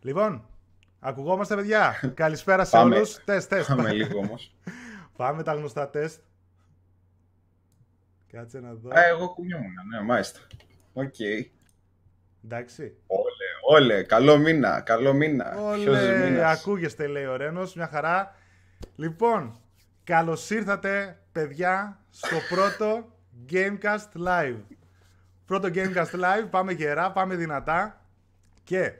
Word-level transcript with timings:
Λοιπόν, 0.00 0.48
ακουγόμαστε 1.00 1.54
παιδιά. 1.54 2.00
Καλησπέρα 2.14 2.64
σε 2.64 2.76
Πάμε. 2.76 2.94
όλους. 2.96 3.24
Τεστ, 3.24 3.48
τεστ. 3.48 3.68
Πάμε 3.68 3.92
λίγο 3.92 4.18
όμως. 4.18 4.54
Πάμε 5.16 5.42
τα 5.42 5.54
γνωστά 5.54 5.90
τεστ. 5.90 6.20
Κάτσε 8.32 8.60
να 8.60 8.74
δω. 8.74 8.90
Α, 8.92 9.06
εγώ 9.06 9.28
κουνιόμουν, 9.28 9.72
ναι, 9.92 10.02
μάλιστα. 10.02 10.40
Οκ. 10.92 11.14
Εντάξει. 12.44 12.96
Όλε, 13.06 13.78
όλε, 13.80 14.02
καλό 14.02 14.38
μήνα, 14.38 14.80
καλό 14.80 15.12
μήνα. 15.12 15.44
Ποιος 15.74 15.86
Όλε, 15.86 16.30
μήνας. 16.30 16.58
ακούγεστε 16.58 17.06
λέει 17.06 17.24
ο 17.24 17.36
Ρένος, 17.36 17.74
μια 17.74 17.86
χαρά. 17.86 18.34
Λοιπόν, 18.96 19.60
καλώς 20.04 20.50
ήρθατε 20.50 21.22
παιδιά 21.32 22.00
στο 22.10 22.36
πρώτο 22.48 23.16
Gamecast 23.50 24.26
Live. 24.26 24.60
Πρώτο 25.46 25.68
Gamecast 25.74 26.14
Live, 26.14 26.46
πάμε 26.50 26.72
γερά, 26.72 27.12
πάμε 27.12 27.34
δυνατά. 27.34 28.04
Και 28.64 28.92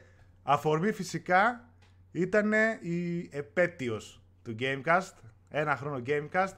αφορμή 0.52 0.93
φυσικά 0.93 1.64
ήταν 2.11 2.52
η 2.81 3.29
επέτειος 3.32 4.23
του 4.43 4.55
Gamecast, 4.61 5.12
ένα 5.49 5.76
χρόνο 5.76 6.02
Gamecast. 6.06 6.52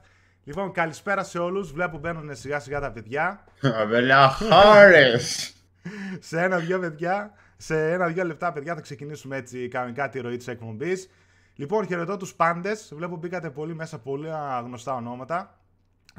Λοιπόν, 0.45 0.73
καλησπέρα 0.73 1.25
σε 1.25 1.39
όλους, 1.39 1.73
βλέπω 1.73 1.99
μπαίνουν 1.99 2.37
σιγά 2.37 2.61
σιγά 2.61 2.81
τα 2.81 2.93
παιδιά. 2.93 3.45
Αβέλα, 3.81 4.29
χάρες. 4.29 5.55
σε 6.29 6.41
ένα-δυο 6.43 6.79
παιδιά, 6.79 7.33
σε 7.57 7.93
ένα-δυο 7.93 8.25
λεπτά, 8.25 8.53
παιδιά, 8.53 8.75
θα 8.75 8.81
ξεκινήσουμε 8.81 9.37
έτσι 9.37 9.69
κανονικά 9.69 10.09
τη 10.09 10.21
ροή 10.21 10.37
της 10.37 10.49
εκπομπής. 10.49 11.11
Λοιπόν, 11.55 11.87
χαιρετώ 11.87 12.17
τους 12.17 12.35
πάντες. 12.35 12.93
Βλέπω 12.95 13.17
μπήκατε 13.17 13.51
πολύ 13.51 13.75
μέσα, 13.75 13.99
πολύ 13.99 14.31
α, 14.31 14.61
γνωστά 14.65 14.95
ονόματα. 14.95 15.59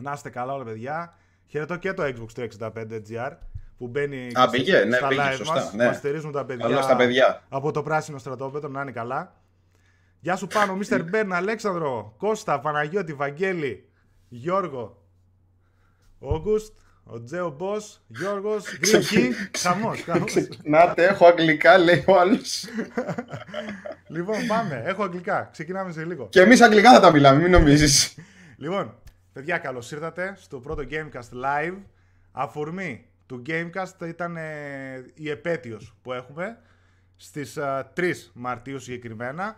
Να 0.02 0.12
είστε 0.12 0.30
καλά, 0.30 0.54
όλα 0.54 0.64
παιδιά. 0.64 1.18
Χαιρετώ 1.48 1.76
και 1.76 1.94
το 1.94 2.04
Xbox 2.04 2.48
365 2.60 3.02
GR 3.10 3.32
που 3.78 3.88
μπαίνει 3.88 4.28
Α, 4.34 4.50
πήγε, 4.50 4.80
ναι, 4.84 4.96
στα 4.98 5.08
πήγε, 5.08 5.22
live 5.30 5.36
σωστά, 5.36 5.54
μας. 5.54 5.74
ναι. 5.74 5.86
Μας 5.86 5.96
στηρίζουν 5.96 6.32
τα 6.32 6.46
παιδιά, 6.46 6.66
Καλό 6.68 6.82
στα 6.82 6.96
παιδιά. 6.96 7.44
από 7.50 7.72
το 7.72 7.84
πράσινο 7.84 8.18
στρατόπεδο, 8.18 8.68
να 8.68 8.82
είναι 8.82 8.92
καλά. 8.92 9.36
Γεια 10.20 10.36
σου 10.36 10.48
πάνω, 10.48 10.76
Μίστερ 10.76 11.04
Μπέρν, 11.10 11.34
Αλέξανδρο, 11.34 12.14
Κώστα, 12.18 12.60
Παναγιώτη, 12.60 13.14
Βαγγέλη, 13.14 13.90
Γιώργο, 14.30 15.04
Όγκουστ, 16.20 16.74
ο 17.04 17.24
Τζέο 17.24 17.50
Μπος, 17.50 18.02
Γιώργος, 18.08 18.64
Γκρίκη, 18.80 19.30
χαμός, 19.58 20.02
χαμός. 20.02 20.24
Ξεκινάτε, 20.26 21.06
έχω 21.06 21.26
αγγλικά, 21.28 21.78
λέει 21.78 22.04
ο 22.08 22.20
άλλος. 22.20 22.66
Λοιπόν, 24.08 24.48
πάμε. 24.48 24.82
Έχω 24.86 25.04
αγγλικά. 25.04 25.50
Ξεκινάμε 25.52 25.92
σε 25.92 26.04
λίγο. 26.06 26.28
Και 26.30 26.42
εμείς 26.42 26.62
αγγλικά 26.62 26.92
θα 26.92 27.00
τα 27.00 27.12
μιλάμε, 27.12 27.42
μην 27.42 27.52
νομίζεις. 27.52 28.18
Λοιπόν, 28.58 28.96
παιδιά, 29.34 29.58
καλώς 29.58 29.92
ήρθατε 29.92 30.34
στο 30.38 30.60
πρώτο 30.60 30.84
Gamecast 30.90 31.44
Live. 31.44 31.78
Αφορμή 32.32 33.06
του 33.26 33.42
Gamecast 33.48 34.08
ήταν 34.08 34.38
ε, 34.38 35.12
η 35.14 35.30
επέτειος 35.30 35.96
που 36.02 36.14
έχουμε 36.14 36.58
στις 37.16 37.58
α, 37.58 37.92
3 37.98 38.14
Μαρτίου 38.34 38.80
συγκεκριμένα. 38.80 39.56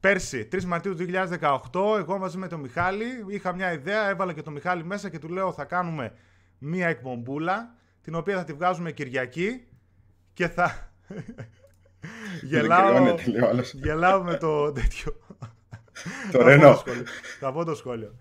Πέρσι, 0.00 0.48
3 0.52 0.62
Μαρτίου 0.64 0.94
του 0.94 1.06
2018, 1.10 1.98
εγώ 1.98 2.18
μαζί 2.18 2.38
με 2.38 2.48
τον 2.48 2.60
Μιχάλη 2.60 3.04
είχα 3.28 3.54
μια 3.54 3.72
ιδέα, 3.72 4.08
έβαλα 4.08 4.32
και 4.32 4.42
τον 4.42 4.52
Μιχάλη 4.52 4.84
μέσα 4.84 5.08
και 5.08 5.18
του 5.18 5.28
λέω 5.28 5.52
θα 5.52 5.64
κάνουμε 5.64 6.12
μια 6.58 6.88
εκπομπούλα, 6.88 7.74
την 8.02 8.14
οποία 8.14 8.36
θα 8.36 8.44
τη 8.44 8.52
βγάζουμε 8.52 8.92
Κυριακή 8.92 9.66
και 10.32 10.48
θα... 10.48 10.92
Γελάω, 12.42 12.90
κρυώνεται, 12.92 13.30
λέει 13.30 13.40
ο 13.40 13.48
άλλος. 13.48 13.72
γελάω 13.74 14.22
με 14.22 14.36
το 14.36 14.72
τέτοιο. 14.72 15.12
Το 16.32 16.38
Θα 16.38 16.38
πω 16.38 16.44
Ρενό. 16.44 16.74
σχόλιο. 16.74 17.02
Θα 17.40 17.52
πω 17.52 17.64
το 17.64 17.74
σχόλιο. 17.74 18.14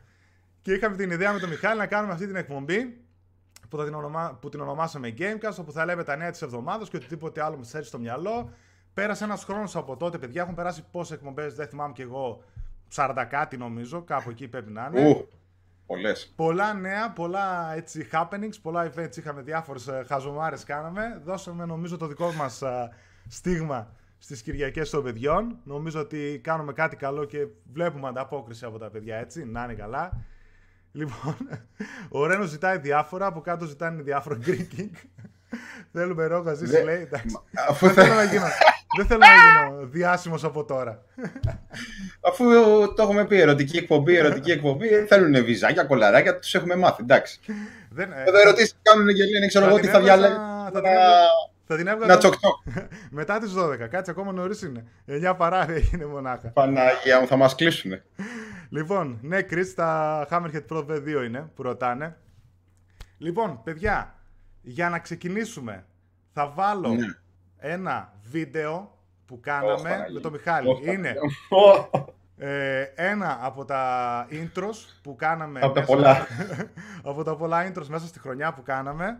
Και 0.61 0.73
είχαμε 0.73 0.95
την 0.95 1.11
ιδέα 1.11 1.33
με 1.33 1.39
τον 1.39 1.49
Μιχάλη 1.49 1.79
να 1.79 1.87
κάνουμε 1.87 2.13
αυτή 2.13 2.25
την 2.25 2.35
εκπομπή 2.35 2.97
που, 3.69 3.77
θα 3.77 3.83
την, 3.83 3.93
ονομα... 3.93 4.37
που 4.41 4.49
την 4.49 4.61
ονομάσαμε 4.61 5.13
Gamecast, 5.17 5.55
όπου 5.59 5.71
θα 5.71 5.85
λέμε 5.85 6.03
τα 6.03 6.15
νέα 6.15 6.31
της 6.31 6.41
εβδομάδας 6.41 6.89
και 6.89 6.95
οτιδήποτε 6.95 7.43
άλλο 7.43 7.57
μας 7.57 7.73
έρθει 7.73 7.87
στο 7.87 7.99
μυαλό. 7.99 8.49
Πέρασε 8.93 9.23
ένας 9.23 9.43
χρόνος 9.43 9.75
από 9.75 9.97
τότε, 9.97 10.17
παιδιά. 10.17 10.41
Έχουν 10.41 10.55
περάσει 10.55 10.83
πόσες 10.91 11.17
εκπομπές, 11.17 11.55
δεν 11.55 11.67
θυμάμαι 11.67 11.93
κι 11.93 12.01
εγώ. 12.01 12.43
40 12.95 13.25
κάτι 13.29 13.57
νομίζω, 13.57 14.01
κάπου 14.01 14.29
εκεί 14.29 14.47
πρέπει 14.47 14.71
να 14.71 14.91
είναι. 14.91 15.09
Ου, 15.09 15.27
πολλές. 15.85 16.33
Πολλά 16.35 16.73
νέα, 16.73 17.11
πολλά 17.11 17.73
έτσι 17.75 18.09
happenings, 18.11 18.55
πολλά 18.61 18.91
events 18.93 19.17
είχαμε, 19.17 19.41
διάφορες 19.41 19.87
ε, 19.87 20.03
χαζομάρες 20.07 20.63
κάναμε. 20.63 21.21
Δώσαμε 21.23 21.65
νομίζω 21.65 21.97
το 21.97 22.07
δικό 22.07 22.31
μας 22.31 22.63
α, 22.63 22.89
στίγμα 23.27 23.91
στις 24.17 24.41
Κυριακές 24.41 24.89
των 24.89 25.03
παιδιών. 25.03 25.57
Νομίζω 25.63 25.99
ότι 25.99 26.39
κάνουμε 26.43 26.73
κάτι 26.73 26.95
καλό 26.95 27.25
και 27.25 27.47
βλέπουμε 27.73 28.07
ανταπόκριση 28.07 28.65
από 28.65 28.77
τα 28.77 28.89
παιδιά 28.89 29.17
έτσι, 29.17 29.45
να 29.45 29.63
είναι 29.63 29.73
καλά. 29.73 30.25
Λοιπόν, 30.97 31.37
ο 32.09 32.25
Ρένος 32.25 32.49
ζητάει 32.49 32.77
διάφορα, 32.77 33.25
από 33.25 33.41
κάτω 33.41 33.65
ζητάνε 33.65 34.01
διάφορα 34.01 34.37
Greeking. 34.45 34.89
Θέλουμε 35.93 36.25
ρόγα 36.25 36.53
ζήσει, 36.53 36.71
Δεν- 36.71 36.83
λέει. 36.85 37.01
Εντάξει. 37.01 37.25
Μα, 37.33 37.61
Αφού, 37.69 37.85
Δεν 37.85 37.95
θέλω 37.95 38.07
θε- 38.07 38.15
να 38.15 38.23
γίνω, 38.23 38.45
δεν 38.97 39.05
θέλω 39.05 39.19
να 39.19 39.27
γίνω 39.71 39.85
διάσημος 39.87 40.43
από 40.43 40.63
τώρα. 40.65 41.03
αφού 42.21 42.45
το 42.95 43.03
έχουμε 43.03 43.25
πει, 43.25 43.39
ερωτική 43.41 43.77
εκπομπή, 43.77 44.15
ερωτική 44.15 44.51
εκπομπή, 44.51 44.87
θέλουν 44.87 45.45
βυζάκια, 45.45 45.83
κολαράκια, 45.83 46.39
τους 46.39 46.55
έχουμε 46.55 46.75
μάθει, 46.75 47.01
εντάξει. 47.01 47.39
Δεν, 47.89 48.11
ε, 48.11 48.23
Θα 48.25 48.31
το 48.31 48.37
ερωτήσεις, 48.37 48.77
κάνουν 48.81 49.07
και 49.07 49.23
λένε, 49.25 49.47
ξέρω 49.47 49.63
Θα 49.65 49.69
εγώ 49.71 49.79
την 49.79 49.85
τι 49.89 49.93
θα 49.93 49.99
έβγαζα- 49.99 50.17
διαλέγει. 50.27 50.41
θα 50.73 50.81
την 50.81 50.85
έβγαζα- 50.89 51.27
θα 51.67 51.75
την 51.75 51.87
έβγαζα 51.87 52.11
Να 52.11 52.17
τσοκτσοκ. 52.17 52.55
μετά 53.19 53.39
τις 53.39 53.51
12. 53.53 53.87
Κάτσε 53.87 54.11
ακόμα 54.11 54.31
νωρίς 54.31 54.61
είναι. 54.61 54.85
9 55.05 55.35
παρά 55.35 55.71
έγινε 55.71 56.05
μονάχα. 56.05 56.47
Παναγία 56.47 57.19
μου, 57.19 57.27
θα 57.27 57.35
μας 57.35 57.55
κλείσουνε. 57.55 58.03
Λοιπόν, 58.69 59.19
ναι, 59.21 59.39
Chris, 59.39 59.65
τα 59.75 60.27
Hammerhead 60.31 60.65
Pro 60.69 60.85
V2 60.87 61.23
είναι 61.25 61.51
που 61.55 61.61
ρωτάνε. 61.63 62.17
Λοιπόν, 63.17 63.63
παιδιά, 63.63 64.15
για 64.61 64.89
να 64.89 64.99
ξεκινήσουμε, 64.99 65.85
θα 66.33 66.47
βάλω 66.49 66.89
Ναι. 66.89 67.05
ένα 67.57 68.13
βίντεο 68.29 68.97
που 69.25 69.33
Ωχ, 69.35 69.39
κάναμε 69.41 69.89
Παναγία. 69.89 70.13
με 70.13 70.19
τον 70.19 70.31
Μιχάλη. 70.31 70.69
Ωχ, 70.69 70.79
είναι 70.85 71.13
Ωχ, 71.49 71.87
ε, 72.37 72.81
ένα 72.95 73.39
από 73.41 73.65
τα 73.65 74.27
intros 74.31 74.75
που 75.01 75.15
κάναμε. 75.15 75.59
Από 75.63 75.73
τα 75.73 75.79
μέσα- 75.79 75.93
πολλά. 75.93 76.27
από 77.11 77.23
τα 77.23 77.35
πολλά 77.35 77.71
intros 77.71 77.87
μέσα 77.87 78.07
στη 78.07 78.19
χρονιά 78.19 78.53
που 78.53 78.63
κάναμε. 78.63 79.19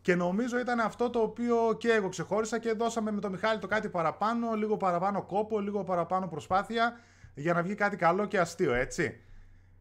Και 0.00 0.14
νομίζω 0.14 0.58
ήταν 0.58 0.80
αυτό 0.80 1.10
το 1.10 1.18
οποίο 1.18 1.56
και 1.78 1.92
εγώ 1.92 2.08
ξεχώρισα 2.08 2.58
και 2.58 2.72
δώσαμε 2.72 3.10
με 3.10 3.20
τον 3.20 3.30
Μιχάλη 3.30 3.58
το 3.58 3.66
κάτι 3.66 3.88
παραπάνω, 3.88 4.52
λίγο 4.54 4.76
παραπάνω 4.76 5.22
κόπο, 5.22 5.60
λίγο 5.60 5.84
παραπάνω 5.84 6.26
προσπάθεια 6.28 6.96
για 7.36 7.52
να 7.52 7.62
βγει 7.62 7.74
κάτι 7.74 7.96
καλό 7.96 8.26
και 8.26 8.38
αστείο, 8.38 8.74
έτσι. 8.74 9.20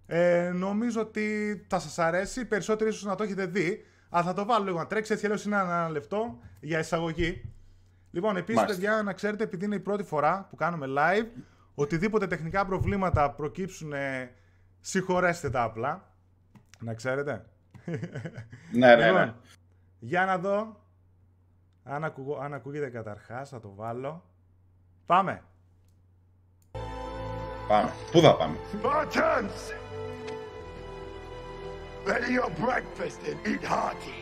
Ε, 0.05 0.51
νομίζω 0.53 1.01
ότι 1.01 1.65
θα 1.67 1.79
σας 1.79 1.99
αρέσει, 1.99 2.45
περισσότεροι 2.45 2.89
ίσως 2.89 3.03
να 3.03 3.15
το 3.15 3.23
έχετε 3.23 3.45
δει, 3.45 3.85
αλλά 4.09 4.23
θα 4.23 4.33
το 4.33 4.45
βάλω 4.45 4.65
λίγο 4.65 4.77
να 4.77 4.87
τρέξει, 4.87 5.13
έτσι 5.13 5.25
αλλιώς 5.25 5.45
είναι 5.45 5.55
ένα 5.55 5.89
λεπτό 5.89 6.39
για 6.59 6.79
εισαγωγή. 6.79 7.53
Λοιπόν, 8.11 8.37
επίσης 8.37 8.61
Μάλιστα. 8.61 8.81
παιδιά, 8.81 9.03
να 9.03 9.13
ξέρετε, 9.13 9.43
επειδή 9.43 9.65
είναι 9.65 9.75
η 9.75 9.79
πρώτη 9.79 10.03
φορά 10.03 10.47
που 10.49 10.55
κάνουμε 10.55 10.85
live, 10.89 11.41
οτιδήποτε 11.75 12.27
τεχνικά 12.27 12.65
προβλήματα 12.65 13.31
προκύψουν, 13.31 13.93
ε, 13.93 14.31
συγχωρέστε 14.79 15.49
τα 15.49 15.63
απλά. 15.63 16.13
Να 16.79 16.93
ξέρετε. 16.93 17.45
Ναι, 18.71 18.95
ναι, 18.95 19.05
Λοιπόν, 19.05 19.21
ναι. 19.21 19.33
για 19.99 20.25
να 20.25 20.37
δω 20.37 20.81
αν, 21.83 22.03
ακούγω, 22.03 22.37
αν 22.37 22.53
ακούγεται 22.53 22.89
καταρχάς, 22.89 23.49
θα 23.49 23.59
το 23.59 23.73
βάλω. 23.75 24.23
Πάμε. 25.05 25.43
Πάμε. 27.67 27.93
Πού 28.11 28.19
θα 28.19 28.35
πάμε; 28.35 28.57
Spartans! 28.83 29.73
Ready 32.07 32.31
your 32.39 32.51
breakfast 32.65 33.19
and 33.29 33.37
eat 33.51 33.63
hearty. 33.63 34.19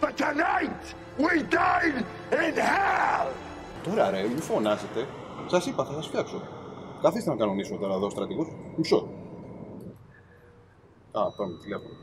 For 0.00 0.10
tonight, 0.24 0.84
we 1.18 1.42
dine 1.42 2.04
in 2.32 2.56
hell! 2.56 3.28
Τώρα 3.84 4.10
ρε, 4.10 4.22
μη 4.22 4.40
φωνάσετε. 4.40 5.06
Σας 5.46 5.66
είπα, 5.66 5.84
θα 5.84 5.92
σας 5.92 6.06
φτιάξω. 6.06 6.42
Καθίστε 7.02 7.30
να 7.30 7.36
κανονίσουμε 7.36 7.78
τώρα 7.78 7.94
εδώ 7.94 8.10
στρατηγού. 8.10 8.46
Μισό. 8.76 9.08
Α, 11.12 11.30
πάμε 11.36 11.58
τηλέφωνο. 11.62 11.94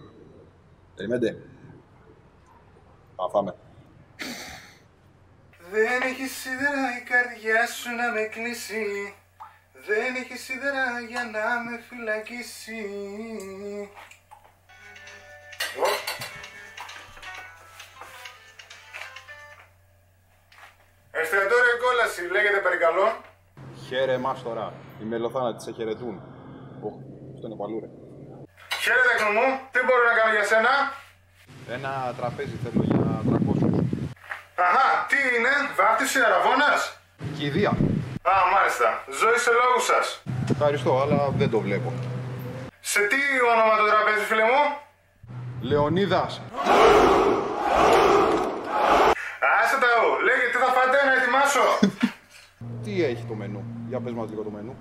Περιμένετε. 0.96 1.38
Α, 3.15 3.30
πάμε. 3.30 3.56
Δεν 5.72 6.01
έχεις 6.01 6.32
σίδερα 6.32 6.98
η 7.00 7.03
καρδιά 7.03 7.68
σου 7.68 7.89
να 7.96 8.12
με 8.12 8.22
κλείσει 8.22 9.13
Δεν 9.88 10.16
έχει 10.16 10.38
σίδερα 10.38 11.00
για 11.10 11.24
να 11.24 11.60
με 11.63 11.84
φυλακίσει 11.90 12.82
Εστιατόριο 21.12 21.75
κόλαση, 21.84 22.22
λέγεται 22.32 22.60
παρακαλώ. 22.60 23.22
Χαίρε 23.88 24.13
εμάς 24.13 24.44
τώρα. 24.44 24.74
Οι 25.02 25.04
μελοθάνατοι 25.04 25.63
σε 25.63 25.72
χαιρετούν. 25.72 26.16
Οχ, 26.82 26.94
αυτό 27.34 27.48
είναι 27.48 27.56
παλούρε. 27.62 27.88
Χαίρετε 28.84 29.10
εκ 29.16 29.22
μου, 29.36 29.46
τι 29.72 29.80
μπορώ 29.86 30.04
να 30.10 30.13
κάνω 30.20 30.32
για 30.38 30.46
σένα; 30.52 30.74
Ένα 31.75 32.13
τραπέζι 32.18 32.56
θέλω 32.63 32.84
για 32.84 33.22
300. 33.25 33.84
Αχα, 34.56 35.06
τι 35.10 35.18
είναι, 35.36 35.54
βάπτιση 35.78 36.20
αραβώνας; 36.28 36.98
Κηδεία. 37.38 37.92
Α, 38.32 38.34
μάλιστα, 38.53 38.88
ζωή 39.20 39.38
σε 39.46 39.51
λόγους 39.60 39.86
σας. 39.92 40.06
Ευχαριστώ, 40.53 40.92
αλλά 41.03 41.20
δεν 41.39 41.50
το 41.53 41.60
βλέπω. 41.65 41.89
Σε 42.92 43.00
τι 43.12 43.22
όνομα 43.53 43.74
το 43.80 43.86
τραπέζι, 43.92 44.25
φίλε 44.30 44.46
μου; 44.51 44.62
Λεωνίδας. 45.70 46.32
Άσε 49.60 49.77
τα 49.84 49.89
ου, 50.00 50.10
λέγε 50.27 50.46
τι 50.51 50.58
θα 50.63 50.70
φάτε 50.75 50.98
να 51.10 51.13
ετοιμάσω; 51.20 51.65
έχει 53.12 53.24
το 53.30 53.36
μενού; 53.42 53.62
Για 53.89 54.00
πες 54.03 54.13
μας 54.18 54.27
λίγο 54.32 54.44
το 54.48 54.51
μενού. 54.56 54.74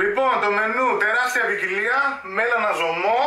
Λοιπόν, 0.00 0.32
το 0.44 0.50
μενού 0.58 0.86
τεράστια 1.02 1.44
ποικιλία, 1.48 1.98
μέλανα 2.36 2.70
ζωμό, 2.80 3.20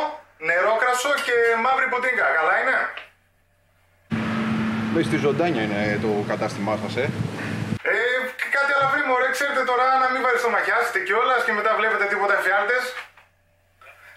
νερόκρασο 0.48 1.12
και 1.26 1.36
μαύρη 1.64 1.88
ποτίνκα. 1.94 2.26
Καλά 2.38 2.54
είναι; 2.62 2.78
Λέει 4.94 5.06
στη 5.10 5.18
ζωντάνια 5.26 5.62
είναι 5.66 6.00
το 6.06 6.12
κατάστημά 6.32 6.74
σας, 6.84 6.96
ε. 7.04 7.06
Ε, 8.38 8.42
και 8.42 8.50
κάτι 8.58 8.72
άλλο 8.76 8.88
μωρέ, 9.10 9.30
ξέρετε 9.38 9.64
τώρα 9.72 9.86
να 10.04 10.08
μην 10.14 10.22
βάλεις 10.26 10.42
το 10.46 10.50
μαχιάσετε 10.56 11.00
κιόλα 11.08 11.36
και 11.46 11.54
μετά 11.58 11.72
βλέπετε 11.80 12.06
τίποτα 12.12 12.34
εφιάλτες. 12.40 12.84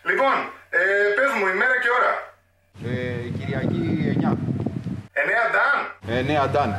Λοιπόν, 0.08 0.34
ε, 0.78 0.80
πες 1.16 1.30
μου 1.36 1.46
ημέρα 1.54 1.76
και 1.82 1.90
ώρα. 1.98 2.12
ε 2.90 2.94
Κυριακή 3.38 3.84
9. 4.20 4.32
9 5.12 5.42
Νταν. 5.52 5.78
Ε, 6.12 6.20
ναι, 6.22 6.38
Αντάν. 6.44 6.70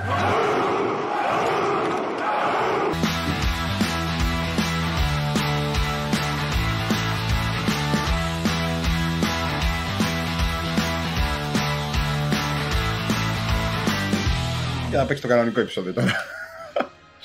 Για 14.90 15.00
να 15.00 15.06
παίξει 15.06 15.22
το 15.22 15.28
κανονικό 15.28 15.60
επεισόδιο 15.60 15.94
τώρα. 15.94 16.31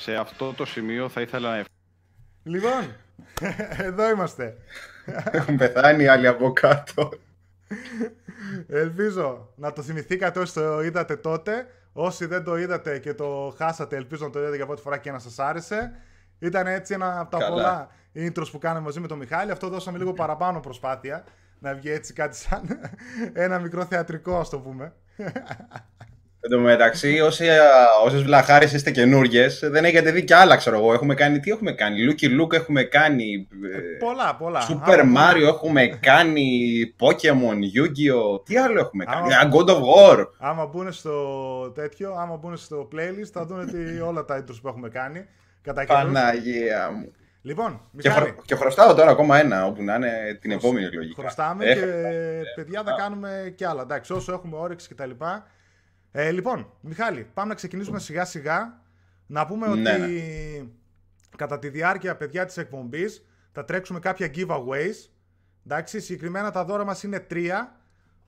Σε 0.07 0.15
αυτό 0.15 0.53
το 0.53 0.65
σημείο 0.65 1.09
θα 1.09 1.21
ήθελα 1.21 1.57
να 1.57 1.63
Λοιπόν, 2.43 2.95
εδώ 3.87 4.09
είμαστε. 4.09 4.57
Έχουν 5.31 5.57
πεθάνει 5.57 6.03
οι 6.03 6.07
άλλοι 6.07 6.27
από 6.27 6.53
κάτω. 6.53 7.09
Ελπίζω 8.67 9.53
να 9.55 9.73
το 9.73 9.81
θυμηθήκατε 9.81 10.39
όσοι 10.39 10.53
το 10.53 10.81
είδατε 10.83 11.15
τότε. 11.15 11.67
Όσοι 11.93 12.25
δεν 12.25 12.43
το 12.43 12.57
είδατε 12.57 12.99
και 12.99 13.13
το 13.13 13.55
χάσατε, 13.57 13.95
ελπίζω 13.95 14.25
να 14.25 14.31
το 14.31 14.39
είδατε 14.39 14.55
για 14.55 14.65
πρώτη 14.65 14.81
φορά 14.81 14.97
και 14.97 15.11
να 15.11 15.19
σας 15.19 15.39
άρεσε. 15.39 15.91
Ήταν 16.39 16.67
έτσι 16.67 16.93
ένα 16.93 17.19
από 17.19 17.31
τα 17.31 17.37
Καλά. 17.37 17.49
πολλά 17.53 17.89
intros 18.15 18.51
που 18.51 18.57
κάναμε 18.57 18.85
μαζί 18.85 18.99
με 18.99 19.07
τον 19.07 19.17
Μιχάλη. 19.17 19.51
Αυτό 19.51 19.69
δώσαμε 19.69 19.97
λίγο 19.97 20.13
παραπάνω 20.13 20.59
προσπάθεια. 20.59 21.23
Να 21.59 21.73
βγει 21.73 21.91
έτσι 21.91 22.13
κάτι 22.13 22.35
σαν 22.35 22.79
ένα 23.33 23.59
μικρό 23.59 23.85
θεατρικό, 23.85 24.39
ας 24.39 24.49
το 24.49 24.59
πούμε. 24.59 24.93
Εν 26.49 26.57
τω 26.57 26.59
μεταξύ, 26.59 27.19
όσοι, 27.21 27.45
όσες 28.05 28.23
βλαχάρες 28.23 28.73
είστε 28.73 28.91
καινούργιες, 28.91 29.59
δεν 29.63 29.85
έχετε 29.85 30.11
δει 30.11 30.23
κι 30.23 30.33
άλλα, 30.33 30.55
ξέρω 30.55 30.77
εγώ. 30.77 30.93
Έχουμε 30.93 31.13
κάνει, 31.13 31.39
τι 31.39 31.51
έχουμε 31.51 31.71
κάνει, 31.71 31.97
Lucky 32.09 32.41
Luke 32.41 32.53
έχουμε 32.53 32.83
κάνει, 32.83 33.47
ε, 33.73 33.77
πολλά, 34.05 34.35
πολλά. 34.35 34.59
Super 34.69 34.99
Άμα- 34.99 35.31
Mario 35.33 35.41
έχουμε 35.47 35.87
κάνει, 36.01 36.49
Pokemon, 36.99 37.57
Yu-Gi-Oh! 37.77 38.45
Τι 38.45 38.57
άλλο 38.57 38.79
έχουμε 38.79 39.03
κάνει, 39.05 39.33
Άμα- 39.33 39.57
Α, 39.57 39.61
God 39.61 39.69
of 39.69 39.79
War. 39.79 40.25
Άμα 40.39 40.65
μπουν 40.65 40.91
στο 40.91 41.15
τέτοιο, 41.75 42.13
άμα 42.13 42.35
μπουν 42.35 42.57
στο 42.57 42.87
playlist, 42.95 43.29
θα 43.33 43.45
δουν 43.45 43.65
τι, 43.71 43.99
όλα 44.01 44.25
τα 44.25 44.37
intros 44.43 44.57
που 44.61 44.67
έχουμε 44.67 44.89
κάνει. 44.89 45.25
Κατά 45.61 45.85
καιρούς. 45.85 46.03
Παναγία 46.03 46.89
μου. 46.91 47.11
Λοιπόν, 47.41 47.71
Και, 48.01 48.09
Μιχάλη, 48.09 48.25
χρο- 48.25 48.41
και 48.45 48.55
χρωστάω 48.55 48.93
τώρα 48.93 49.11
ακόμα 49.11 49.39
ένα, 49.39 49.65
όπου 49.65 49.83
να 49.83 49.95
είναι 49.95 50.37
την 50.41 50.51
επόμενη 50.51 50.89
λογικά. 50.93 51.21
χρωστάμε 51.21 51.65
Έχω- 51.65 51.79
και 51.79 51.85
παιδιά 52.55 52.83
θα 52.85 52.91
κάνουμε 52.97 53.53
και 53.55 53.65
άλλα. 53.67 53.81
Εντάξει, 53.81 54.13
όσο 54.13 54.31
έχουμε 54.33 54.57
όρεξη 54.57 54.87
κτλ. 54.89 55.09
Ε, 56.19 56.31
λοιπόν, 56.31 56.73
Μιχάλη, 56.81 57.29
πάμε 57.33 57.47
να 57.49 57.55
ξεκινήσουμε 57.55 57.99
σιγά 57.99 58.25
σιγά. 58.25 58.81
Να 59.27 59.45
πούμε 59.45 59.67
Ναι, 59.67 59.93
ότι 59.93 60.73
κατά 61.37 61.59
τη 61.59 61.69
διάρκεια, 61.69 62.15
παιδιά, 62.15 62.45
της 62.45 62.57
εκπομπής 62.57 63.25
θα 63.51 63.65
τρέξουμε 63.65 63.99
κάποια 63.99 64.31
giveaways. 64.35 65.09
Εντάξει, 65.65 65.99
συγκεκριμένα 65.99 66.51
τα 66.51 66.65
δώρα 66.65 66.85
μας 66.85 67.03
είναι 67.03 67.19
τρία. 67.19 67.79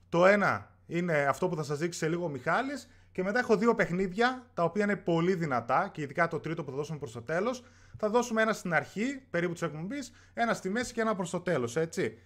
Το 0.08 0.26
ένα 0.26 0.70
είναι 0.86 1.12
αυτό 1.12 1.48
που 1.48 1.56
θα 1.56 1.62
σας 1.62 1.78
δείξει 1.78 1.98
σε 1.98 2.08
λίγο 2.08 2.24
ο 2.24 2.28
Μιχάλης 2.28 2.88
και 3.12 3.22
μετά 3.22 3.38
έχω 3.38 3.56
δύο 3.56 3.74
παιχνίδια 3.74 4.46
τα 4.54 4.64
οποία 4.64 4.84
είναι 4.84 4.96
πολύ 4.96 5.34
δυνατά 5.34 5.90
και 5.92 6.02
ειδικά 6.02 6.28
το 6.28 6.40
τρίτο 6.40 6.64
που 6.64 6.70
θα 6.70 6.76
δώσουμε 6.76 6.98
προς 6.98 7.12
το 7.12 7.22
τέλος. 7.22 7.64
Θα 7.96 8.08
δώσουμε 8.08 8.42
ένα 8.42 8.52
στην 8.52 8.74
αρχή, 8.74 9.22
περίπου 9.30 9.52
της 9.52 9.62
εκπομπής, 9.62 10.12
ένα 10.34 10.54
στη 10.54 10.68
μέση 10.68 10.92
και 10.92 11.00
ένα 11.00 11.14
προς 11.14 11.30
το 11.30 11.40
τέλος, 11.40 11.76
έτσι. 11.76 12.18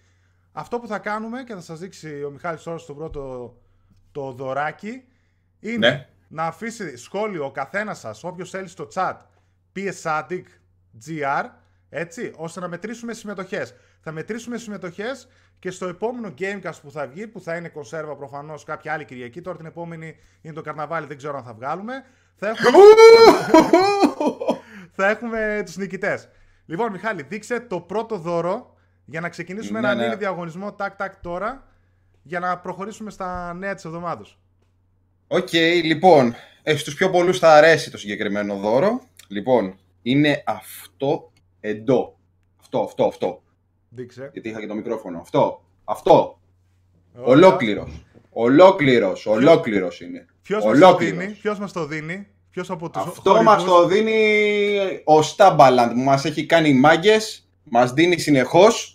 Αυτό 0.51 0.79
που 0.79 0.87
θα 0.87 0.99
κάνουμε 0.99 1.43
και 1.43 1.53
θα 1.53 1.61
σας 1.61 1.79
δείξει 1.79 2.23
ο 2.23 2.29
Μιχάλης 2.29 2.63
τώρα 2.63 2.77
στο 2.77 2.93
πρώτο 2.93 3.55
το 4.11 4.31
δωράκι 4.31 5.03
είναι 5.71 5.89
Ναι. 5.89 6.07
να 6.27 6.43
αφήσει 6.43 6.97
σχόλιο 6.97 7.45
ο 7.45 7.51
καθένας 7.51 7.99
σας, 7.99 8.23
όποιος 8.23 8.49
θέλει 8.49 8.67
στο 8.67 8.87
chat, 8.93 9.15
PSADIC 9.75 10.43
GR, 11.07 11.43
έτσι, 11.89 12.31
ώστε 12.35 12.59
να 12.59 12.67
μετρήσουμε 12.67 13.13
συμμετοχές. 13.13 13.73
Θα 14.01 14.11
μετρήσουμε 14.11 14.57
συμμετοχές 14.57 15.27
και 15.59 15.71
στο 15.71 15.87
επόμενο 15.87 16.33
Gamecast 16.39 16.79
που 16.81 16.91
θα 16.91 17.07
βγει, 17.07 17.27
που 17.27 17.41
θα 17.41 17.55
είναι 17.55 17.69
κονσέρβα 17.69 18.15
προφανώς 18.15 18.63
κάποια 18.63 18.93
άλλη 18.93 19.05
Κυριακή, 19.05 19.41
τώρα 19.41 19.57
την 19.57 19.65
επόμενη 19.65 20.15
είναι 20.41 20.53
το 20.53 20.61
καρναβάλι, 20.61 21.07
δεν 21.07 21.17
ξέρω 21.17 21.37
αν 21.37 21.43
θα 21.43 21.53
βγάλουμε, 21.53 22.05
θα 22.35 22.47
έχουμε, 22.47 22.69
θα 24.95 25.09
έχουμε 25.09 25.61
τους 25.65 25.77
νικητές. 25.77 26.29
Λοιπόν, 26.65 26.91
Μιχάλη, 26.91 27.23
δείξε 27.23 27.59
το 27.59 27.79
πρώτο 27.81 28.17
δώρο 28.17 28.75
για 29.05 29.21
να 29.21 29.29
ξεκινήσουμε 29.29 29.79
Ναι, 29.79 29.89
ένα 29.91 30.07
ναι. 30.07 30.13
mini 30.13 30.17
διαγωνισμό 30.17 30.73
τάκ-τάκ 30.73 31.15
τώρα 31.21 31.67
για 32.23 32.39
να 32.39 32.57
προχωρήσουμε 32.59 33.11
στα 33.11 33.53
νέα 33.53 33.75
της 33.75 33.85
εβδομάδας. 33.85 34.37
Οκ, 35.27 35.53
λοιπόν, 35.83 36.35
ε, 36.63 36.75
στους 36.75 36.93
πιο 36.93 37.09
πολλούς 37.09 37.39
θα 37.39 37.53
αρέσει 37.53 37.91
το 37.91 37.97
συγκεκριμένο 37.97 38.55
δώρο. 38.55 39.01
Λοιπόν, 39.27 39.75
είναι 40.01 40.43
αυτό 40.45 41.31
εδώ. 41.59 42.17
Αυτό, 42.59 42.79
αυτό, 42.81 43.05
αυτό. 43.05 43.41
Δείξε. 43.89 44.29
Γιατί 44.33 44.49
είχα 44.49 44.59
και 44.59 44.67
το 44.67 44.75
μικρόφωνο. 44.75 45.19
Αυτό, 45.19 45.63
αυτό. 45.83 46.39
Ωραία. 47.15 47.27
Ολόκληρος. 47.27 48.05
Ολόκληρος, 48.29 49.25
ολόκληρος 49.25 50.01
είναι. 50.01 50.25
Ποιος 50.41 50.63
μας 50.65 50.79
το 50.79 50.85
Ολόκληρος. 50.85 51.17
δίνει, 51.19 51.33
ποιος 51.33 51.59
μας 51.59 51.71
το 51.71 51.85
δίνει, 51.85 52.27
ποιος 52.51 52.69
από 52.69 52.89
τους 52.89 53.01
Αυτό 53.01 53.21
χορηγούς; 53.21 53.45
μας 53.45 53.63
το 53.63 53.87
δίνει 53.87 55.01
ο 55.03 55.19
Stabaland 55.19 55.89
που 55.93 55.99
μας 55.99 56.25
έχει 56.25 56.45
κάνει 56.45 56.73
μάγκες, 56.73 57.47
μας 57.63 57.93
δίνει 57.93 58.19
συνεχώς 58.19 58.94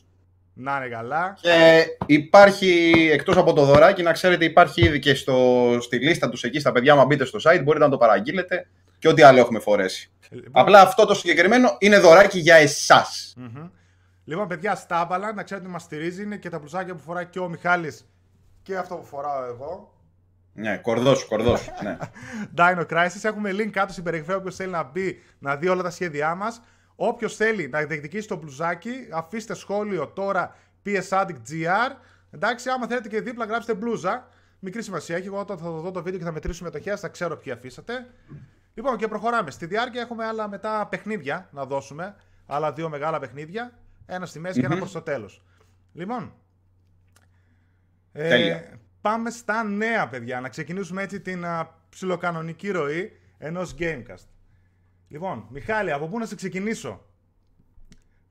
Να 0.62 0.76
είναι 0.76 0.88
καλά. 0.88 1.36
και 1.40 1.84
υπάρχει 2.06 2.92
εκτός 3.12 3.36
από 3.36 3.52
το 3.52 3.64
δωράκι 3.64 4.02
να 4.02 4.12
ξέρετε 4.12 4.44
υπάρχει 4.44 4.84
ήδη 4.84 4.98
και 4.98 5.14
στο, 5.14 5.76
στη 5.80 5.96
λίστα 5.98 6.28
τους 6.28 6.42
εκεί 6.42 6.60
στα 6.60 6.72
παιδιά 6.72 6.94
μα 6.94 7.04
μπείτε 7.04 7.24
στο 7.24 7.38
site 7.42 7.60
μπορείτε 7.64 7.84
να 7.84 7.90
το 7.90 7.96
παραγγείλετε 7.96 8.66
και 8.98 9.08
ό,τι 9.08 9.22
άλλο 9.22 9.38
έχουμε 9.38 9.58
φορέσει. 9.58 10.10
Λοιπόν, 10.30 10.50
Απλά 10.62 10.80
αυτό 10.80 11.06
το 11.06 11.14
συγκεκριμένο 11.14 11.76
είναι 11.78 11.98
δωράκι 11.98 12.38
για 12.38 12.54
εσάς. 12.56 13.34
μμμ. 13.36 13.68
Λοιπόν, 14.24 14.48
παιδιά, 14.48 14.74
στάβαλα, 14.74 15.32
να 15.32 15.42
ξέρετε 15.42 15.64
ότι 15.66 15.74
μας 15.74 15.82
στηρίζει, 15.82 16.22
είναι 16.22 16.36
και 16.36 16.48
τα 16.48 16.58
μπλουζάκια 16.58 16.94
που 16.94 17.02
φοράει 17.02 17.26
και 17.26 17.38
ο 17.38 17.48
Μιχάλης 17.48 18.06
και 18.62 18.76
αυτό 18.76 18.94
που 18.94 19.04
φοράω 19.06 19.44
εγώ. 19.44 19.94
Ναι, 20.52 20.76
κορδός, 20.76 21.24
κορδός. 21.24 21.68
ναι. 21.82 21.96
Dino 22.58 22.86
Crisis. 22.90 23.22
Έχουμε 23.22 23.50
link 23.52 23.70
κάτω 23.70 23.92
στην 23.92 24.04
περιγραφή 24.04 24.32
όποιος 24.32 24.56
θέλει 24.56 24.70
να 24.70 24.82
μπει 24.82 25.22
να 25.38 25.56
δει 25.56 25.68
όλα 25.68 25.82
τα 25.82 25.90
σχέδιά 25.90 26.34
μας. 26.34 26.60
Όποιος 27.02 27.37
θέλει 27.37 27.69
να 27.69 27.83
διεκδικήσει 27.85 28.28
το 28.28 28.37
μπλουζάκι, 28.37 29.09
αφήστε 29.12 29.54
σχόλιο 29.54 30.07
τώρα 30.07 30.57
PS 30.85 31.09
Addict 31.09 31.50
GR. 31.50 31.90
Εντάξει, 32.30 32.69
άμα 32.69 32.87
θέλετε 32.87 33.09
και 33.09 33.21
δίπλα 33.21 33.45
γράψτε 33.45 33.75
μπλούζα. 33.75 34.28
Μικρή 34.59 34.83
σημασία 34.83 35.16
έχει. 35.16 35.26
Εγώ 35.26 35.38
όταν 35.38 35.59
θα 35.59 35.71
δω 35.71 35.90
το 35.90 36.02
βίντεο 36.02 36.19
και 36.19 36.25
θα 36.25 36.33
μετρήσουμε 36.33 36.71
μετοχέ, 36.73 36.97
θα 36.97 37.09
ξέρω 37.09 37.37
ποιοι 37.37 37.52
αφήσατε. 37.52 38.07
Λοιπόν, 38.75 38.97
και 38.97 39.09
προχωράμε. 39.09 39.50
Στη 39.50 39.66
διάρκεια 39.66 40.00
έχουμε 40.00 40.25
άλλα 40.25 40.49
μετά 40.49 40.87
παιχνίδια 40.90 41.49
να 41.52 41.64
δώσουμε. 41.64 42.16
Άλλα 42.47 42.73
δύο 42.73 42.88
μεγάλα 42.88 43.19
παιχνίδια. 43.19 43.78
Ένα 44.07 44.26
στη 44.26 44.38
μέση 44.38 44.61
και 44.61 44.66
ένα 44.66 44.76
προς 44.76 44.92
το 44.92 45.00
τέλος. 45.02 45.45
Λοιπόν. 45.92 46.35
ε, 48.12 48.28
Τέλεια. 48.28 48.78
πάμε 49.00 49.30
στα 49.30 49.64
νέα, 49.64 50.09
παιδιά. 50.09 50.40
Να 50.40 50.49
ξεκινήσουμε 50.49 51.02
έτσι 51.02 51.21
την 51.21 51.45
α, 51.45 51.75
ψιλοκανονική 51.88 52.71
ροή 52.71 53.12
ενός 53.38 53.75
Gamecast. 53.78 54.26
Λοιπόν, 55.12 55.46
Μιχάλη, 55.48 55.92
από 55.92 56.06
πού 56.06 56.18
να 56.18 56.26
σε 56.26 56.34
ξεκινήσω; 56.34 57.00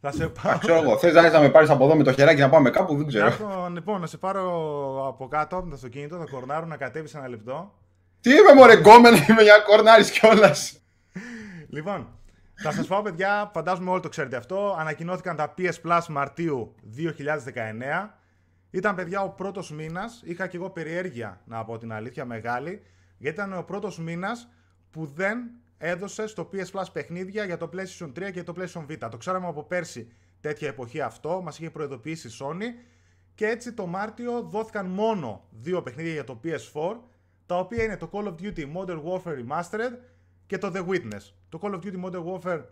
Θα 0.02 0.12
σε 0.12 0.28
πάω. 0.28 0.58
Ξέρω 0.58 0.82
εγώ, 0.82 0.98
θες 0.98 1.14
να, 1.14 1.30
να 1.30 1.40
με 1.40 1.50
πάρεις 1.50 1.70
από 1.70 1.86
εδώ 1.86 1.96
με 1.96 2.04
το 2.04 2.14
χεράκι 2.14 2.40
να 2.40 2.50
πάμε 2.50 2.70
κάπου, 2.70 2.96
δεν 2.96 3.08
ξέρω. 3.08 3.26
Έχω, 3.26 3.70
λοιπόν, 3.70 4.02
να 4.02 4.08
σε 4.08 4.18
πάρω 4.18 4.44
από 5.08 5.28
κάτω 5.28 5.58
από 5.58 5.70
το 5.70 5.76
αυτοκίνητο, 5.76 6.18
θα 6.18 6.26
κορνάρω 6.32 6.66
να 6.66 6.78
κατέβεις 6.78 7.16
ένα 7.16 7.28
λεπτό. 7.28 7.74
Τι 8.22 8.30
είμαι 8.30 8.54
μωρέ 8.56 8.76
γκόμενα, 8.76 9.18
είμαι 9.30 9.42
για 9.42 9.60
κορνάρις 9.60 10.12
κιόλας. 10.12 10.82
Λοιπόν, 11.70 12.08
θα 12.56 12.72
σας 12.72 12.88
πω 12.88 13.02
παιδιά, 13.02 13.52
φαντάζομαι 13.54 13.90
όλοι 13.90 14.02
το 14.02 14.10
ξέρετε 14.10 14.36
αυτό, 14.36 14.76
ανακοινώθηκαν 14.80 15.36
τα 15.36 15.54
PS 15.58 15.74
Plus 15.88 16.06
Μαρτίου 16.10 16.76
2019. 16.98 18.10
Ήταν 18.72 18.96
παιδιά 18.96 19.22
ο 19.22 19.30
πρώτος 19.30 19.72
μήνας, 19.72 20.22
είχα 20.24 20.48
και 20.48 20.58
εγώ 20.58 20.70
περιέργεια 20.70 21.42
να 21.46 21.66
πω 21.66 21.78
την 21.78 21.94
αλήθεια 21.94 22.26
μεγάλη, 22.26 22.82
γιατί 23.18 23.36
ήταν 23.36 23.58
ο 23.58 23.64
πρώτος 23.64 24.00
μήνας 24.00 24.50
που 24.92 25.06
δεν 25.16 25.38
έδωσε 25.82 26.28
στο 26.28 26.50
PS 26.54 26.72
Plus 26.72 26.86
παιχνίδια 26.94 27.46
για 27.46 27.58
το 27.58 27.70
PlayStation 27.74 28.12
3 28.20 28.32
και 28.32 28.44
το 28.44 28.54
PlayStation 28.58 28.86
Vita. 28.90 29.08
Το 29.12 29.18
ξέραμε 29.18 29.48
από 29.48 29.64
πέρσι 29.64 30.12
τέτοια 30.42 30.68
εποχή 30.68 31.02
αυτό, 31.02 31.42
μας 31.42 31.60
είχε 31.60 31.70
προειδοποιήσει 31.70 32.28
η 32.28 32.32
Sony 32.40 32.64
και 33.36 33.48
έτσι 33.48 33.74
το 33.74 33.86
Μάρτιο 33.86 34.42
δόθηκαν 34.42 34.86
μόνο 34.86 35.44
δύο 35.50 35.82
παιχνίδια 35.82 36.12
για 36.12 36.24
το 36.24 36.40
PS4, 36.44 36.98
τα 37.46 37.60
οποία 37.60 37.84
είναι 37.84 37.98
το 37.98 38.10
Call 38.12 38.24
of 38.24 38.36
Duty 38.42 38.74
Modern 38.76 39.04
Warfare 39.04 39.46
Remastered 39.46 39.98
και 40.46 40.58
το 40.58 40.72
The 40.76 40.88
Witness. 40.88 41.34
Το 41.50 41.60
Call 41.62 41.74
of 41.74 41.80
Duty 41.80 42.04
Modern 42.04 42.24
Warfare 42.24 42.64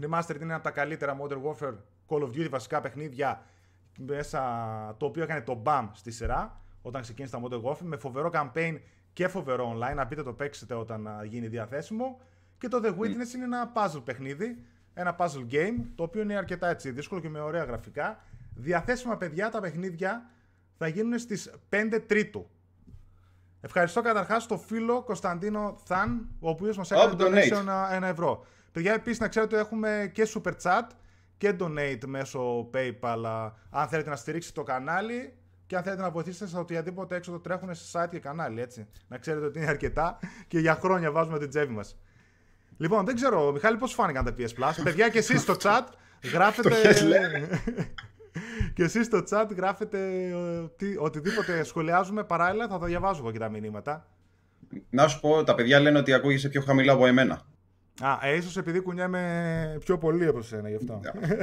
Remastered 0.00 0.34
είναι 0.34 0.44
ένα 0.44 0.54
από 0.54 0.64
τα 0.64 0.70
καλύτερα 0.70 1.16
Modern 1.20 1.42
Warfare 1.42 1.74
Call 2.08 2.22
of 2.22 2.28
Duty 2.28 2.48
βασικά 2.50 2.80
παιχνίδια 2.80 3.42
μέσα, 3.98 4.40
το 4.98 5.06
οποίο 5.06 5.22
έκανε 5.22 5.40
το 5.40 5.62
BAM 5.66 5.88
στη 5.92 6.10
σειρά 6.10 6.60
όταν 6.82 7.02
ξεκίνησε 7.02 7.36
τα 7.36 7.42
Modern 7.44 7.62
Warfare 7.62 7.82
με 7.82 7.96
φοβερό 7.96 8.30
campaign 8.32 8.78
και 9.12 9.28
φοβερό 9.28 9.76
online. 9.76 9.94
Να 9.94 10.04
μπείτε 10.04 10.22
το 10.22 10.32
παίξετε 10.32 10.74
όταν 10.74 11.06
α, 11.06 11.24
γίνει 11.24 11.48
διαθέσιμο. 11.48 12.20
Και 12.58 12.68
το 12.68 12.80
The 12.84 12.88
Witness 12.90 13.34
είναι 13.34 13.44
ένα 13.44 13.72
puzzle 13.74 14.04
παιχνίδι, 14.04 14.64
ένα 14.94 15.16
puzzle 15.18 15.46
game, 15.52 15.74
το 15.94 16.02
οποίο 16.02 16.22
είναι 16.22 16.36
αρκετά 16.36 16.68
έτσι 16.68 16.90
δύσκολο 16.90 17.20
και 17.20 17.28
με 17.28 17.40
ωραία 17.40 17.64
γραφικά. 17.64 18.24
Διαθέσιμα 18.54 19.16
παιδιά 19.16 19.50
τα 19.50 19.60
παιχνίδια 19.60 20.30
θα 20.78 20.88
γίνουν 20.88 21.18
στις 21.18 21.50
5 21.70 22.00
Τρίτου. 22.06 22.50
Ευχαριστώ 23.60 24.00
καταρχάς 24.02 24.46
το 24.46 24.58
φίλο 24.58 25.02
Κωνσταντίνο 25.02 25.80
Θαν, 25.84 26.28
ο 26.40 26.48
οποίος 26.48 26.76
μας 26.76 26.90
έκανε 26.90 27.12
Oh, 27.18 27.20
donate. 27.20 27.26
donation 27.26 27.60
ένα, 27.60 27.88
ένα 27.94 28.06
ευρώ. 28.06 28.46
Παιδιά, 28.72 28.92
επίσης 28.92 29.20
να 29.20 29.28
ξέρετε 29.28 29.56
ότι 29.56 29.64
έχουμε 29.64 30.10
και 30.14 30.28
super 30.34 30.52
chat 30.62 30.82
και 31.36 31.56
donate 31.60 32.04
μέσω 32.06 32.70
PayPal 32.74 33.22
α, 33.26 33.52
αν 33.70 33.88
θέλετε 33.88 34.10
να 34.10 34.16
στηρίξετε 34.16 34.60
το 34.60 34.66
κανάλι 34.66 35.36
και 35.66 35.76
αν 35.76 35.82
θέλετε 35.82 36.02
να 36.02 36.10
βοηθήσετε 36.10 36.46
σε 36.46 36.58
οτιδήποτε 36.58 37.16
έξω 37.16 37.30
το 37.30 37.38
τρέχουν 37.38 37.74
σε 37.74 37.98
site 37.98 38.08
και 38.10 38.18
κανάλι, 38.18 38.60
έτσι. 38.60 38.86
Να 39.08 39.18
ξέρετε 39.18 39.46
ότι 39.46 39.58
είναι 39.58 39.68
αρκετά 39.68 40.18
και 40.48 40.58
για 40.58 40.74
χρόνια 40.74 41.10
βάζουμε 41.10 41.38
την 41.38 41.48
τσέπη 41.48 41.72
μας. 41.72 41.96
Λοιπόν, 42.76 43.04
δεν 43.04 43.14
ξέρω, 43.14 43.52
Μιχάλη, 43.52 43.76
πώς 43.76 43.92
φάνηκαν 43.94 44.24
τα 44.24 44.34
PS 44.38 44.42
Plus; 44.64 44.72
Παιδιά, 44.84 45.08
και 45.08 45.18
εσείς 45.18 45.40
στο 45.40 45.56
chat 45.62 45.80
γράφετε... 46.34 46.70
Φτωχές 46.70 47.02
λένε. 47.02 47.48
και 48.74 48.82
εσείς 48.82 49.06
στο 49.06 49.22
chat 49.30 49.46
γράφετε 49.56 49.98
ε, 49.98 50.66
τι- 50.76 50.96
οτιδήποτε 50.98 51.62
σχολιάζουμε 51.64 52.24
παράλληλα, 52.24 52.68
θα 52.68 52.78
τα 52.78 52.86
διαβάζω 52.86 53.20
εγώ 53.22 53.30
και 53.32 53.38
τα 53.38 53.48
μηνύματα. 53.48 54.06
Να 54.90 55.08
σου 55.08 55.20
πω, 55.20 55.44
τα 55.44 55.54
παιδιά 55.54 55.80
λένε 55.80 55.98
ότι 55.98 56.12
ακούγεσαι 56.12 56.48
πιο 56.48 56.60
χαμηλά 56.62 56.92
από 56.92 57.06
εμένα. 57.06 57.40
Α, 58.02 58.18
ε, 58.28 58.34
ίσως 58.36 58.56
επειδή 58.56 58.80
κουνιέμαι 58.80 59.76
πιο 59.84 59.98
πολύ 59.98 60.26
από 60.26 60.42
σένα 60.42 60.68
γι' 60.68 60.74
αυτό. 60.76 61.00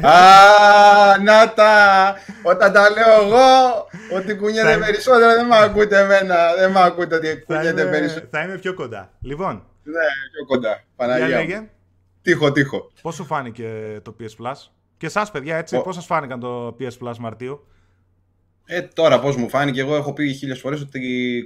Α, 0.07 1.17
να 1.23 1.53
τα! 1.53 2.15
Όταν 2.43 2.73
τα 2.73 2.89
λέω 2.89 3.21
εγώ, 3.25 3.87
ότι 4.17 4.35
κουνιέται 4.35 4.67
Θα 4.67 4.73
είμαι- 4.73 4.85
περισσότερο, 4.85 5.33
δεν 5.35 5.45
με 5.45 5.57
ακούτε 5.57 5.99
εμένα. 5.99 6.35
Δεν 6.57 6.71
με 6.71 6.81
ακούτε 6.83 7.15
ότι 7.15 7.27
θα, 7.27 7.35
κουνιέται 7.45 7.81
είμαι, 7.81 7.89
περισσότερο. 7.91 8.27
θα 8.31 8.43
είμαι 8.43 8.57
πιο 8.57 8.73
κοντά. 8.73 9.11
Λοιπόν, 9.21 9.63
Ναι, 9.83 10.05
πιο 10.33 10.45
κοντά. 10.47 10.69
για 10.69 10.83
Παναγία. 10.95 11.25
μου. 11.25 11.31
λέγε, 11.31 11.69
Τύχο, 12.21 12.51
τύχο. 12.51 12.91
πώς 13.01 13.15
σου 13.15 13.25
φάνηκε 13.25 13.99
το 14.03 14.15
PS 14.19 14.23
Plus; 14.45 14.53
Και 14.97 15.05
εσάς 15.05 15.31
παιδιά, 15.31 15.57
έτσι, 15.57 15.75
Ο- 15.75 15.81
πώς 15.81 15.95
σας 15.95 16.05
φάνηκαν 16.05 16.39
το 16.39 16.75
PS 16.79 16.97
Plus 17.07 17.15
Μαρτίου; 17.19 17.67
Ε, 18.65 18.81
τώρα 18.81 19.19
πώς 19.19 19.35
μου 19.35 19.49
φάνηκε, 19.49 19.79
εγώ 19.81 19.95
έχω 19.95 20.13
πει 20.13 20.33
χίλιες 20.33 20.59
φορές 20.59 20.81
ότι 20.81 20.99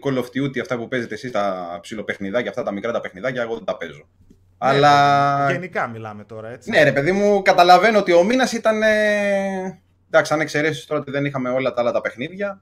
Call 0.04 0.18
of 0.18 0.24
Duty, 0.24 0.60
αυτά 0.60 0.78
που 0.78 0.88
παίζετε 0.88 1.14
εσείς, 1.14 1.32
τα 1.32 1.78
ψιλοπαιχνιδάκια, 1.82 2.50
αυτά 2.50 2.64
τα 2.64 2.72
μικρά 2.72 2.92
τα 2.92 3.00
παιχνιδάκια, 3.00 3.42
εγώ 3.42 3.54
δεν 3.56 3.64
τα 3.64 3.78
παίζω. 3.78 4.08
Αλλά. 4.58 5.46
Ναι, 5.46 5.52
γενικά 5.52 5.88
μιλάμε 5.88 6.24
τώρα, 6.24 6.50
έτσι. 6.50 6.70
Ναι, 6.70 6.84
ρε 6.84 6.92
παιδί 6.92 7.12
μου, 7.12 7.42
καταλαβαίνω 7.42 8.00
ότι 8.00 8.14
ο 8.14 8.24
μήνας 8.24 8.52
ήταν. 8.54 8.82
ε, 8.82 9.82
Εντάξει, 10.08 10.34
αν 10.34 10.40
εξαιρέσεις 10.42 10.86
τώρα 10.86 11.02
ότι 11.02 11.12
δεν 11.12 11.26
είχαμε 11.26 11.50
όλα 11.50 11.74
τα 11.74 11.82
άλλα 11.82 11.92
τα 11.92 12.02
παιχνίδια. 12.02 12.62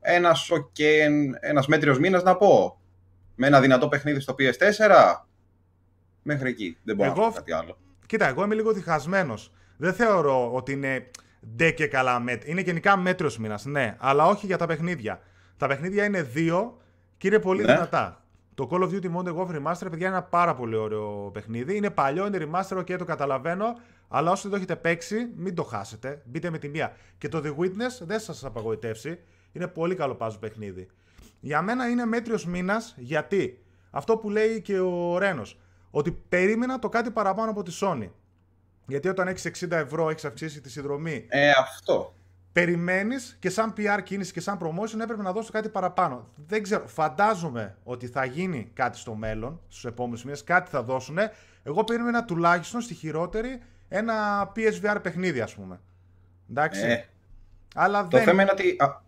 Ένας 0.00 0.48
okay, 0.52 1.08
ένας 1.40 1.66
μέτριος 1.66 1.98
μήνας 1.98 2.22
να 2.22 2.36
πω. 2.36 2.79
Με 3.42 3.46
ένα 3.46 3.60
δυνατό 3.60 3.88
παιχνίδι 3.88 4.20
στο 4.20 4.34
PS4. 4.38 5.14
Μέχρι 6.22 6.48
εκεί. 6.48 6.78
Δεν 6.82 6.96
μπορώ 6.96 7.10
Εγώ 7.10 7.20
να 7.20 7.28
πω 7.28 7.34
κάτι 7.34 7.52
άλλο. 7.52 7.78
Κοίτα, 8.06 8.28
εγώ 8.28 8.44
είμαι 8.44 8.54
λίγο 8.54 8.72
διχασμένος. 8.72 9.52
Δεν 9.76 9.92
θεωρώ 9.92 10.52
ότι 10.54 10.72
είναι 10.72 11.10
ντε 11.56 11.70
και 11.70 11.86
καλά 11.86 12.20
μέτρη. 12.20 12.50
Είναι 12.50 12.60
γενικά 12.60 12.96
μέτριος 12.96 13.38
μήνας, 13.38 13.64
ναι, 13.64 13.96
αλλά 13.98 14.26
όχι 14.26 14.46
για 14.46 14.56
τα 14.58 14.66
παιχνίδια. 14.66 15.20
Τα 15.56 15.66
παιχνίδια 15.66 16.04
είναι 16.04 16.22
δύο 16.22 16.78
και 17.16 17.26
είναι 17.28 17.38
πολύ 17.38 17.64
Ναι. 17.64 17.72
δυνατά. 17.72 18.24
Το 18.54 18.68
Call 18.70 18.82
of 18.82 18.88
Duty 18.90 19.14
Modern 19.16 19.36
Warfare 19.36 19.62
Remaster, 19.62 19.86
παιδιά, 19.90 20.06
είναι 20.06 20.16
ένα 20.16 20.22
πάρα 20.22 20.54
πολύ 20.54 20.76
ωραίο 20.76 21.30
παιχνίδι. 21.32 21.76
Είναι 21.76 21.90
παλιό, 21.90 22.26
είναι 22.26 22.38
remaster, 22.50 22.84
και 22.84 22.96
το 22.96 23.04
καταλαβαίνω. 23.04 23.64
Αλλά 24.08 24.30
όσοι 24.30 24.42
δεν 24.42 24.50
το 24.50 24.56
έχετε 24.56 24.76
παίξει, 24.76 25.28
μην 25.36 25.54
το 25.54 25.62
χάσετε. 25.62 26.22
Μπείτε 26.24 26.50
με 26.50 26.58
τη 26.58 26.68
μία. 26.68 26.92
Και 27.18 27.28
το 27.28 27.42
The 27.44 27.56
Witness 27.60 28.00
δεν 28.06 28.20
σας 28.20 28.44
απαγοητεύσει. 28.44 29.18
Είναι 29.52 29.66
πολύ 29.66 29.94
καλό 29.94 30.14
πάζο 30.14 30.38
παιχνίδι. 30.38 30.88
Για 31.40 31.62
μένα 31.62 31.88
είναι 31.88 32.04
μέτριος 32.04 32.46
μήνας 32.46 32.94
γιατί; 32.98 33.64
Αυτό 33.90 34.16
που 34.16 34.30
λέει 34.30 34.60
και 34.60 34.78
ο 34.80 35.18
Ρένος, 35.18 35.58
ότι 35.90 36.10
περίμενα 36.28 36.78
το 36.78 36.88
κάτι 36.88 37.10
παραπάνω 37.10 37.50
από 37.50 37.62
τη 37.62 37.78
Sony. 37.80 38.08
Γιατί 38.86 39.08
όταν 39.08 39.28
έχεις 39.28 39.44
60 39.44 39.70
ευρώ, 39.76 40.10
έχεις 40.10 40.24
αυξήσει 40.24 40.60
τη 40.60 40.70
συνδρομή, 40.70 41.26
Ε, 41.28 41.50
αυτό. 41.50 42.14
περιμένεις 42.52 43.36
και 43.40 43.50
σαν 43.50 43.74
PR 43.76 44.00
κίνηση 44.02 44.32
και 44.32 44.40
σαν 44.40 44.58
promotion 44.62 45.00
έπρεπε 45.02 45.22
να 45.22 45.32
δώσω 45.32 45.52
κάτι 45.52 45.68
παραπάνω. 45.68 46.28
Δεν 46.46 46.62
ξέρω, 46.62 46.86
φαντάζομαι 46.86 47.76
ότι 47.84 48.06
θα 48.06 48.24
γίνει 48.24 48.70
κάτι 48.74 48.98
στο 48.98 49.14
μέλλον, 49.14 49.60
στους 49.68 49.84
επόμενους 49.84 50.24
μήνες, 50.24 50.44
κάτι 50.44 50.70
θα 50.70 50.82
δώσουν. 50.82 51.18
Εγώ 51.62 51.84
περίμενα 51.84 52.24
τουλάχιστον 52.24 52.80
στη 52.80 52.94
χειρότερη 52.94 53.62
ένα 53.88 54.42
PSVR 54.56 54.96
παιχνίδι, 55.02 55.40
ας 55.40 55.54
πούμε. 55.54 55.80
Εντάξει. 56.50 56.80
Ε, 56.86 57.04
Αλλά 57.74 58.02
το 58.08 58.16
δεν. 58.16 58.26
θέμα 58.26 58.42
είναι 58.42 58.50
ότι. 58.50 58.76
α, 58.78 59.02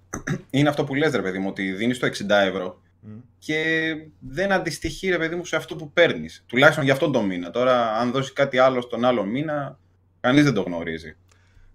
είναι 0.50 0.69
αυτό 0.69 0.85
που 0.85 0.95
λες 0.95 1.12
ρε 1.14 1.23
παιδί 1.23 1.38
μου, 1.38 1.49
ότι 1.49 1.73
δίνεις 1.73 1.99
το 1.99 2.07
60 2.07 2.11
ευρώ 2.28 2.81
Μμ. 3.00 3.11
και 3.38 3.95
δεν 4.19 4.52
αντιστοιχεί 4.52 5.09
ρε 5.09 5.19
παιδί 5.19 5.35
μου 5.35 5.45
σε 5.45 5.57
αυτό 5.57 5.76
που 5.76 5.92
παίρνεις. 5.92 6.45
Τουλάχιστον 6.47 6.85
για 6.85 6.92
αυτόν 6.92 7.12
τον 7.12 7.25
μήνα. 7.26 7.50
Τώρα, 7.50 7.92
αν 7.97 8.11
δώσεις 8.11 8.33
κάτι 8.33 8.59
άλλο 8.59 8.81
στον 8.81 9.05
άλλο 9.05 9.25
μήνα, 9.25 9.79
κανείς 10.20 10.44
δεν 10.44 10.55
το 10.55 10.62
γνωρίζει. 10.62 11.16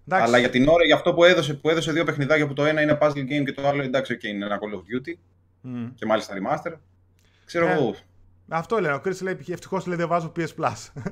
Εντάξει. 0.06 0.26
Αλλά 0.26 0.38
για 0.38 0.50
την 0.50 0.68
ώρα, 0.68 0.84
για 0.84 0.94
αυτό 0.94 1.14
που 1.14 1.24
έδωσε, 1.24 1.54
που 1.54 1.68
έδωσε 1.70 1.92
δύο 1.92 2.04
παιχνιδάκια 2.04 2.46
που 2.46 2.52
το 2.52 2.64
ένα 2.64 2.80
είναι 2.82 2.98
puzzle 3.00 3.10
game 3.24 3.44
και 3.44 3.52
το 3.52 3.68
άλλο 3.68 3.82
εντάξει, 3.82 4.18
okay, 4.20 4.24
είναι 4.26 4.44
ένα 4.44 4.58
Call 4.58 4.74
of 4.76 4.78
Duty 4.78 5.12
Μμ. 5.60 5.86
και 5.94 6.06
μάλιστα 6.06 6.34
remaster. 6.34 6.72
Ξέρω 7.44 7.66
Ε, 7.66 7.72
εγώ. 7.72 7.94
Αυτό 8.48 8.80
λένε. 8.80 8.94
Ο 8.94 9.00
Chris 9.04 9.20
λέει 9.22 9.38
ευτυχώς 9.48 9.86
λέει 9.86 9.96
δεν 9.96 10.08
βάζω 10.08 10.32
PS 10.36 10.40
Plus. 10.64 11.02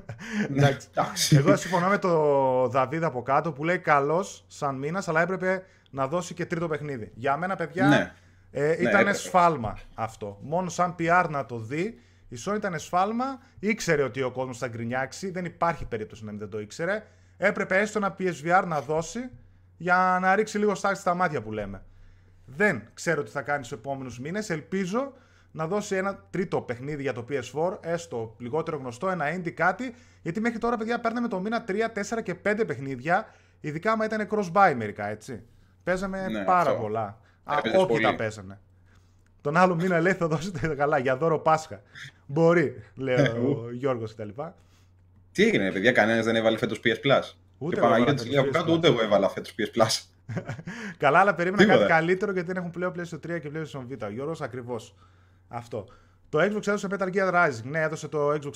Εντάξει. 0.50 0.88
Εντάξει. 0.94 1.36
Εγώ 1.36 1.56
συμφωνώ 1.56 1.88
με 1.88 1.98
τον 1.98 2.70
Δαβίδ 2.70 3.04
από 3.04 3.22
κάτω 3.22 3.52
που 3.52 3.64
λέει 3.64 3.78
καλός 3.78 4.44
σαν 4.46 4.74
μήνας, 4.78 5.08
αλλά 5.08 5.22
έπρεπε 5.22 5.62
να 5.90 6.06
δώσει 6.08 6.34
και 6.34 6.46
τρίτο 6.46 6.68
παιχνίδι. 6.68 7.10
Για 7.14 7.36
μένα, 7.36 7.56
παιδιά, 7.56 7.86
Ναι. 7.86 8.12
ε, 8.50 8.72
ήταν 8.72 8.86
έπρεπε. 9.00 9.12
σφάλμα 9.12 9.78
αυτό. 9.94 10.38
Μόνο 10.42 10.68
σαν 10.68 10.94
PR 10.98 11.26
να 11.30 11.46
το 11.46 11.58
δει, 11.58 12.00
η 12.28 12.36
Sony 12.46 12.56
ήταν 12.56 12.78
σφάλμα. 12.78 13.38
Ήξερε 13.58 14.02
ότι 14.02 14.22
ο 14.22 14.30
κόσμος 14.30 14.58
θα 14.58 14.68
γκρινιάξει. 14.68 15.30
Δεν 15.30 15.44
υπάρχει 15.44 15.84
περίπτωση 15.84 16.24
να 16.24 16.30
μην 16.30 16.40
δεν 16.40 16.48
το 16.48 16.60
ήξερε. 16.60 17.02
Έπρεπε 17.36 17.78
έστω 17.78 17.98
ένα 17.98 18.16
PSVR 18.18 18.64
να 18.66 18.80
δώσει 18.80 19.30
για 19.76 20.18
να 20.20 20.34
ρίξει 20.34 20.58
λίγο 20.58 20.74
στάξη 20.74 21.00
στα 21.00 21.14
μάτια 21.14 21.42
που 21.42 21.52
λέμε. 21.52 21.82
Δεν 22.44 22.82
ξέρω 22.94 23.22
τι 23.22 23.30
θα 23.30 23.42
κάνει 23.42 23.64
στους 23.64 23.78
επόμενους 23.78 24.20
μήνες. 24.20 24.50
Ελπίζω 24.50 25.12
να 25.50 25.66
δώσει 25.66 25.96
ένα 25.96 26.24
τρίτο 26.30 26.60
παιχνίδι 26.60 27.02
για 27.02 27.12
το 27.12 27.24
PS4, 27.28 27.78
έστω 27.80 28.34
λιγότερο 28.38 28.76
γνωστό, 28.76 29.08
ένα 29.10 29.24
indie 29.36 29.50
κάτι. 29.50 29.94
Γιατί 30.22 30.40
μέχρι 30.40 30.58
τώρα, 30.58 30.76
παιδιά, 30.76 31.00
παίρναμε 31.00 31.28
το 31.28 31.40
μήνα 31.40 31.64
3, 31.68 31.88
4 31.92 32.22
και 32.22 32.34
5 32.34 32.64
παιχνίδια. 32.66 33.26
Ειδικά 33.60 33.92
άμα 33.92 34.04
ήταν 34.04 34.28
cross-buy 34.30 34.74
μερικά, 34.76 35.06
έτσι. 35.08 35.42
Παίζαμε 35.86 36.28
Ναι, 36.28 36.44
πάρα 36.44 36.70
αυτό. 36.70 36.82
πολλά. 36.82 37.18
Α, 37.44 37.54
Έπαιζες 37.58 37.78
όχι 37.78 37.86
πολύ. 37.88 38.02
τα 38.02 38.14
παίζανε. 38.14 38.60
Τον 39.40 39.56
άλλο 39.56 39.74
μήνα 39.74 40.00
λέει 40.00 40.12
θα 40.12 40.26
δώσετε 40.28 40.74
καλά 40.74 40.98
για 40.98 41.16
δώρο 41.16 41.38
Πάσχα. 41.38 41.82
Μπορεί, 42.26 42.82
λέει 42.94 43.14
ο 43.26 43.68
Γιώργος 43.72 44.14
κτλ. 44.14 44.28
Τι 45.32 45.44
έγινε, 45.44 45.72
παιδιά, 45.72 45.92
κανένας 45.92 46.24
δεν 46.24 46.36
έβαλε 46.36 46.58
φέτος 46.58 46.80
PS 46.84 46.88
Plus. 47.06 47.22
Ούτε 47.58 47.74
και 47.74 47.80
εγώ 47.80 47.88
Παναγία 47.88 47.96
έβαλα 47.96 48.14
της 48.14 48.22
φέτος 48.22 48.26
λέει 48.28 48.38
από 48.38 48.48
PS 48.48 48.52
κάτω, 48.52 48.72
Plus. 48.72 48.76
ούτε 48.76 48.88
εγώ 48.88 49.02
έβαλα 49.02 49.28
φέτος 49.28 49.54
PS 49.58 49.80
Plus. 49.82 50.04
Καλά, 50.98 51.18
αλλά 51.18 51.34
περίμενα 51.34 51.62
Τίποτα. 51.62 51.78
κάτι 51.78 51.92
καλύτερο 51.92 52.32
γιατί 52.32 52.46
δεν 52.46 52.56
έχουν 52.56 52.70
πλέον 52.70 52.92
PlayStation 52.96 53.34
3 53.36 53.40
και 53.40 53.50
PlayStation 53.54 53.92
Vita. 53.92 54.06
Ο 54.06 54.10
Γιώργος 54.10 54.40
ακριβώς. 54.40 54.94
Αυτό. 55.48 55.84
Το 56.28 56.38
Xbox 56.38 56.66
έδωσε 56.66 56.88
Metal 56.90 57.12
Gear 57.14 57.32
Rising. 57.34 57.62
Ναι, 57.64 57.80
έδωσε 57.80 58.08
το 58.08 58.30
Xbox 58.32 58.50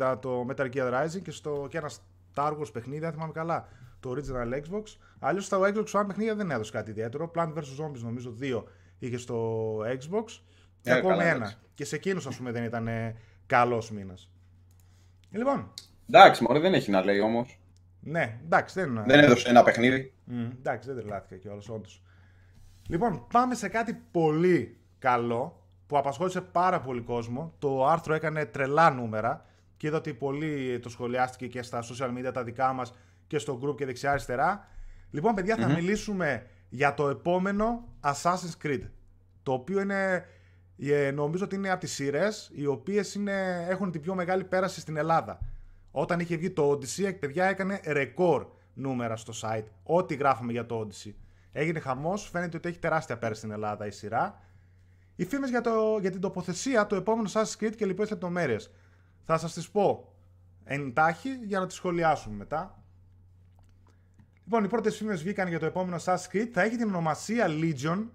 360 0.00 0.16
το 0.20 0.46
Metal 0.50 0.68
Gear 0.74 0.92
Rising 0.92 1.22
και, 1.22 1.30
στο, 1.30 1.66
και 1.70 1.78
ένα 1.78 1.90
Star 2.34 2.50
Wars 2.58 2.72
παιχνίδι, 2.72 3.04
αν 3.04 3.12
θυμάμαι 3.12 3.32
καλά, 3.32 3.68
το 4.00 4.14
Original 4.16 4.54
Xbox. 4.54 4.82
Αλλιώς 5.18 5.44
στα 5.44 5.58
Xbox 5.60 5.84
One 6.00 6.04
παιχνίδια 6.06 6.34
δεν 6.34 6.50
έδωσε 6.50 6.72
κάτι 6.72 6.90
ιδιαίτερο. 6.90 7.30
Plant 7.34 7.52
vs. 7.54 7.84
Zombies 7.84 8.00
νομίζω 8.00 8.30
δύο 8.30 8.68
είχε 8.98 9.16
στο 9.16 9.76
Xbox 9.78 10.24
και 10.80 10.90
Ε, 10.90 10.92
ακόμη 10.92 11.12
καλά, 11.16 11.24
ένα. 11.24 11.34
εντάξει. 11.36 11.56
Και 11.74 11.84
σε 11.84 11.96
εκείνους 11.96 12.26
ας 12.26 12.36
πούμε 12.36 12.50
δεν 12.52 12.64
ήταν 12.64 12.88
καλός 13.46 13.90
μήνας. 13.90 14.30
Λοιπόν, 15.30 15.72
Εντάξει, 16.12 16.42
μωρέ, 16.42 16.58
δεν 16.58 16.74
έχει 16.74 16.90
να 16.90 17.04
λέει 17.04 17.20
όμως. 17.20 17.58
ναι, 18.00 18.40
εντάξει, 18.44 18.80
δεν, 18.80 19.02
Δεν 19.06 19.18
έδωσε 19.24 19.48
ένα 19.48 19.62
παιχνίδι. 19.62 20.12
Μμ, 20.24 20.40
εντάξει, 20.58 20.88
δεν 20.92 20.96
τρελάθηκα 20.98 21.36
κιόλας, 21.36 21.68
όντως. 21.68 22.02
Λοιπόν, 22.88 23.26
πάμε 23.32 23.54
σε 23.54 23.68
κάτι 23.68 23.94
πολύ 24.10 24.78
καλό 24.98 25.64
που 25.86 25.98
απασχόλησε 25.98 26.40
πάρα 26.40 26.80
πολύ 26.80 27.00
κόσμο. 27.00 27.54
Το 27.58 27.86
άρθρο 27.86 28.14
έκανε 28.14 28.44
τρελά 28.46 28.90
νούμερα 28.90 29.44
και 29.76 29.86
είδα 29.86 29.96
ότι 29.96 30.14
πολύ 30.14 30.78
το 30.78 30.88
σχολιάστηκε 30.88 31.46
και 31.46 31.62
στα 31.62 31.82
social 31.82 32.08
media 32.18 32.30
τα 32.32 32.44
δικά 32.44 32.72
μας 32.72 32.94
και 33.30 33.38
στο 33.38 33.60
group 33.62 33.76
και 33.76 33.86
δεξιά-αριστερά. 33.86 34.68
Λοιπόν, 35.10 35.34
παιδιά, 35.34 35.56
θα 35.56 35.68
μιλήσουμε 35.68 36.46
για 36.68 36.94
το 36.94 37.08
επόμενο 37.08 37.88
Assassin's 38.00 38.66
Creed. 38.66 38.82
Το 39.42 39.52
οποίο 39.52 39.80
είναι, 39.80 40.26
ε, 40.78 41.10
νομίζω 41.10 41.44
ότι 41.44 41.54
είναι 41.54 41.70
από 41.70 41.80
τις 41.80 41.92
σειρές 41.92 42.50
οι 42.54 42.66
οποίες 42.66 43.14
είναι, 43.14 43.66
έχουν 43.68 43.90
την 43.90 44.00
πιο 44.00 44.14
μεγάλη 44.14 44.44
πέραση 44.44 44.80
στην 44.80 44.96
Ελλάδα. 44.96 45.38
Όταν 45.90 46.20
είχε 46.20 46.36
βγει 46.36 46.50
το 46.50 46.70
Odyssey, 46.70 47.18
παιδιά 47.20 47.44
έκανε 47.44 47.80
ρεκόρ 47.86 48.46
νούμερα 48.74 49.16
στο 49.16 49.32
site. 49.42 49.64
Ό,τι 49.82 50.14
γράφαμε 50.14 50.52
για 50.52 50.66
το 50.66 50.86
Odyssey. 50.86 51.12
Έγινε 51.52 51.78
χαμός, 51.78 52.28
φαίνεται 52.28 52.56
ότι 52.56 52.68
έχει 52.68 52.78
τεράστια 52.78 53.18
πέραση 53.18 53.38
στην 53.38 53.52
Ελλάδα 53.52 53.86
η 53.86 53.90
σειρά. 53.90 54.40
Οι 55.16 55.24
φήμες 55.24 55.50
για, 55.50 55.60
το, 55.60 55.98
για 56.00 56.10
την 56.10 56.20
τοποθεσία 56.20 56.86
του 56.86 56.94
επόμενου 56.94 57.30
Assassin's 57.30 57.56
Creed 57.60 57.74
και 57.76 57.86
λοιπές 57.86 58.10
λεπτομέρειες. 58.10 58.70
Θα 59.24 59.38
σας 59.38 59.52
τις 59.52 59.70
πω 59.70 60.14
εντάχει 60.64 61.30
για 61.44 61.58
να 61.58 61.66
τις 61.66 61.76
σχολιάσουμε 61.76 62.36
μετά. 62.36 62.79
Λοιπόν, 64.52 64.64
οι 64.64 64.68
πρώτες 64.68 64.96
φήμες 64.96 65.22
βγήκαν 65.22 65.48
για 65.48 65.58
το 65.58 65.66
επόμενο 65.66 65.96
Assassin's 66.04 66.32
Creed. 66.32 66.48
Θα 66.52 66.62
έχει 66.62 66.76
την 66.76 66.88
ονομασία 66.88 67.46
Legion 67.48 68.06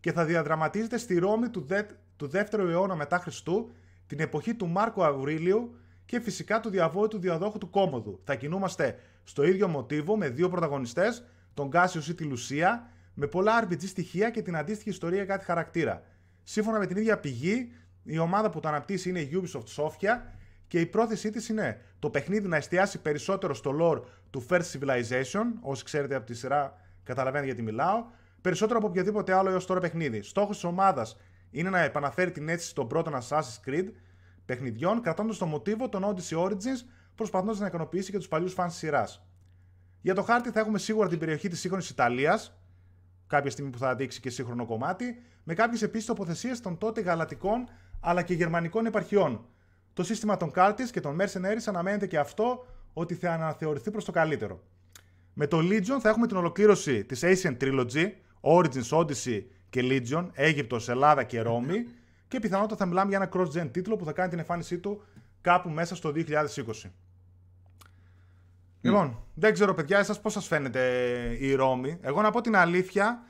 και 0.00 0.12
θα 0.12 0.24
διαδραματίζεται 0.24 0.98
στη 0.98 1.18
Ρώμη 1.18 1.48
του, 1.48 1.60
δε, 1.60 1.82
του 2.16 2.26
δεύτερου 2.26 2.68
αιώνα 2.68 2.94
μετά 2.94 3.18
Χριστού, 3.18 3.72
την 4.06 4.20
εποχή 4.20 4.54
του 4.54 4.68
Μάρκο 4.68 5.04
Αυρίλιου 5.04 5.76
και 6.04 6.20
φυσικά 6.20 6.60
του 6.60 6.70
διαβόητου 6.70 7.18
διαδόχου 7.18 7.58
του 7.58 7.70
κόμμοδου. 7.70 8.20
Θα 8.24 8.34
κινούμαστε 8.34 8.98
στο 9.24 9.44
ίδιο 9.44 9.68
μοτίβο 9.68 10.16
με 10.16 10.28
δύο 10.28 10.48
πρωταγωνιστές, 10.48 11.24
τον 11.54 11.70
Κάσιο 11.70 12.02
ή 12.08 12.14
τη 12.14 12.24
Λουσία, 12.24 12.90
με 13.14 13.26
πολλά 13.26 13.64
RPG 13.64 13.86
στοιχεία 13.86 14.30
και 14.30 14.42
την 14.42 14.56
αντίστοιχη 14.56 14.88
ιστορία 14.88 15.24
κάτι 15.24 15.44
χαρακτήρα. 15.44 16.02
Σύμφωνα 16.42 16.78
με 16.78 16.86
την 16.86 16.96
ίδια 16.96 17.18
πηγή, 17.18 17.72
η 18.02 18.18
ομάδα 18.18 18.50
που 18.50 18.60
το 18.60 18.68
αναπτύσσει 18.68 19.08
είναι 19.08 19.20
η 19.20 19.30
Ubisoft 19.32 19.82
Sofia 19.82 20.20
και 20.72 20.80
η 20.80 20.86
πρόθεσή 20.86 21.30
της 21.30 21.48
είναι 21.48 21.80
το 21.98 22.10
παιχνίδι 22.10 22.48
να 22.48 22.56
εστιάσει 22.56 23.00
περισσότερο 23.00 23.54
στο 23.54 23.76
lore 23.80 24.02
του 24.30 24.46
First 24.48 24.62
Civilization, 24.72 25.44
όσοι 25.60 25.84
ξέρετε 25.84 26.14
από 26.14 26.26
τη 26.26 26.34
σειρά 26.34 26.74
καταλαβαίνετε 27.02 27.46
γιατί 27.46 27.62
μιλάω, 27.62 28.04
περισσότερο 28.40 28.78
από 28.78 28.86
οποιοδήποτε 28.86 29.32
άλλο 29.34 29.50
έως 29.50 29.66
τώρα 29.66 29.80
παιχνίδι. 29.80 30.22
Στόχος 30.22 30.54
της 30.54 30.64
ομάδας 30.64 31.16
είναι 31.50 31.70
να 31.70 31.78
επαναφέρει 31.78 32.30
την 32.30 32.48
αίσθηση 32.48 32.74
των 32.74 32.88
πρώτων 32.88 33.14
Assassin's 33.14 33.68
Creed 33.68 33.88
παιχνιδιών, 34.44 35.02
κρατώντας 35.02 35.38
το 35.38 35.46
μοτίβο 35.46 35.88
των 35.88 36.04
Odyssey 36.04 36.44
Origins, 36.44 36.86
προσπαθώντας 37.14 37.58
να 37.58 37.66
ικανοποιήσει 37.66 38.10
και 38.10 38.18
τους 38.18 38.28
παλιούς 38.28 38.52
φαν 38.52 38.68
της 38.68 38.76
σειράς. 38.76 39.26
Για 40.00 40.14
το 40.14 40.22
χάρτη 40.22 40.50
θα 40.50 40.60
έχουμε 40.60 40.78
σίγουρα 40.78 41.08
την 41.08 41.18
περιοχή 41.18 41.48
της 41.48 41.60
σύγχρονης 41.60 41.90
Ιταλίας, 41.90 42.58
κάποια 43.26 43.50
στιγμή 43.50 43.70
που 43.70 43.78
θα 43.78 43.94
δείξει 43.94 44.20
και 44.20 44.30
σύγχρονο 44.30 44.66
κομμάτι, 44.66 45.22
με 45.44 45.54
κάποιες 45.54 45.82
επίσης 45.82 46.06
τοποθεσίες 46.06 46.60
των 46.60 46.78
τότε 46.78 47.00
γαλατικών 47.00 47.68
αλλά 48.00 48.22
και 48.22 48.34
γερμανικών 48.34 48.86
επαρχιών. 48.86 49.46
Το 49.92 50.02
σύστημα 50.02 50.36
των 50.36 50.52
Cultists 50.54 50.90
και 50.92 51.00
των 51.00 51.18
Mercenaries 51.20 51.64
αναμένεται 51.66 52.06
και 52.06 52.18
αυτό 52.18 52.66
ότι 52.92 53.14
θα 53.14 53.32
αναθεωρηθεί 53.32 53.90
προς 53.90 54.04
το 54.04 54.12
καλύτερο. 54.12 54.62
Με 55.34 55.46
το 55.46 55.58
Legion 55.58 56.00
θα 56.00 56.08
έχουμε 56.08 56.26
την 56.26 56.36
ολοκλήρωση 56.36 57.04
της 57.04 57.20
Ancient 57.24 57.56
Trilogy, 57.60 58.06
Origins, 58.40 58.88
Odyssey 58.90 59.42
και 59.70 59.80
Legion, 59.84 60.28
Αίγυπτος, 60.32 60.88
Ελλάδα 60.88 61.22
και 61.22 61.40
Ρώμη 61.40 61.86
και 62.28 62.40
πιθανότατα 62.40 62.76
θα 62.76 62.86
μιλάμε 62.86 63.08
για 63.08 63.18
ένα 63.18 63.30
cross-gen 63.32 63.68
τίτλο 63.72 63.96
που 63.96 64.04
θα 64.04 64.12
κάνει 64.12 64.28
την 64.28 64.38
εμφάνισή 64.38 64.78
του 64.78 65.02
κάπου 65.40 65.70
μέσα 65.70 65.94
στο 65.94 66.12
2020. 66.16 66.24
Λοιπόν, 68.80 69.18
δεν 69.34 69.52
ξέρω 69.52 69.74
παιδιά, 69.74 69.98
εσάς 69.98 70.20
πώς 70.20 70.32
σας 70.32 70.46
φαίνεται 70.46 70.80
η 71.38 71.54
Ρώμη. 71.54 71.98
Εγώ 72.00 72.22
να 72.22 72.30
πω 72.30 72.40
την 72.40 72.56
αλήθεια... 72.56 73.22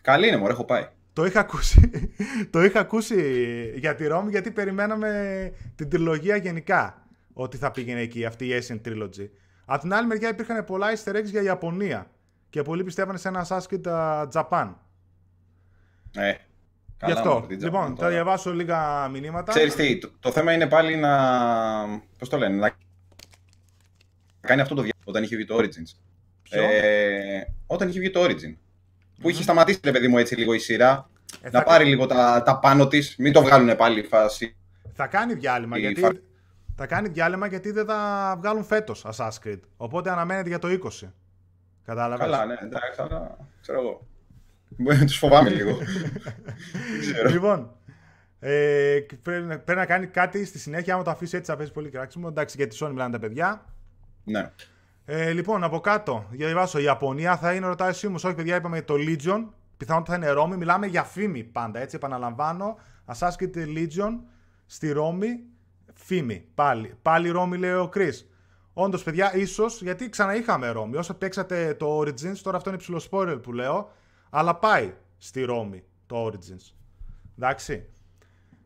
Καλή 0.00 0.28
είναι, 0.28 0.36
μωρέ, 0.36 0.52
έχω 0.52 0.64
πάει. 0.64 0.88
Το 1.14 1.24
είχα 1.24 1.40
ακούσει, 1.40 1.90
το 2.52 2.62
είχα 2.64 2.80
ακούσει 2.80 3.72
για 3.76 3.94
τη 3.94 4.06
Ρώμη 4.06 4.30
γιατί 4.30 4.50
περιμέναμε 4.50 5.52
την 5.74 5.88
τριλογία 5.88 6.36
γενικά 6.36 7.06
ότι 7.32 7.56
θα 7.56 7.70
πήγαινε 7.70 8.00
εκεί 8.00 8.24
αυτή 8.24 8.46
η 8.46 8.62
Asian 8.62 8.80
Trilogy. 8.88 9.28
Από 9.64 9.80
την 9.80 9.94
άλλη 9.94 10.06
μεριά 10.06 10.28
υπήρχαν 10.28 10.64
πολλά 10.64 10.86
easter 10.94 11.14
eggs 11.16 11.24
για 11.24 11.42
Ιαπωνία 11.42 12.10
και 12.50 12.62
πολλοί 12.62 12.84
πιστεύανε 12.84 13.18
σε 13.18 13.28
ένα 13.28 13.46
Assassin's 13.48 13.64
Creed 13.70 14.28
Japan. 14.32 14.74
Ε, 16.16 16.34
Γι' 17.04 17.12
αυτό. 17.12 17.30
μωρέ, 17.32 17.56
τι 17.56 17.64
Λοιπόν, 17.64 17.84
Japan 17.84 17.88
θα 17.88 17.94
τώρα. 17.94 18.08
διαβάσω 18.10 18.54
λίγα 18.54 19.08
μηνύματα. 19.08 19.52
Ξέρεις 19.52 19.74
τι, 19.74 19.98
το, 19.98 20.10
το 20.20 20.30
θέμα 20.32 20.52
είναι 20.52 20.66
πάλι 20.66 20.96
να... 20.96 21.16
Πώς 22.18 22.28
το 22.28 22.36
λένε, 22.36 22.56
να 22.56 22.72
κάνει 24.40 24.60
αυτό 24.60 24.74
το 24.74 24.82
διάστημα 24.82 25.04
όταν 25.10 25.22
είχε 25.22 25.36
βγει 25.36 25.44
το 25.44 25.56
Origins. 25.56 25.98
Ποιο; 26.42 26.62
Ε, 26.62 27.54
όταν 27.66 27.88
είχε 27.88 27.98
βγει 27.98 28.10
το 28.10 28.24
Origin. 28.24 28.54
Που 29.20 29.28
είχε 29.28 29.42
σταματήσει, 29.42 29.80
ρε 29.84 29.90
παιδί 29.90 30.08
μου, 30.08 30.18
έτσι 30.18 30.34
λίγο 30.36 30.54
η 30.54 30.58
σειρά. 30.58 31.08
Ε, 31.40 31.50
να 31.50 31.58
θα, 31.58 31.64
πάρει 31.64 31.84
λίγο 31.84 32.06
τα, 32.06 32.42
τα 32.42 32.58
πάνω 32.58 32.88
της, 32.88 33.14
μην 33.18 33.32
το 33.32 33.42
βγάλουν 33.42 33.76
πάλι 33.76 34.00
η 34.00 34.02
φάση. 34.02 34.56
θα 34.94 35.06
κάνει 35.06 35.34
διάλειμμα 35.34 35.76
η 35.76 35.80
γιατί... 35.80 36.00
φα- 36.00 36.12
Θα 36.76 36.86
κάνει 36.86 37.08
διάλειμμα 37.08 37.46
γιατί 37.46 37.70
δεν 37.70 37.86
θα 37.86 38.34
βγάλουν 38.40 38.64
φέτος 38.64 39.06
Assassin's 39.06 39.46
Creed. 39.48 39.60
Οπότε 39.76 40.10
αναμένεται 40.10 40.48
για 40.48 40.58
το 40.58 40.68
20. 41.02 41.08
Κατάλαβες; 41.84 42.18
Καλά, 42.26 42.44
ναι, 42.46 42.54
εντάξει, 42.62 43.00
αλλά 43.02 43.36
ξέρω 43.60 43.80
εγώ. 43.80 44.06
Μπορεί 44.76 44.96
να 44.96 45.04
τους 45.04 45.18
φοβάμαι 45.18 45.48
λίγο. 45.50 45.76
Δεν 46.90 47.00
ξέρω. 47.00 47.28
Λοιπόν, 47.30 47.70
ε, 48.40 48.98
πρέπει, 49.22 49.46
να- 49.46 49.58
πρέπει 49.58 49.78
να 49.78 49.86
κάνει 49.86 50.06
κάτι 50.06 50.44
στη 50.44 50.58
συνέχεια. 50.58 50.94
Άμα 50.94 51.02
το 51.02 51.10
αφήσει 51.10 51.36
έτσι 51.36 51.50
θα 51.50 51.56
παίζει 51.56 51.72
πολύ 51.72 51.88
κράξιμο. 51.88 52.26
Εντάξει, 52.30 52.56
γιατί 52.56 52.76
Sony 52.80 52.88
μιλάνε 52.90 53.12
τα 53.12 53.18
παιδιά. 53.18 53.64
ναι. 54.24 54.50
Ε, 55.04 55.32
λοιπόν, 55.32 55.64
από 55.64 55.80
κάτω, 55.80 56.26
για 56.30 56.46
διαβάσω. 56.46 56.78
Η 56.78 56.82
Ιαπωνία 56.82 57.36
θα 57.36 57.54
είναι, 57.54 57.66
ρωτάει 57.66 57.88
εσύ 57.88 58.06
όμως, 58.06 58.24
όχι 58.24 58.34
παιδιά, 58.34 58.56
είπαμε 58.56 58.82
το 58.82 58.94
Legion. 58.94 59.44
Πιθανότατα 59.76 60.12
θα 60.12 60.16
είναι 60.16 60.30
Ρώμη. 60.30 60.56
Μιλάμε 60.56 60.86
για 60.86 61.02
φήμη 61.02 61.44
πάντα, 61.44 61.80
έτσι, 61.80 61.96
επαναλαμβάνω. 61.96 62.78
Assassin's 63.06 63.42
Creed 63.42 63.56
Legion 63.56 64.18
στη 64.66 64.92
Ρώμη. 64.92 65.28
Φήμη, 65.94 66.48
πάλι. 66.54 66.94
Πάλι 67.02 67.30
Ρώμη, 67.30 67.56
λέει 67.56 67.72
ο 67.72 67.90
Chris. 67.94 68.12
Όντως, 68.72 69.02
παιδιά, 69.02 69.34
ίσως 69.34 69.82
γιατί 69.82 70.08
ξαναείχαμε 70.08 70.68
Ρώμη. 70.68 70.96
Όσο 70.96 71.14
παίξατε 71.14 71.74
το 71.74 71.98
Origins, 71.98 72.36
τώρα 72.42 72.56
αυτό 72.56 72.68
είναι 72.70 72.78
ψηλό 72.78 73.02
spoiler 73.10 73.38
που 73.42 73.52
λέω, 73.52 73.90
αλλά 74.30 74.54
πάει 74.54 74.94
στη 75.18 75.42
Ρώμη 75.42 75.84
το 76.06 76.26
Origins. 76.26 76.74
Εντάξει. 77.38 77.88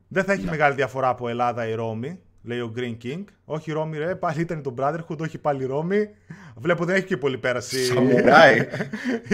Δεν 0.09 0.25
θα 0.25 0.33
έχει 0.33 0.45
μεγάλη 0.45 0.75
διαφορά 0.75 1.09
από 1.09 1.29
Ελλάδα 1.29 1.69
η 1.69 1.75
Ρώμη, 1.75 2.21
λέει 2.43 2.61
ο 2.61 2.73
Green 2.77 2.97
King. 3.05 3.25
Όχι 3.45 3.73
Ρώμη, 3.73 3.99
ρε, 3.99 4.15
πάλι 4.15 4.41
ήταν 4.41 4.63
το 4.63 4.75
Brotherhood, 4.79 5.19
όχι 5.19 5.39
πάλι 5.39 5.65
Ρώμη. 5.65 6.09
Βλέπω 6.57 6.85
δεν 6.85 6.97
έχει 6.97 7.05
και 7.05 7.17
πολύ 7.17 7.39
πέραση 7.39 7.85
Σαμουράι. 7.85 8.59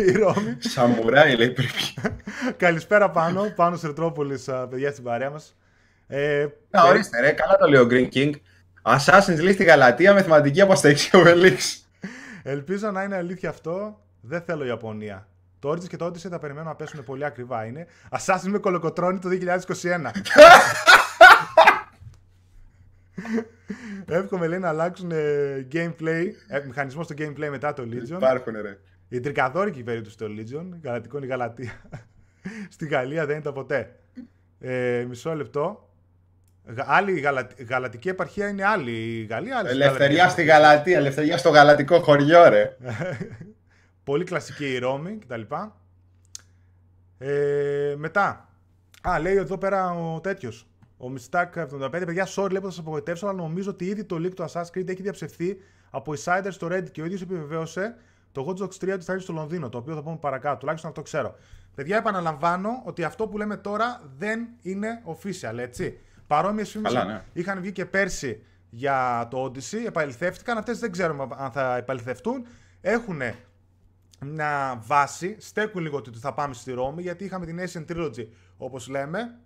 η 0.07 0.13
Ρώμη. 0.13 0.57
Σαμουράι 0.59 1.37
λέει 1.37 1.51
πρέπει. 1.51 1.73
Καλησπέρα 2.57 3.11
πάνω, 3.11 3.53
πάνω 3.57 3.77
σε 3.77 3.87
Ρετρόπολης, 3.87 4.49
α, 4.49 4.67
παιδιά 4.69 4.91
στην 4.91 5.05
παρέα 5.05 5.31
μας. 5.31 5.57
Ε, 6.07 6.47
Να 6.71 6.83
ορίστε 6.83 7.21
ρε, 7.21 7.31
καλά 7.31 7.57
το 7.57 7.69
λέει 7.69 7.81
ο 7.81 7.87
Green 7.91 8.15
King. 8.15 8.31
Assassin's 8.83 9.43
λέει 9.43 9.53
στη 9.53 9.65
Γαλατεία 9.65 10.13
με 10.15 10.23
θεματική 10.23 10.61
από 10.61 10.73
Asterix 10.73 10.95
και 10.95 11.11
Obelix. 11.13 11.57
Ελπίζω 12.43 12.91
να 12.91 13.03
είναι 13.03 13.17
αλήθεια 13.17 13.49
αυτό. 13.49 14.01
Δεν 14.21 14.43
θέλω 14.43 14.65
Ιαπωνία. 14.65 15.29
Το 15.59 15.71
Origins 15.71 15.89
και 15.89 15.97
το 15.97 16.07
Odyssey 16.07 16.29
θα 16.31 16.39
περιμένω 16.39 16.69
να 16.69 16.75
πέσουν 16.75 17.05
πολύ 17.05 17.25
ακριβά 17.25 17.65
είναι. 17.65 17.87
Assassin's 18.11 18.47
με 18.47 18.59
κολοκοτρώνει 18.59 19.19
το 19.19 19.29
2021. 19.29 19.33
Εύχομαι 24.07 24.47
λέει 24.47 24.59
να 24.59 24.69
αλλάξουν 24.69 25.11
ε, 25.11 25.67
gameplay, 25.73 26.25
ε, 26.49 26.61
μηχανισμό 26.67 27.03
στο 27.03 27.15
gameplay 27.19 27.49
μετά 27.51 27.73
το 27.73 27.83
Legion. 27.83 28.17
Υπάρχουν 28.17 28.53
ρε. 28.63 28.79
Η 29.09 29.21
τρικαδόρικη 29.21 29.83
περίπτωση 29.83 30.15
στο 30.15 30.27
Legion, 30.27 30.67
γαλατικό 30.83 31.17
είναι 31.17 31.27
η 31.27 31.29
Γαλατεία. 31.29 31.73
Στη 32.75 32.87
Γαλλία 32.87 33.27
δεν 33.27 33.39
ήταν 33.39 33.53
ποτέ. 33.53 33.97
Ε, 34.61 35.05
μισό 35.09 35.35
λεπτό. 35.35 35.89
Γα- 36.67 36.85
Άλλη 36.89 37.21
γαλα... 37.21 37.49
γαλατική 37.69 38.09
επαρχία 38.09 38.49
είναι 38.49 38.65
άλλη. 38.65 38.91
Η 38.91 39.25
Γαλλία, 39.25 39.59
άλλη 39.59 39.69
Ελευθεριά 39.69 40.29
στη 40.29 40.45
Γαλατεία, 40.45 40.97
ελευθεριά 40.99 41.37
στο 41.37 41.51
γαλατικό 41.51 42.01
χωριό 42.01 42.49
ρε. 42.49 42.77
Πολύ 44.05 44.25
κλασική 44.25 44.73
η 44.73 44.79
Ρώμη 44.79 45.19
κτλ. 45.19 45.41
Ε, 47.19 47.95
μετά. 47.97 48.49
Α, 49.09 49.19
λέει 49.21 49.37
εδώ 49.37 49.59
πέρα 49.59 49.91
ο 49.91 50.21
τέτοιος. 50.21 50.69
Ο 51.05 51.09
Μιστάκ 51.09 51.55
75. 51.57 51.89
Παιδιά, 51.91 52.27
sorry, 52.35 52.51
λέω 52.51 52.61
που 52.61 52.67
θα 52.67 52.73
σας 52.73 52.79
απογοητεύσω, 52.79 53.27
αλλά 53.27 53.37
νομίζω 53.37 53.71
ότι 53.71 53.85
ήδη 53.85 54.05
το 54.05 54.17
leak 54.17 54.35
του 54.35 54.45
Assassin's 54.45 54.79
Creed 54.79 54.89
έχει 54.89 55.03
διαψευθεί 55.03 55.57
από 55.91 56.13
insiders 56.17 56.49
στο 56.51 56.67
Reddit 56.67 56.91
και 56.91 57.03
ο 57.03 57.05
ίδιος 57.05 57.23
επιβεβαίωσε 57.23 57.97
το 58.33 58.47
Watch 58.49 58.63
Dogs 58.63 58.89
3 58.89 58.93
ότι 58.93 59.05
θα 59.05 59.13
έρθει 59.13 59.25
στο 59.25 59.33
Λονδίνο, 59.33 59.69
το 59.69 59.79
οποίο 59.79 59.95
θα 59.95 60.03
πούμε 60.03 60.17
παρακάτω. 60.17 60.59
Τουλάχιστον 60.59 60.91
αυτό 60.91 61.03
ξέρω. 61.03 61.35
Παιδιά, 61.75 61.97
επαναλαμβάνω 61.97 62.83
ότι 62.85 63.05
αυτό 63.05 63.27
που 63.29 63.39
λέμε 63.39 63.57
τώρα 63.57 64.03
δεν 64.19 64.49
είναι 64.63 65.03
official, 65.07 65.59
έτσι. 65.59 65.99
Παρόμοιες 66.27 66.71
φήμες 66.71 66.93
Καλά, 66.93 67.05
ναι. 67.05 67.23
είχαν 67.33 67.61
βγει 67.61 67.73
και 67.73 67.87
πέρσι 67.87 68.43
για 68.71 69.29
το 69.31 69.45
Odyssey, 69.45 69.87
επαληθεύτηκαν. 69.87 70.59
Αυτές 70.59 70.79
δεν 70.79 70.93
ξέρουμε 70.93 71.27
αν 71.37 71.51
θα 71.51 71.77
επαληθευτούν. 71.77 72.47
Έχουν 72.81 73.21
μια 74.21 74.83
βάση, 74.87 75.37
στέκουν 75.39 75.83
λίγο 75.83 75.97
ότι 75.97 76.19
θα 76.19 76.35
πάμε 76.35 76.55
στη 76.55 76.73
Ρώμη, 76.73 77.03
γιατί 77.03 77.25
είχαμε 77.25 77.47
την 77.47 77.59
Asian 77.61 77.85
Trilogy, 77.93 78.27
όπως 78.57 78.89
λέμε. 78.89 79.39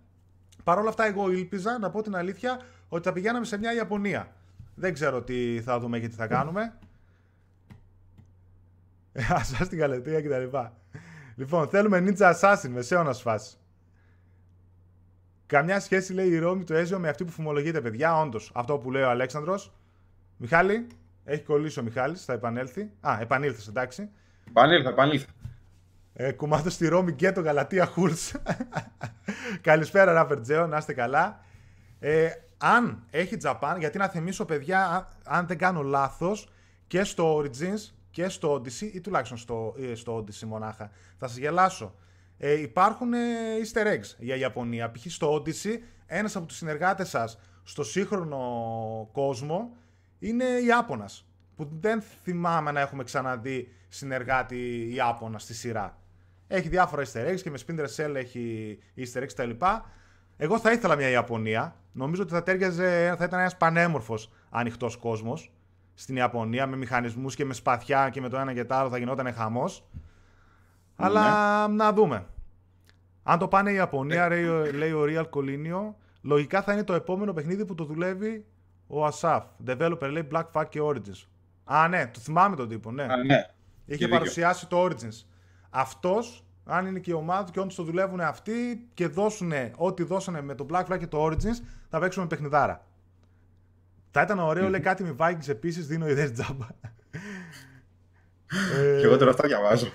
Παρ' 0.69 0.77
όλα 0.77 0.89
αυτά, 0.89 1.05
εγώ 1.05 1.31
ήλπιζα, 1.31 1.77
να 1.79 1.89
πω 1.89 2.01
την 2.01 2.15
αλήθεια, 2.15 2.61
ότι 2.89 3.03
θα 3.03 3.13
πηγαίναμε 3.13 3.45
σε 3.45 3.57
μια 3.57 3.73
Ιαπωνία. 3.73 4.31
Δεν 4.75 4.93
ξέρω 4.93 5.21
τι 5.21 5.61
θα 5.61 5.79
δούμε 5.79 5.99
και 5.99 6.07
τι 6.07 6.15
θα 6.15 6.27
κάνουμε. 6.27 6.73
Ασά 9.29 9.63
στην 9.63 9.77
Γαλατεία 9.77 10.21
κτλ. 10.21 10.57
Λοιπόν, 11.35 11.67
θέλουμε 11.67 12.03
Ninja 12.07 12.33
Assassin, 12.33 12.69
μεσαίωνας 12.69 13.21
φάση. 13.21 13.57
Καμιά 15.45 15.79
σχέση 15.79 16.13
λέει 16.13 16.29
η 16.29 16.39
Ρώμη 16.39 16.63
του 16.63 16.73
Έζιο 16.73 16.99
με 16.99 17.09
αυτή 17.09 17.25
που 17.25 17.31
φημολογείται, 17.31 17.81
παιδιά. 17.81 18.19
Όντως, 18.19 18.51
αυτό 18.53 18.77
που 18.77 18.91
λέει 18.91 19.03
ο 19.03 19.09
Αλέξανδρος. 19.09 19.73
Μιχάλη, 20.37 20.87
έχει 21.23 21.43
κολλήσει 21.43 21.79
ο 21.79 21.83
Μιχάλης, 21.83 22.25
θα 22.25 22.33
επανέλθει. 22.33 22.91
Α, 23.01 23.17
επανήλθες, 23.21 23.67
εντάξει. 23.67 24.09
Επανήλθα, 24.47 24.89
επανήλθα. 24.89 25.31
Ε, 26.21 26.31
κουμάτο 26.31 26.69
στη 26.69 26.87
Ρώμη 26.87 27.13
και 27.13 27.31
το 27.31 27.41
Γαλατεία 27.41 27.85
Χούρτ. 27.85 28.17
Καλησπέρα, 29.61 30.13
Ράπερ 30.13 30.41
Τζέο, 30.41 30.67
να 30.67 30.77
είστε 30.77 30.93
καλά. 30.93 31.39
Ε, 31.99 32.29
αν 32.57 33.03
έχει 33.09 33.37
Japan, 33.43 33.75
γιατί 33.79 33.97
να 33.97 34.07
θυμίσω, 34.07 34.45
παιδιά, 34.45 34.85
αν, 34.85 35.07
αν 35.23 35.47
δεν 35.47 35.57
κάνω 35.57 35.81
λάθος, 35.81 36.49
και 36.87 37.03
στο 37.03 37.37
Origins 37.37 37.93
και 38.09 38.29
στο 38.29 38.53
Odyssey, 38.53 38.93
ή 38.93 39.01
τουλάχιστον 39.01 39.37
στο, 39.37 39.75
ε, 39.79 39.95
στο 39.95 40.17
Odyssey 40.17 40.47
μονάχα, 40.47 40.91
θα 41.17 41.27
σας 41.27 41.37
γελάσω. 41.37 41.95
Ε, 42.37 42.59
υπάρχουν 42.59 43.13
ε, 43.13 43.17
easter 43.63 43.85
eggs 43.85 44.15
για 44.17 44.35
Ιαπωνία. 44.35 44.91
Π.χ. 44.91 45.11
στο 45.11 45.35
Odyssey, 45.35 45.79
ένας 46.05 46.35
από 46.35 46.45
τους 46.45 46.57
συνεργάτες 46.57 47.09
σας 47.09 47.39
στο 47.63 47.83
σύγχρονο 47.83 49.09
κόσμο 49.11 49.75
είναι 50.19 50.45
Ιάπωνας. 50.45 51.25
Που 51.55 51.69
δεν 51.79 52.01
θυμάμαι 52.23 52.71
να 52.71 52.79
έχουμε 52.79 53.03
ξαναδεί 53.03 53.73
συνεργάτη 53.87 54.89
Ιάπωνα 54.93 55.39
στη 55.39 55.53
σειρά. 55.53 55.98
Έχει 56.51 56.67
διάφορα 56.69 57.03
easter 57.03 57.27
eggs 57.31 57.41
και 57.41 57.49
με 57.49 57.57
Splinter 57.67 57.85
Cell 57.95 58.15
έχει 58.15 58.77
easter 58.97 59.21
eggs 59.21 59.27
κτλ. 59.27 59.49
Εγώ 60.37 60.59
θα 60.59 60.71
ήθελα 60.71 60.95
μια 60.95 61.09
Ιαπωνία. 61.09 61.75
Νομίζω 61.91 62.21
ότι 62.21 62.31
θα 62.33 62.43
τέριαζε, 62.43 63.15
θα 63.17 63.23
ήταν 63.23 63.39
ένας 63.39 63.57
πανέμορφος 63.57 64.31
ανοιχτός 64.49 64.97
κόσμος 64.97 65.51
στην 65.93 66.15
Ιαπωνία 66.15 66.67
με 66.67 66.75
μηχανισμούς 66.77 67.35
και 67.35 67.45
με 67.45 67.53
σπαθιά 67.53 68.09
και 68.09 68.21
με 68.21 68.29
το 68.29 68.37
ένα 68.37 68.53
και 68.53 68.65
το 68.65 68.75
άλλο 68.75 68.89
θα 68.89 68.97
γινόταν 68.97 69.33
χαμός. 69.33 69.87
Αλλά 70.95 71.67
να 71.67 71.93
δούμε. 71.93 72.25
Αν 73.23 73.39
το 73.39 73.47
πάνε 73.47 73.71
η 73.71 73.75
Ιαπωνία, 73.75 74.27
λέει, 74.27 74.45
ο- 74.47 74.65
λέει 74.73 74.91
ο 74.91 75.03
Real 75.07 75.25
Colinio, 75.29 75.93
λογικά 76.21 76.61
θα 76.61 76.73
είναι 76.73 76.83
το 76.83 76.93
επόμενο 76.93 77.33
παιχνίδι 77.33 77.65
που 77.65 77.75
το 77.75 77.83
δουλεύει 77.83 78.45
ο 78.87 79.05
Asaf. 79.07 79.41
Developer 79.67 80.09
λέει 80.11 80.27
Black 80.31 80.43
Flag 80.53 80.65
και 80.69 80.79
Origins. 80.83 81.23
Α, 81.63 81.87
ναι, 81.87 82.07
το 82.07 82.19
θυμάμαι 82.19 82.55
τον 82.55 82.67
τύπο, 82.67 82.91
ναι. 82.91 83.03
Α, 83.03 83.17
ναι. 83.17 83.35
Είχε 83.35 83.45
δίκιο. 83.85 84.07
παρουσιάσει 84.09 84.67
το 84.67 84.83
Origins. 84.85 85.25
Αυτός, 85.69 86.45
αν 86.65 86.85
είναι 86.85 86.99
και 86.99 87.11
η 87.11 87.13
ομάδα 87.13 87.43
του 87.43 87.51
και 87.51 87.59
όντως 87.59 87.75
το 87.75 87.83
δουλεύουν 87.83 88.19
αυτοί 88.19 88.87
και 88.93 89.07
δώσουν 89.07 89.51
ό,τι 89.75 90.03
δώσανε 90.03 90.41
με 90.41 90.55
το 90.55 90.65
Black 90.69 90.85
Flag 90.85 90.97
και 90.99 91.07
το 91.07 91.25
Origins, 91.25 91.63
θα 91.89 91.99
παίξουμε 91.99 92.27
παιχνιδάρα. 92.27 92.85
Θα 94.11 94.21
ήταν 94.21 94.39
ωραίο, 94.39 94.69
λέει 94.69 94.79
κάτι 94.79 95.03
με 95.03 95.15
Vikings 95.19 95.47
επίσης, 95.47 95.87
δίνω 95.87 96.07
ιδέες 96.07 96.31
τζάμπα. 96.31 96.67
Και 98.99 99.05
εγώ 99.05 99.17
τώρα 99.17 99.31
αυτά 99.31 99.47
διαβάζω. 99.47 99.87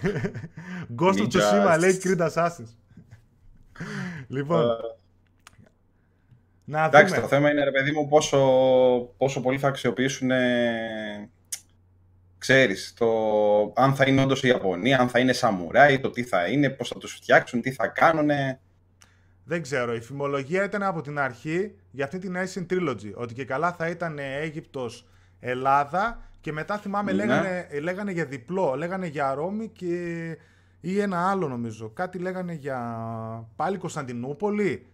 Ghost 1.01 1.15
of 1.15 1.27
Ninja. 1.27 1.29
Tsushima 1.29 1.77
λέει 1.79 2.01
Creed 2.05 2.31
Assassins. 2.31 2.75
λοιπόν, 4.29 4.67
να 6.65 6.85
Εντάξει, 6.85 7.15
δούμε. 7.15 7.21
το 7.21 7.29
θέμα 7.29 7.51
είναι, 7.51 7.65
ρε 7.65 7.71
παιδί 7.71 7.93
μου, 7.93 8.09
πόσο, 8.09 8.39
πόσο 9.17 9.41
πολύ 9.41 9.59
θα 9.59 9.69
αξιοποιήσουν, 9.69 10.31
ε, 10.31 11.31
ξέρεις, 12.45 12.95
το 12.99 13.07
αν 13.77 13.95
θα 13.95 14.05
είναι 14.09 14.23
όντως 14.23 14.43
η 14.43 14.49
Ιαπωνία, 14.49 15.01
αν 15.01 15.09
θα 15.09 15.19
είναι 15.19 15.33
σαμουράι, 15.33 16.01
το 16.01 16.11
τι 16.11 16.23
θα 16.23 16.47
είναι, 16.47 16.71
πώς 16.71 16.89
θα 16.89 16.99
τους 16.99 17.13
φτιάξουν, 17.13 17.61
τι 17.61 17.73
θα 17.73 17.87
κάνουν. 17.87 18.29
Δεν 19.45 19.63
ξέρω. 19.63 19.95
Η 19.95 20.01
φημολογία 20.01 20.65
ήταν 20.65 20.83
από 20.83 21.01
την 21.01 21.19
αρχή 21.19 21.75
για 21.91 22.05
αυτή 22.05 22.19
την 22.19 22.37
Asian 22.37 22.67
Trilogy. 22.73 23.13
Ότι 23.15 23.35
και 23.35 23.45
καλά 23.45 23.73
θα 23.73 23.89
ήταν 23.89 24.19
Αίγυπτος, 24.19 25.07
Ελλάδα 25.41 26.21
και 26.41 26.53
μετά 26.53 26.79
θυμάμαι 26.79 27.13
Ναι. 27.13 27.25
λέγανε, 27.25 27.69
λέγανε 27.83 28.13
για 28.13 28.25
διπλό. 28.25 28.75
Λέγανε 28.77 29.07
για 29.07 29.35
Ρώμη 29.35 29.69
και... 29.69 29.97
ή 30.81 31.01
ένα 31.01 31.31
άλλο 31.31 31.49
νομίζω. 31.49 31.89
Κάτι 31.91 32.19
λέγανε 32.19 32.53
για 32.53 32.79
πάλι 33.57 33.79
Κωνσταντινούπολη. 33.79 34.87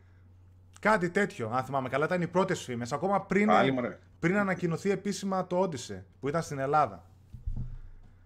Κάτι 0.80 1.10
τέτοιο, 1.10 1.50
αν 1.54 1.64
θυμάμαι 1.64 1.88
καλά. 1.88 2.04
Ήταν 2.04 2.22
οι 2.22 2.26
πρώτες 2.26 2.60
φήμες. 2.60 2.92
Ακόμα 2.92 3.20
πριν, 3.20 3.46
Πάλι, 3.46 3.70
μωρέ. 3.72 3.98
πριν 4.18 4.36
ανακοινωθεί 4.36 4.90
επίσημα 4.90 5.46
το 5.46 5.62
Odyssey 5.62 6.02
που 6.20 6.28
ήταν 6.28 6.42
στην 6.42 6.58
Ελλάδα. 6.58 7.04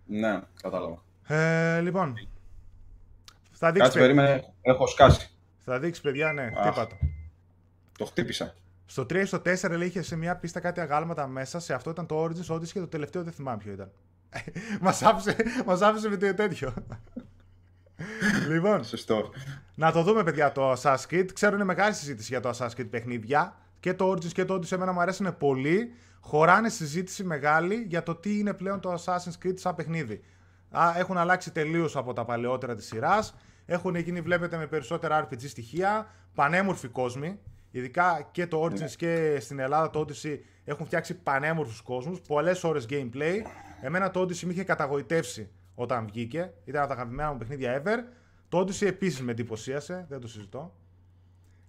Ναι, 0.06 0.40
κατάλαβα. 0.62 1.02
Ε, 1.26 1.80
λοιπόν. 1.80 2.14
Θα 3.50 3.66
δείξει, 3.72 3.82
Κάτσε, 3.88 3.98
περίμενε, 3.98 4.44
έχω 4.62 4.86
σκάσει. 4.86 5.30
θα 5.64 5.78
δείξει 5.78 6.00
παιδιά, 6.00 6.32
ναι. 6.32 6.42
Αχ. 6.56 6.66
Χτύπα 6.66 6.86
το. 6.86 6.96
Το 7.98 8.04
χτύπησα. 8.04 8.54
Στο 8.86 9.02
3 9.02 9.14
ή 9.14 9.24
στο 9.24 9.38
4 9.38 9.70
λέει 9.76 9.86
είχε 9.88 10.02
σε 10.02 10.16
μια 10.16 10.36
πίστα 10.36 10.60
κάτι 10.60 10.80
αγάλματα 10.80 11.26
μέσα. 11.26 11.60
Σε 11.60 11.74
αυτό 11.74 11.90
ήταν 11.90 12.06
το 12.06 12.24
Origins 12.24 12.54
Odyssey 12.54 12.68
και 12.68 12.80
το 12.80 12.88
τελευταίο 12.88 13.22
δεν 13.22 13.32
θυμάμαι 13.32 13.58
ποιο 13.58 13.72
ήταν. 13.72 13.90
Μας 14.80 15.02
άφησε, 15.02 15.36
μας 15.66 15.80
άφησε 15.80 16.08
με 16.08 16.16
το 16.16 16.34
τέτοιο. 16.34 16.74
λοιπόν, 18.48 18.84
Σωστό. 18.84 19.30
να 19.74 19.92
το 19.92 20.02
δούμε 20.02 20.22
παιδιά 20.22 20.52
το 20.52 20.72
Assassin's 20.72 21.06
Creed. 21.10 21.26
Ξέρω 21.32 21.54
είναι 21.54 21.64
μεγάλη 21.64 21.94
συζήτηση 21.94 22.28
για 22.28 22.40
το 22.40 22.50
Assassin's 22.58 22.80
Creed 22.80 22.90
παιχνίδια. 22.90 23.56
Και 23.84 23.94
το 23.94 24.10
Origins 24.10 24.32
και 24.32 24.44
το 24.44 24.54
Odyssey 24.54 24.72
εμένα 24.72 24.92
μου 24.92 25.00
αρέσουν 25.00 25.36
πολύ. 25.36 25.92
Χωράνε 26.20 26.68
συζήτηση 26.68 27.24
μεγάλη 27.24 27.84
για 27.88 28.02
το 28.02 28.14
τι 28.14 28.38
είναι 28.38 28.54
πλέον 28.54 28.80
το 28.80 28.94
Assassin's 28.94 29.44
Creed 29.44 29.54
σαν 29.54 29.74
παιχνίδι. 29.74 30.20
Α, 30.70 30.92
έχουν 30.96 31.16
αλλάξει 31.16 31.52
τελείως 31.52 31.96
από 31.96 32.12
τα 32.12 32.24
παλαιότερα 32.24 32.74
της 32.74 32.86
σειράς. 32.86 33.34
Έχουν 33.66 33.94
γίνει, 33.94 34.20
βλέπετε, 34.20 34.56
με 34.56 34.66
περισσότερα 34.66 35.28
RPG 35.28 35.48
στοιχεία. 35.48 36.06
Πανέμορφοι 36.34 36.88
κόσμοι. 36.88 37.38
Ειδικά 37.70 38.28
και 38.30 38.46
το 38.46 38.64
Origins 38.64 38.90
και 38.96 39.36
στην 39.40 39.58
Ελλάδα 39.58 39.90
το 39.90 40.00
Odyssey 40.00 40.38
έχουν 40.64 40.86
φτιάξει 40.86 41.14
πανέμορφους 41.14 41.80
κόσμους. 41.80 42.20
Πολλές 42.20 42.64
ώρες 42.64 42.86
gameplay. 42.90 43.34
Εμένα 43.80 44.10
το 44.10 44.20
Odyssey 44.20 44.42
με 44.42 44.52
είχε 44.52 44.64
καταγοητεύσει 44.64 45.50
όταν 45.74 46.06
βγήκε. 46.06 46.52
Ήταν 46.64 46.82
από 46.82 46.94
τα 46.94 46.94
αγαπημένα 46.94 47.32
μου 47.32 47.38
παιχνίδια 47.38 47.82
ever. 47.82 47.98
Το 48.48 48.60
Odyssey 48.60 48.86
επίσης 48.86 49.22
με 49.22 49.30
εντυπωσίασε. 49.30 50.06
Δεν 50.08 50.20
το 50.20 50.28
συζητώ. 50.28 50.74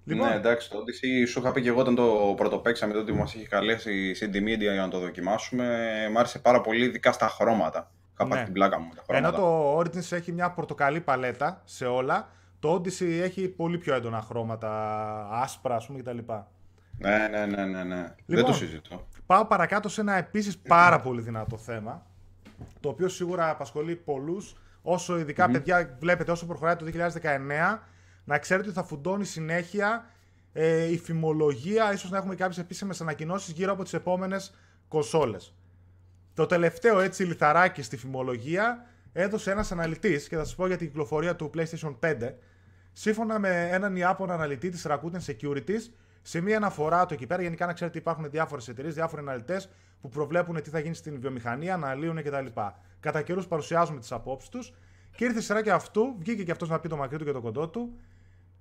Λοιπόν, 0.08 0.30
Ναι, 0.30 0.36
εντάξει, 0.36 0.70
το 0.70 0.78
Odyssey 0.78 1.28
σου 1.28 1.39
είχα 1.39 1.52
πει 1.52 1.62
και 1.62 1.70
εγώ 1.70 1.80
όταν 1.80 1.96
το 1.96 2.34
πρωτοπαίξαμε 2.38 2.94
τότε 2.94 3.12
που 3.12 3.18
μας 3.18 3.34
είχε 3.34 3.48
καλέσει 3.48 3.94
η 4.10 4.15
CD 4.20 4.36
Media 4.36 4.60
για 4.60 4.74
να 4.82 4.88
το 4.88 5.00
δοκιμάσουμε. 5.00 5.65
Μ' 6.12 6.18
άρεσε 6.18 6.39
πάρα 6.39 6.62
πολύ, 6.62 6.86
ειδικά 6.86 7.12
στα 7.12 7.28
χρώματα. 7.28 7.91
Είχα 8.13 8.24
Ναι. 8.24 8.30
πάθει 8.30 8.44
την 8.44 8.54
πλάκα 8.54 8.80
μου 8.80 8.88
με 8.88 8.96
τα 8.96 9.15
Ενώ 9.15 9.32
χρώματα. 9.32 9.38
το 9.48 9.80
Origins 9.80 10.12
έχει 10.18 10.32
μια 10.32 10.52
πορτοκαλί 10.52 11.02
παλέτα 11.02 11.62
σε 11.65 11.86
όλα, 11.86 12.28
το 12.60 12.74
Odyssey 12.76 13.20
έχει 13.22 13.48
πολύ 13.48 13.78
πιο 13.78 13.94
έντονα 13.96 14.22
χρώματα, 14.22 14.70
άσπρα 15.32 15.76
ας 15.76 15.86
πούμε 15.86 16.00
κτλ. 16.00 16.18
Ναι, 16.98 17.28
ναι, 17.32 17.46
ναι, 17.46 17.65
ναι, 17.65 17.84
ναι. 17.84 17.96
Δεν 18.02 18.15
Λοιπόν. 18.26 18.46
το 18.52 18.54
συζητώ. 18.58 19.08
Πάω 19.26 19.46
παρακάτω 19.46 19.89
σε 19.89 20.02
ένα 20.02 20.13
επίσης 20.15 20.58
πάρα 20.58 21.00
πολύ 21.00 21.22
δυνατό 21.22 21.58
θέμα, 21.58 22.06
το 22.80 22.89
οποίο 22.89 23.08
σίγουρα 23.08 23.50
απασχολεί 23.50 23.96
πολλούς, 23.96 24.56
όσο 24.82 25.18
ειδικά 25.20 25.50
παιδιά 25.50 25.96
βλέπετε 26.00 26.32
όσο 26.32 26.46
προχωράει 26.46 26.76
το 26.76 26.86
2019, 26.86 27.80
να 28.25 28.38
ξέρετε 28.38 28.67
ότι 28.67 28.77
θα 28.77 28.83
φουντώνει 28.83 29.25
συνέχεια 29.25 30.09
ε, 30.53 30.83
η 30.83 30.97
φημολογία, 30.97 31.93
ίσως 31.93 32.09
να 32.09 32.17
έχουμε 32.17 32.35
κάποιες 32.35 32.57
επίσημες 32.57 33.01
ανακοινώσεις 33.01 33.53
γύρω 33.53 33.71
από 33.71 33.83
τις 33.83 33.93
επόμενες 33.93 34.53
κονσόλες. 34.88 35.53
Το 36.33 36.45
τελευταίο 36.45 36.99
έτσι 36.99 37.23
λιθαράκι 37.23 37.81
στη 37.81 37.97
φημολογία 37.97 38.85
έδωσε 39.13 39.51
ένας 39.51 39.71
αναλυτής 39.71 40.27
και 40.27 40.35
θα 40.35 40.43
σας 40.43 40.55
πω 40.55 40.67
για 40.67 40.77
την 40.77 40.88
κυκλοφορία 40.88 41.35
του 41.35 41.51
PlayStation 41.55 41.95
5 41.99 42.33
σύμφωνα 42.91 43.39
με 43.39 43.69
έναν 43.71 43.95
Ιάπωνα 43.95 44.33
αναλυτή 44.33 44.69
της 44.69 44.85
Rakuten 44.89 45.19
Securities 45.25 45.91
σε 46.21 46.41
μία 46.41 46.57
αναφορά 46.57 47.05
του 47.05 47.13
εκεί 47.13 47.27
πέρα. 47.27 47.41
Γενικά 47.41 47.65
να 47.65 47.73
ξέρετε 47.73 47.97
υπάρχουν 47.97 48.29
διάφορες 48.29 48.67
εταιρείες, 48.67 48.93
διάφοροι 48.93 49.21
αναλυτές 49.21 49.69
που 50.01 50.09
προβλέπουν 50.09 50.61
τι 50.61 50.69
θα 50.69 50.79
γίνει 50.79 50.95
στην 50.95 51.19
βιομηχανία, 51.19 51.73
αναλύουν 51.73 52.23
κτλ. 52.23 52.45
Κατά 52.99 53.21
καιρούς 53.21 53.47
παρουσιάζουμε 53.47 53.99
τις 53.99 54.11
απόψεις 54.11 54.49
τους 54.49 54.73
και 55.15 55.25
ήρθε 55.25 55.39
η 55.39 55.41
σειρά 55.41 55.61
και 55.61 55.71
αυτού, 55.71 56.15
βγήκε 56.19 56.43
και 56.43 56.51
αυτός 56.51 56.69
να 56.69 56.79
πει 56.79 56.89
το 56.89 56.97
μακρύ 56.97 57.17
του 57.17 57.25
και 57.25 57.31
το 57.31 57.41
κοντό 57.41 57.69
του 57.69 57.97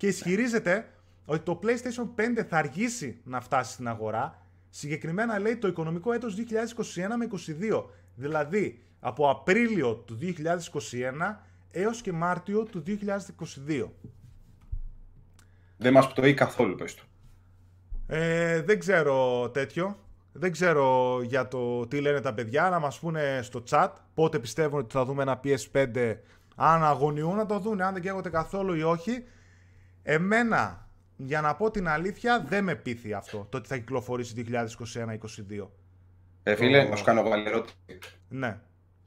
και 0.04 0.10
ισχυρίζεται 0.10 0.86
ότι 1.24 1.40
το 1.40 1.60
PlayStation 1.62 2.20
5 2.20 2.44
θα 2.48 2.56
αργήσει 2.56 3.20
να 3.24 3.40
φτάσει 3.40 3.72
στην 3.72 3.88
αγορά. 3.88 4.46
Συγκεκριμένα 4.70 5.38
λέει 5.38 5.56
το 5.56 5.68
οικονομικό 5.68 6.12
έτος 6.12 6.34
2021 6.36 6.40
με 7.18 7.28
22. 7.72 7.84
Δηλαδή 8.14 8.82
από 9.00 9.30
Απρίλιο 9.30 9.94
του 9.94 10.18
2021 10.20 10.32
έως 11.70 12.00
και 12.00 12.12
Μάρτιο 12.12 12.62
του 12.62 12.82
2022. 12.86 13.88
Δεν 15.76 15.92
μας 15.92 16.08
πτωεί 16.08 16.34
καθόλου, 16.34 16.74
πες 16.74 16.94
του. 16.94 17.06
Ε, 18.06 18.62
δεν 18.62 18.78
ξέρω 18.78 19.50
τέτοιο. 19.50 19.98
Δεν 20.32 20.52
ξέρω 20.52 21.18
για 21.22 21.48
το 21.48 21.86
τι 21.86 22.00
λένε 22.00 22.20
τα 22.20 22.34
παιδιά. 22.34 22.70
Να 22.70 22.78
μας 22.78 22.98
πούνε 22.98 23.40
στο 23.42 23.62
chat 23.70 23.88
πότε 24.14 24.38
πιστεύουν 24.38 24.78
ότι 24.78 24.92
θα 24.92 25.04
δούμε 25.04 25.22
ένα 25.22 25.40
PS5 25.44 26.16
αν 26.56 26.84
αγωνιούν 26.84 27.36
να 27.36 27.46
το 27.46 27.58
δουν, 27.58 27.80
αν 27.80 27.92
δεν 27.92 28.02
καίγονται 28.02 28.30
καθόλου 28.30 28.74
ή 28.74 28.82
όχι. 28.82 29.24
Εμένα, 30.06 30.88
για 31.16 31.40
να 31.40 31.54
πω 31.56 31.70
την 31.70 31.88
αλήθεια, 31.88 32.44
δεν 32.48 32.64
με 32.64 32.74
πείθει 32.74 33.12
αυτό, 33.12 33.46
το 33.50 33.56
ότι 33.58 33.68
θα 33.68 33.76
κυκλοφορήσει 33.76 34.34
2021-2022. 34.36 35.68
Ε, 36.42 36.54
φίλε, 36.56 36.82
Το- 36.82 36.88
να 36.88 36.96
σου 36.96 37.04
κάνω 37.04 37.20
εγώ 37.20 37.32
άλλη 37.32 37.46
ερώτηση. 37.46 37.74
Ναι. 38.28 38.58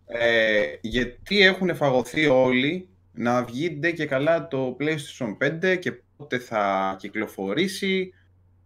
Ε, 0.05 0.65
γιατί 0.81 1.41
έχουν 1.41 1.75
φαγωθεί 1.75 2.25
όλοι 2.27 2.89
να 3.11 3.43
βγει 3.43 3.69
ντε 3.69 3.91
και 3.91 4.05
καλά 4.05 4.47
το 4.47 4.77
PlayStation 4.79 5.37
5 5.37 5.75
και 5.79 5.91
πότε 6.17 6.39
θα 6.39 6.95
κυκλοφορήσει 6.99 8.13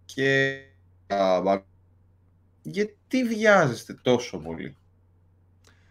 και... 0.06 0.60
Α, 1.08 1.42
μπα- 1.42 1.64
Γιατί 2.62 3.24
βιάζεστε 3.24 3.94
τόσο 3.94 4.38
πολύ; 4.40 4.78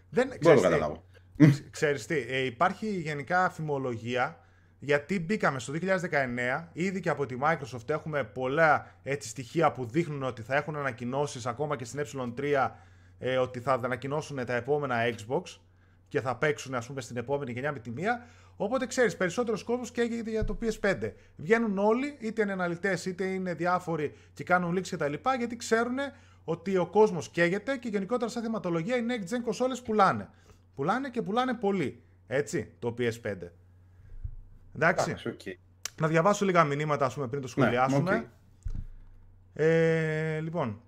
Δεν, 0.09 0.27
Μπορώ 0.41 0.55
να 0.55 0.61
ξέρεις 0.61 0.61
το 0.61 0.67
τι, 0.67 0.73
καταλάβω. 0.73 1.03
Ξέρεις 1.69 2.05
τι, 2.05 2.15
ε, 2.15 2.45
υπάρχει 2.45 2.87
γενικά 2.87 3.49
φημολογία 3.49 4.40
γιατί 4.83 5.19
μπήκαμε 5.19 5.59
στο 5.59 5.73
2019, 5.73 6.67
ήδη 6.73 6.99
και 6.99 7.09
από 7.09 7.25
τη 7.25 7.35
Microsoft 7.41 7.89
έχουμε 7.89 8.23
πολλά 8.23 8.95
έτσι, 9.03 9.29
στοιχεία 9.29 9.71
που 9.71 9.85
δείχνουν 9.85 10.23
ότι 10.23 10.41
θα 10.41 10.55
έχουν 10.55 10.75
ανακοινώσεις 10.75 11.45
ακόμα 11.45 11.75
και 11.75 11.85
στην 11.85 12.05
ε3 12.05 12.69
ε, 13.19 13.37
ότι 13.37 13.59
θα 13.59 13.73
ανακοινώσουν 13.73 14.45
τα 14.45 14.55
επόμενα 14.55 14.95
Xbox 15.09 15.41
και 16.07 16.21
θα 16.21 16.35
παίξουν 16.35 16.75
ας 16.75 16.87
πούμε 16.87 17.01
στην 17.01 17.17
επόμενη 17.17 17.51
γενιά 17.51 17.71
με 17.71 17.79
τη 17.79 17.91
μία. 17.91 18.25
Οπότε 18.55 18.85
ξέρεις, 18.85 19.17
περισσότερος 19.17 19.63
κόσμος 19.63 19.91
καίγεται 19.91 20.29
για 20.29 20.43
το 20.43 20.57
PS5. 20.61 21.11
Βγαίνουν 21.35 21.77
όλοι, 21.77 22.17
είτε 22.19 22.41
είναι 22.41 22.51
αναλυτές 22.51 23.05
είτε 23.05 23.25
είναι 23.25 23.53
διάφοροι 23.53 24.13
και 24.33 24.43
κάνουν 24.43 24.77
leaks 24.77 24.87
κτλ. 24.89 25.13
Γιατί 25.37 25.55
ξέρουν 25.55 25.97
ότι 26.43 26.77
ο 26.77 26.87
κόσμος 26.87 27.29
καίγεται 27.29 27.77
και 27.77 27.87
γενικότερα 27.87 28.31
σαν 28.31 28.43
θεματολογία 28.43 28.97
οι 28.97 29.05
next 29.07 29.35
gen 29.35 29.39
κονσόλες 29.43 29.81
πουλάνε. 29.81 30.29
Πουλάνε 30.75 31.09
και 31.09 31.21
πουλάνε 31.21 31.53
πολύ. 31.53 32.03
Έτσι, 32.27 32.73
το 32.79 32.95
PS5. 32.97 33.60
Εντάξει. 34.75 35.09
Εντάξει, 35.09 35.27
οκ. 35.27 35.41
Να 36.01 36.07
διαβάσω 36.07 36.45
λίγα 36.45 36.63
μηνύματα, 36.63 37.05
ας 37.05 37.13
πούμε, 37.13 37.27
πριν 37.27 37.41
το 37.41 37.47
σχολιάσουμε. 37.47 38.15
οκ. 38.15 38.23
Ε, 39.53 40.39
λοιπόν, 40.39 40.81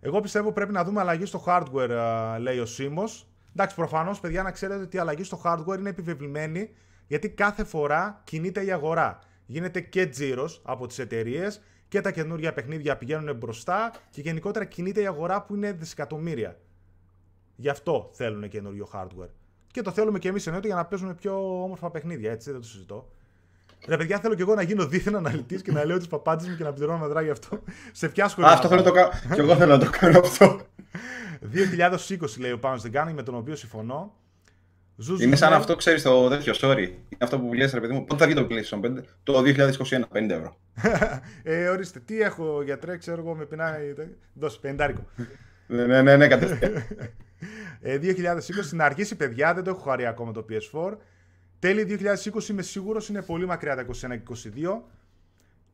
εγώ 0.00 0.20
πιστεύω 0.20 0.52
πρέπει 0.52 0.72
να 0.72 0.84
δούμε 0.84 1.00
αλλαγή 1.00 1.24
στο 1.24 1.44
hardware, 1.46 1.90
α, 1.90 2.38
λέει 2.38 2.58
ο 2.58 2.66
Σίμος. 2.66 3.28
Εντάξει, 3.52 3.74
προφανώς, 3.74 4.20
παιδιά, 4.20 4.42
να 4.42 4.50
ξέρετε 4.50 4.82
ότι 4.82 4.96
η 4.96 4.98
αλλαγή 4.98 5.24
στο 5.24 5.40
hardware 5.44 5.78
είναι 5.78 5.88
επιβεβλημένη, 5.88 6.70
γιατί 7.06 7.30
κάθε 7.30 7.64
φορά 7.64 8.20
κινείται 8.24 8.64
η 8.64 8.72
αγορά. 8.72 9.18
γίνεται 9.46 9.80
και 9.80 10.06
τζίρος 10.06 10.62
από 10.64 10.86
τις 10.86 10.98
εταιρείες 10.98 11.60
και 11.88 12.00
τα 12.00 12.10
καινούργια 12.10 12.52
παιχνίδια 12.52 12.96
πηγαίνουν 12.96 13.36
μπροστά 13.36 13.92
και 14.10 14.20
γενικότερα 14.20 14.64
κινείται 14.64 15.00
η 15.00 15.06
αγορά 15.06 15.42
που 15.42 15.54
είναι 15.54 15.72
δισεκατομμύρια. 15.72 16.58
Γι' 17.56 17.68
αυτό 17.68 18.10
θέλουν 18.12 18.48
καινούριο 18.48 18.88
hardware. 18.92 19.30
Και 19.72 19.82
το 19.82 19.90
θέλουμε 19.90 20.18
και 20.18 20.28
εμείς 20.28 20.46
εννοείται 20.46 20.66
για 20.68 20.76
να 20.76 20.84
παίζουμε 20.84 21.14
πιο 21.14 21.62
όμορφα 21.62 21.90
παιχνίδια, 21.90 22.30
έτσι 22.32 22.50
δεν 22.50 22.60
το 22.60 22.66
συζητώ. 22.66 23.08
Ρε 23.86 23.96
παιδιά, 23.96 24.18
θέλω 24.20 24.34
και 24.34 24.42
εγώ 24.42 24.54
να 24.54 24.62
γίνω 24.62 24.86
δίθεν 24.86 25.16
αναλυτής 25.16 25.62
και 25.62 25.72
να 25.72 25.84
λέω 25.84 25.98
τι 25.98 26.08
παπάντζε 26.08 26.50
μου 26.50 26.56
και 26.56 26.64
να 26.64 26.72
πληρώνω 26.72 26.98
μετρά 26.98 27.22
γι' 27.22 27.30
αυτό. 27.30 27.62
Σε 27.92 28.08
ποια 28.08 28.28
σχολεία. 28.28 28.50
Α, 28.50 28.52
αυτό 28.52 28.68
θέλω 28.68 28.80
να 28.80 28.86
το 28.86 28.92
κάνω. 28.92 29.10
Κι 29.34 29.40
εγώ 29.40 29.56
θέλω 29.56 29.76
να 29.76 29.84
το 29.84 29.90
κάνω 30.00 30.18
αυτό. 30.18 30.60
2020 32.18 32.38
λέει 32.38 32.52
ο 32.52 32.58
Πάνος 32.58 32.82
Δεγκάνη 32.82 33.12
με 33.12 33.22
τον 33.22 33.34
οποίο 33.34 33.56
συμφωνώ. 33.56 34.14
Ζουζου 34.96 35.22
Είναι 35.22 35.36
σαν 35.36 35.50
λέει- 35.50 35.58
αυτό, 35.58 35.76
ξέρεις 35.76 36.02
το 36.02 36.28
τέτοιο, 36.28 36.54
sorry. 36.56 36.78
Είναι 36.88 36.96
αυτό 37.18 37.38
που 37.38 37.54
λες 37.54 37.72
ρε 37.72 37.80
παιδί 37.80 37.92
μου. 37.92 38.04
Πότε 38.04 38.24
θα 38.26 38.30
βγει 38.30 38.34
το 38.34 38.46
PlayStation 38.50 38.80
5, 38.80 39.02
το 39.22 39.42
2021, 39.42 40.08
50 40.12 40.30
ευρώ. 40.30 40.56
ε, 41.42 41.68
ορίστε, 41.68 42.00
τι 42.00 42.20
έχω 42.20 42.62
γιατρέ, 42.62 42.96
ξέρω 42.96 43.20
εγώ, 43.20 43.34
με 43.34 43.44
πεινάει. 43.44 43.94
Δώσε, 44.34 44.58
πεντάρικο. 44.60 45.06
Ναι, 45.66 45.84
ναι, 45.86 46.02
ναι, 46.02 46.16
ναι 46.16 46.28
κατευθείαν. 46.28 46.72
Ε, 47.80 47.98
2020 47.98 48.72
να 48.72 48.84
αργήσει, 48.84 49.16
παιδιά, 49.16 49.54
δεν 49.54 49.64
το 49.64 49.70
έχω 49.70 49.80
χαρεί 49.80 50.06
ακόμα 50.06 50.32
το 50.32 50.44
PS4. 50.50 50.96
Τέλη 51.58 51.84
2020 51.84 52.48
είμαι 52.48 52.62
σίγουρος 52.62 53.08
είναι 53.08 53.22
πολύ 53.22 53.46
μακριά 53.46 53.76
τα 53.76 53.82
21 53.82 53.92
και 54.16 54.50
22. 54.64 54.82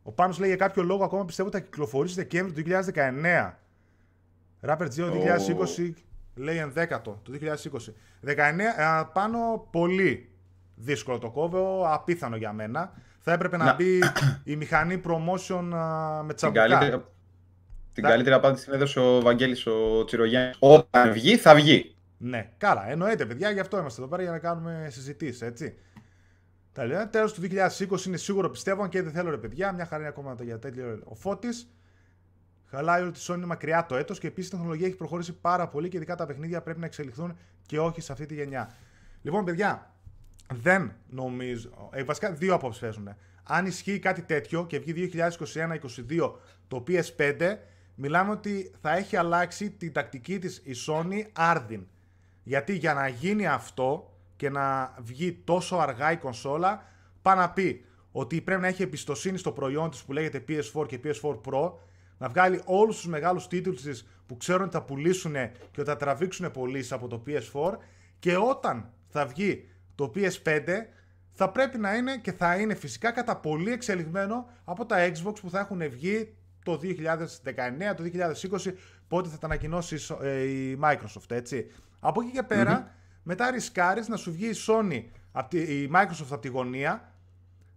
Ο 0.02 0.12
Πάνος 0.12 0.38
λέει 0.38 0.48
για 0.48 0.56
κάποιο 0.58 0.82
λόγο 0.82 1.04
ακόμα 1.04 1.24
πιστεύω 1.24 1.48
ότι 1.48 1.58
θα 1.58 1.64
κυκλοφορήσει 1.64 2.14
Δεκέμβρη 2.14 2.62
του 2.62 2.70
2019. 2.94 3.52
Rapper 4.62 4.88
Geo 4.96 5.10
2020 5.78 5.92
λέει 6.34 6.56
ενδέκατο 6.56 7.20
του 7.24 7.32
2020. 7.40 7.92
19 8.26 8.80
α, 8.80 9.06
πάνω 9.06 9.68
πολύ 9.70 10.28
δύσκολο 10.74 11.18
το 11.18 11.30
κόβω, 11.30 11.84
απίθανο 11.88 12.36
για 12.36 12.52
μένα. 12.52 12.92
Θα 13.20 13.32
έπρεπε 13.32 13.56
να, 13.56 13.64
Να. 13.64 13.74
μπει 13.74 13.98
η 14.44 14.56
μηχανή 14.56 15.00
promotion 15.06 15.68
α, 15.74 16.22
με 16.22 16.26
την 16.26 16.36
τσαμπουκά. 16.36 16.66
καλύτερη, 16.68 17.02
την 17.92 18.02
Θα- 18.04 18.08
καλύτερη 18.10 18.34
απάντηση 18.34 18.64
την 18.64 18.74
έδωσε 18.74 19.00
ο 19.00 19.20
Βαγγέλης 19.20 19.66
ο 19.66 20.04
Τσιρογιάννης. 20.04 20.56
Όταν 20.60 21.12
βγει, 21.12 21.36
θα 21.36 21.54
βγει. 21.54 21.95
Ναι, 22.18 22.52
καλά, 22.58 22.88
εννοείται 22.88 23.26
παιδιά, 23.26 23.50
γι' 23.50 23.60
αυτό 23.60 23.78
είμαστε 23.78 24.00
εδώ 24.00 24.10
πέρα 24.10 24.22
για 24.22 24.30
να 24.30 24.38
κάνουμε 24.38 24.86
συζητήσεις, 24.90 25.42
έτσι. 25.42 25.78
Τα 26.72 26.84
λέω, 26.84 27.08
τέλος 27.08 27.32
του 27.32 27.40
2020 27.40 28.06
είναι 28.06 28.16
σίγουρο 28.16 28.50
πιστεύω, 28.50 28.82
αν 28.82 28.88
και 28.88 29.02
δεν 29.02 29.12
θέλω 29.12 29.30
ρε 29.30 29.38
παιδιά, 29.38 29.72
μια 29.72 29.84
χαρά 29.84 30.00
είναι 30.00 30.08
ακόμα 30.08 30.34
το 30.34 30.42
για 30.42 30.58
τέτοιο. 30.58 31.00
Ο 31.04 31.14
Φώτης 31.14 31.70
χαλάει 32.66 33.02
ότι 33.02 33.18
η 33.18 33.22
Sony 33.26 33.36
είναι 33.36 33.46
μακριά 33.46 33.86
το 33.86 33.96
έτος 33.96 34.18
και 34.18 34.26
επίσης 34.26 34.48
η 34.48 34.50
τεχνολογία 34.50 34.86
έχει 34.86 34.96
προχωρήσει 34.96 35.32
πάρα 35.32 35.68
πολύ 35.68 35.88
και 35.88 35.96
ειδικά 35.96 36.14
τα 36.14 36.26
παιχνίδια 36.26 36.62
πρέπει 36.62 36.80
να 36.80 36.86
εξελιχθούν 36.86 37.36
και 37.66 37.78
όχι 37.78 38.00
σε 38.00 38.12
αυτή 38.12 38.26
τη 38.26 38.34
γενιά. 38.34 38.74
Λοιπόν, 39.22 39.44
παιδιά, 39.44 39.94
δεν 40.52 40.92
νομίζω. 41.08 41.90
Ε, 41.92 42.04
βασικά, 42.04 42.32
δύο 42.32 42.54
απόψεις 42.54 42.80
παίζουν. 42.80 43.08
Αν 43.42 43.66
ισχύει 43.66 43.98
κάτι 43.98 44.22
τέτοιο 44.22 44.66
και 44.66 44.78
βγει 44.78 45.10
2021-2022 46.08 46.32
το 46.68 46.84
PS5, 46.88 47.56
μιλάμε 47.94 48.30
ότι 48.30 48.74
θα 48.80 48.96
έχει 48.96 49.16
αλλάξει 49.16 49.70
την 49.70 49.92
τακτική 49.92 50.38
της 50.38 50.62
η 50.64 50.72
Sony 50.86 51.22
άρδιν. 51.32 51.86
Γιατί 52.48 52.76
για 52.76 52.94
να 52.94 53.08
γίνει 53.08 53.46
αυτό 53.46 54.12
και 54.36 54.50
να 54.50 54.94
βγει 54.98 55.32
τόσο 55.44 55.76
αργά 55.76 56.12
η 56.12 56.16
κονσόλα, 56.16 56.84
πάει 57.22 57.36
να 57.36 57.50
πει 57.50 57.84
ότι 58.12 58.40
πρέπει 58.40 58.60
να 58.60 58.66
έχει 58.66 58.82
εμπιστοσύνη 58.82 59.38
στο 59.38 59.52
προϊόν 59.52 59.90
της 59.90 60.02
που 60.02 60.12
λέγεται 60.12 60.44
PS4 60.48 60.86
και 60.86 61.00
PS4 61.04 61.40
Pro, 61.44 61.72
να 62.18 62.28
βγάλει 62.28 62.60
όλους 62.64 62.96
τους 62.96 63.06
μεγάλους 63.06 63.48
τίτλους 63.48 63.82
της 63.82 64.08
που 64.26 64.36
ξέρουν 64.36 64.62
ότι 64.62 64.72
θα 64.72 64.82
πουλήσουν 64.82 65.32
και 65.70 65.80
ότι 65.80 65.90
θα 65.90 65.96
τραβήξουν 65.96 66.50
πωλήσει 66.50 66.94
από 66.94 67.08
το 67.08 67.22
PS4 67.26 67.76
και 68.18 68.36
όταν 68.36 68.90
θα 69.08 69.26
βγει 69.26 69.68
το 69.94 70.12
PS5 70.14 70.62
θα 71.32 71.50
πρέπει 71.50 71.78
να 71.78 71.94
είναι 71.94 72.16
και 72.16 72.32
θα 72.32 72.56
είναι 72.56 72.74
φυσικά 72.74 73.10
κατά 73.10 73.36
πολύ 73.36 73.72
εξελιγμένο 73.72 74.48
από 74.64 74.86
τα 74.86 75.08
Xbox 75.08 75.34
που 75.40 75.50
θα 75.50 75.58
έχουν 75.58 75.90
βγει 75.90 76.34
το 76.64 76.80
2019, 76.82 77.94
το 77.96 78.02
2020, 78.02 78.72
πότε 79.08 79.28
θα 79.28 79.38
τα 79.38 79.46
ανακοινώσει 79.46 79.94
η 79.94 79.98
So- 80.08 80.22
ε, 80.22 80.42
η 80.42 80.78
Microsoft, 80.82 81.30
έτσι. 81.30 81.70
Από 82.08 82.20
εκεί 82.20 82.30
και 82.30 82.42
περα 82.42 82.94
μετά 83.22 83.50
ρισκάρεις 83.50 84.08
να 84.08 84.16
σου 84.16 84.32
βγει 84.32 84.46
η 84.46 84.54
Sony, 84.66 85.04
απ' 85.32 85.48
τη- 85.48 85.82
η 85.82 85.90
Microsoft 85.94 86.26
από 86.30 86.38
τη 86.40 86.48
γωνία, 86.48 87.12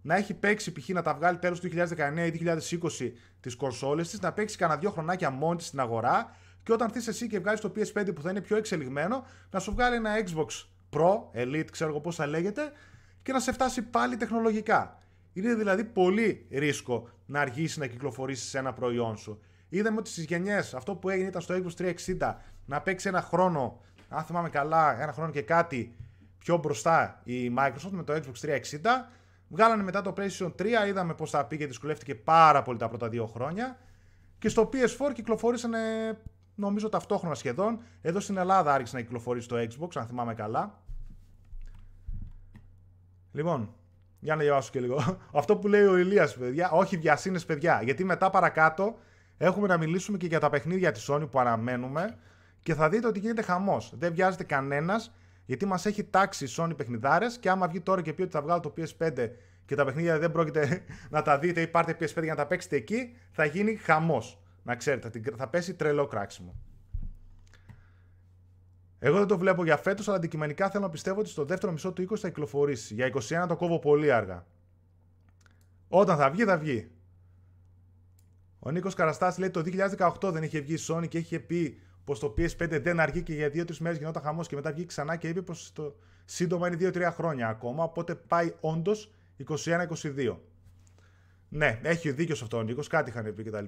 να 0.02 0.14
έχει 0.16 0.34
παίξει 0.34 0.72
π.χ. 0.72 0.88
να 0.88 1.02
τα 1.02 1.14
βγάλει 1.14 1.38
τέλος 1.38 1.60
του 1.60 1.68
2019 1.68 2.26
ή 2.26 2.30
2020 2.30 3.12
τις 3.40 3.54
κονσόλες 3.56 4.10
της, 4.10 4.20
να 4.20 4.32
παίξει 4.32 4.56
κανένα 4.56 4.78
δύο 4.80 4.90
χρονάκια 4.90 5.30
μόνη 5.30 5.56
της 5.56 5.66
στην 5.66 5.80
αγορά 5.80 6.36
και 6.62 6.72
όταν 6.72 6.90
θες 6.90 7.06
εσύ 7.08 7.26
και 7.26 7.38
βγάλεις 7.38 7.60
το 7.60 7.72
PS5 7.76 8.14
που 8.14 8.22
θα 8.22 8.30
είναι 8.30 8.40
πιο 8.40 8.56
εξελιγμένο, 8.56 9.26
να 9.50 9.58
σου 9.58 9.72
βγάλει 9.72 9.96
ένα 9.96 10.10
Xbox 10.24 10.64
Pro, 10.90 11.14
Elite, 11.34 11.70
ξέρω 11.70 11.90
εγώ 11.90 12.00
πώς 12.00 12.16
θα 12.16 12.26
λέγεται, 12.26 12.72
και 13.22 13.32
να 13.32 13.40
σε 13.40 13.52
φτάσει 13.52 13.82
πάλι 13.82 14.16
τεχνολογικά. 14.16 14.98
Είναι 15.32 15.54
δηλαδή 15.54 15.84
πολύ 15.84 16.46
ρίσκο 16.50 17.08
να 17.26 17.40
αργήσει 17.40 17.78
να 17.78 17.86
κυκλοφορήσεις 17.86 18.54
ένα 18.54 18.72
προϊόν 18.72 19.16
σου. 19.16 19.40
Είδαμε 19.68 19.98
ότι 19.98 20.10
στις 20.10 20.24
γενιές 20.24 20.74
αυτό 20.74 20.94
που 20.94 21.08
έγινε 21.08 21.28
ήταν 21.28 21.40
στο 21.42 21.54
Xbox 21.54 21.84
360 22.18 22.34
να 22.66 22.80
παίξει 22.80 23.08
ένα 23.08 23.22
χρόνο, 23.22 23.80
αν 24.10 24.24
θυμάμαι 24.24 24.48
καλά, 24.48 25.02
ένα 25.02 25.12
χρόνο 25.12 25.30
και 25.30 25.42
κάτι 25.42 25.96
πιο 26.38 26.56
μπροστά 26.56 27.20
η 27.24 27.52
Microsoft 27.58 27.90
με 27.90 28.02
το 28.02 28.12
Xbox 28.12 28.48
360. 28.48 28.56
Βγάλανε 29.48 29.82
μετά 29.82 30.02
το 30.02 30.14
PlayStation 30.16 30.52
3, 30.58 30.66
είδαμε 30.88 31.14
πώς 31.14 31.30
θα 31.30 31.44
πήγε, 31.44 31.66
δυσκολεύτηκε 31.66 32.14
πάρα 32.14 32.62
πολύ 32.62 32.78
τα 32.78 32.88
πρώτα 32.88 33.08
δύο 33.08 33.26
χρόνια. 33.26 33.78
Και 34.38 34.48
στο 34.48 34.68
PS4 34.72 35.12
κυκλοφορήσανε 35.14 35.78
νομίζω 36.54 36.88
ταυτόχρονα 36.88 37.34
σχεδόν. 37.34 37.82
Εδώ 38.00 38.20
στην 38.20 38.36
Ελλάδα 38.36 38.72
άρχισε 38.72 38.96
να 38.96 39.02
κυκλοφορεί 39.02 39.40
στο 39.40 39.56
Xbox, 39.56 39.88
αν 39.94 40.06
θυμάμαι 40.06 40.34
καλά. 40.34 40.82
Λοιπόν, 43.32 43.74
για 44.20 44.34
να 44.34 44.42
διαβάσω 44.42 44.70
και 44.70 44.80
λίγο. 44.80 45.18
Αυτό 45.32 45.56
που 45.56 45.68
λέει 45.68 45.84
ο 45.84 45.96
Ηλίας, 45.96 46.36
παιδιά, 46.36 46.70
όχι 46.70 46.96
βιασύνες, 46.96 47.44
παιδιά. 47.44 47.80
Γιατί 47.82 48.04
μετά 48.04 48.30
παρακάτω 48.30 48.98
έχουμε 49.38 49.66
να 49.66 49.76
μιλήσουμε 49.76 50.18
και 50.18 50.26
για 50.26 50.40
τα 50.40 50.50
παιχνίδια 50.50 50.92
της 50.92 51.10
Sony 51.10 51.30
που 51.30 51.40
αναμένουμε 51.40 52.18
και 52.62 52.74
θα 52.74 52.88
δείτε 52.88 53.06
ότι 53.06 53.18
γίνεται 53.18 53.42
χαμός. 53.42 53.92
Δεν 53.96 54.12
βιάζεται 54.14 54.44
κανένας 54.44 55.12
γιατί 55.46 55.66
μας 55.66 55.86
έχει 55.86 56.04
τάξει 56.04 56.44
η 56.44 56.48
Sony 56.56 56.72
παιχνιδάρες 56.76 57.38
και 57.38 57.50
άμα 57.50 57.68
βγει 57.68 57.80
τώρα 57.80 58.02
και 58.02 58.12
πει 58.12 58.22
ότι 58.22 58.30
θα 58.30 58.42
βγάλω 58.42 58.60
το 58.60 58.74
PS5 58.76 59.30
και 59.64 59.74
τα 59.74 59.84
παιχνίδια 59.84 60.18
δεν 60.18 60.32
πρόκειται 60.32 60.82
να 61.10 61.22
τα 61.22 61.38
δείτε 61.38 61.60
ή 61.60 61.66
πάρτε 61.66 61.96
PS5 62.00 62.22
για 62.22 62.22
να 62.22 62.34
τα 62.34 62.46
παίξετε 62.46 62.76
εκεί, 62.76 63.16
θα 63.30 63.44
γίνει 63.44 63.74
χαμός. 63.74 64.42
Να 64.62 64.76
ξέρετε, 64.76 65.02
θα 65.02 65.10
την- 65.20 65.34
θα 65.36 65.48
πέσει 65.48 65.74
τρελό 65.74 66.06
κράξιμο. 66.06 66.54
Εγώ 68.98 69.18
δεν 69.18 69.26
το 69.26 69.38
βλέπω 69.38 69.64
για 69.64 69.76
φέτος, 69.76 70.08
αλλά 70.08 70.16
αντικειμενικά 70.16 70.70
θέλω 70.70 70.84
να 70.84 70.90
πιστεύω 70.90 71.20
ότι 71.20 71.28
στο 71.28 71.44
δεύτερο 71.44 71.72
μισό 71.72 71.92
του 71.92 72.02
20 72.02 72.16
θα 72.20 72.28
κυκλοφορήσει. 72.28 72.94
Για 72.94 73.06
21 73.06 73.46
το 73.48 73.56
κόβω 73.56 73.78
πολύ 73.78 74.12
αργά. 74.12 74.46
Όταν 75.88 76.16
θα 76.16 76.30
βγει, 76.30 76.44
θα 76.44 76.56
βγει. 76.58 76.90
Ο 78.58 78.70
Νίκος 78.70 78.94
Καραστάς 78.94 79.38
λέει 79.38 79.50
το 79.50 79.62
2018 79.64 80.30
δεν 80.32 80.42
είχε 80.42 80.60
βγει 80.60 80.74
η 80.74 80.78
Sony 80.88 81.08
και 81.08 81.18
είχε 81.18 81.38
πει 81.40 81.80
πως 82.04 82.18
το 82.18 82.34
PS5 82.38 82.80
δεν 82.82 83.00
αργεί 83.00 83.22
και 83.22 83.34
για 83.34 83.48
2-3 83.48 83.76
μέρες 83.76 83.98
γινόταν 83.98 84.22
χαμός 84.22 84.48
και 84.48 84.54
μετά 84.54 84.72
βγήκε 84.72 84.86
ξανά 84.86 85.16
και 85.16 85.28
είπε 85.28 85.42
πως 85.42 85.72
το 85.72 85.96
σύντομα 86.24 86.68
είναι 86.68 86.90
2-3 86.94 87.10
χρόνια 87.12 87.48
ακόμα. 87.48 87.84
Οπότε 87.84 88.14
πάει 88.14 88.52
όντως 88.60 89.12
21-22. 89.48 90.36
Ναι, 91.48 91.80
έχει 91.82 92.10
δίκιο 92.10 92.34
σε 92.34 92.44
αυτό 92.44 92.56
ο 92.56 92.62
Νίκος, 92.62 92.86
κάτι 92.86 93.10
είχαν 93.10 93.34
πει 93.34 93.42
κτλ. 93.42 93.64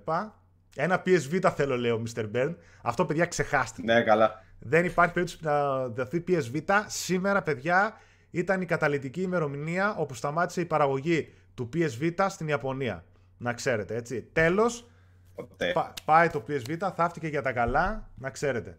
Ένα 0.77 1.03
PSV 1.07 1.53
θέλω, 1.55 1.77
λέει 1.77 1.90
ο 1.90 2.03
Mr. 2.07 2.31
Burn. 2.35 2.55
Αυτό, 2.83 3.07
παιδιά, 3.07 3.27
ξεχάστε. 3.27 3.83
Ναι, 3.83 4.03
καλά. 4.03 4.45
Δεν 4.59 4.85
υπάρχει 4.85 5.12
περίπτωση 5.12 5.45
να 5.45 5.88
δεθεί 5.88 6.25
PSV. 6.29 6.62
Σήμερα, 6.87 7.42
παιδιά, 7.42 7.95
ήταν 8.31 8.61
η 8.61 8.64
καταλητική 8.64 9.23
ημερομηνία 9.23 9.95
όπου 9.95 10.14
σταμάτησε 10.14 10.61
η 10.61 10.64
παραγωγή 10.64 11.35
του 11.55 11.68
PSV 11.75 12.27
στην 12.29 12.49
Ιαπωνία. 12.49 13.05
Να 13.38 13.53
ξέρετε, 13.53 13.97
έτσι. 13.97 14.29
Τέλος, 14.33 14.90
Ποτέ. 15.35 15.73
πα- 15.73 15.92
πάει 16.05 16.29
το 16.29 16.45
PSV, 16.49 16.77
θαύτηκε 16.95 17.27
για 17.27 17.42
τα 17.42 17.53
καλά, 17.53 18.09
να 18.16 18.31
ξέρετε. 18.31 18.79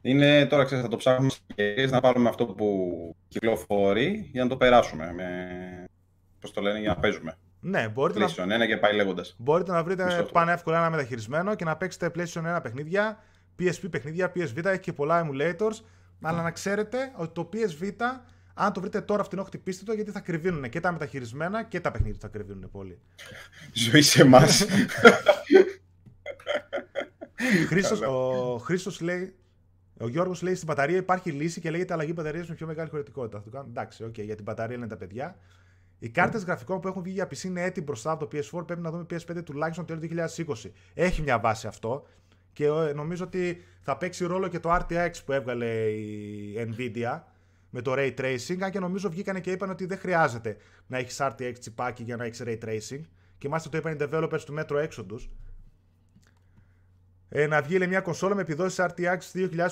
Είναι 0.00 0.46
τώρα, 0.46 0.64
ξέρεις, 0.64 0.84
θα 0.84 0.90
το 0.90 0.96
ψάχνουμε 0.96 1.30
στις 1.30 1.42
ευκαιρίες, 1.46 1.90
να 1.90 2.00
πάρουμε 2.00 2.28
αυτό 2.28 2.46
που 2.46 3.16
κυκλοφορεί 3.28 4.28
για 4.32 4.42
να 4.42 4.48
το 4.48 4.56
περάσουμε. 4.56 5.12
Με... 5.12 5.84
Πώς 6.40 6.52
το 6.52 6.60
λένε, 6.60 6.78
για 6.78 6.88
να 6.88 6.96
παίζουμε. 6.96 7.36
Ναι, 7.60 7.88
μπορείτε 7.88 8.18
να, 8.18 8.26
PlayStation 8.26 8.62
1 8.62 8.66
και 8.66 8.76
πάει 8.76 8.94
λέγοντας. 8.94 9.34
μπορείτε 9.38 9.72
να 9.72 9.82
βρείτε 9.84 10.04
Μισό 10.04 10.16
λεπτό. 10.16 10.32
πανεύκολα 10.32 10.76
ένα 10.78 10.90
μεταχειρισμένο 10.90 11.54
και 11.54 11.64
να 11.64 11.76
παίξετε 11.76 12.10
PlayStation 12.14 12.56
1 12.56 12.62
παιχνίδια, 12.62 13.18
PSP 13.58 13.90
παιχνίδια, 13.90 14.32
PSV, 14.34 14.64
έχει 14.64 14.78
και 14.80 14.92
πολλά 14.92 15.26
emulators, 15.28 15.80
αλλά 16.22 16.42
να 16.42 16.50
ξέρετε 16.50 17.12
ότι 17.16 17.32
το 17.32 17.48
PSV, 17.52 17.92
αν 18.58 18.72
το 18.72 18.80
βρείτε 18.80 19.00
τώρα 19.00 19.24
φτηνό, 19.24 19.44
χτυπήστε 19.44 19.84
το 19.84 19.92
γιατί 19.92 20.10
θα 20.10 20.20
ακριβύνουν 20.20 20.68
και 20.68 20.80
τα 20.80 20.92
μεταχειρισμένα 20.92 21.62
και 21.62 21.80
τα 21.80 21.90
παιχνίδια 21.90 22.18
θα 22.20 22.28
ακριβύνουν 22.28 22.70
πολύ. 22.70 22.98
Ζωή 23.72 24.02
σε 24.02 24.22
εμάς. 24.22 24.66
Χρήστος, 27.68 28.00
ο 28.00 28.56
Χρήστος 28.58 29.00
λέει, 29.00 29.34
ο 30.00 30.08
Γιώργος 30.08 30.42
λέει 30.42 30.54
στην 30.54 30.66
μπαταρία 30.66 30.96
υπάρχει 30.96 31.30
λύση 31.30 31.60
και 31.60 31.70
λέγεται 31.70 31.92
αλλαγή 31.92 32.12
μπαταρίας 32.14 32.48
με 32.48 32.54
πιο 32.54 32.66
μεγάλη 32.66 32.88
χωρητικότητα. 32.88 33.38
Θα 33.38 33.44
το 33.44 33.50
κάνω. 33.50 33.66
Εντάξει, 33.68 34.04
οκ, 34.04 34.18
για 34.18 34.34
την 34.34 34.44
μπαταρία 34.44 34.76
λένε 34.76 34.88
τα 34.88 34.96
παιδιά. 34.96 35.38
Οι 35.98 36.08
κάρτες 36.08 36.44
γραφικών 36.44 36.80
που 36.80 36.88
έχουν 36.88 37.02
βγει 37.02 37.12
για 37.12 37.28
PC 37.28 37.42
είναι 37.42 37.62
έτοιμοι 37.62 37.86
μπροστά 37.86 38.10
από 38.10 38.26
το 38.26 38.38
PS4. 38.38 38.66
Πρέπει 38.66 38.80
να 38.80 38.90
δούμε 38.90 39.06
PS5 39.10 39.44
τουλάχιστον 39.44 39.86
το 39.86 39.98
2020. 40.46 40.70
Έχει 40.94 41.22
μια 41.22 41.38
βάση 41.38 41.66
αυτό. 41.66 42.06
Και 42.52 42.64
ε, 42.64 42.92
νομίζω 42.92 43.24
ότι 43.24 43.62
θα 43.80 43.96
παίξει 43.96 44.24
ρόλο 44.24 44.48
και 44.48 44.58
το 44.58 44.74
RTX 44.74 45.10
που 45.24 45.32
έβγαλε 45.32 45.66
η 45.90 46.54
Nvidia. 46.56 47.20
Με 47.70 47.82
το 47.82 47.94
Ray 47.96 48.14
Tracing, 48.18 48.58
αν 48.60 48.70
και 48.70 48.78
νομίζω 48.78 49.10
βγήκανε 49.10 49.40
και 49.40 49.50
είπαν 49.50 49.70
ότι 49.70 49.86
δεν 49.86 49.98
χρειάζεται 49.98 50.56
να 50.86 50.98
έχεις 50.98 51.18
RTX 51.20 51.52
τσιπάκι 51.58 52.02
για 52.02 52.16
να 52.16 52.24
έχεις 52.24 52.42
Ray 52.44 52.58
Tracing. 52.64 53.00
Και 53.38 53.48
μάλιστα 53.48 53.70
το 53.70 53.76
είπαν 53.78 53.92
οι 53.92 53.96
developers 54.00 54.40
του 54.44 54.54
Metro 54.58 54.88
Exodus. 54.88 55.28
Ε, 57.28 57.46
να 57.46 57.62
βγει 57.62 57.78
λέει, 57.78 57.88
μια 57.88 58.00
κονσόλα 58.00 58.34
με 58.34 58.40
επιδόσεις 58.40 58.84
RTX 58.84 59.18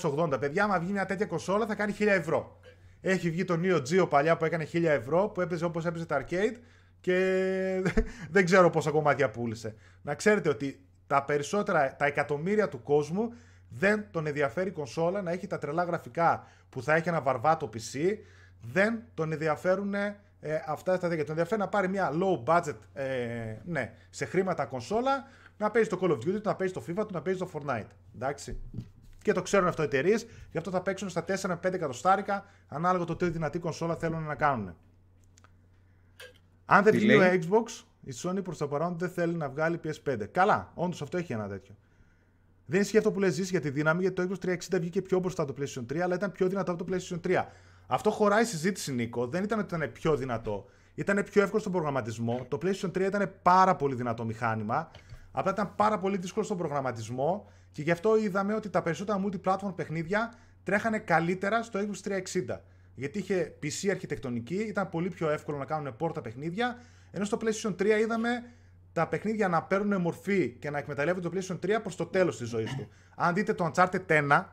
2080. 0.00 0.40
Παιδιά, 0.40 0.64
άμα 0.64 0.78
βγει 0.78 0.92
μια 0.92 1.06
τέτοια 1.06 1.26
κονσόλα 1.26 1.66
θα 1.66 1.74
κάνει 1.74 1.94
1000 1.98 2.06
ευρώ. 2.06 2.60
Έχει 3.00 3.30
βγει 3.30 3.44
το 3.44 3.60
Neo 3.62 3.82
Geo 3.82 4.08
παλιά 4.08 4.36
που 4.36 4.44
έκανε 4.44 4.68
1000 4.72 4.82
ευρώ, 4.82 5.28
που 5.28 5.40
έπαιζε 5.40 5.64
όπως 5.64 5.86
έπαιζε 5.86 6.06
τα 6.06 6.24
arcade 6.24 6.56
και 7.00 7.82
δεν 8.34 8.44
ξέρω 8.44 8.70
πόσα 8.70 8.90
κομμάτια 8.90 9.30
πούλησε. 9.30 9.74
Να 10.02 10.14
ξέρετε 10.14 10.48
ότι 10.48 10.84
τα 11.06 11.24
περισσότερα, 11.24 11.96
τα 11.96 12.06
εκατομμύρια 12.06 12.68
του 12.68 12.82
κόσμου 12.82 13.32
δεν 13.78 14.06
τον 14.10 14.26
ενδιαφέρει 14.26 14.68
η 14.68 14.72
κονσόλα 14.72 15.22
να 15.22 15.30
έχει 15.30 15.46
τα 15.46 15.58
τρελά 15.58 15.84
γραφικά 15.84 16.46
που 16.68 16.82
θα 16.82 16.94
έχει 16.94 17.08
ένα 17.08 17.20
βαρβάτο 17.20 17.70
PC. 17.74 18.16
Δεν 18.60 19.02
τον 19.14 19.32
ενδιαφέρουν 19.32 19.94
ε, 19.94 20.18
αυτά 20.66 20.98
τα 20.98 21.08
τέτοια. 21.08 21.24
Τον 21.24 21.28
ενδιαφέρει 21.28 21.60
να 21.60 21.68
πάρει 21.68 21.88
μια 21.88 22.12
low 22.12 22.44
budget 22.44 22.76
ε, 22.92 23.56
ναι, 23.64 23.92
σε 24.10 24.24
χρήματα 24.24 24.64
κονσόλα, 24.66 25.24
να 25.56 25.70
παίζει 25.70 25.88
το 25.88 25.98
Call 26.02 26.10
of 26.10 26.16
Duty, 26.16 26.42
να 26.42 26.54
παίζει 26.54 26.72
το 26.72 26.84
FIFA, 26.88 27.06
να 27.12 27.22
παίζει 27.22 27.38
το 27.38 27.50
Fortnite. 27.52 27.88
Εντάξει. 28.14 28.60
Και 29.22 29.32
το 29.32 29.42
ξέρουν 29.42 29.68
αυτό 29.68 29.82
οι 29.82 29.84
εταιρείες, 29.84 30.26
γι' 30.50 30.58
αυτό 30.58 30.70
θα 30.70 30.82
παίξουν 30.82 31.08
στα 31.08 31.24
4-5 31.28 31.56
εκατοστάρικα 31.62 32.44
ανάλογα 32.68 33.04
το 33.04 33.16
τι 33.16 33.30
δυνατή 33.30 33.58
κονσόλα 33.58 33.96
θέλουν 33.96 34.22
να 34.22 34.34
κάνουν. 34.34 34.76
Αν 36.64 36.84
δεν 36.84 36.92
βγει 36.92 37.14
ο 37.14 37.22
Xbox, 37.22 37.84
η 38.00 38.12
Sony 38.22 38.44
προς 38.44 38.58
το 38.58 38.68
παρόν 38.68 38.98
δεν 38.98 39.10
θέλει 39.10 39.34
να 39.34 39.48
βγάλει 39.48 39.80
PS5. 39.84 40.26
Καλά, 40.30 40.72
όντως 40.74 41.02
αυτό 41.02 41.16
έχει 41.16 41.32
ένα 41.32 41.48
τέτοιο. 41.48 41.74
Δεν 42.66 42.80
ισχύει 42.80 42.98
αυτό 42.98 43.12
που 43.12 43.18
λες 43.18 43.38
για 43.38 43.60
τη 43.60 43.70
δύναμη, 43.70 44.00
γιατί 44.00 44.26
το 44.26 44.34
Xbox 44.42 44.48
360 44.48 44.56
βγήκε 44.80 45.02
πιο 45.02 45.18
μπροστά 45.18 45.42
από 45.42 45.52
το 45.52 45.62
PlayStation 45.62 45.92
3, 45.92 45.98
αλλά 45.98 46.14
ήταν 46.14 46.32
πιο 46.32 46.48
δυνατό 46.48 46.72
από 46.72 46.84
το 46.84 46.94
PlayStation 46.94 47.20
3. 47.28 47.44
Αυτό 47.86 48.10
χωράει 48.10 48.44
συζήτηση, 48.44 48.92
Νίκο. 48.92 49.26
Δεν 49.26 49.44
ήταν 49.44 49.58
ότι 49.58 49.74
ήταν 49.74 49.92
πιο 49.92 50.16
δυνατό. 50.16 50.66
Ήταν 50.94 51.24
πιο 51.24 51.42
εύκολο 51.42 51.60
στον 51.60 51.72
προγραμματισμό. 51.72 52.46
Το 52.48 52.58
PlayStation 52.62 52.90
3 52.90 53.00
ήταν 53.00 53.32
πάρα 53.42 53.76
πολύ 53.76 53.94
δυνατό 53.94 54.24
μηχάνημα. 54.24 54.90
Απλά 55.32 55.50
ήταν 55.50 55.74
πάρα 55.76 55.98
πολύ 55.98 56.16
δύσκολο 56.16 56.44
στον 56.44 56.56
προγραμματισμό 56.56 57.48
και 57.72 57.82
γι' 57.82 57.90
αυτό 57.90 58.16
είδαμε 58.16 58.54
ότι 58.54 58.70
τα 58.70 58.82
περισσότερα 58.82 59.24
multi-platform 59.24 59.74
παιχνίδια 59.74 60.32
τρέχανε 60.64 60.98
καλύτερα 60.98 61.62
στο 61.62 61.80
Xbox 61.80 62.08
360. 62.08 62.58
Γιατί 62.94 63.18
είχε 63.18 63.54
PC 63.62 63.88
αρχιτεκτονική, 63.90 64.54
ήταν 64.54 64.88
πολύ 64.88 65.08
πιο 65.08 65.30
εύκολο 65.30 65.58
να 65.58 65.64
κάνουν 65.64 65.96
πόρτα 65.96 66.20
παιχνίδια, 66.20 66.78
ενώ 67.10 67.24
στο 67.24 67.38
PlayStation 67.40 67.74
3 67.76 67.86
είδαμε 68.00 68.28
τα 68.94 69.08
παιχνίδια 69.08 69.48
να 69.48 69.62
παίρνουν 69.62 70.00
μορφή 70.00 70.50
και 70.50 70.70
να 70.70 70.78
εκμεταλλεύονται 70.78 71.28
το 71.28 71.36
PlayStation 71.36 71.76
3 71.76 71.78
προς 71.82 71.96
το 71.96 72.06
τέλος 72.06 72.36
της 72.36 72.48
ζωής 72.48 72.74
του. 72.74 72.88
Αν 73.14 73.34
δείτε 73.34 73.54
το 73.54 73.70
Uncharted 73.74 74.06
1 74.06 74.44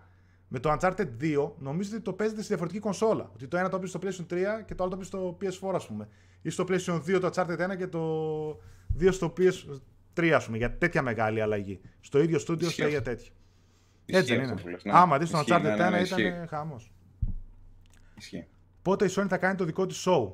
με 0.47 0.59
το 0.59 0.77
Uncharted 0.79 1.07
2, 1.21 1.51
νομίζετε 1.57 1.95
ότι 1.95 2.03
το 2.03 2.13
παίζετε 2.13 2.41
σε 2.41 2.47
διαφορετική 2.47 2.79
κονσόλα. 2.79 3.31
Ότι 3.33 3.47
το 3.47 3.57
ένα 3.57 3.69
το 3.69 3.79
παίζει 3.79 3.91
στο 3.91 4.25
PlayStation 4.27 4.33
3 4.33 4.65
και 4.65 4.75
το 4.75 4.83
άλλο 4.83 4.97
το 4.97 4.97
παίζει 5.37 5.55
στο 5.57 5.69
PS4, 5.69 5.75
ας 5.75 5.87
πούμε. 5.87 6.07
Ή 6.41 6.49
στο 6.49 6.65
PlayStation 6.67 6.95
2 6.95 7.19
το 7.21 7.29
Uncharted 7.33 7.71
1 7.71 7.77
και 7.77 7.87
το 7.87 8.61
2 8.99 9.11
στο 9.11 9.33
PS3, 9.37 10.27
ας 10.27 10.45
πούμε. 10.45 10.57
Για 10.57 10.77
τέτοια 10.77 11.01
μεγάλη 11.01 11.41
αλλαγή. 11.41 11.81
Στο 11.99 12.21
ίδιο 12.21 12.39
στούντιο 12.39 12.69
στα 12.69 12.87
για 12.87 13.01
τέτοια. 13.01 13.31
Έτσι 14.05 14.35
δεν 14.35 14.43
είναι. 14.43 14.53
Ναι. 14.83 14.91
Άμα 14.93 15.17
δεις 15.17 15.29
το 15.29 15.37
Uncharted 15.39 15.75
1 15.75 15.77
ναι, 15.77 15.89
ναι, 15.89 15.99
ήταν 15.99 16.47
χάμο. 16.47 16.81
Πότε 18.81 19.05
η 19.05 19.09
Sony 19.15 19.27
θα 19.27 19.37
κάνει 19.37 19.55
το 19.55 19.65
δικό 19.65 19.85
της 19.85 20.07
show; 20.07 20.31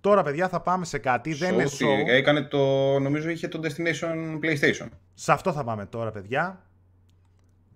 Τώρα, 0.00 0.22
παιδιά, 0.22 0.48
θα 0.48 0.60
πάμε 0.60 0.84
σε 0.84 0.98
κάτι. 0.98 1.34
δεν 1.34 1.54
είναι 1.54 1.64
show. 1.64 2.08
Έκανε 2.08 2.42
το. 2.42 2.58
Νομίζω 2.98 3.28
είχε 3.28 3.48
το 3.48 3.60
Destination 3.62 4.38
PlayStation. 4.42 4.86
Σε 5.14 5.32
αυτό 5.32 5.52
θα 5.52 5.64
πάμε 5.64 5.86
τώρα, 5.86 6.10
παιδιά. 6.10 6.64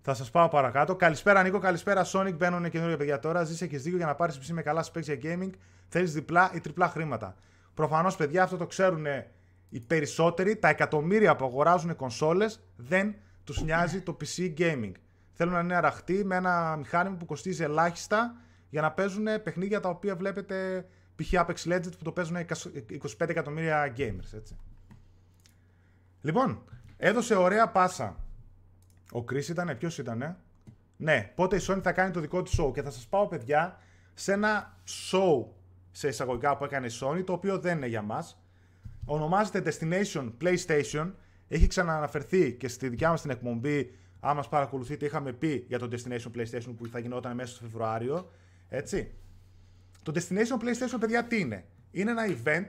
Θα 0.00 0.14
σας 0.14 0.30
πάω 0.30 0.48
παρακάτω. 0.48 0.96
Καλησπέρα, 0.96 1.42
Νίκο. 1.42 1.58
Καλησπέρα, 1.58 2.06
Sonic. 2.12 2.34
Μπαίνουν 2.36 2.70
καινούργια 2.70 2.96
παιδιά 2.96 3.18
τώρα. 3.18 3.44
Ζήσε 3.44 3.66
και 3.66 3.78
δύο 3.78 3.96
για 3.96 4.06
να 4.06 4.14
πάρεις 4.14 4.38
PC 4.38 4.52
με 4.52 4.62
καλά 4.62 4.84
specs 4.92 5.02
για 5.02 5.18
gaming. 5.22 5.50
Θέλεις 5.88 6.12
διπλά 6.12 6.50
ή 6.54 6.60
τριπλά 6.60 6.88
χρήματα. 6.88 7.34
Προφανώς, 7.74 8.16
παιδιά, 8.16 8.42
αυτό 8.42 8.56
το 8.56 8.66
ξέρουν 8.66 9.06
οι 9.68 9.80
περισσότεροι. 9.80 10.56
Τα 10.56 10.68
εκατομμύρια 10.68 11.36
που 11.36 11.44
αγοράζουν 11.44 11.96
κονσόλες 11.96 12.60
δεν 12.76 13.14
τους 13.44 13.62
νοιάζει 13.62 14.00
το 14.00 14.16
PC 14.20 14.54
gaming. 14.58 14.92
Θέλουν 15.32 15.52
να 15.52 15.60
είναι 15.60 15.76
αραχτοί 15.76 16.24
με 16.24 16.36
ένα 16.36 16.76
μηχάνημα 16.76 17.16
που 17.16 17.26
κοστίζει 17.26 17.62
ελάχιστα 17.62 18.34
για 18.68 18.80
να 18.80 18.92
παίζουν 18.92 19.24
παιχνίδια 19.42 19.80
τα 19.80 19.88
οποία 19.88 20.16
βλέπετε 20.16 20.86
π.χ. 21.16 21.32
Apex 21.32 21.72
Legends 21.72 21.98
που 21.98 22.04
το 22.04 22.12
παίζουν 22.12 22.36
25 22.36 23.28
εκατομμύρια 23.28 23.94
gamers, 23.96 24.32
έτσι. 24.34 24.56
Λοιπόν, 26.20 26.62
έδωσε 26.96 27.34
ωραία 27.34 27.68
πάσα. 27.68 28.24
Ο 29.12 29.24
Chris 29.30 29.48
ήταν, 29.48 29.76
ποιος 29.78 29.98
ήταν, 29.98 30.36
Ναι, 30.96 31.32
πότε 31.34 31.56
η 31.56 31.60
Sony 31.68 31.80
θα 31.82 31.92
κάνει 31.92 32.10
το 32.10 32.20
δικό 32.20 32.42
της 32.42 32.60
show 32.60 32.72
και 32.74 32.82
θα 32.82 32.90
σας 32.90 33.06
πάω 33.06 33.26
παιδιά 33.26 33.78
σε 34.14 34.32
ένα 34.32 34.78
show 34.86 35.46
σε 35.90 36.08
εισαγωγικά 36.08 36.56
που 36.56 36.64
έκανε 36.64 36.86
η 36.86 36.90
Sony, 37.00 37.22
το 37.24 37.32
οποίο 37.32 37.58
δεν 37.58 37.76
είναι 37.76 37.86
για 37.86 38.02
μας. 38.02 38.38
Ονομάζεται 39.04 39.62
Destination 39.64 40.32
PlayStation. 40.40 41.12
Έχει 41.48 41.66
ξανααναφερθεί 41.66 42.52
και 42.52 42.68
στη 42.68 42.88
δικιά 42.88 43.10
μας 43.10 43.20
την 43.20 43.30
εκπομπή, 43.30 43.94
αν 44.20 44.36
μας 44.36 44.48
παρακολουθείτε, 44.48 45.06
είχαμε 45.06 45.32
πει 45.32 45.64
για 45.68 45.78
το 45.78 45.88
Destination 45.92 46.30
PlayStation 46.36 46.74
που 46.76 46.86
θα 46.86 46.98
γινόταν 46.98 47.34
μέσα 47.34 47.54
στο 47.54 47.64
Φεβρουάριο. 47.64 48.30
Έτσι. 48.68 49.14
Το 50.04 50.12
Destination 50.14 50.64
PlayStation, 50.64 50.96
παιδιά, 51.00 51.24
τι 51.24 51.40
είναι; 51.40 51.64
Είναι 51.90 52.10
ένα 52.10 52.22
event 52.26 52.68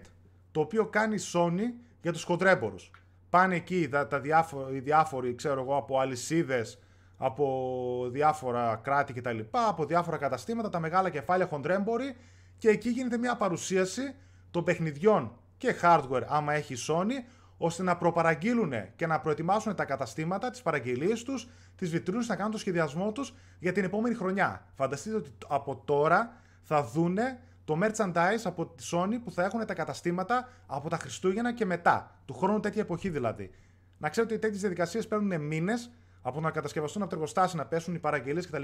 το 0.51 0.59
οποίο 0.59 0.85
κάνει 0.85 1.15
η 1.15 1.19
Sony 1.33 1.73
για 2.01 2.11
τους 2.11 2.23
χοντρέμπορους. 2.23 2.91
Πάνε 3.29 3.55
εκεί 3.55 3.89
τα, 3.89 4.07
τα 4.07 4.19
διάφοροι, 4.19 4.75
οι 4.75 4.79
διάφοροι, 4.79 5.35
ξέρω 5.35 5.61
εγώ, 5.61 5.77
από 5.77 5.99
αλυσίδες, 5.99 6.79
από 7.17 8.07
διάφορα 8.11 8.79
κράτη 8.83 9.13
κτλ. 9.13 9.39
Από 9.51 9.85
διάφορα 9.85 10.17
καταστήματα, 10.17 10.69
τα 10.69 10.79
μεγάλα 10.79 11.09
κεφάλαια 11.09 11.47
χοντρέμποροι 11.47 12.15
και 12.57 12.69
εκεί 12.69 12.89
γίνεται 12.89 13.17
μια 13.17 13.35
παρουσίαση 13.35 14.15
των 14.51 14.63
παιχνιδιών 14.63 15.37
και 15.57 15.75
hardware, 15.81 16.23
άμα 16.27 16.53
έχει 16.53 16.73
η 16.73 16.77
Sony, 16.87 17.27
ώστε 17.57 17.83
να 17.83 17.97
προπαραγγείλουν 17.97 18.73
και 18.95 19.07
να 19.07 19.19
προετοιμάσουν 19.19 19.75
τα 19.75 19.85
καταστήματα, 19.85 20.49
τις 20.49 20.61
παραγγελίες 20.61 21.23
τους, 21.23 21.47
τις 21.75 21.89
βιτρίνες, 21.89 22.27
να 22.27 22.35
κάνουν 22.35 22.51
το 22.51 22.57
σχεδιασμό 22.57 23.11
τους 23.11 23.33
για 23.59 23.71
την 23.71 23.83
επόμενη 23.83 24.15
χρονιά. 24.15 24.65
Φανταστείτε 24.75 25.15
ότι 25.15 25.31
από 25.47 25.81
τώρα 25.85 26.43
θα 26.67 26.83
δούνε 26.83 27.39
το 27.65 27.79
merchandise 27.81 28.41
από 28.43 28.65
τη 28.65 28.83
Sony 28.91 29.19
που 29.23 29.31
θα 29.31 29.43
έχουν 29.43 29.65
τα 29.65 29.73
καταστήματα 29.73 30.49
από 30.65 30.89
τα 30.89 30.97
Χριστούγεννα 30.97 31.53
και 31.53 31.65
μετά. 31.65 32.19
Του 32.25 32.33
χρόνου 32.33 32.59
τέτοια 32.59 32.81
εποχή 32.81 33.09
δηλαδή. 33.09 33.51
Να 33.97 34.09
ξέρετε 34.09 34.33
ότι 34.33 34.41
τέτοιε 34.41 34.59
διαδικασίε 34.59 35.01
παίρνουν 35.01 35.41
μήνε 35.41 35.73
από 36.21 36.39
να 36.41 36.51
κατασκευαστούν 36.51 37.01
από 37.01 37.09
το 37.09 37.15
εργοστάσιο, 37.15 37.59
να 37.59 37.65
πέσουν 37.65 37.95
οι 37.95 37.99
παραγγελίε 37.99 38.41
κτλ. 38.41 38.61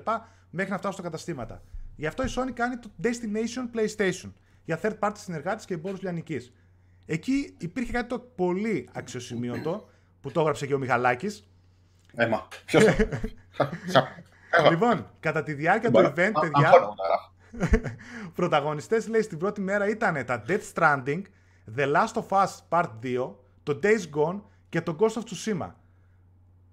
μέχρι 0.50 0.72
να 0.72 0.78
φτάσουν 0.78 0.94
στα 0.94 1.02
καταστήματα. 1.02 1.62
Γι' 1.96 2.06
αυτό 2.06 2.24
η 2.24 2.28
Sony 2.36 2.52
κάνει 2.54 2.78
το 2.78 2.92
Destination 3.04 3.78
PlayStation 3.78 4.32
για 4.64 4.80
third 4.82 5.00
party 5.00 5.16
συνεργάτε 5.16 5.64
και 5.66 5.74
εμπόρου 5.74 5.98
λιανική. 6.02 6.52
Εκεί 7.06 7.56
υπήρχε 7.58 7.92
κάτι 7.92 8.08
το 8.08 8.20
πολύ 8.20 8.90
αξιοσημείωτο 8.94 9.90
που 10.22 10.32
το 10.32 10.40
έγραψε 10.40 10.66
και 10.66 10.74
ο 10.74 10.78
Μιχαλάκη. 10.78 11.44
Έμα. 12.16 12.48
Ποιο. 12.66 12.80
λοιπόν, 14.70 15.10
κατά 15.20 15.44
τη 15.44 15.54
διάρκεια 15.54 15.92
του 15.92 16.00
event, 16.00 16.32
παιδιά. 16.42 16.72
Πρωταγωνιστές 18.36 19.08
λέει 19.08 19.22
στην 19.22 19.38
πρώτη 19.38 19.62
μέρα 19.62 19.90
ήταν 19.90 20.26
τα 20.26 20.44
Death 20.48 20.74
Stranding, 20.74 21.22
The 21.76 21.96
Last 21.96 22.14
of 22.14 22.28
Us 22.28 22.50
Part 22.70 22.90
2, 23.04 23.34
το 23.64 23.80
Days 23.84 24.10
Gone 24.16 24.42
και 24.70 24.82
το 24.82 24.96
Ghost 25.00 25.14
of 25.14 25.24
Tsushima. 25.24 25.72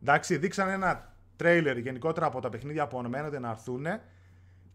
Εντάξει, 0.03 0.37
δείξαν 0.37 0.69
ένα 0.69 1.15
τρέιλερ 1.37 1.79
γενικότερα 1.79 2.27
από 2.27 2.41
τα 2.41 2.49
παιχνίδια 2.49 2.87
που 2.87 2.99
αναμένονται 2.99 3.39
να 3.39 3.51
έρθουν 3.51 3.87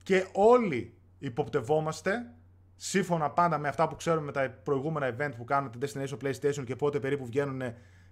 και 0.03 0.27
όλοι 0.33 0.97
υποπτευόμαστε 1.19 2.33
σύμφωνα 2.75 3.29
πάντα 3.29 3.57
με 3.57 3.67
αυτά 3.67 3.87
που 3.87 3.95
ξέρουμε 3.95 4.25
με 4.25 4.31
τα 4.31 4.49
προηγούμενα 4.63 5.15
event 5.15 5.31
που 5.37 5.43
κάνουν 5.43 5.71
την 5.71 5.81
Destination 5.83 6.17
PlayStation 6.23 6.63
και 6.65 6.75
πότε 6.75 6.99
περίπου 6.99 7.25
βγαίνουν 7.25 7.61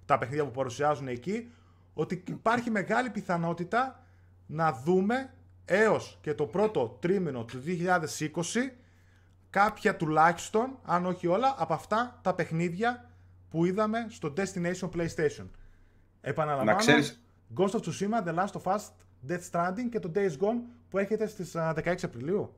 τα 0.06 0.18
παιχνίδια 0.18 0.46
που 0.46 0.52
παρουσιάζουν 0.52 1.08
εκεί, 1.08 1.52
ότι 1.94 2.24
υπάρχει 2.28 2.70
μεγάλη 2.70 3.10
πιθανότητα 3.10 4.04
να 4.46 4.74
δούμε 4.74 5.34
έως 5.72 6.18
και 6.22 6.34
το 6.34 6.46
πρώτο 6.46 6.98
τρίμηνο 7.02 7.46
του 7.46 7.64
2020 7.66 8.32
κάποια 9.50 9.96
τουλάχιστον, 9.96 10.80
αν 10.86 11.06
όχι 11.06 11.28
όλα, 11.28 11.56
από 11.58 11.74
αυτά 11.74 12.20
τα 12.22 12.34
παιχνίδια 12.34 13.10
που 13.50 13.66
είδαμε 13.66 14.08
στο 14.10 14.34
Destination 14.38 14.90
PlayStation. 14.96 15.48
Επαναλαμβάνω, 16.22 16.78
ξέρεις... 16.78 17.24
Ghost 17.58 17.70
of 17.70 17.80
Tsushima, 17.80 18.28
The 18.28 18.36
Last 18.36 18.62
of 18.62 18.74
Us, 18.74 18.80
Death 19.30 19.50
Stranding 19.52 19.90
και 19.92 20.00
το 20.00 20.12
Days 20.16 20.32
Gone 20.32 20.60
που 20.90 20.98
έρχεται 20.98 21.28
στις 21.28 21.52
16 21.56 21.96
Απριλίου. 22.04 22.54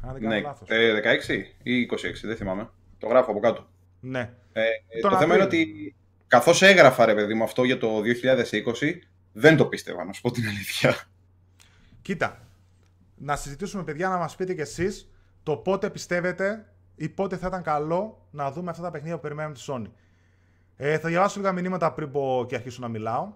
Αν 0.00 0.12
δεν 0.12 0.22
κάνω 0.22 0.34
ναι, 0.34 0.40
λάθος. 0.40 0.68
Ε, 0.70 1.00
16 1.26 1.42
ή 1.62 1.88
26, 1.90 1.96
δεν 2.22 2.36
θυμάμαι. 2.36 2.70
Το 2.98 3.06
γράφω 3.06 3.30
από 3.30 3.40
κάτω. 3.40 3.68
Ναι. 4.00 4.30
Ε, 4.52 4.62
το 5.00 5.16
θέμα 5.16 5.34
είναι 5.34 5.44
ότι 5.44 5.94
καθώς 6.26 6.62
έγραφα 6.62 7.04
ρε 7.04 7.14
παιδί 7.14 7.34
μου 7.34 7.42
αυτό 7.44 7.64
για 7.64 7.78
το 7.78 8.02
2020, 8.80 8.98
δεν 9.32 9.56
το 9.56 9.66
πίστευα 9.66 10.04
να 10.04 10.12
σου 10.12 10.20
πω 10.20 10.30
την 10.30 10.48
αλήθεια. 10.48 10.96
Κοίτα, 12.04 12.48
να 13.16 13.36
συζητήσουμε 13.36 13.82
παιδιά 13.82 14.08
να 14.08 14.16
μας 14.16 14.36
πείτε 14.36 14.54
κι 14.54 14.60
εσείς 14.60 15.10
το 15.42 15.56
πότε 15.56 15.90
πιστεύετε 15.90 16.72
ή 16.94 17.08
πότε 17.08 17.36
θα 17.36 17.46
ήταν 17.46 17.62
καλό 17.62 18.26
να 18.30 18.52
δούμε 18.52 18.70
αυτά 18.70 18.82
τα 18.82 18.90
παιχνίδια 18.90 19.16
που 19.16 19.22
περιμένουμε 19.22 19.54
τη 19.54 19.64
Sony. 19.66 19.86
Ε, 20.76 20.98
θα 20.98 21.08
διαβάσω 21.08 21.40
λίγα 21.40 21.52
μηνύματα 21.52 21.92
πριν 21.92 22.10
πω 22.10 22.44
και 22.48 22.54
αρχίσω 22.54 22.80
να 22.80 22.88
μιλάω. 22.88 23.32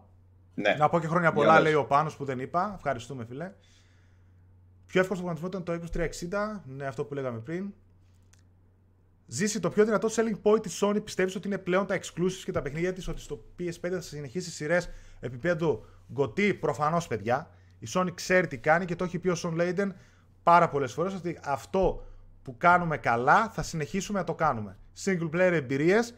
Ναι. 0.55 0.75
Να 0.75 0.89
πω 0.89 1.01
και 1.01 1.07
χρόνια 1.07 1.33
πολλά, 1.33 1.61
λέει 1.61 1.75
ο 1.75 1.85
Πάνος 1.85 2.17
που 2.17 2.25
δεν 2.25 2.39
είπα. 2.39 2.73
Ευχαριστούμε, 2.75 3.25
φίλε. 3.25 3.53
Πιο 4.87 5.01
εύκολο 5.01 5.21
προγραμματισμό 5.21 5.49
ήταν 5.49 5.63
το 5.63 5.73
Xbox 5.73 6.01
360, 6.01 6.61
ναι, 6.65 6.87
αυτό 6.87 7.05
που 7.05 7.15
λέγαμε 7.15 7.39
πριν. 7.39 7.73
Ζήσει 9.27 9.61
το 9.61 9.71
πιο 9.71 9.85
δυνατό 9.85 10.09
selling 10.11 10.41
point 10.43 10.63
της 10.63 10.83
Sony. 10.83 11.05
Πιστεύεις 11.05 11.35
ότι 11.37 11.47
είναι 11.47 11.59
πλέον 11.59 11.87
τα 11.87 11.99
exclusives 11.99 12.43
και 12.45 12.53
τα 12.53 12.63
παιχνίδια 12.63 12.93
της, 12.93 13.09
ότι 13.09 13.21
στο 13.21 13.45
PS5 13.59 13.91
θα 13.91 14.01
συνεχίσει 14.01 14.51
σειρές 14.51 14.91
επίπεδου 15.21 15.85
γκωτή. 16.13 16.55
Προφανώς, 16.55 17.07
παιδιά. 17.07 17.51
Η 17.79 17.89
Sony 17.95 18.15
ξέρει 18.15 18.47
τι 18.47 18.59
κάνει 18.59 18.85
και 18.85 18.97
το 18.97 19.05
έχει 19.05 19.19
πει 19.19 19.29
ο 19.29 19.37
Son 19.43 19.61
Layden 19.61 19.89
πάρα 20.43 20.69
πολλές 20.69 20.93
φορές 20.93 21.15
ότι 21.15 21.39
αυτό 21.45 22.07
που 22.43 22.57
κάνουμε 22.57 22.97
καλά 22.97 23.49
θα 23.49 23.63
συνεχίσουμε 23.63 24.19
να 24.19 24.25
το 24.25 24.35
κάνουμε. 24.35 24.77
Single 25.05 25.31
player 25.35 25.53
εμπειρίες 25.53 26.15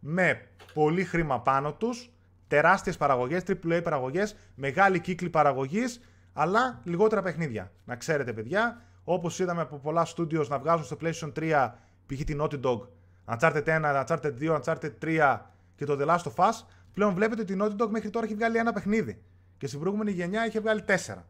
με 0.00 0.48
πολύ 0.74 1.04
χρήμα 1.04 1.40
πάνω 1.40 1.72
τους, 1.72 2.12
τεράστιες 2.48 2.96
παραγωγές, 2.96 3.42
AAA 3.46 3.80
παραγωγές, 3.82 4.36
μεγάλη 4.54 5.00
κύκλη 5.00 5.30
παραγωγής, 5.30 6.00
αλλά 6.32 6.80
λιγότερα 6.84 7.22
παιχνίδια. 7.22 7.72
Να 7.84 7.96
ξέρετε, 7.96 8.32
παιδιά, 8.32 8.82
όπως 9.04 9.38
είδαμε 9.38 9.60
από 9.60 9.76
πολλά 9.76 10.06
studios 10.16 10.46
να 10.48 10.58
βγάζουν 10.58 10.84
στο 10.84 10.96
PlayStation 11.00 11.32
3 11.32 11.70
π.χ. 12.06 12.24
την 12.24 12.40
Naughty 12.42 12.60
Dog, 12.60 12.80
Uncharted 13.24 13.64
1, 13.64 14.04
Uncharted 14.04 14.32
2, 14.40 14.60
Uncharted 14.60 14.92
3 15.02 15.40
και 15.76 15.84
το 15.84 15.96
The 16.00 16.06
Last 16.06 16.22
of 16.22 16.34
Us, 16.34 16.52
πλέον 16.92 17.14
βλέπετε 17.14 17.42
ότι 17.42 17.52
η 17.52 17.58
Naughty 17.60 17.82
Dog 17.82 17.88
μέχρι 17.88 18.10
τώρα 18.10 18.26
έχει 18.26 18.34
βγάλει 18.34 18.56
ένα 18.56 18.72
παιχνίδι. 18.72 19.22
Και 19.64 19.70
στην 19.70 19.82
προηγούμενη 19.82 20.10
γενιά 20.10 20.46
είχε 20.46 20.60
βγάλει 20.60 20.82
τέσσερα. 20.82 21.26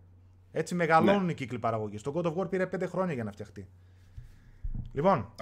Έτσι 0.53 0.75
μεγαλώνουν 0.75 1.25
ναι. 1.25 1.31
οι 1.31 1.35
κύκλοι 1.35 1.59
παραγωγής. 1.59 2.03
Το 2.03 2.13
God 2.17 2.25
of 2.27 2.35
War 2.35 2.51
πήρε 2.51 2.69
5 2.77 2.85
χρόνια 2.87 3.15
για 3.15 3.25
να 3.25 3.33
φτιαχτεί. 3.33 3.69
Λοιπόν, 4.93 5.35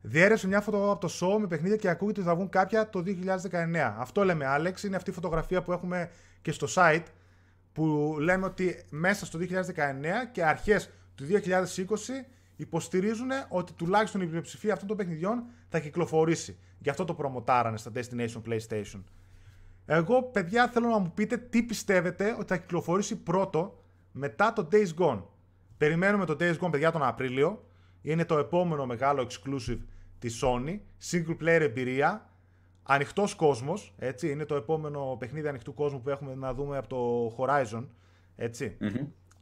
διέρεσε 0.00 0.46
μια 0.46 0.60
φωτογραφία 0.60 0.92
από 0.92 1.06
το 1.06 1.12
show 1.20 1.40
με 1.40 1.46
παιχνίδια 1.46 1.76
και 1.76 1.88
ακούγεται 1.88 2.20
ότι 2.20 2.28
θα 2.28 2.34
βγουν 2.34 2.48
κάποια 2.48 2.90
το 2.90 3.02
2019. 3.06 3.94
Αυτό 3.98 4.24
λέμε, 4.24 4.46
Άλεξ. 4.46 4.82
Είναι 4.82 4.96
αυτή 4.96 5.10
η 5.10 5.12
φωτογραφία 5.12 5.62
που 5.62 5.72
έχουμε 5.72 6.10
και 6.42 6.52
στο 6.52 6.66
site 6.74 7.04
που 7.72 8.16
λέμε 8.20 8.46
ότι 8.46 8.84
μέσα 8.90 9.26
στο 9.26 9.38
2019 9.38 9.42
και 10.32 10.44
αρχές 10.44 10.90
του 11.14 11.24
2020 11.24 11.86
υποστηρίζουν 12.56 13.30
ότι 13.48 13.72
τουλάχιστον 13.72 14.20
η 14.20 14.26
πλειοψηφία 14.26 14.72
αυτών 14.72 14.88
των 14.88 14.96
παιχνιδιών 14.96 15.44
θα 15.68 15.80
κυκλοφορήσει. 15.80 16.58
Γι' 16.78 16.90
αυτό 16.90 17.04
το 17.04 17.14
προμοτάρανε 17.14 17.76
στα 17.76 17.90
Destination 17.94 18.42
PlayStation. 18.48 19.02
Εγώ, 19.86 20.22
παιδιά, 20.22 20.68
θέλω 20.68 20.88
να 20.88 20.98
μου 20.98 21.12
πείτε 21.14 21.36
τι 21.36 21.62
πιστεύετε 21.62 22.36
ότι 22.38 22.46
θα 22.46 22.56
κυκλοφορήσει 22.56 23.16
πρώτο 23.16 23.82
μετά 24.12 24.52
το 24.52 24.68
Days 24.72 24.94
Gone. 24.98 25.22
Περιμένουμε 25.76 26.24
το 26.24 26.36
Days 26.40 26.58
Gone, 26.58 26.70
παιδιά, 26.70 26.90
τον 26.90 27.02
Απρίλιο. 27.02 27.64
Είναι 28.02 28.24
το 28.24 28.38
επόμενο 28.38 28.86
μεγάλο 28.86 29.26
exclusive 29.28 29.78
της 30.18 30.42
Sony. 30.44 30.78
Single 31.10 31.36
player 31.40 31.60
εμπειρία. 31.60 32.30
Ανοιχτός 32.82 33.34
κόσμος. 33.34 33.94
Έτσι. 33.98 34.30
Είναι 34.30 34.44
το 34.44 34.54
επόμενο 34.54 35.16
παιχνίδι 35.18 35.48
ανοιχτού 35.48 35.74
κόσμου 35.74 36.00
που 36.00 36.10
έχουμε 36.10 36.34
να 36.34 36.54
δούμε 36.54 36.76
από 36.76 36.88
το 36.88 37.34
Horizon. 37.38 37.84
ετσι 38.36 38.76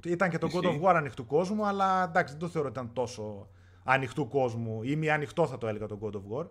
Ήταν 0.04 0.30
και 0.30 0.38
το 0.38 0.48
God 0.52 0.64
of 0.64 0.82
War 0.82 0.94
ανοιχτού 0.94 1.26
κόσμου, 1.26 1.66
αλλά 1.66 2.04
εντάξει, 2.04 2.32
δεν 2.32 2.42
το 2.42 2.48
θεωρώ 2.48 2.68
ότι 2.68 2.78
ήταν 2.78 2.92
τόσο 2.92 3.48
ανοιχτού 3.84 4.28
κόσμου 4.28 4.82
ή 4.82 4.96
μη 4.96 5.10
ανοιχτό 5.10 5.46
θα 5.46 5.58
το 5.58 5.66
έλεγα 5.66 5.86
το 5.86 5.98
God 6.02 6.12
of 6.12 6.38
War. 6.38 6.46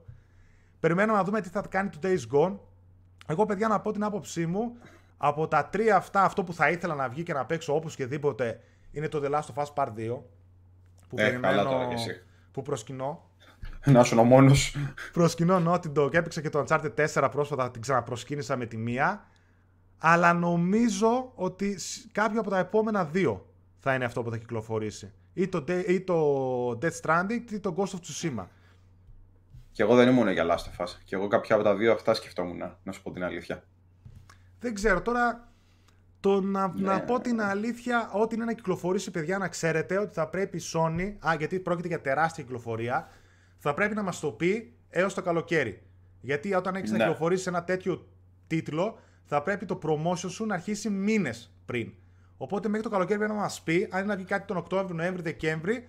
Περιμένουμε 0.80 1.18
να 1.18 1.24
δούμε 1.24 1.42
τι 1.42 1.50
θα 1.50 1.62
κάνει 1.62 1.90
το 1.90 2.00
Days 2.02 2.38
Gone. 2.38 2.58
Εγώ, 3.26 3.46
παιδιά, 3.46 3.68
να 3.68 3.80
πω 3.80 3.92
την 3.92 4.04
άποψή 4.04 4.46
μου. 4.46 4.78
Από 5.18 5.48
τα 5.48 5.66
τρία 5.66 5.96
αυτά, 5.96 6.24
αυτό 6.24 6.44
που 6.44 6.54
θα 6.54 6.70
ήθελα 6.70 6.96
να 6.96 7.10
βγει 7.10 7.24
και 7.24 7.34
να 7.34 7.46
παίξω 7.46 7.76
όπως 7.76 7.96
και 7.96 8.06
δίποτε 8.06 8.60
είναι 8.92 9.08
το 9.08 9.22
The 9.24 9.32
Last 9.32 9.54
of 9.56 9.64
Us 9.64 9.74
Part 9.76 9.88
2. 9.88 9.92
Που 11.08 11.16
ε, 11.16 11.24
περιμένω, 11.24 11.42
καλά 11.42 11.64
τώρα 11.64 11.92
εσύ. 11.92 12.22
Που 12.52 12.62
προσκυνώ. 12.62 13.30
Να 13.86 14.04
σου 14.04 14.18
ο 14.20 14.24
μόνος. 14.24 14.76
Προσκυνώ 15.14 15.64
Naughty 15.68 15.94
Dog. 15.98 16.14
Έπαιξα 16.14 16.42
και 16.42 16.50
το 16.50 16.66
Uncharted 16.68 17.08
4 17.14 17.30
πρόσφατα, 17.32 17.72
την 17.72 17.82
ξαναπροσκύνησα 17.82 18.58
με 18.58 18.66
τη 18.66 18.78
μία. 18.78 19.28
Αλλά 19.98 20.34
νομίζω 20.34 21.32
ότι 21.36 21.78
κάποιο 22.12 22.40
από 22.40 22.50
τα 22.50 22.60
επόμενα 22.60 23.06
δύο 23.06 23.46
θα 23.80 23.94
είναι 23.94 24.06
αυτό 24.06 24.24
που 24.24 24.30
θα 24.30 24.38
κυκλοφορήσει. 24.38 25.12
Ή 25.34 25.48
το, 25.48 25.64
ή 25.88 26.02
το 26.02 26.70
Death 26.70 27.00
Stranding 27.02 27.52
ή 27.52 27.60
το 27.60 27.76
Ghost 27.78 27.84
of 27.84 28.00
Tsushima. 28.00 28.46
Και 29.74 29.84
εγώ 29.84 29.96
δεν 29.96 30.08
ήμουν 30.08 30.28
για 30.28 30.46
Last 30.46 30.82
of 30.82 30.86
Us. 30.86 30.90
Και 31.04 31.16
εγώ 31.16 31.28
κάποια 31.28 31.56
από 31.56 31.64
τα 31.64 31.76
δύο 31.76 31.92
αυτά 31.92 32.14
σκεφτόμουν, 32.14 32.78
να 32.84 32.92
σου 32.92 33.02
πω 33.02 33.12
την 33.12 33.24
αλήθεια. 33.24 33.64
Δεν 34.60 34.74
ξέρω 34.74 35.02
τώρα. 35.02 35.48
Το 36.20 36.42
να, 36.42 36.68
ναι. 36.68 36.88
να 36.88 37.02
πω 37.02 37.20
την 37.20 37.42
αλήθεια, 37.42 38.10
ό,τι 38.14 38.36
είναι 38.36 38.46
να 38.46 38.54
κυκλοφορήσει, 38.54 39.12
παιδιά, 39.12 39.38
να 39.38 39.48
ξέρετε 39.48 39.98
ότι 39.98 40.14
θα 40.14 40.28
πρέπει 40.28 40.58
η 40.58 40.62
Sony, 40.74 41.28
α, 41.28 41.36
γιατί 41.38 41.60
πρόκειται 41.60 41.88
για 41.88 42.02
τεράστια 42.02 42.44
κυκλοφορία, 42.44 43.08
θα 43.58 43.74
πρέπει 43.74 43.96
να 43.96 44.02
μας 44.02 44.20
το 44.20 44.32
πει 44.32 44.74
έως 44.90 45.14
το 45.14 45.22
καλοκαίρι. 45.22 45.82
Γιατί 46.22 46.54
όταν 46.54 46.76
έχεις 46.76 46.92
ναι. 46.92 46.98
να 46.98 47.04
κυκλοφορήσεις 47.04 47.48
ένα 47.48 47.64
τέτοιο 47.64 48.08
τίτλο, 48.48 49.00
θα 49.24 49.42
πρέπει 49.42 49.66
το 49.66 49.80
promotion 49.84 50.30
σου 50.30 50.46
να 50.46 50.54
αρχίσει 50.54 50.90
μήνες 50.90 51.54
πριν. 51.66 51.94
Οπότε 52.38 52.68
μέχρι 52.68 52.84
το 52.84 52.90
καλοκαίρι 52.90 53.20
πρέπει 53.20 53.34
να 53.34 53.40
μας 53.40 53.62
πει, 53.62 53.88
αν 53.92 54.00
είναι 54.00 54.08
να 54.08 54.16
βγει 54.16 54.26
κάτι 54.26 54.48
τον 54.48 54.58
Οκτώβριο, 54.58 54.96
Νοέμβρη, 54.96 55.22
Δεκέμβρη, 55.22 55.88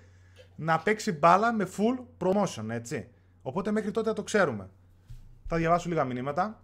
να 0.56 0.78
παίξει 0.78 1.12
μπάλα 1.12 1.52
με 1.52 1.68
full 1.76 2.26
promotion, 2.26 2.64
έτσι. 2.68 3.08
Οπότε 3.46 3.70
μέχρι 3.70 3.90
τότε 3.90 4.08
θα 4.08 4.14
το 4.14 4.22
ξέρουμε. 4.22 4.68
Θα 5.46 5.56
διαβάσω 5.56 5.88
λίγα 5.88 6.04
μηνύματα. 6.04 6.60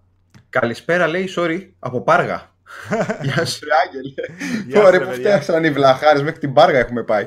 Καλησπέρα, 0.49 1.07
λέει, 1.07 1.29
sorry, 1.37 1.69
από 1.79 2.01
Πάργα. 2.01 2.51
Γεια 3.23 3.45
σου, 3.45 3.67
Άγγελε. 3.85 4.87
Ωραία 4.87 5.07
που 5.07 5.13
φτιάξαν 5.13 5.65
οι 5.65 5.71
βλαχάρες, 5.71 6.23
μέχρι 6.23 6.41
την 6.41 6.53
Πάργα 6.53 6.79
έχουμε 6.79 7.03
πάει. 7.03 7.27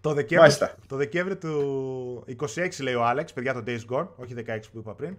Το 0.00 0.12
Δεκέμβρη, 0.12 0.52
το 0.86 0.96
Δεκέμβρη 0.96 1.36
του 1.36 2.24
26 2.56 2.68
λέει 2.80 2.94
ο 2.94 3.04
Άλεξ, 3.04 3.32
παιδιά 3.32 3.52
το 3.52 3.62
Days 3.66 3.80
Gone, 3.90 4.08
όχι 4.16 4.34
16 4.36 4.58
που 4.72 4.78
είπα 4.78 4.94
πριν. 4.94 5.16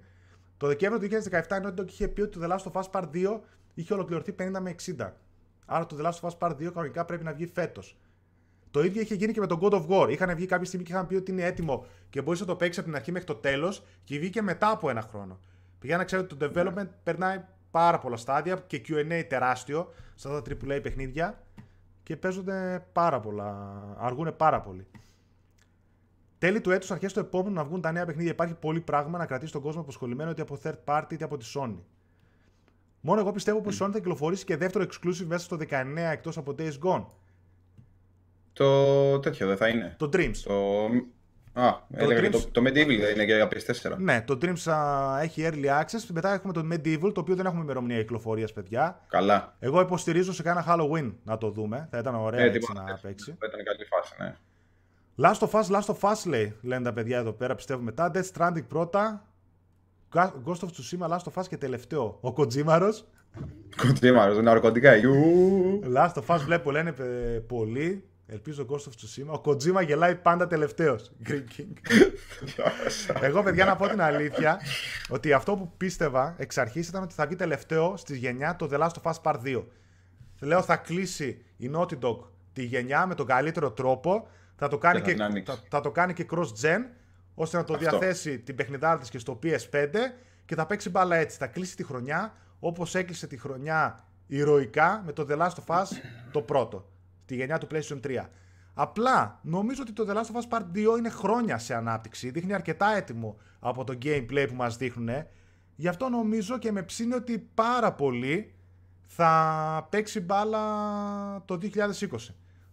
Το 0.58 0.68
Δεκέμβριο 0.68 1.10
του 1.10 1.30
2017 1.32 1.42
ενώ 1.50 1.74
το 1.74 1.86
είχε 1.88 2.08
πει 2.08 2.22
ότι 2.22 2.40
το 2.40 2.48
The 2.48 2.52
Last 2.52 2.72
of 2.72 2.82
Us 2.82 2.90
Part 2.92 3.10
2 3.14 3.40
είχε 3.74 3.94
ολοκληρωθεί 3.94 4.36
50 4.40 4.60
με 4.60 4.76
60. 4.98 5.10
Άρα 5.66 5.86
το 5.86 5.98
The 6.00 6.06
Last 6.06 6.20
of 6.22 6.30
Us 6.30 6.38
Part 6.40 6.52
2 6.52 6.72
κανονικά 6.74 7.06
πρέπει 7.06 7.24
να 7.24 7.34
βγει 7.34 7.52
φέτος. 7.54 7.98
Το 8.72 8.84
ίδιο 8.84 9.02
είχε 9.02 9.16
γίνει 9.16 9.34
και 9.34 9.40
με 9.40 9.48
τον 9.48 9.60
God 9.62 9.72
of 9.72 9.88
War. 9.88 10.10
Είχαν 10.10 10.36
βγει 10.36 10.46
κάποια 10.46 10.66
στιγμή 10.66 10.86
και 10.86 10.92
είχαν 10.92 11.08
πει 11.08 11.16
ότι 11.16 11.32
είναι 11.32 11.44
έτοιμο 11.44 11.86
και 12.10 12.22
μπορείς 12.22 12.40
να 12.40 12.46
το 12.46 12.56
παίξεις 12.56 12.78
από 12.78 12.88
την 12.88 12.96
αρχή 12.96 13.12
μέχρι 13.12 13.28
το 13.28 13.36
τέλος 13.36 13.84
και 14.04 14.20
βγήκε 14.20 14.42
μετά 14.42 14.70
από 14.70 14.90
ένα 14.90 15.02
χρόνο. 15.02 15.40
Πηγαίνει 15.80 16.00
να 16.00 16.06
ξέρετε 16.06 16.36
ότι 16.36 16.48
το 16.48 16.62
development 16.62 16.88
περνάει 17.04 17.44
πάρα 17.72 18.00
πολλά 18.00 18.18
στάδια 18.18 18.64
και 18.68 18.82
QA 18.88 19.24
τεράστιο 19.28 19.94
στα 20.16 20.42
τα 20.42 20.52
AAA 20.52 20.80
παιχνίδια 20.84 21.44
και 22.04 22.16
παίζονται 22.16 22.86
πάρα 22.92 23.20
πολλά. 23.20 23.82
Αργούν 23.98 24.36
πάρα 24.36 24.62
πολύ. 24.62 24.88
Τέλη 26.38 26.62
του 26.62 26.72
έτους, 26.72 26.92
αρχές 26.92 27.14
του 27.14 27.20
επόμενου 27.20 27.56
να 27.56 27.64
βγουν 27.64 27.82
τα 27.82 27.92
νέα 27.92 28.06
παιχνίδια. 28.06 28.32
Υπάρχει 28.32 28.54
πολύ 28.54 28.82
πράγμα 28.82 29.18
να 29.18 29.26
κρατήσει 29.26 29.52
τον 29.52 29.62
κόσμο 29.62 29.82
αποσχολημένο 29.82 30.32
είτε 30.32 30.42
από 30.42 30.60
third 30.64 30.78
party 30.86 31.12
είτε 31.12 31.24
από 31.24 31.38
τη 31.38 31.52
Sony. 31.56 31.78
Μόνο 33.02 33.20
εγώ 33.20 33.32
πιστεύω 33.32 33.62
πως 33.62 33.80
η 33.80 33.84
Sony 33.84 33.90
θα 33.92 33.98
κυκλοφορήσει 33.98 34.46
και 34.46 34.58
δεύτερο 34.58 34.86
exclusive 34.86 35.26
μέσα 35.26 35.44
στο 35.44 35.58
19 35.70 35.86
εκτός 35.96 36.38
από 36.38 36.56
Days 36.58 36.80
Gone. 36.84 37.06
Το 38.54 39.20
τέτοιο 39.20 39.48
δεν 39.48 39.58
θα 39.58 39.68
είναι. 39.68 39.96
Το 39.98 40.10
Dreams. 40.14 40.38
Το... 40.44 40.54
Α, 41.54 41.72
το, 41.98 42.04
έλεγα, 42.04 42.28
Dreams... 42.28 42.32
το, 42.32 42.48
το 42.52 42.62
Medieval 42.62 43.00
δεν 43.00 43.14
είναι 43.14 43.24
για 43.24 43.48
PS4. 43.48 43.98
Ναι, 43.98 44.22
το 44.22 44.38
Dreams 44.42 44.72
α, 44.72 45.22
έχει 45.22 45.50
early 45.52 45.82
access. 45.82 46.10
Μετά 46.14 46.34
έχουμε 46.34 46.54
το 46.54 46.68
Medieval, 46.72 47.14
το 47.14 47.20
οποίο 47.20 47.36
δεν 47.36 47.46
έχουμε 47.46 47.62
ημερομηνία 47.62 47.98
κυκλοφορίας, 47.98 48.54
παιδιά. 48.54 49.02
Καλά. 49.08 49.56
Εγώ 49.60 49.82
υποστηρίζω 49.82 50.34
σε 50.34 50.44
κάνα 50.44 50.66
Halloween 50.68 51.14
να 51.24 51.38
το 51.38 51.50
δούμε. 51.50 51.88
Θα 51.92 51.98
ήταν 51.98 52.16
ωραία 52.16 52.40
ε, 52.40 52.46
έτσι 52.46 52.72
να 52.74 53.00
παίξει. 53.02 53.36
Θα 53.40 53.46
ήταν 53.48 53.64
καλή 53.64 53.86
φάση, 53.86 54.14
ναι. 54.20 54.36
Last 55.18 55.40
of 55.40 55.50
Us, 55.50 55.80
Last 55.80 55.96
of 55.96 56.12
Us 56.12 56.26
λέει, 56.26 56.56
λένε 56.62 56.84
τα 56.84 56.94
παιδιά 56.94 57.18
εδώ 57.18 57.32
πέρα, 57.32 57.56
πιστεύω 57.56 57.82
μετά. 57.82 58.12
Death 58.14 58.32
Stranding 58.34 58.68
πρώτα. 58.68 59.26
Ghost 60.16 60.60
of 60.60 60.68
Tsushima, 60.68 61.08
Last 61.08 61.34
of 61.34 61.42
Us 61.42 61.48
και 61.50 61.58
τελευταίο. 61.58 62.18
Ο 62.22 62.34
Κοτζίμαρος. 62.34 63.08
Κοτζίμαρος, 63.78 64.42
ναρκωτικά. 64.42 64.94
Last 65.96 66.14
of 66.14 66.36
Us 66.36 66.40
βλέπω 66.46 66.72
λένε 66.72 66.92
πολύ. 67.48 68.06
Ελπίζω 68.34 68.66
Ghost 68.70 68.76
of 68.76 68.92
Tsushima. 68.92 69.40
Ο 69.40 69.42
Kojima 69.46 69.86
γελάει 69.86 70.16
πάντα 70.16 70.48
τελευταίος. 70.48 71.12
Green 71.28 71.44
King. 71.58 71.74
Εγώ, 73.28 73.44
παιδιά, 73.44 73.66
να 73.66 73.76
πω 73.76 73.88
την 73.88 74.02
αλήθεια 74.02 74.60
ότι 75.10 75.34
αυτό 75.34 75.56
που 75.56 75.72
πίστευα 75.78 76.36
εξ 76.38 76.58
αρχής 76.58 76.88
ήταν 76.88 77.04
ότι 77.04 77.14
θα 77.14 77.26
βγει 77.26 77.36
τελευταίο 77.36 77.98
στη 77.98 78.18
γενιά 78.18 78.56
το 78.56 78.70
The 78.72 78.80
Last 78.80 78.92
of 79.04 79.12
Us 79.12 79.22
Part 79.24 79.42
2. 79.44 79.64
Λέω 80.40 80.62
θα 80.62 80.76
κλείσει 80.76 81.46
η 81.58 81.72
Naughty 81.76 82.00
Dog 82.00 82.18
τη 82.54 82.64
γενιά 82.64 83.06
με 83.06 83.16
τον 83.16 83.26
καλύτερο 83.26 83.72
τρόπο. 83.72 84.28
Θα 84.56 84.68
το 84.68 84.78
κάνει, 84.78 85.02
και, 85.02 85.16
θα, 85.46 85.60
θα, 85.70 85.82
το 85.82 85.92
κάνει 85.92 86.14
και 86.14 86.26
cross-gen 86.32 86.80
ώστε 87.34 87.58
να 87.58 87.64
το 87.64 87.74
αυτό. 87.74 87.90
διαθέσει 87.90 88.40
την 88.40 88.56
παιχνιδάρα 88.56 88.98
της 88.98 89.10
και 89.10 89.20
στο 89.20 89.40
PS5 89.44 89.88
και 90.46 90.56
θα 90.56 90.66
παίξει 90.66 90.90
μπάλα 90.90 91.16
έτσι. 91.16 91.38
Θα 91.38 91.48
κλείσει 91.48 91.76
τη 91.76 91.84
χρονιά 91.84 92.34
όπως 92.60 92.96
έκλεισε 92.96 93.28
τη 93.28 93.38
χρονιά 93.38 94.06
ηρωικά 94.28 95.02
με 95.06 95.12
το 95.12 95.26
The 95.30 95.38
Last 95.38 95.56
of 95.66 95.82
Us 95.82 95.88
το 96.32 96.42
πρώτο 96.42 96.86
τη 97.32 97.38
γενιά 97.38 97.58
του 97.58 97.68
PlayStation 97.72 98.00
3. 98.04 98.26
Απλά 98.74 99.40
νομίζω 99.42 99.82
ότι 99.82 99.92
το 99.92 100.06
The 100.10 100.14
Last 100.14 100.36
of 100.36 100.42
Us 100.42 100.58
Part 100.58 100.66
2 100.76 100.98
είναι 100.98 101.10
χρόνια 101.10 101.58
σε 101.58 101.76
ανάπτυξη. 101.76 102.30
Δείχνει 102.30 102.54
αρκετά 102.54 102.96
έτοιμο 102.96 103.38
από 103.60 103.84
το 103.84 103.98
gameplay 104.02 104.46
που 104.48 104.56
μας 104.56 104.78
δείχνουν. 104.78 105.10
Γι' 105.76 105.88
αυτό 105.88 106.10
νομίζω 106.10 106.58
και 106.58 106.72
με 106.72 106.84
ψήνει 106.84 107.14
ότι 107.14 107.50
πάρα 107.54 107.94
πολύ 107.94 108.54
θα 109.08 109.88
παίξει 109.90 110.20
μπάλα 110.20 110.64
το 111.46 111.58
2020 111.62 111.70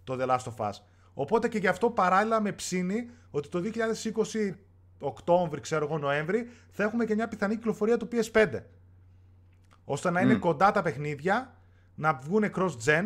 το 0.05 0.17
The 0.21 0.27
Last 0.27 0.53
of 0.57 0.67
Us. 0.67 0.73
Οπότε 1.15 1.49
και 1.49 1.59
γι' 1.59 1.67
αυτό 1.67 1.91
παράλληλα 1.91 2.41
με 2.41 2.53
ψήνει 2.53 3.11
ότι 3.31 3.49
το 3.49 3.63
2020 3.65 4.55
Οκτώβρη, 5.01 5.61
ξέρω 5.61 5.85
εγώ, 5.85 5.99
Νοέμβρη, 5.99 6.49
θα 6.71 6.83
έχουμε 6.83 7.05
και 7.05 7.15
μια 7.15 7.29
πιθανή 7.29 7.55
κυκλοφορία 7.55 7.97
του 7.97 8.09
PS5. 8.13 8.63
Ώστε 9.85 10.11
να 10.11 10.21
είναι 10.21 10.35
κοντά 10.35 10.71
τα 10.71 10.83
παιχνίδια, 10.83 11.55
να 11.95 12.15
βγουν 12.15 12.45
cross-gen 12.55 13.05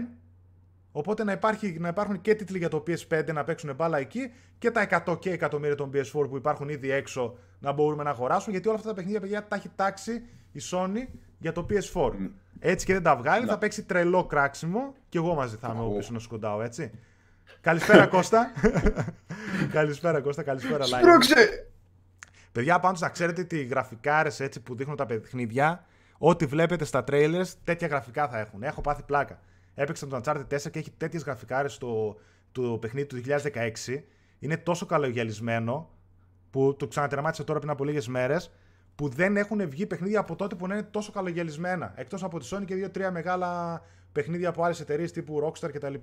Οπότε 0.92 1.24
να, 1.24 1.32
υπάρχει, 1.32 1.76
να 1.80 1.88
υπάρχουν 1.88 2.20
και 2.20 2.34
τίτλοι 2.34 2.58
για 2.58 2.68
το 2.68 2.82
PS5 2.86 3.32
να 3.32 3.44
παίξουν 3.44 3.74
μπάλα 3.74 3.98
εκεί 3.98 4.32
και 4.58 4.70
τα 4.70 5.04
100 5.06 5.18
και 5.18 5.30
εκατομμύρια 5.30 5.74
των 5.74 5.90
PS4 5.94 6.28
που 6.28 6.36
υπάρχουν 6.36 6.68
ήδη 6.68 6.90
έξω 6.90 7.36
να 7.58 7.72
μπορούμε 7.72 8.02
να 8.02 8.10
αγοράσουμε. 8.10 8.52
Γιατί 8.52 8.68
όλα 8.68 8.76
αυτά 8.76 8.88
τα 8.88 8.94
παιχνίδια 8.94 9.20
παιδιά, 9.20 9.46
τα 9.48 9.56
έχει 9.56 9.68
τάξει 9.76 10.12
η 10.52 10.60
Sony 10.70 11.08
για 11.38 11.52
το 11.52 11.66
PS4. 11.70 12.12
Έτσι 12.58 12.86
και 12.86 12.92
δεν 12.92 13.02
τα 13.02 13.16
βγάλει, 13.16 13.46
θα 13.46 13.58
παίξει 13.58 13.82
τρελό 13.82 14.26
κράξιμο 14.26 14.94
και 15.08 15.18
εγώ 15.18 15.34
μαζί 15.34 15.56
θα 15.56 15.74
είμαι 15.76 15.96
πίσω 15.96 16.12
να 16.12 16.18
σκοντάω, 16.18 16.62
έτσι. 16.62 16.90
Καλησπέρα 17.60 18.06
Κώστα. 18.06 18.52
καλησπέρα 19.76 20.20
Κώστα, 20.20 20.42
καλησπέρα 20.42 20.88
Λάι. 20.88 21.00
Σπρώξε! 21.00 21.66
Παιδιά, 22.52 22.80
πάντως 22.80 23.00
να 23.00 23.08
ξέρετε 23.08 23.40
ότι 23.40 23.56
οι 23.56 23.64
γραφικάρε 23.64 24.30
έτσι 24.38 24.60
που 24.60 24.74
δείχνουν 24.74 24.96
τα 24.96 25.06
παιχνίδια, 25.06 25.84
ό,τι 26.18 26.46
βλέπετε 26.46 26.84
στα 26.84 27.04
trailers, 27.10 27.52
τέτοια 27.64 27.86
γραφικά 27.88 28.28
θα 28.28 28.38
έχουν. 28.38 28.62
Έχω 28.62 28.80
πάθει 28.80 29.02
πλάκα. 29.02 29.40
Έπαιξα 29.74 30.06
το 30.06 30.20
Uncharted 30.24 30.46
4 30.48 30.70
και 30.70 30.78
έχει 30.78 30.90
τέτοιες 30.90 31.22
γραφικάρες 31.22 31.72
στο 31.72 32.16
το 32.52 32.78
παιχνίδι 32.80 33.06
του 33.06 33.20
2016. 33.26 34.02
Είναι 34.38 34.56
τόσο 34.56 34.86
καλογιαλισμένο 34.86 35.90
που 36.50 36.76
το 36.78 36.86
ξανατερμάτισα 36.86 37.44
τώρα 37.44 37.58
πριν 37.58 37.70
από 37.70 37.84
λίγες 37.84 38.08
μέρες 38.08 38.52
που 38.94 39.08
δεν 39.08 39.36
έχουν 39.36 39.68
βγει 39.68 39.86
παιχνίδια 39.86 40.20
από 40.20 40.36
τότε 40.36 40.54
που 40.54 40.66
να 40.66 40.74
είναι 40.74 40.82
τόσο 40.82 41.12
καλογιαλισμένα. 41.12 41.92
Εκτός 41.96 42.22
από 42.22 42.38
τη 42.38 42.48
Sony 42.50 42.64
και 42.64 42.74
δύο-τρία 42.74 43.10
μεγάλα 43.10 43.82
παιχνίδια 44.12 44.48
από 44.48 44.62
άλλες 44.62 44.80
εταιρείες 44.80 45.12
τύπου 45.12 45.40
Rockstar 45.44 45.70
κτλ. 45.72 45.94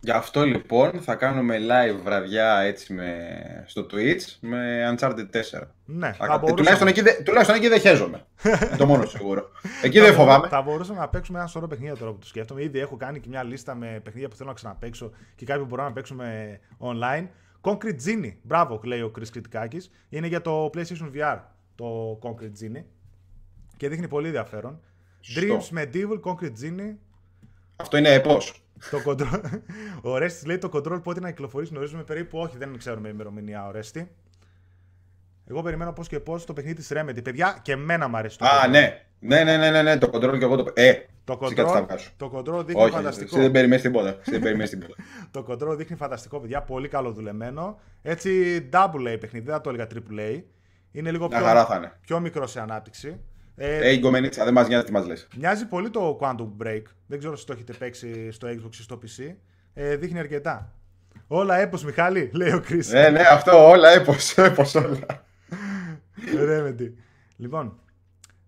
Γι' 0.00 0.10
αυτό 0.10 0.44
λοιπόν 0.44 1.00
θα 1.00 1.14
κάνουμε 1.14 1.56
live 1.58 2.00
βραδιά 2.04 2.58
έτσι 2.58 2.92
με... 2.92 3.28
στο 3.66 3.86
Twitch 3.90 4.36
με 4.40 4.94
Uncharted 4.98 5.12
4. 5.12 5.60
Ναι, 5.84 6.06
Θα 6.06 6.12
θα 6.12 6.26
κα- 6.26 6.38
μπορούσαμε- 6.38 6.52
τουλάχιστον, 6.56 6.88
εκεί, 6.88 7.00
δε- 7.00 7.22
τουλάχιστον 7.22 7.56
εκεί 7.56 7.68
δεν 7.68 7.80
χέζομαι. 7.80 8.24
Είναι 8.44 8.76
το 8.78 8.86
μόνο 8.86 9.04
σίγουρο. 9.06 9.48
Εκεί 9.82 10.00
δεν 10.00 10.12
φοβάμαι. 10.14 10.48
Θα 10.48 10.62
μπορούσαμε 10.62 10.98
να 10.98 11.08
παίξουμε 11.08 11.38
ένα 11.38 11.46
σωρό 11.46 11.66
παιχνίδια 11.66 11.96
τώρα 11.96 12.12
που 12.12 12.18
το 12.18 12.26
σκέφτομαι. 12.26 12.62
Ήδη 12.62 12.78
έχω 12.78 12.96
κάνει 12.96 13.20
και 13.20 13.28
μια 13.28 13.42
λίστα 13.42 13.74
με 13.74 14.00
παιχνίδια 14.04 14.28
που 14.28 14.36
θέλω 14.36 14.48
να 14.48 14.54
ξαναπαίξω 14.54 15.10
και 15.36 15.44
κάποια 15.44 15.60
που 15.62 15.68
μπορούμε 15.68 15.88
να 15.88 15.94
παίξουμε 15.94 16.58
online. 16.78 17.26
Concrete 17.60 17.98
Genie, 18.06 18.32
μπράβο, 18.42 18.80
λέει 18.84 19.00
ο 19.00 19.12
Chris 19.18 19.28
Κριτικάκης. 19.32 19.90
Είναι 20.08 20.26
για 20.26 20.40
το 20.40 20.70
PlayStation 20.74 21.10
VR 21.16 21.38
το 21.74 22.18
Concrete 22.22 22.64
Genie. 22.64 22.84
Και 23.76 23.88
δείχνει 23.88 24.08
πολύ 24.08 24.26
ενδιαφέρον. 24.26 24.80
Σωστό. 25.20 25.40
Dreams 25.72 25.78
Medieval, 25.78 26.20
Concrete 26.32 26.64
Genie. 26.64 26.94
Αυτό 27.76 27.96
είναι 27.96 28.12
επός. 28.12 28.62
Το 28.90 29.02
control... 29.06 29.40
ο 30.10 30.18
Ρέστης 30.18 30.46
λέει 30.46 30.58
το 30.58 30.70
control 30.72 31.00
πότε 31.02 31.20
να 31.20 31.28
κυκλοφορήσει 31.30 31.70
γνωρίζουμε 31.72 32.02
περίπου. 32.02 32.38
Όχι, 32.38 32.56
δεν 32.58 32.78
ξέρουμε 32.78 33.08
ημερομηνία 33.08 33.66
ο 33.66 33.70
Ρέστη. 33.70 34.10
Εγώ 35.46 35.62
περιμένω 35.62 35.92
πώς 35.92 36.08
και 36.08 36.20
πώς 36.20 36.44
το 36.44 36.52
παιχνίδι 36.52 36.76
της 36.76 36.92
Remedy. 36.94 37.24
Παιδιά, 37.24 37.58
και 37.62 37.72
εμένα 37.72 38.08
μου 38.08 38.16
αρέσει 38.16 38.38
το 38.38 38.44
Α, 38.44 38.48
control. 38.66 38.70
ναι. 38.70 39.02
Ναι, 39.20 39.44
ναι, 39.44 39.56
ναι, 39.56 39.70
ναι, 39.70 39.82
ναι, 39.82 39.98
το 39.98 40.10
control 40.12 40.38
και 40.38 40.44
εγώ 40.44 40.56
το. 40.56 40.72
Ε, 40.74 40.92
Το 41.24 41.38
εσύ 41.42 41.54
κάτι 41.54 41.70
θα 41.70 41.80
control, 41.82 41.86
βγάζω. 41.86 42.08
το 42.16 42.30
control 42.34 42.66
δείχνει 42.66 42.82
Όχι, 42.82 42.90
φανταστικό. 42.92 43.26
εσύ 43.32 43.40
δεν 43.40 43.50
περιμένεις 43.50 43.82
τίποτα. 43.84 44.08
Εσύ 44.08 44.30
δεν 44.30 44.40
περιμένεις 44.40 44.70
τίποτα. 44.70 44.94
Το 45.30 45.46
control 45.48 45.76
δείχνει 45.76 45.96
φανταστικό, 45.96 46.40
παιδιά. 46.40 46.62
Πολύ 46.62 46.88
καλό 46.88 47.12
δουλεμένο. 47.12 47.80
Έτσι, 48.02 48.30
double 48.72 49.14
A 49.14 49.16
παιχνίδι, 49.20 49.44
δεν 49.44 49.54
θα 49.54 49.60
το 49.60 49.68
έλεγα 49.68 49.86
triple 49.94 50.20
A. 50.20 50.42
Είναι 50.92 51.10
λίγο 51.10 51.26
Μια 51.28 51.36
πιο, 51.38 51.46
χαρά 51.46 51.64
θα 51.66 51.76
είναι. 51.76 51.92
πιο 52.00 52.20
μικρό 52.20 52.46
σε 52.46 52.60
ανάπτυξη. 52.60 53.20
Ε, 53.60 53.76
Ε, 53.88 53.92
η 53.92 53.98
γκομενίτσα, 53.98 54.44
δεν 54.44 54.52
μας 54.52 54.68
νοιάζει 54.68 54.84
τι 54.84 54.92
μας 54.92 55.06
λες. 55.06 55.28
Μοιάζει 55.36 55.66
πολύ 55.66 55.90
το 55.90 56.18
Quantum 56.20 56.48
Break. 56.64 56.82
Δεν 57.06 57.18
ξέρω 57.18 57.32
αν 57.32 57.44
το 57.46 57.52
έχετε 57.52 57.72
παίξει 57.72 58.30
στο 58.30 58.48
Xbox 58.48 58.74
ή 58.78 58.82
στο 58.82 58.98
PC. 59.02 59.34
Ε, 59.74 59.96
δείχνει 59.96 60.18
αρκετά. 60.18 60.72
Όλα 61.26 61.56
έπος 61.56 61.84
Μιχάλη, 61.84 62.30
λέει 62.34 62.52
ο 62.52 62.62
Chris. 62.68 62.92
Ε, 62.92 63.10
ναι, 63.10 63.22
αυτό 63.30 63.68
όλα 63.68 63.88
έπος, 63.88 64.36
έπος 64.48 64.74
όλα. 64.74 65.24
Remedy. 66.34 66.92
Λοιπόν, 67.36 67.78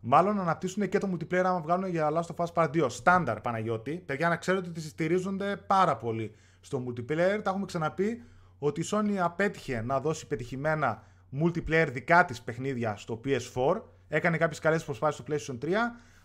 μάλλον 0.00 0.40
αναπτύσσουν 0.40 0.88
και 0.88 0.98
το 0.98 1.08
multiplayer 1.12 1.42
άμα 1.44 1.60
βγάλουν 1.60 1.88
για 1.90 2.10
Last 2.12 2.36
of 2.36 2.44
Us 2.46 2.52
Part 2.54 2.70
2. 2.84 2.86
Στάνταρ 2.90 3.40
Παναγιώτη. 3.40 4.02
Παιδιά, 4.06 4.28
να 4.28 4.36
ξέρετε 4.36 4.68
ότι 4.68 4.80
στηρίζονται 4.80 5.56
πάρα 5.66 5.96
πολύ 5.96 6.34
στο 6.60 6.84
multiplayer. 6.86 7.40
Τα 7.42 7.50
έχουμε 7.50 7.66
ξαναπεί 7.66 8.22
ότι 8.58 8.80
η 8.80 8.84
Sony 8.90 9.14
απέτυχε 9.20 9.82
να 9.82 10.00
δώσει 10.00 10.26
πετυχημένα 10.26 11.02
multiplayer 11.42 11.88
δικά 11.92 12.24
της 12.24 12.42
παιχνίδια 12.42 12.96
στο 12.96 13.20
PS4. 13.24 13.80
Έκανε 14.12 14.36
κάποιες 14.36 14.58
καλές 14.58 14.84
προσπάθειε 14.84 15.36
στο 15.36 15.54
PlayStation 15.54 15.64
3. 15.64 15.72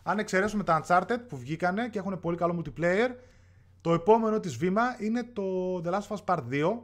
Αν 0.04 0.20
εξαιρέσουμε 0.20 0.64
τα 0.64 0.84
Uncharted 0.84 1.18
που 1.28 1.38
βγήκανε 1.38 1.90
και 1.90 2.00
έχουν 2.00 2.20
πολύ 2.20 2.38
καλό 2.38 2.62
multiplayer, 2.64 3.10
το 3.82 3.94
επόμενο 3.94 4.40
της 4.40 4.56
βήμα 4.56 4.82
είναι 5.00 5.24
το 5.34 5.78
The 5.86 5.90
Last 5.90 6.08
of 6.08 6.16
Us 6.18 6.24
Part 6.26 6.44
2, 6.52 6.78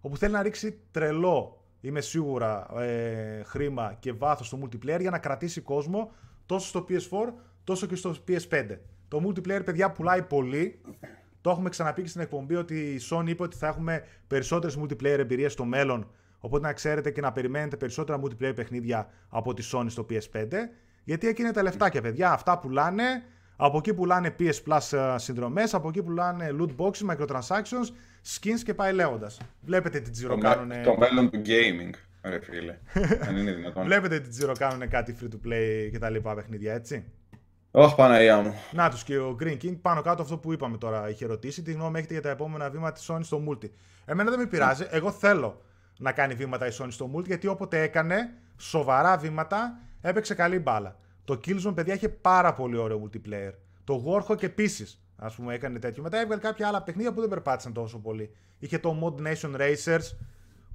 όπου 0.00 0.16
θέλει 0.16 0.32
να 0.32 0.42
ρίξει 0.42 0.78
τρελό, 0.90 1.62
είμαι 1.80 2.00
σίγουρα, 2.00 2.80
ε, 2.80 3.42
χρήμα 3.42 3.96
και 3.98 4.12
βάθος 4.12 4.46
στο 4.46 4.58
multiplayer 4.62 5.00
για 5.00 5.10
να 5.10 5.18
κρατήσει 5.18 5.60
κόσμο 5.60 6.12
τόσο 6.46 6.66
στο 6.66 6.86
PS4 6.88 7.32
τόσο 7.64 7.86
και 7.86 7.94
στο 7.94 8.14
PS5. 8.28 8.78
Το 9.08 9.22
multiplayer, 9.26 9.64
παιδιά, 9.64 9.90
πουλάει 9.90 10.22
πολύ. 10.22 10.80
Το 11.40 11.50
έχουμε 11.50 11.68
ξαναπεί 11.68 12.02
και 12.02 12.08
στην 12.08 12.20
εκπομπή 12.20 12.54
ότι 12.54 12.74
η 12.74 13.00
Sony 13.10 13.26
είπε 13.26 13.42
ότι 13.42 13.56
θα 13.56 13.66
έχουμε 13.66 14.04
περισσότερες 14.26 14.78
multiplayer 14.78 15.18
εμπειρίες 15.18 15.52
στο 15.52 15.64
μέλλον, 15.64 16.10
οπότε 16.46 16.66
να 16.66 16.72
ξέρετε 16.72 17.10
και 17.10 17.20
να 17.20 17.32
περιμένετε 17.32 17.76
περισσότερα 17.76 18.20
multiplayer 18.22 18.52
παιχνίδια 18.54 19.08
από 19.28 19.54
τη 19.54 19.68
Sony 19.72 19.86
στο 19.88 20.06
PS5. 20.10 20.46
Γιατί 21.04 21.28
εκεί 21.28 21.42
είναι 21.42 21.52
τα 21.52 21.62
λεφτάκια, 21.62 22.00
παιδιά. 22.02 22.32
Αυτά 22.32 22.58
πουλάνε. 22.58 23.04
Από 23.56 23.78
εκεί 23.78 23.94
πουλάνε 23.94 24.34
PS 24.38 24.52
Plus 24.68 24.98
ε, 24.98 25.18
συνδρομές, 25.18 25.74
από 25.74 25.88
εκεί 25.88 26.02
πουλάνε 26.02 26.50
loot 26.60 26.70
boxes, 26.76 27.10
microtransactions, 27.16 27.86
skins 28.34 28.60
και 28.64 28.74
πάει 28.74 28.92
λέγοντα. 28.92 29.30
Βλέπετε 29.60 30.00
τι 30.00 30.10
τζιρο 30.10 30.34
Το, 30.34 30.40
κάνουν. 30.40 30.66
με- 30.66 30.82
το 30.84 30.96
μέλλον 30.96 31.30
του 31.30 31.42
gaming, 31.46 31.90
ρε 32.22 32.40
φίλε. 32.40 32.78
Αν 33.28 33.36
είναι 33.36 33.52
δυνατόν. 33.52 33.84
Βλέπετε 33.84 34.20
τι 34.20 34.28
τζιρο 34.28 34.52
κάνουν 34.58 34.88
κάτι 34.88 35.16
free 35.20 35.24
to 35.28 35.48
play 35.48 35.88
και 35.90 35.98
τα 35.98 36.10
λοιπά 36.10 36.34
παιχνίδια, 36.34 36.74
έτσι. 36.74 37.04
Όχι, 37.70 37.94
Παναγία 37.94 38.40
μου. 38.40 38.54
Να 38.72 38.90
τους 38.90 39.04
και 39.04 39.18
ο 39.18 39.36
Green 39.40 39.56
King 39.62 39.78
πάνω 39.82 40.02
κάτω 40.02 40.22
αυτό 40.22 40.38
που 40.38 40.52
είπαμε 40.52 40.76
τώρα 40.78 41.08
είχε 41.10 41.26
ρωτήσει. 41.26 41.62
Τι 41.62 41.72
γνώμη 41.72 41.98
έχετε 41.98 42.12
για 42.12 42.22
τα 42.22 42.30
επόμενα 42.30 42.70
βήματα 42.70 42.92
της 42.92 43.10
Sony 43.12 43.20
στο 43.22 43.42
multi. 43.48 43.68
Εμένα 44.04 44.30
δεν 44.30 44.38
με 44.38 44.46
πειράζει. 44.46 44.86
Εγώ 44.90 45.10
θέλω 45.10 45.62
να 45.98 46.12
κάνει 46.12 46.34
βήματα 46.34 46.66
η 46.66 46.70
Sony 46.78 46.88
στο 46.90 47.10
multi 47.16 47.24
γιατί 47.26 47.46
όποτε 47.46 47.82
έκανε 47.82 48.34
σοβαρά 48.56 49.16
βήματα 49.16 49.78
έπαιξε 50.00 50.34
καλή 50.34 50.58
μπάλα. 50.58 50.96
Το 51.24 51.40
Killzone, 51.46 51.72
παιδιά, 51.74 51.94
είχε 51.94 52.08
πάρα 52.08 52.52
πολύ 52.52 52.76
ωραίο 52.76 53.02
multiplayer. 53.04 53.52
Το 53.84 54.04
Warhawk 54.06 54.42
επίσης, 54.42 55.00
ας 55.16 55.34
πούμε, 55.34 55.54
έκανε 55.54 55.78
τέτοιο. 55.78 56.02
Μετά 56.02 56.20
έβγαλε 56.20 56.40
κάποια 56.40 56.68
άλλα 56.68 56.82
παιχνίδια 56.82 57.12
που 57.12 57.20
δεν 57.20 57.28
περπάτησαν 57.28 57.72
τόσο 57.72 57.98
πολύ. 57.98 58.30
Είχε 58.58 58.78
το 58.78 58.98
Mod 59.02 59.26
Nation 59.26 59.56
Racers 59.60 60.16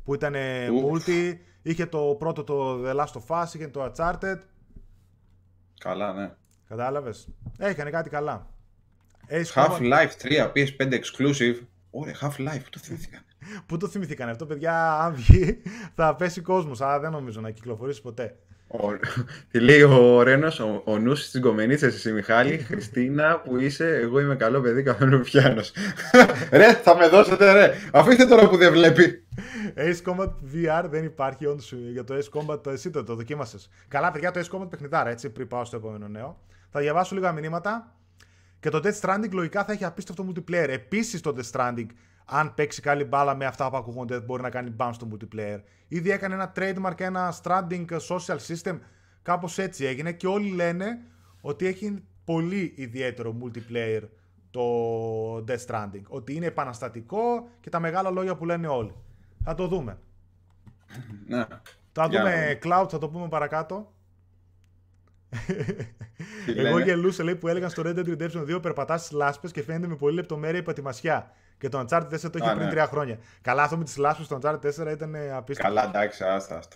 που 0.03 0.13
ήταν 0.13 0.35
ε, 0.35 0.69
Ουφ. 0.69 1.03
multi. 1.07 1.37
Είχε 1.61 1.85
το 1.85 2.15
πρώτο 2.19 2.43
το 2.43 2.83
The 2.89 2.95
Last 2.95 3.11
of 3.27 3.41
Us, 3.43 3.45
είχε 3.53 3.67
το 3.67 3.91
Uncharted. 3.95 4.37
Καλά, 5.79 6.13
ναι. 6.13 6.31
Κατάλαβες; 6.67 7.27
Έκανε 7.57 7.89
κάτι 7.89 8.09
καλά. 8.09 8.47
Ace 9.29 9.53
Combat- 9.53 9.69
Half-Life 9.77 10.11
3, 10.21 10.51
PS5 10.55 10.99
exclusive. 10.99 11.55
Ωραία, 11.91 12.13
Half-Life, 12.21 12.63
το 12.69 12.79
θυμήθηκα. 12.81 13.19
Πού 13.65 13.77
το 13.77 13.87
θυμηθήκαν 13.87 14.29
αυτό, 14.33 14.45
παιδιά. 14.45 14.93
Αν 14.99 15.13
βγει, 15.15 15.61
θα 15.95 16.15
πέσει 16.15 16.41
κόσμος. 16.41 16.81
Αλλά 16.81 16.99
δεν 16.99 17.11
νομίζω 17.11 17.41
να 17.41 17.49
κυκλοφορήσει 17.49 18.01
ποτέ. 18.01 18.35
Ο- 18.67 18.99
Τι 19.51 19.59
λέει 19.59 19.81
ο 19.81 20.21
Ρένος, 20.23 20.59
ο, 20.59 20.81
ο 20.85 20.97
νους 20.97 21.29
της 21.29 21.39
γκομενίτσα, 21.41 21.85
εσύ 21.85 22.11
Μιχάλη, 22.11 22.57
Χριστίνα 22.67 23.39
που 23.39 23.57
είσαι, 23.57 23.95
εγώ 23.95 24.19
είμαι 24.19 24.35
καλό 24.35 24.61
παιδί, 24.61 24.83
καθόλου 24.83 25.19
πιάνο. 25.19 25.61
ρε, 26.51 26.73
θα 26.73 26.95
με 26.95 27.07
δώσετε, 27.07 27.51
ρε. 27.53 27.73
Αφήστε 27.93 28.25
τώρα 28.25 28.49
που 28.49 28.57
δεν 28.57 28.71
βλέπει. 28.71 29.23
Ace 29.75 30.11
Combat 30.11 30.29
VR 30.53 30.85
δεν 30.89 31.03
υπάρχει 31.03 31.45
όντως 31.45 31.73
για 31.91 32.03
το 32.03 32.15
Ace 32.15 32.39
Combat. 32.39 32.67
Εσύ 32.67 32.89
το, 32.89 33.03
το 33.03 33.15
δοκίμασες. 33.15 33.69
Καλά, 33.87 34.11
παιδιά, 34.11 34.31
το 34.31 34.39
Ace 34.39 34.57
Combat 34.57 34.69
παιχνιδάρα, 34.69 35.09
έτσι, 35.09 35.29
πριν 35.29 35.47
πάω 35.47 35.65
στο 35.65 35.75
επόμενο 35.75 36.07
νέο. 36.07 36.39
Θα 36.69 36.79
διαβάσω 36.79 37.15
λίγα 37.15 37.31
μηνύματα. 37.31 37.95
Και 38.61 38.69
το 38.69 38.79
Death 38.83 38.99
Stranding 38.99 39.31
λογικά 39.31 39.63
θα 39.63 39.71
έχει 39.71 39.85
απίστευτο 39.85 40.27
multiplayer. 40.27 40.67
Επίσης 40.69 41.21
το 41.21 41.35
Death 41.37 41.51
Stranding, 41.51 41.85
αν 42.25 42.53
παίξει 42.53 42.81
καλή 42.81 43.03
μπάλα 43.03 43.35
με 43.35 43.45
αυτά 43.45 43.69
που 43.69 43.77
ακούγονται, 43.77 44.19
μπορεί 44.19 44.41
να 44.41 44.49
κάνει 44.49 44.75
bounce 44.77 44.91
στο 44.93 45.07
multiplayer. 45.11 45.59
Ήδη 45.87 46.11
έκανε 46.11 46.33
ένα 46.33 46.51
trademark, 46.55 46.99
ένα 46.99 47.33
Stranding 47.43 47.85
social 48.07 48.37
system. 48.47 48.79
Κάπως 49.21 49.57
έτσι 49.57 49.85
έγινε 49.85 50.11
και 50.11 50.27
όλοι 50.27 50.49
λένε 50.49 51.01
ότι 51.41 51.65
έχει 51.65 52.03
πολύ 52.25 52.73
ιδιαίτερο 52.75 53.35
multiplayer 53.43 54.01
το 54.51 54.61
Death 55.37 55.65
Stranding. 55.67 56.03
Ότι 56.07 56.35
είναι 56.35 56.45
επαναστατικό 56.45 57.49
και 57.59 57.69
τα 57.69 57.79
μεγάλα 57.79 58.09
λόγια 58.09 58.35
που 58.35 58.45
λένε 58.45 58.67
όλοι. 58.67 58.95
Θα 59.43 59.55
το 59.55 59.67
δούμε. 59.67 59.97
Να. 61.27 61.47
Θα 61.91 62.07
Για 62.07 62.23
να 62.23 62.29
δούμε 62.29 62.59
Cloud, 62.63 62.87
θα 62.89 62.97
το 62.97 63.09
πούμε 63.09 63.27
παρακάτω. 63.27 63.93
Τι 66.45 66.51
Εγώ 66.51 66.61
λένε; 66.61 66.83
γελούσα 66.83 67.23
λέει 67.23 67.35
που 67.35 67.47
έλεγαν 67.47 67.69
στο 67.69 67.83
Red 67.85 67.95
Dead 67.95 68.07
Redemption 68.07 68.55
2 68.55 68.61
περπατάς 68.61 69.05
στι 69.05 69.15
λάσπες 69.15 69.51
και 69.51 69.63
φαίνεται 69.63 69.87
με 69.87 69.95
πολύ 69.95 70.15
λεπτομέρεια 70.15 70.59
η 70.59 70.63
πατημασιά. 70.63 71.31
Και 71.57 71.69
το 71.69 71.79
Uncharted 71.89 72.03
4 72.03 72.19
το 72.21 72.31
είχε 72.33 72.49
Α, 72.49 72.53
πριν 72.53 72.65
ναι. 72.65 72.69
τρία 72.69 72.85
χρόνια. 72.85 73.17
Καλά, 73.41 73.63
αυτό 73.63 73.77
με 73.77 73.83
τις 73.83 73.97
λάσπες 73.97 74.25
στο 74.25 74.39
Uncharted 74.41 74.85
4 74.87 74.91
ήταν 74.91 75.15
ε, 75.15 75.31
απίστευτο. 75.31 75.73
Καλά, 75.73 75.87
εντάξει, 75.89 76.23
άστα, 76.23 76.57
άστα. 76.57 76.75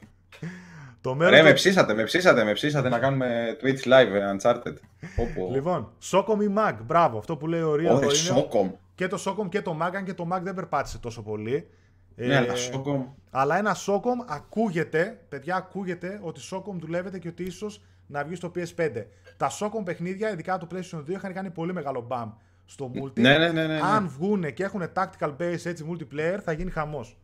Το 1.02 1.16
μέρος 1.16 1.36
Ρε, 1.36 1.42
με 1.44 1.50
του- 1.50 1.56
ψήσατε, 1.56 1.94
με 1.94 2.04
ψήσατε, 2.04 2.44
με 2.44 2.54
ψήσατε 2.54 2.90
να 2.90 3.00
κάνουμε 3.00 3.58
Twitch 3.62 3.84
live 3.88 4.14
ε, 4.14 4.36
Uncharted. 4.38 4.74
Όπου. 5.18 5.50
Λοιπόν, 5.54 5.92
Socom 6.12 6.42
ή 6.44 6.54
Mag, 6.58 6.74
μπράβο, 6.86 7.18
αυτό 7.18 7.38
που 7.38 7.48
λέει 7.48 7.62
ο 7.62 7.76
Ρία 7.76 7.92
Ωραία, 7.94 8.10
Socom. 8.10 8.72
Και 8.96 9.08
το 9.08 9.24
Socom 9.26 9.50
και 9.50 9.62
το 9.62 9.78
Mag, 9.82 9.96
αν 9.96 10.04
και 10.04 10.14
το 10.14 10.28
Mag 10.34 10.40
δεν 10.42 10.54
περπάτησε 10.54 10.98
τόσο 11.00 11.22
πολύ. 11.22 11.68
Ναι, 12.16 12.34
Ε, 12.34 12.38
αλλά 12.38 12.54
Socom. 12.54 13.06
Αλλά 13.32 13.58
ένα 13.58 13.76
Socom 13.76 14.26
ακούγεται, 14.28 15.20
παιδιά, 15.30 15.56
ακούγεται 15.56 16.20
ότι 16.24 16.42
Socom 16.52 16.74
δουλεύεται 16.80 17.20
και 17.20 17.28
ότι 17.28 17.44
ίσως 17.44 17.82
να 18.08 18.24
βγει 18.24 18.36
στο 18.36 18.52
PS5. 18.56 19.06
Τα 19.38 19.52
Socom 19.60 19.86
παιχνίδια, 19.86 20.32
ειδικά 20.32 20.58
το 20.58 20.68
PlayStation 20.72 21.00
2, 21.00 21.10
είχαν 21.10 21.34
κάνει 21.34 21.50
πολύ 21.50 21.74
μεγάλο 21.74 22.02
μπαμ 22.02 22.32
στο 22.66 22.92
multi. 22.96 23.20
Ναι, 23.20 23.38
ναι, 23.38 23.52
ναι, 23.52 23.68
ναι, 23.68 23.74
ναι. 23.74 23.82
Αν 23.84 24.08
βγούνε 24.10 24.52
και 24.52 24.64
έχουν 24.64 24.92
tactical 24.94 25.36
base 25.38 25.66
έτσι 25.66 25.86
multiplayer, 25.92 26.40
θα 26.44 26.52
γίνει 26.52 26.72
χαμός. 26.72 27.18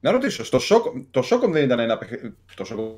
Να 0.00 0.10
ρωτήσω, 0.10 0.44
στο 0.44 0.58
Socom, 0.58 1.04
το 1.10 1.20
Socom 1.30 1.50
δεν 1.50 1.64
ήταν 1.64 1.78
ένα 1.78 1.98
παιχνίδι. 1.98 2.34
Το 2.54 2.64
Socom 2.70 2.96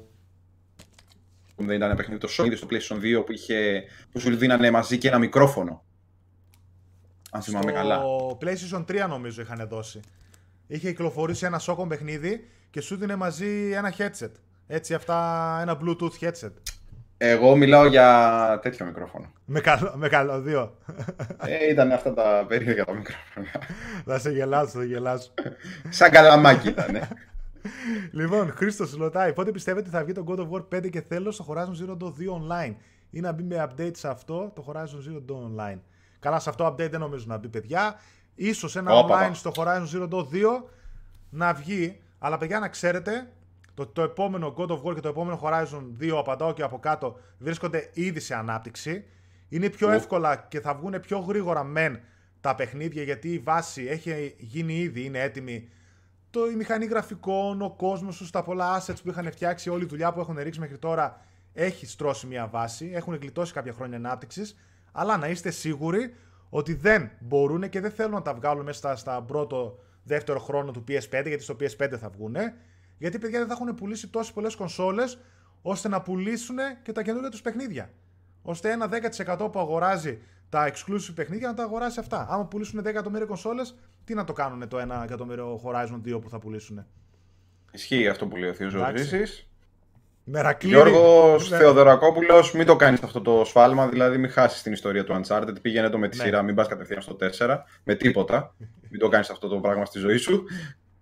δεν 1.57 1.77
ήταν 1.77 1.89
ένα 1.89 1.95
παιχνίδι, 1.95 2.21
το 2.21 2.29
Socom 2.31 2.57
στο 2.57 2.67
PlayStation 2.71 3.21
2 3.21 3.25
που, 3.27 3.33
είχε, 3.33 3.85
που 4.13 4.21
σου 4.21 4.37
δίνανε 4.37 4.71
μαζί 4.71 4.99
και 4.99 5.09
ένα 5.09 5.19
μικρόφωνο; 5.19 5.85
Αν 7.31 7.43
θυμάμαι 7.43 7.73
καλά. 7.73 7.97
Στο 7.97 8.39
PlayStation 8.41 8.85
3 9.05 9.09
νομίζω 9.09 9.43
είχαν 9.43 9.69
δώσει. 9.69 10.01
Είχε 10.67 10.89
κυκλοφορήσει 10.89 11.47
ένα 11.47 11.61
Socom 11.67 11.89
παιχνίδι 11.89 12.49
και 12.71 12.81
σου 12.81 12.97
δίνε 12.97 13.17
μαζί 13.17 13.71
ένα 13.73 13.95
headset. 13.99 14.31
Έτσι 14.73 14.95
αυτά, 14.95 15.59
ένα 15.61 15.79
Bluetooth 15.83 16.25
headset. 16.25 16.53
Εγώ 17.18 17.57
μιλάω 17.57 17.87
για 17.87 18.59
τέτοιο 18.62 18.87
μικρόφωνο. 18.87 19.33
Με, 19.45 19.61
καλό, 19.61 19.93
με 19.97 20.09
καλώδιο. 20.09 20.77
Ε, 21.37 21.71
ήταν 21.71 21.93
αυτά 21.93 22.14
τα 22.14 22.45
περίεργα 22.49 22.85
τα 22.85 22.93
μικρόφωνα. 22.93 23.47
θα 24.05 24.18
σε 24.18 24.31
γελάσω, 24.31 24.66
θα 24.66 24.79
σε 24.81 24.85
γελάσω. 24.87 25.31
Σαν 25.89 26.11
καλαμάκι 26.11 26.68
ήταν. 26.68 26.95
ε. 26.95 27.09
λοιπόν, 28.12 28.53
Χρήστος 28.53 28.95
ρωτάει, 28.95 29.33
πότε 29.33 29.51
πιστεύετε 29.51 29.91
θα 29.91 30.05
βγει 30.05 30.12
το 30.12 30.25
God 30.29 30.39
of 30.39 30.51
War 30.51 30.77
5 30.77 30.91
και 30.91 31.01
θέλω 31.01 31.31
στο 31.31 31.47
Horizon 31.49 31.85
Zero 31.85 31.97
Dawn 31.97 32.12
2 32.12 32.12
online; 32.68 32.75
Ή 33.11 33.21
να 33.21 33.33
μπει 33.33 33.43
με 33.43 33.68
update 33.68 33.97
σε 33.97 34.09
αυτό 34.09 34.53
το 34.55 34.64
Horizon 34.68 34.79
Zero 35.11 35.23
Dawn 35.31 35.61
online; 35.75 35.79
Καλά, 36.18 36.39
σε 36.41 36.51
αυτό 36.51 36.66
update 36.66 36.91
δεν 36.91 37.01
νομίζω 37.01 37.25
να 37.29 37.37
μπει, 37.37 37.49
παιδιά. 37.49 37.95
Ίσως 38.35 38.77
ένα 38.77 38.93
Όπα, 38.93 39.16
online 39.16 39.29
πα. 39.29 39.35
στο 39.35 39.53
Horizon 39.57 39.87
Zero 39.95 40.09
Dawn 40.09 40.25
2 40.25 40.62
να 41.31 41.53
βγει, 41.53 42.01
αλλά 42.18 42.39
παιδιά 42.39 42.59
να 42.59 42.68
ξέρετε, 42.68 43.31
το, 43.75 43.87
το 43.87 44.03
επόμενο 44.03 44.55
God 44.57 44.68
of 44.68 44.83
War 44.83 44.95
και 44.95 45.01
το 45.01 45.09
επόμενο 45.09 45.41
Horizon 45.43 46.03
2, 46.03 46.09
απαντάω 46.18 46.53
και 46.53 46.62
από 46.62 46.79
κάτω, 46.79 47.18
βρίσκονται 47.39 47.91
ήδη 47.93 48.21
σε 48.21 48.35
ανάπτυξη. 48.35 49.05
Είναι 49.49 49.68
πιο 49.68 49.89
Ου. 49.89 49.91
εύκολα 49.91 50.37
και 50.37 50.61
θα 50.61 50.75
βγουν 50.75 51.01
πιο 51.01 51.18
γρήγορα 51.18 51.64
μεν 51.64 52.01
τα 52.41 52.55
παιχνίδια 52.55 53.03
γιατί 53.03 53.33
η 53.33 53.39
βάση 53.39 53.87
έχει 53.87 54.35
γίνει 54.39 54.75
ήδη, 54.79 55.05
είναι 55.05 55.21
έτοιμη. 55.21 55.68
Το, 56.31 56.47
η 56.47 56.55
μηχανή 56.55 56.85
γραφικών, 56.85 57.62
ο 57.62 57.71
κόσμος 57.71 58.16
τους, 58.16 58.31
τα 58.31 58.43
πολλά 58.43 58.81
assets 58.81 59.03
που 59.03 59.09
είχαν 59.09 59.31
φτιάξει, 59.31 59.71
όλη 59.71 59.83
η 59.83 59.87
δουλειά 59.87 60.12
που 60.12 60.21
έχουν 60.21 60.39
ρίξει 60.39 60.61
μέχρι 60.61 60.79
τώρα 60.79 61.21
έχει 61.53 61.87
στρώσει 61.87 62.27
μια 62.27 62.47
βάση, 62.47 62.91
έχουν 62.95 63.14
γλιτώσει 63.14 63.53
κάποια 63.53 63.73
χρόνια 63.73 63.97
ανάπτυξης, 63.97 64.57
αλλά 64.93 65.16
να 65.16 65.29
είστε 65.29 65.51
σίγουροι 65.51 66.14
ότι 66.51 66.75
δεν 66.75 67.11
μπορούν 67.21 67.68
και 67.68 67.81
δεν 67.81 67.91
θέλουν 67.91 68.12
να 68.12 68.23
τα 68.23 68.35
βγάλουν 68.35 68.64
μέσα 68.64 68.79
στα, 68.79 68.97
στα 68.97 69.23
πρώτο, 69.23 69.79
δεύτερο 70.03 70.39
χρόνο 70.39 70.71
του 70.71 70.85
PS5, 70.89 71.23
γιατί 71.27 71.43
στο 71.43 71.57
PS5 71.61 71.95
θα 71.99 72.09
βγουν. 72.09 72.37
Γιατί 73.01 73.18
παιδιά 73.18 73.38
δεν 73.38 73.48
θα 73.48 73.53
έχουν 73.61 73.74
πουλήσει 73.74 74.09
τόσες 74.09 74.32
πολλές 74.32 74.55
κονσόλες 74.55 75.18
ώστε 75.62 75.88
να 75.88 76.03
πουλήσουν 76.03 76.57
και 76.82 76.92
τα 76.92 77.03
καινούργια 77.03 77.30
τους 77.30 77.40
παιχνίδια. 77.42 77.90
Ώστε 78.42 78.70
ένα 78.70 78.88
10% 79.36 79.48
που 79.53 79.59
αγοράζει 79.59 80.18
τα 80.48 80.70
exclusive 80.72 81.12
παιχνίδια 81.14 81.48
να 81.48 81.55
τα 81.55 81.62
αγοράσει 81.62 82.01
αυτά. 82.01 82.26
Άμα 82.30 82.46
πουλήσουν 82.46 82.80
10 82.80 82.84
εκατομμύρια 82.84 83.26
κονσόλες, 83.26 83.74
τι 84.05 84.14
να 84.14 84.24
το 84.24 84.32
κάνουν 84.32 84.68
το 84.68 84.78
1 84.78 85.03
εκατομμύριο 85.05 85.61
Horizon 85.64 86.01
2 86.14 86.20
που 86.20 86.28
θα 86.28 86.38
πουλήσουν; 86.38 86.86
Ισχύει 87.72 88.09
αυτό 88.09 88.26
που 88.26 88.36
λέει 88.36 88.51
ο 88.51 88.53
Θείο 88.53 88.66
Εντάξει. 88.66 89.05
Ζωζήσης. 89.05 89.44
Μερακλή. 90.24 90.68
Γιώργος 90.70 91.51
Ναι. 91.51 91.57
Θεοδωρακόπουλος, 91.57 92.53
μην 92.53 92.66
το 92.66 92.76
κάνεις 92.76 93.03
αυτό 93.03 93.20
το 93.20 93.44
σφάλμα, 93.44 93.88
δηλαδή 93.88 94.18
μην 94.18 94.30
χάσεις 94.30 94.62
την 94.62 94.72
ιστορία 94.72 95.05
του 95.05 95.20
Uncharted, 95.20 95.62
πήγαινε 95.62 95.88
το 95.88 95.98
με 95.98 96.09
τη 96.09 96.16
Ναι. 96.16 96.22
σειρά, 96.22 96.42
μην 96.42 96.55
πας 96.55 96.68
κατευθείαν 96.68 97.01
στο 97.03 97.14
4, 97.14 97.64
με 97.84 97.94
τίποτα. 97.94 98.55
μην 98.90 99.01
το 99.01 99.09
κάνεις 99.09 99.30
αυτό 99.30 99.48
το 99.48 99.61
πράγμα 99.61 99.84
στη 99.84 99.98
ζωή 99.98 100.16
σου. 100.16 100.44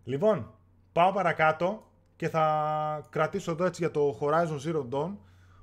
Λοιπόν, 0.04 0.54
πάω 0.92 1.12
παρακάτω 1.12 1.87
και 2.18 2.28
θα 2.28 3.06
κρατήσω 3.10 3.50
εδώ 3.50 3.64
έτσι 3.64 3.80
για 3.80 3.90
το 3.90 4.18
Horizon 4.20 4.58
Zero 4.66 4.88
Dawn 4.90 5.16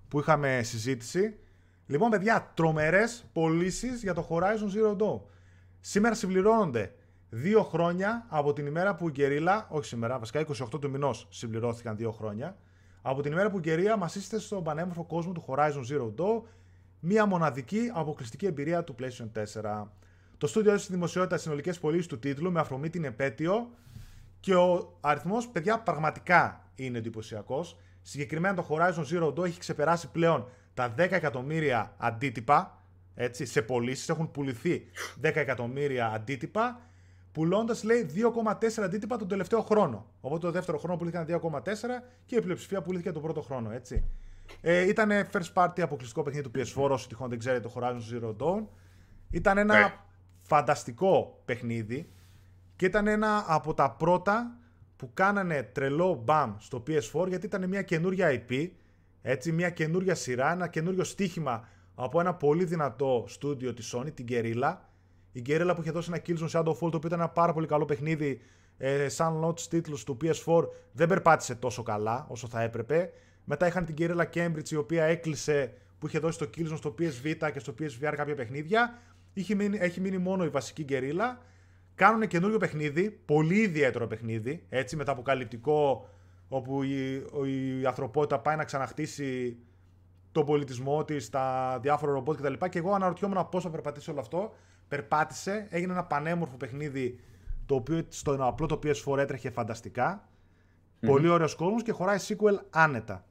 που 0.08 0.20
είχαμε 0.20 0.62
συζήτηση. 0.64 1.38
Λοιπόν, 1.86 2.10
παιδιά, 2.10 2.52
τρομερές 2.54 3.26
πωλήσεις 3.34 4.02
για 4.02 4.14
το 4.14 4.28
Horizon 4.30 4.76
Zero 4.76 4.98
Dawn. 4.98 5.20
Σήμερα 5.80 6.16
συμπληρώνονται 6.16 6.94
δύο 7.30 7.64
χρόνια 7.64 8.26
από 8.30 8.54
την 8.54 8.66
ημέρα 8.66 8.96
που 8.96 9.10
η 9.10 9.12
Guerrilla, 9.16 9.64
όχι 9.70 9.86
σήμερα, 9.86 10.20
βασικά 10.20 10.46
28 10.48 10.80
του 10.82 10.90
μηνός 10.90 11.28
συμπληρώθηκαν 11.30 11.96
δύο 11.96 12.12
χρόνια, 12.12 12.58
από 13.02 13.22
την 13.22 13.32
ημέρα 13.32 13.50
που 13.50 13.58
η 13.58 13.62
Guerrilla 13.66 13.96
μας 13.98 14.16
είστε 14.16 14.40
στον 14.40 14.64
πανέμορφο 14.64 15.04
κόσμο 15.04 15.32
του 15.32 15.46
Horizon 15.48 15.84
Zero 15.92 16.14
Dawn, 16.18 16.42
μία 17.00 17.26
μοναδική 17.26 17.92
αποκλειστική 17.94 18.46
εμπειρία 18.46 18.84
του 18.84 18.96
PlayStation 19.00 19.44
4. 19.82 19.88
Το 20.38 20.48
στούντιο 20.48 20.70
έδωσε 20.70 20.86
στη 20.86 20.94
δημοσιότητα 20.94 21.38
συνολικές 21.38 21.80
πωλήσεις 21.80 22.08
του 22.08 22.20
τίτλου 22.20 22.52
με 22.52 22.60
αφορμή 22.60 22.90
την 22.90 23.04
επέτειο 23.04 23.70
και 24.46 24.56
ο 24.56 24.98
αριθμός, 25.02 25.48
παιδιά, 25.48 25.80
πραγματικά 25.80 26.64
είναι 26.76 26.98
εντυπωσιακός. 26.98 27.78
Συγκεκριμένα 28.02 28.56
το 28.56 28.68
Horizon 28.70 29.06
Zero 29.14 29.34
Dawn 29.34 29.46
έχει 29.46 29.60
ξεπεράσει 29.60 30.12
πλέον 30.12 30.48
τα 30.74 30.94
10 30.98 30.98
εκατομμύρια 30.98 31.94
αντίτυπα. 31.98 32.82
Έτσι, 33.16 33.46
σε 33.46 33.62
πωλήσεις 33.62 34.10
έχουν 34.10 34.32
πουληθεί 34.32 34.84
10 35.22 35.36
εκατομμύρια 35.36 36.08
αντίτυπα, 36.08 36.82
πουλώντας 37.32 37.84
λέει 37.84 38.10
2,4 38.16 38.84
αντίτυπα 38.84 39.18
τον 39.18 39.28
τελευταίο 39.28 39.62
χρόνο. 39.62 40.06
Οπότε 40.22 40.46
το 40.46 40.52
δεύτερο 40.52 40.78
χρόνο 40.78 40.98
πουλήθηκαν 40.98 41.26
2,4 41.26 42.04
και 42.26 42.36
η 42.36 42.42
πλειοψηφία 42.42 42.82
πουλήθηκε 42.82 43.12
τον 43.12 43.22
πρώτο 43.22 43.42
χρόνο. 43.42 43.72
Έτσι. 43.72 44.04
Ε, 44.62 44.88
ήταν 44.88 45.10
first 45.32 45.54
party 45.54 45.82
αποκλειστικό 45.82 46.24
παιχνίδι 46.24 46.50
του 46.50 46.60
PS4, 46.60 46.90
όσο 46.90 47.08
τυχόν 47.08 47.30
δεν 47.30 47.40
ξέρετε 47.40 47.68
το 47.68 47.74
Horizon 47.76 48.00
Zero 48.14 48.36
Dawn. 48.38 48.64
Ήταν 49.30 49.58
ένα 49.58 49.78
Ναι. 49.80 49.94
φανταστικό 50.42 51.42
παιχνίδι 51.46 52.10
και 52.76 52.86
ήταν 52.86 53.08
ένα 53.08 53.46
από 53.48 53.74
τα 53.74 53.92
πρώτα 53.92 54.58
που 54.96 55.12
κάνανε 55.14 55.64
τρελό 55.64 56.22
μπαμ 56.24 56.56
στο 56.58 56.84
PS4 56.88 57.28
γιατί 57.28 57.46
ήταν 57.46 57.70
μια 57.70 57.82
καινούρια 57.82 58.44
IP, 58.48 58.70
έτσι, 59.22 59.52
μια 59.52 59.70
καινούρια 59.70 60.16
σειρά, 60.16 60.52
ένα 60.52 60.68
καινούριο 60.68 61.04
στοίχημα 61.04 61.68
από 61.96 62.20
ένα 62.20 62.34
πολύ 62.34 62.64
δυνατό 62.64 63.26
στούντιο 63.28 63.74
της 63.74 63.96
Sony, 63.96 64.14
την 64.14 64.26
Guerrilla. 64.30 64.76
Η 65.32 65.42
Guerrilla 65.46 65.72
που 65.76 65.82
είχε 65.82 65.92
δώσει 65.92 66.12
ένα 66.14 66.22
Killzone 66.26 66.60
Shadowfall, 66.60 66.92
το 66.92 66.98
οποίο 66.98 67.02
ήταν 67.06 67.20
ένα 67.20 67.30
πάρα 67.30 67.54
πολύ 67.54 67.68
καλό 67.68 67.86
παιχνίδι, 67.86 68.42
ε, 68.78 69.10
σαν 69.10 69.44
launch 69.44 69.60
τίτλους 69.60 70.04
του 70.04 70.18
PS4, 70.22 70.64
δεν 70.92 71.08
περπάτησε 71.08 71.56
τόσο 71.56 71.84
καλά 71.84 72.26
όσο 72.30 72.48
θα 72.48 72.62
έπρεπε. 72.62 73.12
Μετά 73.44 73.68
είχαν 73.68 73.86
την 73.86 73.96
Guerrilla 73.98 74.26
Cambridge, 74.34 74.70
η 74.70 74.76
οποία 74.76 75.04
έκλεισε, 75.04 75.74
που 76.00 76.08
είχε 76.08 76.20
δώσει 76.20 76.40
το 76.40 76.50
Killzone 76.58 76.78
στο 76.78 76.96
PSV 77.00 77.52
και 77.54 77.60
στο 77.60 77.74
PSVR 77.80 78.14
κάποια 78.16 78.36
παιχνίδια. 78.36 79.00
Είχε 79.34 79.56
μείνει, 79.56 79.78
έχει 79.82 80.02
μείνει 80.02 80.18
μόνο 80.18 80.44
η 80.46 80.50
βασική 80.50 80.86
Guerrilla. 80.90 81.38
Κάνουν 81.96 82.28
καινούριο 82.28 82.58
παιχνίδι, 82.58 83.10
πολύ 83.26 83.56
ιδιαίτερο 83.58 84.08
παιχνίδι, 84.08 84.66
έτσι 84.70 84.96
μεταποκαλυπτικό, 84.96 86.10
όπου 86.48 86.84
η, 86.84 87.16
ο- 87.34 87.46
η 87.46 87.86
ανθρωπότητα 87.86 88.40
πάει 88.40 88.56
να 88.56 88.64
ξαναχτίσει 88.64 89.58
τον 90.32 90.46
πολιτισμό 90.46 91.04
της, 91.06 91.30
τα 91.30 91.78
διάφορα 91.82 92.12
ρομπότ 92.12 92.38
κτλ. 92.38 92.54
Και, 92.54 92.68
και 92.70 92.78
εγώ 92.78 92.92
αναρωτιόμουν 92.94 93.50
πώς 93.50 93.64
θα 93.64 93.70
περπατήσει 93.70 94.10
όλο 94.10 94.20
αυτό. 94.20 94.54
Περπάτησε, 94.88 95.68
έγινε 95.70 95.92
ένα 95.92 96.04
πανέμορφο 96.04 96.58
παιχνίδι 96.58 97.20
το 97.66 97.76
οποίο 97.76 98.02
στο 98.10 98.38
απλό 98.40 98.66
το 98.66 98.80
PS4 98.84 99.18
έτρεχε 99.18 99.50
φανταστικά. 99.50 100.28
Πολύ 101.06 101.28
ωραίος 101.28 101.56
κόσμος 101.56 101.84
και 101.84 101.92
χωράει 101.92 102.18
sequel 102.28 102.60
άνετα. 102.70 103.26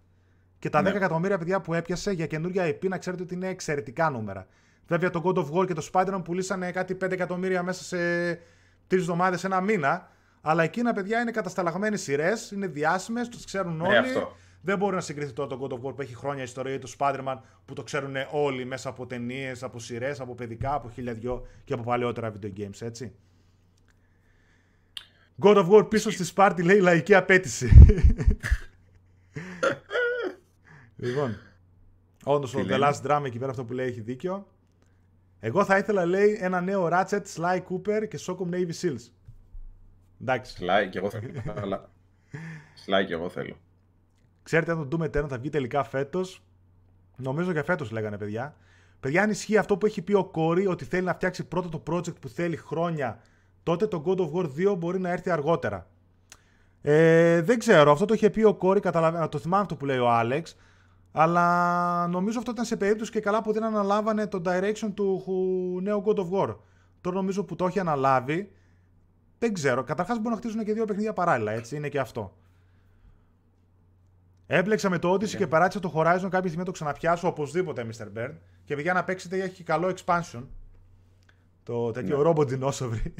Και 0.58 0.70
τα 0.70 0.78
10 0.80 0.82
Ναι. 0.82 0.90
εκατομμύρια 0.90 1.38
παιδιά 1.38 1.60
που 1.60 1.74
έπιασε 1.74 2.10
για 2.12 2.26
καινούργια 2.26 2.64
IP 2.66 2.88
να 2.88 2.98
ξέρετε 2.98 3.22
ότι 3.22 3.34
είναι 3.34 3.48
εξαιρετικά 3.48 4.10
νούμερα. 4.10 4.46
Βέβαια 4.86 5.10
το 5.10 5.22
God 5.24 5.38
of 5.38 5.50
War 5.50 5.66
και 5.66 5.74
το 5.74 5.88
Spider-Man 5.92 6.20
πουλήσανε 6.24 6.70
κάτι 6.70 6.96
5 7.04 7.10
εκατομμύρια 7.10 7.62
μέσα 7.62 7.84
σε 7.84 7.96
τρεις 8.86 9.00
εβδομάδες, 9.00 9.44
ένα 9.44 9.60
μήνα. 9.60 10.08
Αλλά 10.40 10.62
εκείνα 10.62 10.92
παιδιά 10.92 11.20
είναι 11.20 11.30
κατασταλαγμένες 11.30 12.02
σειρές, 12.02 12.50
είναι 12.50 12.66
διάσημες, 12.66 13.28
τους 13.28 13.44
ξέρουν 13.44 13.80
όλοι. 13.80 13.90
Ναι, 13.90 13.98
αυτό. 13.98 14.36
Δεν 14.60 14.78
μπορεί 14.78 14.94
να 14.94 15.00
συγκριθεί 15.00 15.32
τώρα 15.32 15.48
το 15.48 15.60
God 15.62 15.72
of 15.72 15.88
War 15.88 15.94
που 15.94 16.02
έχει 16.02 16.14
χρόνια 16.14 16.42
ιστορία 16.42 16.74
ή 16.74 16.78
το 16.78 16.92
Spider-Man 16.98 17.38
που 17.64 17.74
το 17.74 17.82
ξέρουν 17.82 18.14
όλοι 18.30 18.64
μέσα 18.64 18.88
από 18.88 19.06
ταινίες, 19.06 19.62
από 19.62 19.78
σειρές, 19.78 20.20
από 20.20 20.34
παιδικά, 20.34 20.74
από 20.74 20.90
χίλια 20.90 21.12
δυο 21.12 21.46
και 21.64 21.72
από 21.72 21.82
παλαιότερα 21.82 22.32
video 22.32 22.52
games, 22.60 22.80
έτσι. 22.80 23.14
God 25.42 25.56
of 25.56 25.68
War 25.68 25.90
πίσω 25.90 26.10
στη 26.10 26.24
Σπάρτη 26.24 26.62
λέει 26.62 26.78
λαϊκή 26.78 27.14
απέτηση. 27.14 27.70
λοιπόν. 30.96 31.36
Όντως 32.24 32.50
Τι 32.50 32.56
ο 32.56 32.60
The 32.60 32.66
λέει; 32.66 32.78
Last 32.82 33.02
Drum 33.06 33.22
εκεί 33.24 33.38
πέρα 33.38 33.50
αυτό 33.50 33.64
που 33.64 33.72
λέει 33.72 33.86
έχει 33.86 34.00
δίκιο. 34.00 34.46
Εγώ 35.46 35.64
θα 35.64 35.78
ήθελα 35.78 36.04
λέει 36.04 36.38
ένα 36.40 36.60
νέο 36.60 36.88
Ratchet, 36.92 37.22
Sly 37.36 37.60
Cooper 37.68 38.08
και 38.08 38.18
Socom 38.26 38.54
Navy 38.54 38.70
Seals. 38.80 39.10
Εντάξει. 40.20 40.54
Σλάι 40.54 40.88
και 40.88 40.98
εγώ 40.98 41.10
θέλω. 41.10 41.42
αλλά... 41.62 41.90
Σλάι 42.74 43.04
και 43.04 43.12
εγώ 43.12 43.28
θέλω. 43.28 43.56
Ξέρετε 44.42 44.72
αν 44.72 44.88
το 44.88 44.98
Doom 44.98 45.04
Eternal 45.04 45.28
θα 45.28 45.38
βγει 45.38 45.48
τελικά 45.48 45.84
φέτος. 45.84 46.42
Νομίζω 47.16 47.50
για 47.50 47.64
φέτος 47.64 47.90
λέγανε 47.90 48.18
παιδιά. 48.18 48.56
Παιδιά, 49.00 49.22
αν 49.22 49.30
ισχύει 49.30 49.56
αυτό 49.56 49.76
που 49.76 49.86
έχει 49.86 50.02
πει 50.02 50.14
ο 50.14 50.24
Κόρη 50.24 50.66
ότι 50.66 50.84
θέλει 50.84 51.04
να 51.04 51.14
φτιάξει 51.14 51.44
πρώτο 51.44 51.68
το 51.68 51.82
project 51.92 52.20
που 52.20 52.28
θέλει 52.28 52.56
χρόνια, 52.56 53.20
τότε 53.62 53.86
το 53.86 54.02
God 54.06 54.18
of 54.18 54.30
War 54.32 54.72
2 54.72 54.76
μπορεί 54.78 55.00
να 55.00 55.10
έρθει 55.10 55.30
αργότερα. 55.30 55.86
Ε, 56.82 57.40
δεν 57.40 57.58
ξέρω, 57.58 57.92
αυτό 57.92 58.04
το 58.04 58.14
είχε 58.14 58.30
πει 58.30 58.42
ο 58.42 58.54
Κόρη, 58.54 58.80
καταλαβαίνω, 58.80 59.28
το 59.28 59.38
θυμάμαι 59.38 59.62
αυτό 59.62 59.76
που 59.76 59.84
λέει 59.84 59.98
ο 59.98 60.10
Άλεξ. 60.10 60.56
Αλλά 61.16 62.06
νομίζω 62.06 62.38
αυτό 62.38 62.50
ήταν 62.50 62.64
σε 62.64 62.76
περίπτωση 62.76 63.10
και 63.10 63.20
καλά 63.20 63.42
που 63.42 63.52
δεν 63.52 63.64
αναλάβανε 63.64 64.26
το 64.26 64.42
direction 64.44 64.88
του 64.94 65.20
χου- 65.24 65.82
νέου 65.82 66.02
God 66.06 66.14
of 66.16 66.30
War. 66.30 66.56
Τώρα 67.00 67.16
νομίζω 67.16 67.44
που 67.44 67.56
το 67.56 67.66
έχει 67.66 67.78
αναλάβει, 67.78 68.52
δεν 69.38 69.52
ξέρω. 69.52 69.84
Καταρχάς 69.84 70.16
μπορούν 70.16 70.32
να 70.32 70.36
χτίσουν 70.36 70.64
και 70.64 70.72
δύο 70.72 70.84
παιχνίδια 70.84 71.12
παράλληλα, 71.12 71.52
έτσι 71.52 71.76
είναι 71.76 71.88
και 71.88 71.98
αυτό. 71.98 72.36
Έπλεξα 74.46 74.90
με 74.90 74.98
το 74.98 75.12
Odyssey 75.12 75.36
και 75.36 75.46
παράτησα 75.46 75.80
το 75.80 75.92
Horizon 75.94 76.04
κάποια 76.20 76.38
στιγμή 76.38 76.56
να 76.56 76.64
το 76.64 76.70
ξαναπιάσω 76.70 77.28
οπωσδήποτε, 77.28 77.86
Mr. 77.92 78.18
Bird. 78.18 78.32
Και 78.64 78.74
παιδιά 78.74 78.92
να 78.92 79.04
παίξετε 79.04 79.36
έχει 79.42 79.54
και 79.54 79.62
καλό 79.62 79.94
expansion. 79.96 80.42
Το 81.62 81.90
τέτοιο 81.90 82.22
ρόμπο 82.22 82.44
δεινόσαυρι. 82.44 83.14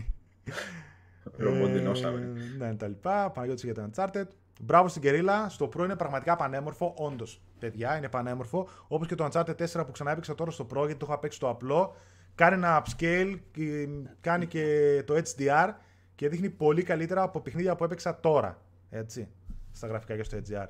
Ρόμπο 1.37 1.67
δεινόσαυρι. 1.67 2.23
Ε, 2.23 2.65
Ναι, 2.65 2.75
τα 2.75 2.89
λοιπά. 2.89 3.31
Παναγιώτης 3.31 3.65
για 3.65 3.75
το 3.75 3.91
Uncharted. 3.95 4.25
Μπράβο 4.61 4.89
στην 4.89 5.03
Κερίλα. 5.03 5.49
Στο 5.49 5.69
Pro 5.77 5.85
είναι 5.85 5.97
πραγματικά 5.97 6.37
πανέμορφο. 6.37 6.95
Όντως, 6.97 7.41
παιδιά, 7.59 7.97
είναι 7.97 8.09
πανέμορφο. 8.09 8.69
Όπως 8.89 9.07
και 9.07 9.15
το 9.15 9.29
Uncharted 9.33 9.57
4 9.57 9.87
που 9.87 9.93
ξανά 9.93 10.11
έπαιξα 10.11 10.35
τώρα 10.35 10.51
στο 10.51 10.67
Pro 10.71 10.77
γιατί 10.77 10.95
το 10.95 11.07
είχα 11.09 11.19
παίξει 11.19 11.37
στο 11.37 11.49
απλό. 11.49 11.97
Κάνει 12.35 12.55
ένα 12.55 12.83
upscale, 12.83 13.39
και 13.53 13.89
κάνει 14.21 14.47
και 14.47 15.03
το 15.07 15.15
HDR 15.15 15.75
και 16.15 16.29
δείχνει 16.29 16.51
πολύ 16.51 16.83
καλύτερα 16.83 17.23
από 17.23 17.41
παιχνίδια 17.41 17.77
που 17.77 17.85
έπαιξα 17.85 18.21
τώρα. 18.21 18.61
Έτσι. 18.91 19.29
Στα 19.73 19.87
γραφικά 19.87 20.17
και 20.17 20.23
στο 20.23 20.39
HDR. 20.39 20.67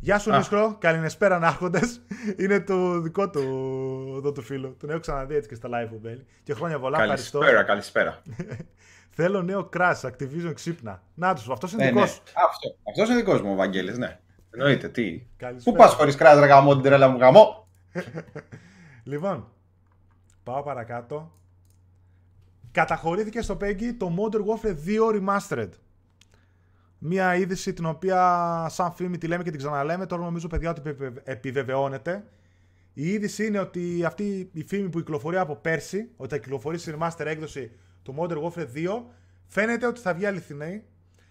Γεια 0.00 0.18
σου, 0.18 0.32
Α. 0.32 0.36
Νίσκρο. 0.36 0.76
Καληνεσπέρα, 0.78 1.36
Άρχοντε. 1.36 1.80
Είναι 2.42 2.60
το 2.60 3.00
δικό 3.00 3.30
του 3.30 3.40
εδώ 4.16 4.32
του 4.32 4.42
φίλου. 4.42 4.76
Τον 4.80 4.90
έχω 4.90 5.00
ξαναδεί 5.00 5.34
έτσι 5.34 5.48
και 5.48 5.54
στα 5.54 5.68
live 5.68 5.88
που 5.90 5.98
μπαίνει. 6.02 6.24
Και 6.42 6.54
χρόνια 6.54 6.78
πολλά. 6.78 7.02
Ευχαριστώ. 7.02 7.38
Καλησπέρα, 7.38 7.66
καλησπέρα. 7.66 8.22
Θέλω 9.18 9.42
νέο 9.42 9.68
Crash, 9.76 10.00
Activision 10.00 10.52
ξύπνα. 10.54 11.02
Να 11.14 11.34
τους, 11.34 11.48
αυτός 11.48 11.72
είναι 11.72 11.84
Ναι, 11.84 11.90
δικός 11.90 12.02
ναι. 12.02 12.08
σου. 12.14 12.22
Αυτό. 12.48 12.76
Αυτός 12.90 13.08
είναι 13.08 13.16
δικός 13.16 13.42
μου, 13.42 13.52
ο 13.52 13.54
Βαγγέλης, 13.54 13.98
ναι. 13.98 14.18
Εννοείται, 14.50 14.88
τι. 14.88 15.22
Καλησπέρα. 15.36 15.76
Πού 15.76 15.82
πας 15.82 15.92
χωρίς 15.94 16.14
κράτος, 16.14 16.40
ρε 16.40 16.46
γαμό, 16.46 16.72
την 16.74 16.82
τρέλα 16.82 17.08
μου 17.08 17.18
γαμό. 17.18 17.68
Λοιπόν, 19.02 19.48
πάω 20.42 20.62
παρακάτω. 20.62 21.32
Καταχωρήθηκε 22.72 23.40
στο 23.42 23.56
PEGI 23.60 23.94
το 23.98 24.14
Modern 24.18 24.40
Warfare 24.40 24.76
2 24.86 25.20
Remastered. 25.20 25.68
Μια 26.98 27.34
είδηση 27.36 27.72
την 27.72 27.84
οποία 27.86 28.66
σαν 28.70 28.92
φήμη 28.92 29.18
τη 29.18 29.26
λέμε 29.26 29.42
και 29.42 29.50
την 29.50 29.58
ξαναλέμε, 29.58 30.06
τώρα 30.06 30.22
νομίζω 30.22 30.46
παιδιά 30.48 30.70
ότι 30.70 30.80
επιβε- 30.84 31.28
επιβεβαιώνεται. 31.28 32.24
Η 32.92 33.08
είδηση 33.08 33.46
είναι 33.46 33.58
ότι 33.58 34.04
αυτή 34.04 34.50
η 34.52 34.64
φήμη 34.64 34.88
που 34.88 34.98
κυκλοφορεί 34.98 35.36
από 35.36 35.56
πέρσι, 35.56 36.10
ότι 36.16 36.34
θα 36.34 36.40
κυκλοφορήσει 36.40 36.90
η 36.90 36.94
remaster 36.98 37.24
έκδοση 37.26 37.70
του 38.06 38.14
Modern 38.18 38.42
Warfare 38.42 38.66
2, 38.74 39.02
φαίνεται 39.46 39.86
ότι 39.86 40.00
θα 40.00 40.14
βγει 40.14 40.26
αληθινή 40.26 40.82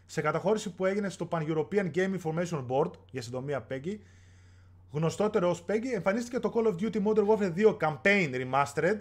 σε 0.05 0.21
καταχώρηση 0.21 0.73
που 0.73 0.85
έγινε 0.85 1.09
στο 1.09 1.27
Pan-European 1.31 1.91
Game 1.95 2.15
Information 2.21 2.65
Board, 2.67 2.91
για 3.11 3.21
συντομία 3.21 3.67
PEGI, 3.69 3.97
γνωστότερο 4.91 5.49
ως 5.49 5.65
PEGI, 5.69 5.85
εμφανίστηκε 5.95 6.39
το 6.39 6.51
Call 6.55 6.67
of 6.67 6.75
Duty 6.81 7.03
Modern 7.05 7.27
Warfare 7.27 7.53
2 7.55 7.77
Campaign 7.77 8.29
Remastered 8.33 8.97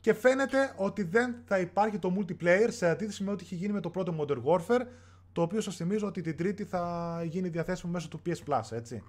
και 0.00 0.14
φαίνεται 0.14 0.72
ότι 0.76 1.02
δεν 1.02 1.34
θα 1.44 1.58
υπάρχει 1.58 1.98
το 1.98 2.16
multiplayer 2.18 2.66
σε 2.68 2.88
αντίθεση 2.88 3.22
με 3.24 3.30
ό,τι 3.30 3.44
είχε 3.44 3.54
γίνει 3.54 3.72
με 3.72 3.80
το 3.80 3.90
πρώτο 3.90 4.14
Modern 4.20 4.42
Warfare, 4.44 4.86
το 5.32 5.42
οποίο 5.42 5.60
σας 5.60 5.76
θυμίζω 5.76 6.06
ότι 6.06 6.20
την 6.20 6.36
τρίτη 6.36 6.64
θα 6.64 7.22
γίνει 7.28 7.48
διαθέσιμο 7.48 7.92
μέσω 7.92 8.08
του 8.08 8.22
PS 8.26 8.48
Plus, 8.48 8.72
έτσι. 8.72 9.02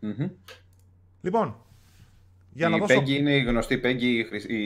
Μμμ. 0.00 0.28
Λοιπόν, 1.20 1.56
για 2.52 2.68
να 2.68 2.76
Η 2.76 2.78
δώσω... 2.80 3.00
Peggy 3.00 3.08
είναι 3.08 3.36
η 3.36 3.42
γνωστή 3.42 3.80
Peggy, 3.84 4.02
η 4.02 4.24
χρυσ- 4.24 4.50
η... 4.50 4.56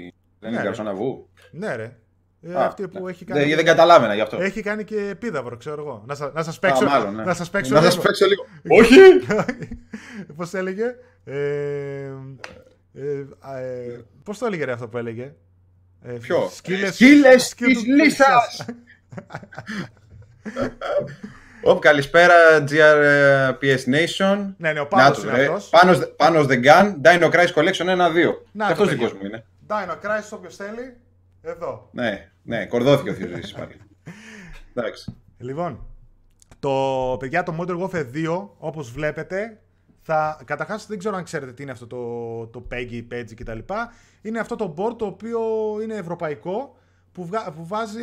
δεν 0.00 0.12
Ναι, 0.40 0.48
είναι 0.48 0.56
ρε. 0.56 0.62
Καρσόνα 0.64 0.94
Βου. 0.94 1.28
Ναι 1.52 1.74
ρε, 1.76 1.98
Ε, 2.44 2.54
Α, 2.54 2.64
αυτή 2.66 2.88
που 2.88 3.04
ναι. 3.04 3.10
έχει 3.10 3.24
κάνει... 3.24 3.44
Δεν, 3.44 3.56
δεν 3.56 3.64
καταλάβαινα 3.64 4.14
γι' 4.14 4.20
αυτό. 4.20 4.36
Έχει 4.40 4.60
κάνει 4.62 4.84
και 4.84 4.96
επίδαυρο, 5.10 5.56
ξέρω 5.56 5.80
εγώ. 5.82 6.02
Να, 6.06 6.14
σα, 6.14 6.30
να 6.32 6.42
σας 6.42 6.58
παίξω, 6.58 6.84
Α, 6.84 6.88
μάλλον, 6.88 7.14
ναι. 7.14 7.24
να 7.24 7.34
σας 7.34 7.50
παίξω 7.50 7.74
Να 7.74 7.80
λίγο. 7.80 7.92
σας 7.92 8.02
παίξω 8.02 8.26
λίγο. 8.26 8.44
Όχι! 8.80 8.96
Πώς 10.36 10.54
έλεγε; 10.54 10.84
Ε, 11.24 11.34
ε, 11.34 13.24
ε, 13.58 14.00
πώς 14.24 14.38
το 14.38 14.46
έλεγε 14.46 14.64
ρε 14.64 14.72
αυτό 14.72 14.88
που 14.88 14.98
έλεγε; 14.98 15.34
Ε, 16.02 16.12
Ποιο; 16.12 16.48
Σκύλες, 16.54 16.94
Σκύλες 16.94 17.46
σκύλου 17.46 17.72
της 17.72 17.84
λύσας. 17.86 18.64
Ωπ, 21.62 21.78
καλησπέρα 21.88 22.34
GRPS 22.68 23.84
Nation. 23.94 24.54
ναι, 24.56 24.72
ναι, 24.72 24.80
ο 24.80 24.82
Να 24.82 24.88
Παύλος 24.88 25.20
του, 25.20 25.28
είναι 25.28 25.36
ρε. 25.36 25.44
αυτός. 25.46 25.68
Πάνω, 25.68 25.98
πάνω 26.16 26.40
the 26.48 26.64
gun, 26.64 26.94
Dino 27.02 27.30
Crisis 27.30 27.52
Collection 27.54 27.86
1-2. 27.86 27.94
Να 27.94 27.96
Και 27.96 28.24
το, 28.56 28.64
αυτός 28.64 28.76
παιδιά. 28.76 28.92
δικός 28.92 29.12
μου 29.12 29.26
είναι. 29.26 29.44
Dino 29.68 29.92
Crisis, 30.06 30.30
όποιος 30.32 30.56
θέλει. 30.56 30.96
Εδώ. 31.42 31.88
Ναι, 31.92 32.30
ναι, 32.42 32.66
κορδώθηκε 32.66 33.10
ο 33.10 33.14
Θείος 33.14 33.52
πάλι. 33.52 33.80
Εντάξει. 34.74 35.16
Λοιπόν, 35.38 35.86
το 36.58 37.16
παιδιά 37.18 37.42
το 37.42 37.56
Modern 37.60 37.80
Warfare 37.82 38.06
2, 38.14 38.48
όπως 38.58 38.90
βλέπετε, 38.92 39.60
θα, 40.02 40.40
καταρχάς 40.44 40.86
δεν 40.86 40.98
ξέρω 40.98 41.16
αν 41.16 41.24
ξέρετε 41.24 41.52
τι 41.52 41.62
είναι 41.62 41.72
αυτό 41.72 41.86
το, 41.86 42.46
το 42.46 42.66
PEGI, 42.72 43.04
PEGI 43.12 43.34
κτλ. 43.34 43.58
Είναι 44.22 44.38
αυτό 44.38 44.56
το 44.56 44.74
board 44.78 44.96
το 44.98 45.06
οποίο 45.06 45.40
είναι 45.82 45.94
ευρωπαϊκό, 45.94 46.76
που, 47.12 47.26
βγα- 47.26 47.50
που 47.52 47.66
βάζει 47.66 48.02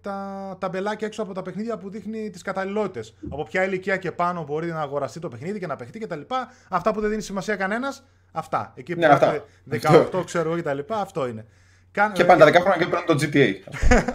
τα 0.00 0.56
ταμπελάκια 0.60 1.06
έξω 1.06 1.22
από 1.22 1.32
τα 1.34 1.42
παιχνίδια 1.42 1.76
που 1.78 1.90
δείχνει 1.90 2.30
τις 2.30 2.42
καταλληλότητες. 2.42 3.14
Από 3.30 3.42
ποια 3.42 3.64
ηλικία 3.64 3.96
και 3.96 4.12
πάνω 4.12 4.44
μπορεί 4.44 4.66
να 4.66 4.80
αγοραστεί 4.80 5.18
το 5.20 5.28
παιχνίδι 5.28 5.58
και 5.58 5.66
να 5.66 5.76
παιχτεί 5.76 5.98
κτλ. 5.98 6.20
Αυτά 6.68 6.92
που 6.92 7.00
δεν 7.00 7.10
δίνει 7.10 7.22
σημασία 7.22 7.56
κανένας, 7.56 8.04
αυτά. 8.32 8.72
Εκεί 8.76 8.92
που 8.94 9.00
Ναι, 9.00 9.06
αυτά. 9.06 9.42
έχετε 9.70 10.08
18 10.14 10.24
ξέρω 10.24 10.52
εγώ 10.52 10.60
κτλ. 10.62 10.78
Αυτό 10.92 11.26
είναι. 11.28 11.46
Κάνε- 11.92 12.14
Και 12.16 12.24
πάνε 12.24 12.40
τα 12.44 12.46
10 12.46 12.60
χρόνια 12.60 12.84
και 12.84 12.90
παίρνουν 12.90 13.06
το 13.06 13.14
GTA. 13.20 13.52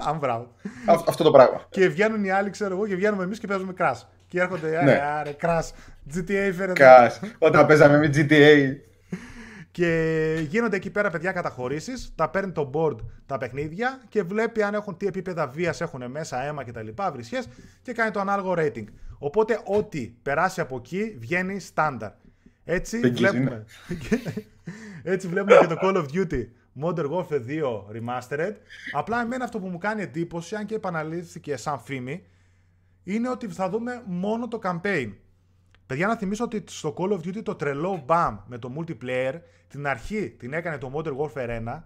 Αν 0.09 0.17
μπράβο. 0.17 0.51
Αυτό, 0.85 1.05
αυτό 1.11 1.23
το 1.23 1.31
πράγμα. 1.31 1.65
Και 1.69 1.87
βγαίνουν 1.87 2.23
οι 2.23 2.29
άλλοι, 2.31 2.49
ξέρω 2.49 2.73
εγώ, 2.75 2.87
και 2.87 2.95
βγαίνουμε 2.95 3.23
εμείς 3.23 3.39
και 3.39 3.47
παίζουμε 3.47 3.73
crash. 3.77 4.01
Και 4.27 4.39
έρχονται, 4.39 4.69
Ναι. 4.69 4.91
άρε, 4.91 4.99
άρε, 5.19 5.35
crash. 5.41 5.67
GTA 6.15 6.51
φέρετε. 6.55 6.73
Κας. 6.73 7.19
Όταν 7.37 7.65
παίζαμε 7.65 7.97
με 7.97 8.09
GTA. 8.13 8.75
Και 9.71 10.45
γίνονται 10.47 10.75
εκεί 10.75 10.89
πέρα 10.89 11.09
παιδιά 11.09 11.31
καταχωρήσεις. 11.31 12.11
Τα 12.15 12.29
παίρνει 12.29 12.51
το 12.51 12.69
board 12.73 12.95
τα 13.25 13.37
παιχνίδια 13.37 14.01
και 14.09 14.23
βλέπει 14.23 14.61
αν 14.63 14.73
έχουν 14.73 14.97
τι 14.97 15.07
επίπεδα 15.07 15.47
βίας 15.47 15.81
έχουν 15.81 16.11
μέσα, 16.11 16.43
αίμα 16.43 16.63
κτλ. 16.63 16.87
Βρισιέ 17.13 17.39
και 17.81 17.93
κάνει 17.93 18.11
το 18.11 18.19
ανάλογο 18.19 18.53
rating. 18.57 18.83
Οπότε 19.17 19.59
ό,τι 19.65 19.99
περάσει 20.23 20.61
από 20.61 20.75
εκεί 20.75 21.15
βγαίνει 21.19 21.59
στάνταρ. 21.59 22.11
Έτσι 22.65 22.99
Εγγύς 23.03 23.29
βλέπουμε. 23.29 23.65
Έτσι 25.03 25.27
βλέπουμε 25.27 25.57
και 25.59 25.67
το 25.67 25.77
Call 25.81 25.95
of 25.95 26.05
Duty 26.13 26.45
Modern 26.81 27.09
Warfare 27.11 27.45
2 27.47 27.83
Remastered. 27.91 28.53
Απλά 28.91 29.21
εμένα 29.21 29.43
αυτό 29.43 29.59
που 29.59 29.67
μου 29.67 29.77
κάνει 29.77 30.01
εντύπωση, 30.01 30.55
αν 30.55 30.65
και 30.65 30.75
επαναλήφθηκε 30.75 31.57
σαν 31.57 31.79
φήμη, 31.79 32.23
είναι 33.03 33.29
ότι 33.29 33.47
θα 33.47 33.69
δούμε 33.69 34.03
μόνο 34.05 34.47
το 34.47 34.59
campaign. 34.63 35.13
Παιδιά, 35.85 36.07
να 36.07 36.15
θυμίσω 36.15 36.43
ότι 36.43 36.63
στο 36.67 36.93
Call 36.97 37.11
of 37.11 37.17
Duty 37.17 37.43
το 37.43 37.55
τρελό 37.55 38.05
BAM 38.07 38.37
με 38.45 38.57
το 38.57 38.71
multiplayer 38.77 39.33
την 39.67 39.87
αρχή 39.87 40.29
την 40.29 40.53
έκανε 40.53 40.77
το 40.77 40.91
Modern 40.95 41.17
Warfare 41.17 41.67
1 41.67 41.81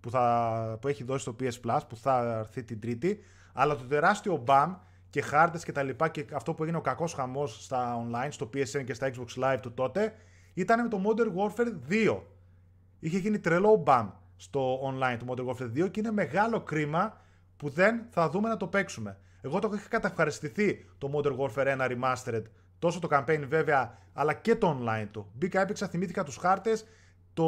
που, 0.00 0.10
θα, 0.10 0.78
που 0.80 0.88
έχει 0.88 1.04
δώσει 1.04 1.24
το 1.24 1.36
PS 1.40 1.60
Plus 1.66 1.80
που 1.88 1.96
θα 1.96 2.38
έρθει 2.38 2.62
την 2.62 2.80
Τρίτη. 2.80 3.18
Αλλά 3.52 3.76
το 3.76 3.84
τεράστιο 3.84 4.44
BAM 4.46 4.74
και 5.10 5.22
χάρτες 5.22 5.64
και 5.64 5.72
τα 5.72 5.82
λοιπά 5.82 6.08
και 6.08 6.26
αυτό 6.32 6.54
που 6.54 6.62
έγινε 6.62 6.78
ο 6.78 6.80
κακός 6.80 7.12
χαμός 7.12 7.64
στα 7.64 8.06
online, 8.06 8.28
στο 8.30 8.50
PSN 8.54 8.84
και 8.84 8.94
στα 8.94 9.10
Xbox 9.14 9.44
Live 9.44 9.58
του 9.62 9.72
τότε 9.72 10.14
ήταν 10.54 10.82
με 10.82 10.88
το 10.88 11.00
Modern 11.04 11.28
Warfare 11.38 11.72
2. 11.90 12.20
Είχε 13.04 13.18
γίνει 13.18 13.38
τρελό 13.38 13.82
BAM 13.86 14.08
στο 14.36 14.80
online 14.82 15.16
του 15.18 15.26
Modern 15.28 15.46
Warfare 15.46 15.84
2 15.84 15.90
και 15.90 16.00
είναι 16.00 16.10
μεγάλο 16.10 16.60
κρίμα 16.60 17.20
που 17.56 17.68
δεν 17.68 18.02
θα 18.10 18.30
δούμε 18.30 18.48
να 18.48 18.56
το 18.56 18.66
παίξουμε. 18.66 19.18
Εγώ 19.40 19.58
το 19.58 19.70
είχα 19.74 19.88
καταυχαριστηθεί 19.88 20.84
το 20.98 21.10
Modern 21.14 21.36
Warfare 21.36 21.78
1 21.78 21.90
Remastered, 21.90 22.42
τόσο 22.78 22.98
το 23.00 23.08
campaign 23.10 23.44
βέβαια, 23.48 23.98
αλλά 24.12 24.34
και 24.34 24.56
το 24.56 24.78
online 24.78 25.06
του. 25.10 25.30
Μπήκα, 25.34 25.60
έπαιξα, 25.60 25.88
θυμήθηκα 25.88 26.24
τους 26.24 26.36
χάρτες, 26.36 26.84
το... 27.34 27.44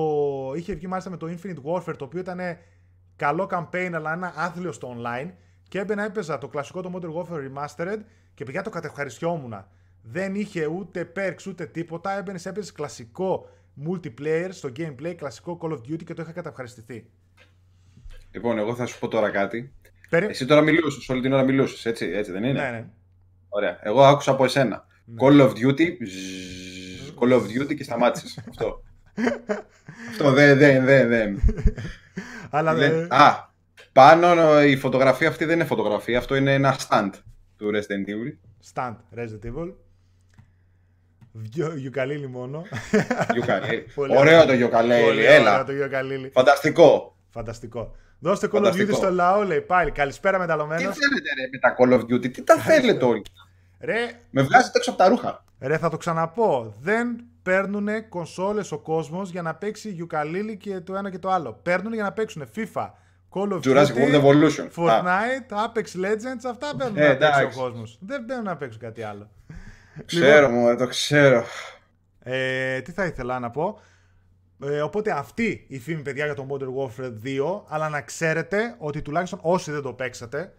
είχε 0.56 0.74
βγει 0.74 0.86
μάλιστα 0.86 1.10
με 1.10 1.16
το 1.16 1.26
Infinite 1.26 1.62
Warfare, 1.72 1.96
το 1.96 2.04
οποίο 2.04 2.20
ήταν 2.20 2.40
καλό 3.16 3.48
campaign, 3.50 3.90
αλλά 3.94 4.12
ένα 4.12 4.32
άθλιο 4.36 4.72
στο 4.72 4.96
online. 4.98 5.30
Και 5.68 5.78
έμπαινα, 5.78 6.04
έπαιζα 6.04 6.38
το 6.38 6.48
κλασικό 6.48 6.80
το 6.82 6.90
Modern 6.94 7.14
Warfare 7.14 7.48
Remastered 7.48 7.98
και 8.34 8.44
παιδιά 8.44 8.62
το 8.62 8.70
κατευχαριστιόμουν. 8.70 9.64
Δεν 10.02 10.34
είχε 10.34 10.66
ούτε 10.66 11.12
perks 11.16 11.46
ούτε 11.48 11.66
τίποτα. 11.66 12.18
Έμπαινες, 12.18 12.46
έπαιζες 12.46 12.72
κλασικό 12.72 13.48
multiplayer 13.88 14.48
στο 14.50 14.70
gameplay, 14.76 15.14
κλασικό 15.16 15.58
Call 15.62 15.70
of 15.70 15.76
Duty 15.92 16.04
και 16.04 16.14
το 16.14 16.22
είχα 16.22 16.32
κατευχαριστηθεί. 16.32 17.06
Λοιπόν, 18.30 18.58
εγώ 18.58 18.74
θα 18.74 18.86
σου 18.86 18.98
πω 18.98 19.08
τώρα 19.08 19.30
κάτι. 19.30 19.72
Περι... 20.10 20.26
Εσύ 20.26 20.46
τώρα 20.46 20.60
μιλούσες, 20.60 21.08
όλη 21.08 21.20
την 21.20 21.32
ώρα 21.32 21.42
μιλούσες, 21.42 21.86
έτσι, 21.86 22.06
έτσι 22.06 22.32
δεν 22.32 22.44
είναι; 22.44 22.62
Ναι, 22.62 22.70
ναι. 22.70 22.86
Ωραία. 23.48 23.78
Εγώ 23.82 24.04
άκουσα 24.04 24.30
από 24.30 24.44
εσένα. 24.44 24.86
Call 25.20 25.40
of 25.40 25.50
Duty. 25.50 25.96
ζζζ, 26.06 27.10
Call 27.18 27.32
of 27.32 27.42
Duty 27.42 27.74
και 27.76 27.84
σταμάτησε. 27.84 28.44
Αυτό. 28.48 28.82
Αυτό 30.10 30.32
δεν, 30.32 30.58
δεν, 30.58 30.84
δεν, 30.84 31.08
δεν. 31.08 31.40
Αλλά 32.50 32.74
Δεν- 32.74 32.90
δεν... 32.92 33.12
Α, 33.12 33.52
πάνω 33.92 34.62
η 34.62 34.76
φωτογραφία 34.76 35.28
αυτή 35.28 35.44
δεν 35.44 35.54
είναι 35.54 35.64
φωτογραφία, 35.64 36.18
αυτό 36.18 36.34
είναι 36.34 36.54
ένα 36.54 36.76
stand 36.88 37.10
του 37.56 37.70
Resident 37.74 38.08
Evil. 38.10 38.36
Stand, 38.74 38.96
Resident 39.18 39.46
Evil. 39.46 39.74
Δυο 41.36 41.74
γιουκαλίλι 41.76 42.26
μόνο. 42.28 42.62
Γιουκαλέλη. 43.32 43.80
Πολύ 43.94 44.16
Ωραίο 44.16 44.46
το 44.46 44.52
γιουκαλέλη, 44.52 45.04
Πολύ 45.04 45.24
έλα. 45.24 45.52
ωραίο 45.52 45.64
το 45.64 45.72
γιουκαλίλι. 45.72 46.30
Φανταστικό. 46.34 47.16
Φανταστικό. 47.30 47.94
Δώστε 48.18 48.46
Call 48.52 48.56
of 48.56 48.58
Duty 48.58 48.62
Φανταστικό. 48.64 48.96
στο 48.96 49.10
λαό, 49.10 49.42
λέει 49.42 49.60
πάλι. 49.60 49.90
Καλησπέρα 49.90 50.34
Τι 50.36 50.40
μεταλλωμένο. 50.42 50.80
θέλετε 50.80 51.30
ρε 51.40 51.48
με 51.52 51.58
τα 51.58 51.76
Call 51.78 51.92
of 52.00 52.12
Duty, 52.14 52.32
τι 52.32 52.42
τα 52.42 52.56
θέλετε 52.56 53.04
όλοι; 53.04 53.22
Ρε, 53.80 54.10
Με 54.30 54.42
βγάζετε 54.42 54.78
έξω 54.78 54.90
από 54.90 54.98
τα 54.98 55.08
ρούχα. 55.08 55.44
ρε, 55.60 55.78
θα 55.78 55.88
το 55.88 55.96
ξαναπώ. 55.96 56.74
Δεν 56.80 57.24
παίρνουν 57.42 57.88
κονσόλες 58.08 58.72
ο 58.72 58.78
κόσμος 58.78 59.30
για 59.30 59.42
να 59.42 59.54
παίξει 59.54 59.90
γιουκαλίλι 59.90 60.56
και 60.56 60.80
το 60.80 60.94
ένα 60.94 61.10
και 61.10 61.18
το 61.18 61.30
άλλο. 61.30 61.60
Παίρνουν 61.62 61.92
για 61.94 62.02
να 62.02 62.12
παίξουν 62.12 62.44
FIFA, 62.56 62.90
Call 63.30 63.52
of 63.52 63.60
Jurassic 63.64 63.86
Duty, 63.86 64.14
World 64.14 64.22
Evolution. 64.22 64.66
Α, 64.66 65.02
Fortnite, 65.02 65.54
Apex 65.66 66.00
Legends. 66.04 66.44
Αυτά 66.50 66.76
παίρνουν 66.76 66.96
Ε, 66.96 67.08
να 67.08 67.16
παίξει 67.16 67.24
ο 67.24 67.26
εντάξει. 67.28 67.58
κόσμος. 67.58 67.98
Δεν 68.00 68.24
παίρνουν 68.24 68.44
να 68.44 68.56
παίξουν 68.56 68.80
κάτι 68.80 69.02
άλλο. 69.02 69.30
Ξέρω 70.06 70.48
μου, 70.48 70.76
το 70.76 70.86
ξέρω. 70.86 71.44
Ε, 72.18 72.80
τι 72.80 72.92
θα 72.92 73.04
ήθελα 73.04 73.38
να 73.38 73.50
πω. 73.50 73.80
Ε, 74.64 74.80
οπότε 74.80 75.10
αυτή 75.10 75.64
η 75.68 75.78
φήμη, 75.78 76.02
παιδιά, 76.02 76.24
για 76.24 76.34
το 76.34 76.46
Modern 76.50 76.82
Warfare 76.82 77.12
2. 77.24 77.62
Αλλά 77.68 77.88
να 77.88 78.00
ξέρετε 78.00 78.74
ότι 78.78 79.02
τουλάχιστον 79.02 79.38
όσοι 79.42 79.70
δεν 79.70 79.82
το 79.82 79.92
παίξατε, 79.92 80.54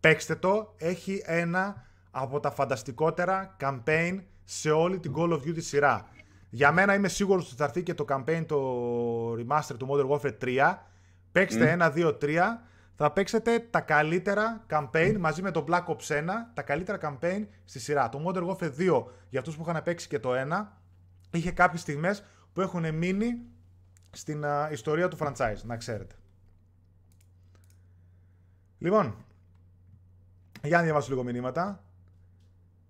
παίξτε 0.00 0.34
το. 0.34 0.74
Έχει 0.78 1.22
ένα 1.24 1.84
από 2.10 2.40
τα 2.40 2.50
φανταστικότερα 2.50 3.56
campaign 3.60 4.18
σε 4.44 4.70
όλη 4.70 4.98
την 4.98 5.12
Call 5.16 5.30
of 5.30 5.38
Duty 5.38 5.62
σειρά. 5.62 6.08
Για 6.50 6.72
μένα 6.72 6.94
είμαι 6.94 7.08
σίγουρος 7.08 7.46
ότι 7.46 7.56
θα 7.56 7.64
έρθει 7.64 7.82
και 7.82 7.94
το 7.94 8.04
campaign, 8.08 8.44
το 8.46 9.32
remaster 9.32 9.76
του 9.78 9.88
Modern 9.90 10.10
Warfare 10.10 10.38
3. 10.44 10.74
Παίξτε 11.32 11.76
1, 11.80 11.92
2, 11.94 12.18
3. 12.20 12.60
Θα 13.02 13.12
παίξετε 13.12 13.58
τα 13.58 13.80
καλύτερα 13.80 14.66
campaign 14.68 15.16
μαζί 15.18 15.42
με 15.42 15.50
το 15.50 15.64
Black 15.68 15.84
Ops 15.84 16.06
1, 16.06 16.24
τα 16.54 16.62
καλύτερα 16.62 16.98
campaign 17.02 17.46
στη 17.64 17.78
σειρά. 17.78 18.08
Το 18.08 18.24
Modern 18.26 18.48
Warfare 18.48 18.72
2, 18.78 19.04
για 19.30 19.38
αυτούς 19.38 19.56
που 19.56 19.62
είχαν 19.68 19.82
παίξει 19.82 20.08
και 20.08 20.18
το 20.18 20.30
1, 20.34 20.66
είχε 21.30 21.50
κάποιες 21.50 21.80
στιγμές 21.80 22.24
που 22.52 22.60
έχουν 22.60 22.94
μείνει 22.94 23.42
στην 24.10 24.44
α, 24.44 24.68
ιστορία 24.70 25.08
του 25.08 25.16
franchise, 25.20 25.62
να 25.62 25.76
ξέρετε. 25.76 26.14
Λοιπόν, 28.78 29.24
για 30.62 30.76
να 30.76 30.82
διαβάσω 30.82 31.10
λίγο 31.10 31.22
μηνύματα. 31.22 31.84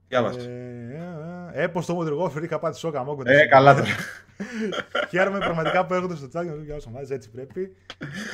Διάβασε. 0.08 0.40
Ε, 0.40 1.29
ε, 1.52 1.66
πώς 1.66 1.86
το 1.86 1.98
Modern 2.00 2.22
Warfare 2.22 2.42
είχα 2.42 2.58
πάτη 2.58 2.78
σόκα 2.78 3.04
μου. 3.04 3.18
Ε, 3.24 3.46
καλά 3.46 3.74
τώρα. 3.74 3.86
Χαίρομαι 5.10 5.38
πραγματικά 5.38 5.86
που 5.86 5.94
έρχονται 5.94 6.14
στο 6.16 6.26
chat 6.26 6.42
για 6.42 6.52
να 6.52 6.62
δω 6.68 6.76
όσο 6.76 6.90
μάζει, 6.90 7.12
έτσι 7.14 7.30
πρέπει. 7.30 7.76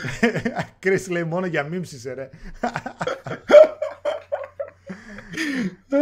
Chris 0.83 1.11
λέει 1.11 1.25
μόνο 1.25 1.47
για 1.47 1.69
memes 1.73 1.83
είσαι 1.93 2.13
ρε. 2.13 2.29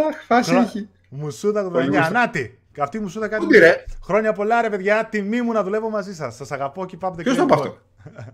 Αχ, 0.08 0.24
φάση 0.26 0.54
έχει. 0.54 0.88
Μουσούδα 1.08 1.70
Πολύ 1.70 1.86
89. 1.86 1.88
γούστα. 1.88 2.10
Νάτι. 2.10 2.58
Και 2.72 2.82
αυτή 2.82 2.96
η 2.96 3.00
μουσούδα 3.00 3.28
κάτι. 3.28 3.44
Πού 3.44 3.52
ρε; 3.52 3.84
Χρόνια 4.02 4.32
πολλά 4.32 4.60
ρε 4.60 4.70
παιδιά. 4.70 5.06
Τιμή 5.10 5.42
μου 5.42 5.52
να 5.52 5.62
δουλεύω 5.62 5.90
μαζί 5.90 6.14
σας. 6.14 6.34
Σας 6.36 6.52
αγαπώ 6.52 6.86
και 6.86 6.96
πάμε 6.96 7.22
Ποιος 7.22 7.36
το 7.36 7.42
είπε 7.42 7.54
αυτό; 7.54 7.78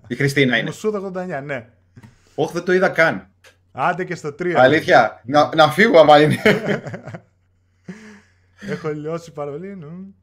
Η 0.06 0.14
Χριστίνα 0.14 0.56
είναι. 0.56 0.66
Μουσούδα 0.66 1.12
89, 1.40 1.42
ναι. 1.44 1.68
Όχι, 2.34 2.52
δεν 2.52 2.64
το 2.64 2.72
είδα 2.72 2.88
καν. 2.88 3.28
Άντε 3.72 4.04
και 4.04 4.14
στο 4.14 4.28
3. 4.28 4.52
Αλήθεια. 4.56 5.20
Να, 5.24 5.50
να 5.54 5.70
φύγω 5.70 5.98
άμα 5.98 6.20
είναι. 6.20 6.36
Έχω 8.60 8.88
λιώσει 8.88 9.32
παρολί. 9.32 9.76
νου. 9.76 10.14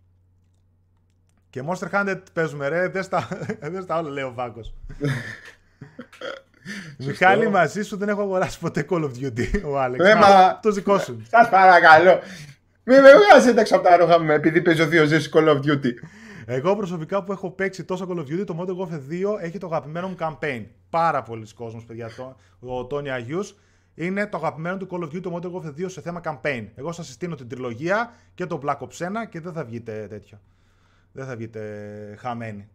Και 1.49 1.63
Monster 1.67 1.89
Hunter 1.91 2.17
παίζουμε 2.33 2.67
ρε. 2.67 2.87
Δεν 2.87 3.03
στα, 3.03 3.27
δες 3.71 3.85
τα 3.85 3.97
όλα 3.97 4.09
λέει 4.09 4.23
ο 4.23 4.33
Βάκος. 4.33 4.73
Μιχάλη, 6.97 7.49
μαζί 7.49 7.81
σου 7.83 7.97
δεν 7.97 8.09
έχω 8.09 8.21
αγοράσει 8.21 8.59
ποτέ 8.59 8.85
Call 8.89 9.03
of 9.03 9.11
Duty, 9.21 9.61
ο 9.65 9.79
Άλεξ. 9.79 10.05
Ε, 10.09 10.15
μα- 10.15 10.59
Το 10.61 10.71
δικό 10.71 10.97
σου. 10.99 11.21
Σας 11.29 11.49
παρακαλώ. 11.49 12.19
Μην 12.83 13.01
με 13.01 13.09
βγάζετε 13.15 13.61
έξω 13.61 13.75
από 13.75 13.87
τα 13.87 13.97
ρούχα 13.97 14.19
μου 14.19 14.31
επειδή 14.31 14.61
παίζω 14.61 14.85
δύο 14.85 15.05
ζήσει 15.05 15.29
Call 15.33 15.47
of 15.47 15.57
Duty. 15.57 15.91
Εγώ 16.45 16.75
προσωπικά 16.75 17.23
που 17.23 17.31
έχω 17.31 17.51
παίξει 17.51 17.83
τόσο 17.83 18.07
Call 18.09 18.17
of 18.17 18.21
Duty, 18.21 18.43
το 18.45 18.57
Modern 18.59 18.87
Warfare 18.87 19.35
2 19.37 19.39
έχει 19.41 19.57
το 19.57 19.65
αγαπημένο 19.67 20.07
μου 20.07 20.15
campaign. 20.19 20.65
Πάρα 20.89 21.23
πολλοί 21.23 21.53
κόσμος, 21.53 21.83
παιδιά. 21.85 22.09
Το, 22.17 22.35
ο 22.59 22.85
Τόνι 22.85 23.09
Αγιού 23.11 23.39
είναι 23.99 24.27
το 24.27 24.37
αγαπημένο 24.37 24.77
του 24.77 24.87
Call 24.91 25.03
of 25.03 25.15
Duty, 25.15 25.21
το 25.21 25.35
Modern 25.35 25.51
Warfare 25.51 25.81
2 25.81 25.85
σε 25.87 26.01
θέμα 26.01 26.21
campaign. 26.23 26.67
Εγώ 26.75 26.91
σας 26.91 27.05
συστήνω 27.05 27.35
την 27.35 27.47
τριλογία 27.47 28.13
και 28.33 28.45
το 28.45 28.61
Black 28.65 28.77
Ops 28.77 29.05
1 29.05 29.27
και 29.29 29.39
δεν 29.39 29.53
θα 29.53 29.63
βγείτε 29.63 30.05
τέτοιο. 30.09 30.39
Δεν 31.11 31.25
θα 31.25 31.35
βγείτε 31.35 31.61
χαμένοι. 32.19 32.67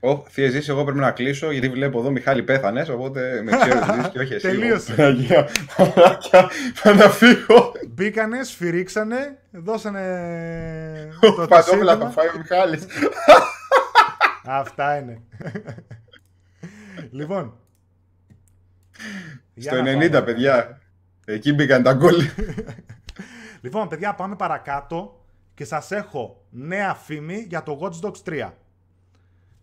Ω, 0.00 0.24
θεία 0.28 0.50
ζήσει, 0.50 0.70
εγώ 0.70 0.84
πρέπει 0.84 0.98
να 0.98 1.10
κλείσω 1.10 1.50
γιατί 1.50 1.68
βλέπω 1.68 1.98
εδώ 1.98 2.10
Μιχάλη 2.10 2.42
πέθανες, 2.42 2.88
οπότε 2.88 3.42
με 3.42 3.50
ξέρω 3.56 3.78
ότι 3.82 4.00
ζεις 4.00 4.08
και 4.08 4.18
όχι 4.18 4.34
εσύ. 4.34 4.46
Τελείωσε. 4.48 4.92
Ω, 4.92 4.96
Παναγία, 4.96 5.48
Παναγία, 5.76 6.50
Θα 6.74 6.94
να 6.94 7.08
φύγω. 7.08 7.72
Μπήκανε, 7.88 8.42
σφυρίξανε, 8.42 9.38
δώσανε. 9.50 10.00
Ο 11.42 11.46
Παντόφλα 11.46 11.62
σύνθημα. 11.62 11.96
θα 11.96 12.10
φάει 12.10 12.26
ο 12.28 12.38
Μιχάλης. 12.38 12.86
Αυτά 14.44 14.96
είναι. 14.98 15.22
λοιπόν. 17.18 17.54
Για 19.54 19.72
Στο 19.72 19.82
να 19.82 19.90
90, 19.92 20.10
πάμε. 20.10 20.22
παιδιά. 20.24 20.80
Εκεί 21.26 21.52
μπήκαν 21.52 21.82
τα 21.82 21.92
γκολ. 21.94 22.14
Λοιπόν, 23.60 23.88
παιδιά, 23.88 24.14
πάμε 24.14 24.36
παρακάτω 24.36 25.24
και 25.54 25.64
σας 25.64 25.90
έχω 25.90 26.44
νέα 26.50 26.94
φήμη 26.94 27.44
για 27.48 27.62
το 27.62 27.78
Watch 27.82 28.06
Dogs 28.06 28.22
3. 28.46 28.50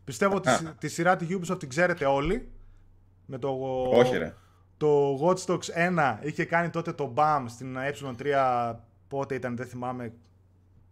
Πιστεύω 0.03 0.35
ότι 0.35 0.49
Α. 0.49 0.75
τη 0.79 0.87
σειρά 0.87 1.15
της 1.15 1.27
Ubisoft 1.31 1.59
την 1.59 1.69
ξέρετε 1.69 2.05
όλοι. 2.05 2.51
Με 3.25 3.37
το, 3.37 3.57
Όχι, 3.93 4.17
ρε. 4.17 4.33
Το 4.77 5.19
Watch 5.21 5.45
Dogs 5.45 5.89
1 5.97 6.17
είχε 6.21 6.45
κάνει 6.45 6.69
τότε 6.69 6.93
το 6.93 7.13
BAM 7.17 7.43
στην 7.47 7.77
ε3, 7.77 8.75
πότε 9.07 9.35
ήταν, 9.35 9.55
δεν 9.55 9.67
θυμάμαι, 9.67 10.13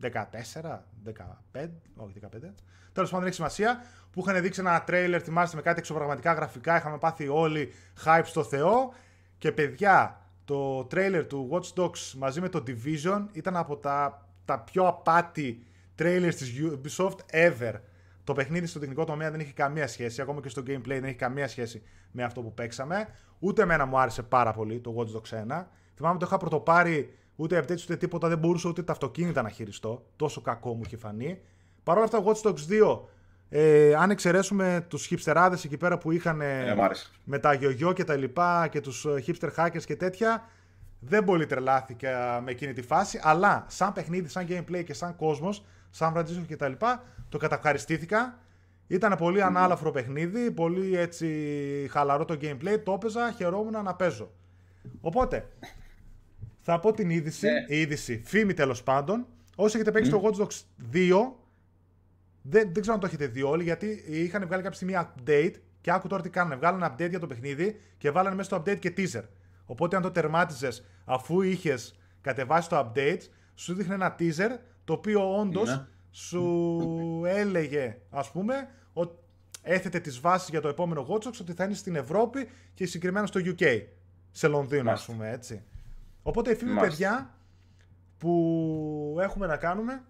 14, 0.01 0.07
15, 1.53 1.67
όχι 1.95 2.19
15. 2.21 2.27
Τέλος 2.93 3.09
πάντων, 3.09 3.25
δεν 3.25 3.27
έχει 3.27 3.35
σημασία. 3.35 3.83
Που 4.11 4.23
είχαν 4.25 4.41
δείξει 4.41 4.59
ένα 4.59 4.83
τρέιλερ, 4.83 5.21
θυμάστε, 5.23 5.55
με 5.55 5.61
κάτι 5.61 5.79
εξωπραγματικά 5.79 6.33
γραφικά. 6.33 6.77
Είχαμε 6.77 6.97
πάθει 6.97 7.27
όλοι 7.27 7.73
hype 8.05 8.21
στο 8.23 8.43
Θεό. 8.43 8.93
Και 9.37 9.51
παιδιά, 9.51 10.21
το 10.45 10.83
τρέιλερ 10.83 11.25
του 11.25 11.49
Watch 11.51 11.81
Dogs 11.81 12.13
μαζί 12.17 12.41
με 12.41 12.49
το 12.49 12.63
Division 12.67 13.25
ήταν 13.31 13.55
από 13.55 13.77
τα, 13.77 14.27
τα 14.45 14.59
πιο 14.59 14.87
απάτη 14.87 15.65
trailers 15.99 16.33
της 16.35 16.53
Ubisoft 16.61 17.17
ever. 17.31 17.73
Το 18.23 18.33
παιχνίδι 18.33 18.65
στο 18.65 18.79
τεχνικό 18.79 19.03
τομέα 19.03 19.31
δεν 19.31 19.39
είχε 19.39 19.53
καμία 19.53 19.87
σχέση, 19.87 20.21
ακόμα 20.21 20.41
και 20.41 20.49
στο 20.49 20.61
gameplay 20.61 20.81
δεν 20.85 21.03
έχει 21.03 21.15
καμία 21.15 21.47
σχέση 21.47 21.81
με 22.11 22.23
αυτό 22.23 22.41
που 22.41 22.53
παίξαμε. 22.53 23.07
Ούτε 23.39 23.61
εμένα 23.61 23.85
μου 23.85 23.99
άρεσε 23.99 24.23
πάρα 24.23 24.51
πολύ 24.51 24.79
το 24.79 24.95
Watch 24.97 25.17
Dogs 25.17 25.57
1. 25.57 25.65
Θυμάμαι 25.95 26.19
το 26.19 26.25
είχα 26.25 26.37
πρωτοπάρει, 26.37 27.13
ούτε 27.35 27.59
updates 27.59 27.83
ούτε 27.83 27.95
τίποτα, 27.97 28.27
δεν 28.27 28.37
μπορούσα 28.37 28.69
ούτε 28.69 28.83
τα 28.83 28.91
αυτοκίνητα 28.91 29.41
να 29.41 29.49
χειριστώ. 29.49 30.05
Τόσο 30.15 30.41
κακό 30.41 30.73
μου 30.73 30.81
είχε 30.85 30.97
φανεί. 30.97 31.41
Παρ' 31.83 31.95
όλα 31.97 32.05
αυτά, 32.05 32.23
Watch 32.23 32.49
Dogs 32.49 32.67
2, 32.69 32.99
ε, 33.49 33.93
αν 33.95 34.09
εξαιρέσουμε 34.09 34.85
τους 34.89 35.09
hipsterάδες 35.11 35.65
εκεί 35.65 35.77
πέρα 35.77 35.97
που 35.97 36.11
είχαν 36.11 36.41
Ε, 36.41 36.75
μ' 36.75 36.81
άρεσε. 36.81 37.07
με 37.23 37.39
τα 37.39 37.53
γιογιό 37.53 37.93
και 37.93 38.03
τα 38.03 38.15
λοιπά 38.15 38.67
και 38.67 38.81
τους 38.81 39.05
ε, 39.05 39.23
hipster 39.27 39.49
hackers 39.57 39.83
και 39.85 39.95
τέτοια, 39.95 40.49
δεν 40.99 41.23
πολύ 41.23 41.45
τρελάθηκα 41.45 42.41
με 42.43 42.51
εκείνη 42.51 42.73
τη 42.73 42.81
φάση, 42.81 43.19
αλλά 43.23 43.65
σαν 43.67 43.93
παιχνίδι, 43.93 44.27
σαν 44.29 44.45
gameplay 44.49 44.83
και 44.85 44.93
σαν 44.93 45.15
κόσμος, 45.15 45.65
σαν 45.89 46.13
Francisco 46.17 46.45
και 46.47 46.55
τα 46.55 46.67
λοιπά, 46.67 47.03
το 47.29 47.37
καταχαριστήθηκα. 47.37 48.39
Ήταν 48.87 49.15
πολύ 49.17 49.41
ανάλαφρο 49.43 49.91
παιχνίδι, 49.91 50.51
πολύ 50.51 50.97
έτσι 50.97 51.27
χαλαρό 51.91 52.25
το 52.25 52.37
gameplay, 52.41 52.79
το 52.83 52.91
έπαιζα, 52.93 53.31
χαιρόμουν 53.31 53.83
να 53.83 53.93
παίζω. 53.95 54.31
Οπότε, 55.01 55.47
θα 56.61 56.79
πω 56.79 56.91
την 56.93 57.09
είδηση, 57.09 57.45
Ναι. 57.47 57.75
η 57.75 57.79
είδηση, 57.79 58.21
φήμη 58.25 58.53
τέλος 58.53 58.83
πάντων. 58.83 59.25
Όσοι 59.55 59.75
έχετε 59.75 59.91
παίξει 59.91 60.11
το 60.11 60.21
Watch 60.23 60.41
Dogs 60.41 60.61
2, 60.93 61.35
δεν, 62.41 62.69
δεν 62.73 62.81
ξέρω 62.81 62.93
αν 62.93 62.99
το 62.99 63.05
έχετε 63.07 63.27
δει 63.27 63.41
όλοι, 63.43 63.63
γιατί 63.63 64.03
είχαν 64.07 64.45
βγάλει 64.45 64.61
κάποια 64.63 64.77
στιγμή 64.77 64.95
update 64.99 65.53
και 65.81 65.91
άκου 65.91 66.07
τώρα 66.07 66.21
τι 66.21 66.29
κάνανε. 66.29 66.55
Βγάλανε 66.55 66.85
update 66.95 67.09
για 67.09 67.19
το 67.19 67.27
παιχνίδι 67.27 67.79
και 67.97 68.11
βάλανε 68.11 68.35
μέσα 68.35 68.49
στο 68.49 68.63
update 68.65 68.79
και 68.79 68.93
teaser. 68.97 69.23
Οπότε 69.65 69.95
αν 69.95 70.01
το 70.01 70.11
τερμάτιζε 70.11 70.69
αφού 71.05 71.41
είχες 71.41 71.95
κατεβάσει 72.21 72.69
το 72.69 72.79
update, 72.95 73.21
σου 73.55 73.73
δείχνει 73.73 73.93
ένα 73.93 74.15
teaser 74.19 74.57
το 74.83 74.93
οποίο 74.93 75.39
όντως 75.39 75.69
Ναι. 75.69 75.85
σου 76.11 77.21
έλεγε, 77.25 77.97
ας 78.09 78.31
πούμε, 78.31 78.69
ότι 78.93 79.15
έθετε 79.61 79.99
τις 79.99 80.19
βάσεις 80.19 80.49
για 80.49 80.61
το 80.61 80.67
επόμενο 80.67 81.07
Watch 81.09 81.27
Dogs 81.27 81.37
ότι 81.41 81.53
θα 81.53 81.63
είναι 81.63 81.73
στην 81.73 81.95
Ευρώπη 81.95 82.49
και 82.73 82.85
συγκεκριμένα 82.85 83.25
στο 83.25 83.39
UK. 83.43 83.81
Σε 84.31 84.47
Λονδίνο, 84.47 84.81
ας 84.81 84.85
Μάλιστα. 84.85 85.11
πούμε 85.11 85.31
έτσι. 85.31 85.63
Οπότε 86.23 86.51
η 86.51 86.55
φήμη, 86.55 86.71
Μάλιστα. 86.71 86.89
παιδιά, 86.89 87.35
που 88.17 89.17
έχουμε 89.21 89.47
να 89.47 89.57
κάνουμε 89.57 90.03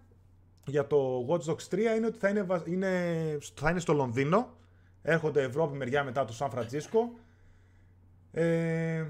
για 0.66 0.86
το 0.86 1.26
Watch 1.28 1.50
Dogs 1.50 1.68
3 1.74 1.78
είναι 1.96 2.06
ότι 2.06 2.18
θα 2.18 2.28
είναι, 2.28 2.42
βα- 2.42 2.62
είναι, 2.66 2.90
θα 3.54 3.70
είναι 3.70 3.80
στο 3.80 3.92
Λονδίνο. 3.92 4.56
Έρχονται 5.02 5.42
Ευρώπη 5.42 5.76
μεριά 5.76 6.04
μετά 6.04 6.24
το 6.24 6.32
Σαν 6.32 6.50
Φραντζίσκο. 6.50 7.12
Ε, 8.32 9.04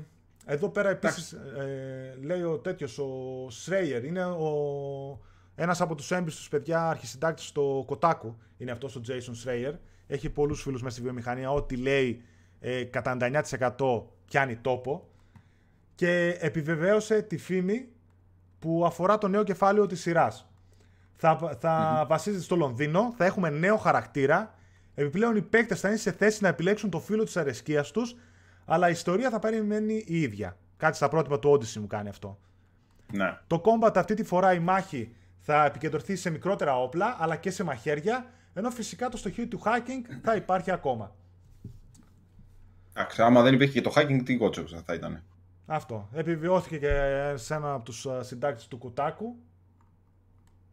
εδώ 0.46 0.68
πέρα 0.68 0.88
επίσης 0.88 1.32
ε, 1.32 2.18
λέει 2.22 2.42
ο 2.42 2.58
τέτοιος, 2.58 2.98
ο 2.98 3.10
Σρέιερ, 3.48 4.04
είναι 4.04 4.24
ο, 4.24 4.50
ένας 5.54 5.80
από 5.80 5.94
τους 5.94 6.10
έμπιστους 6.10 6.48
παιδιά 6.48 6.88
αρχισυντάκτης 6.88 7.46
στο 7.46 7.84
Κοτάκου, 7.86 8.36
είναι 8.56 8.70
αυτός 8.70 8.96
ο 8.96 9.00
Jason 9.08 9.48
Schreier. 9.48 9.74
Έχει 10.06 10.30
πολλούς 10.30 10.62
φίλους 10.62 10.82
μέσα 10.82 10.94
στη 10.94 11.04
βιομηχανία, 11.04 11.50
ό,τι 11.52 11.76
λέει 11.76 12.22
ε, 12.60 12.84
κατά 12.84 13.16
99% 13.20 14.02
πιάνει 14.24 14.56
τόπο. 14.56 15.08
Και 15.94 16.36
επιβεβαίωσε 16.40 17.22
τη 17.22 17.36
φήμη 17.38 17.88
που 18.58 18.82
αφορά 18.86 19.18
το 19.18 19.28
νέο 19.28 19.42
κεφάλαιο 19.42 19.86
της 19.86 20.00
σειράς. 20.00 20.51
Θα, 21.24 21.56
θα 21.60 22.04
βασίζεται 22.08 22.42
στο 22.42 22.56
Λονδίνο, 22.56 23.14
θα 23.16 23.24
έχουμε 23.24 23.50
νέο 23.50 23.76
χαρακτήρα. 23.76 24.54
Επιπλέον 24.94 25.36
οι 25.36 25.42
παίκτες 25.42 25.80
θα 25.80 25.88
είναι 25.88 25.96
σε 25.96 26.12
θέση 26.12 26.42
να 26.42 26.48
επιλέξουν 26.48 26.90
το 26.90 27.00
φύλλο 27.00 27.24
της 27.24 27.36
αρεσκίας 27.36 27.90
τους, 27.90 28.16
αλλά 28.64 28.88
η 28.88 28.90
ιστορία 28.90 29.30
θα 29.30 29.38
περιμένει 29.38 30.04
η 30.06 30.20
ίδια. 30.20 30.56
Κάτι 30.76 30.96
στα 30.96 31.08
πρότυπα 31.08 31.38
του 31.38 31.52
Odyssey 31.52 31.80
μου 31.80 31.86
κάνει 31.86 32.08
αυτό. 32.08 32.38
Ναι. 33.12 33.38
Το 33.46 33.62
combat 33.64 33.96
αυτή 33.96 34.14
τη 34.14 34.24
φορά 34.24 34.52
η 34.52 34.58
μάχη 34.58 35.14
θα 35.38 35.64
επικεντρωθεί 35.64 36.16
σε 36.16 36.30
μικρότερα 36.30 36.76
όπλα, 36.76 37.16
αλλά 37.18 37.36
και 37.36 37.50
σε 37.50 37.64
μαχαίρια, 37.64 38.26
ενώ 38.54 38.70
φυσικά 38.70 39.08
το 39.08 39.16
στοιχείο 39.16 39.46
του 39.46 39.62
hacking 39.64 40.20
θα 40.22 40.34
υπάρχει 40.34 40.70
ακόμα. 40.70 41.14
Εντάξει, 42.94 43.22
άμα 43.22 43.42
δεν 43.42 43.54
υπήρχε 43.54 43.80
και 43.80 43.88
το 43.88 43.92
hacking, 43.96 44.22
τι 44.24 44.38
Watch 44.40 44.58
Dogs 44.58 44.82
θα 44.84 44.94
ήταν. 44.94 45.22
Αυτό. 45.66 46.08
Επιβιώθηκε 46.12 46.78
και 46.78 46.92
σε 47.34 47.54
ένα 47.54 47.72
από 47.72 47.84
τους 47.84 48.06
α, 48.06 48.22
συντάκτες 48.22 48.68
του 48.68 48.78
Κουτάκου. 48.78 49.36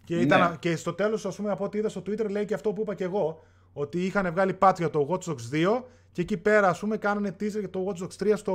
Και, 0.10 0.16
Ναι. 0.16 0.22
ήταν, 0.22 0.60
και 0.60 0.76
στο 0.76 0.93
τέλος, 0.93 1.26
ας 1.26 1.36
πούμε, 1.36 1.51
από 1.51 1.64
ό,τι 1.64 1.78
είδα 1.78 1.89
στο 1.89 2.01
Twitter, 2.05 2.30
λέει 2.30 2.45
και 2.45 2.53
αυτό 2.53 2.74
που 2.74 2.82
είπα 2.82 2.95
και 2.95 3.03
εγώ, 3.03 3.43
ότι 3.74 4.05
είχαν 4.05 4.32
βγάλει 4.32 4.57
patch 4.60 4.74
για 4.78 4.89
το 4.89 5.07
Watch 5.10 5.30
Dogs 5.32 5.49
2 5.51 5.84
και 6.12 6.22
εκεί 6.22 6.38
πέρα, 6.38 6.68
ας 6.70 6.80
πούμε, 6.80 6.97
κάνανε 6.97 7.30
teaser 7.39 7.60
για 7.60 7.70
το 7.70 7.86
Watch 7.88 8.03
Dogs 8.03 8.16
3 8.18 8.36
στο 8.38 8.53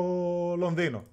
Λονδίνο. 0.59 1.05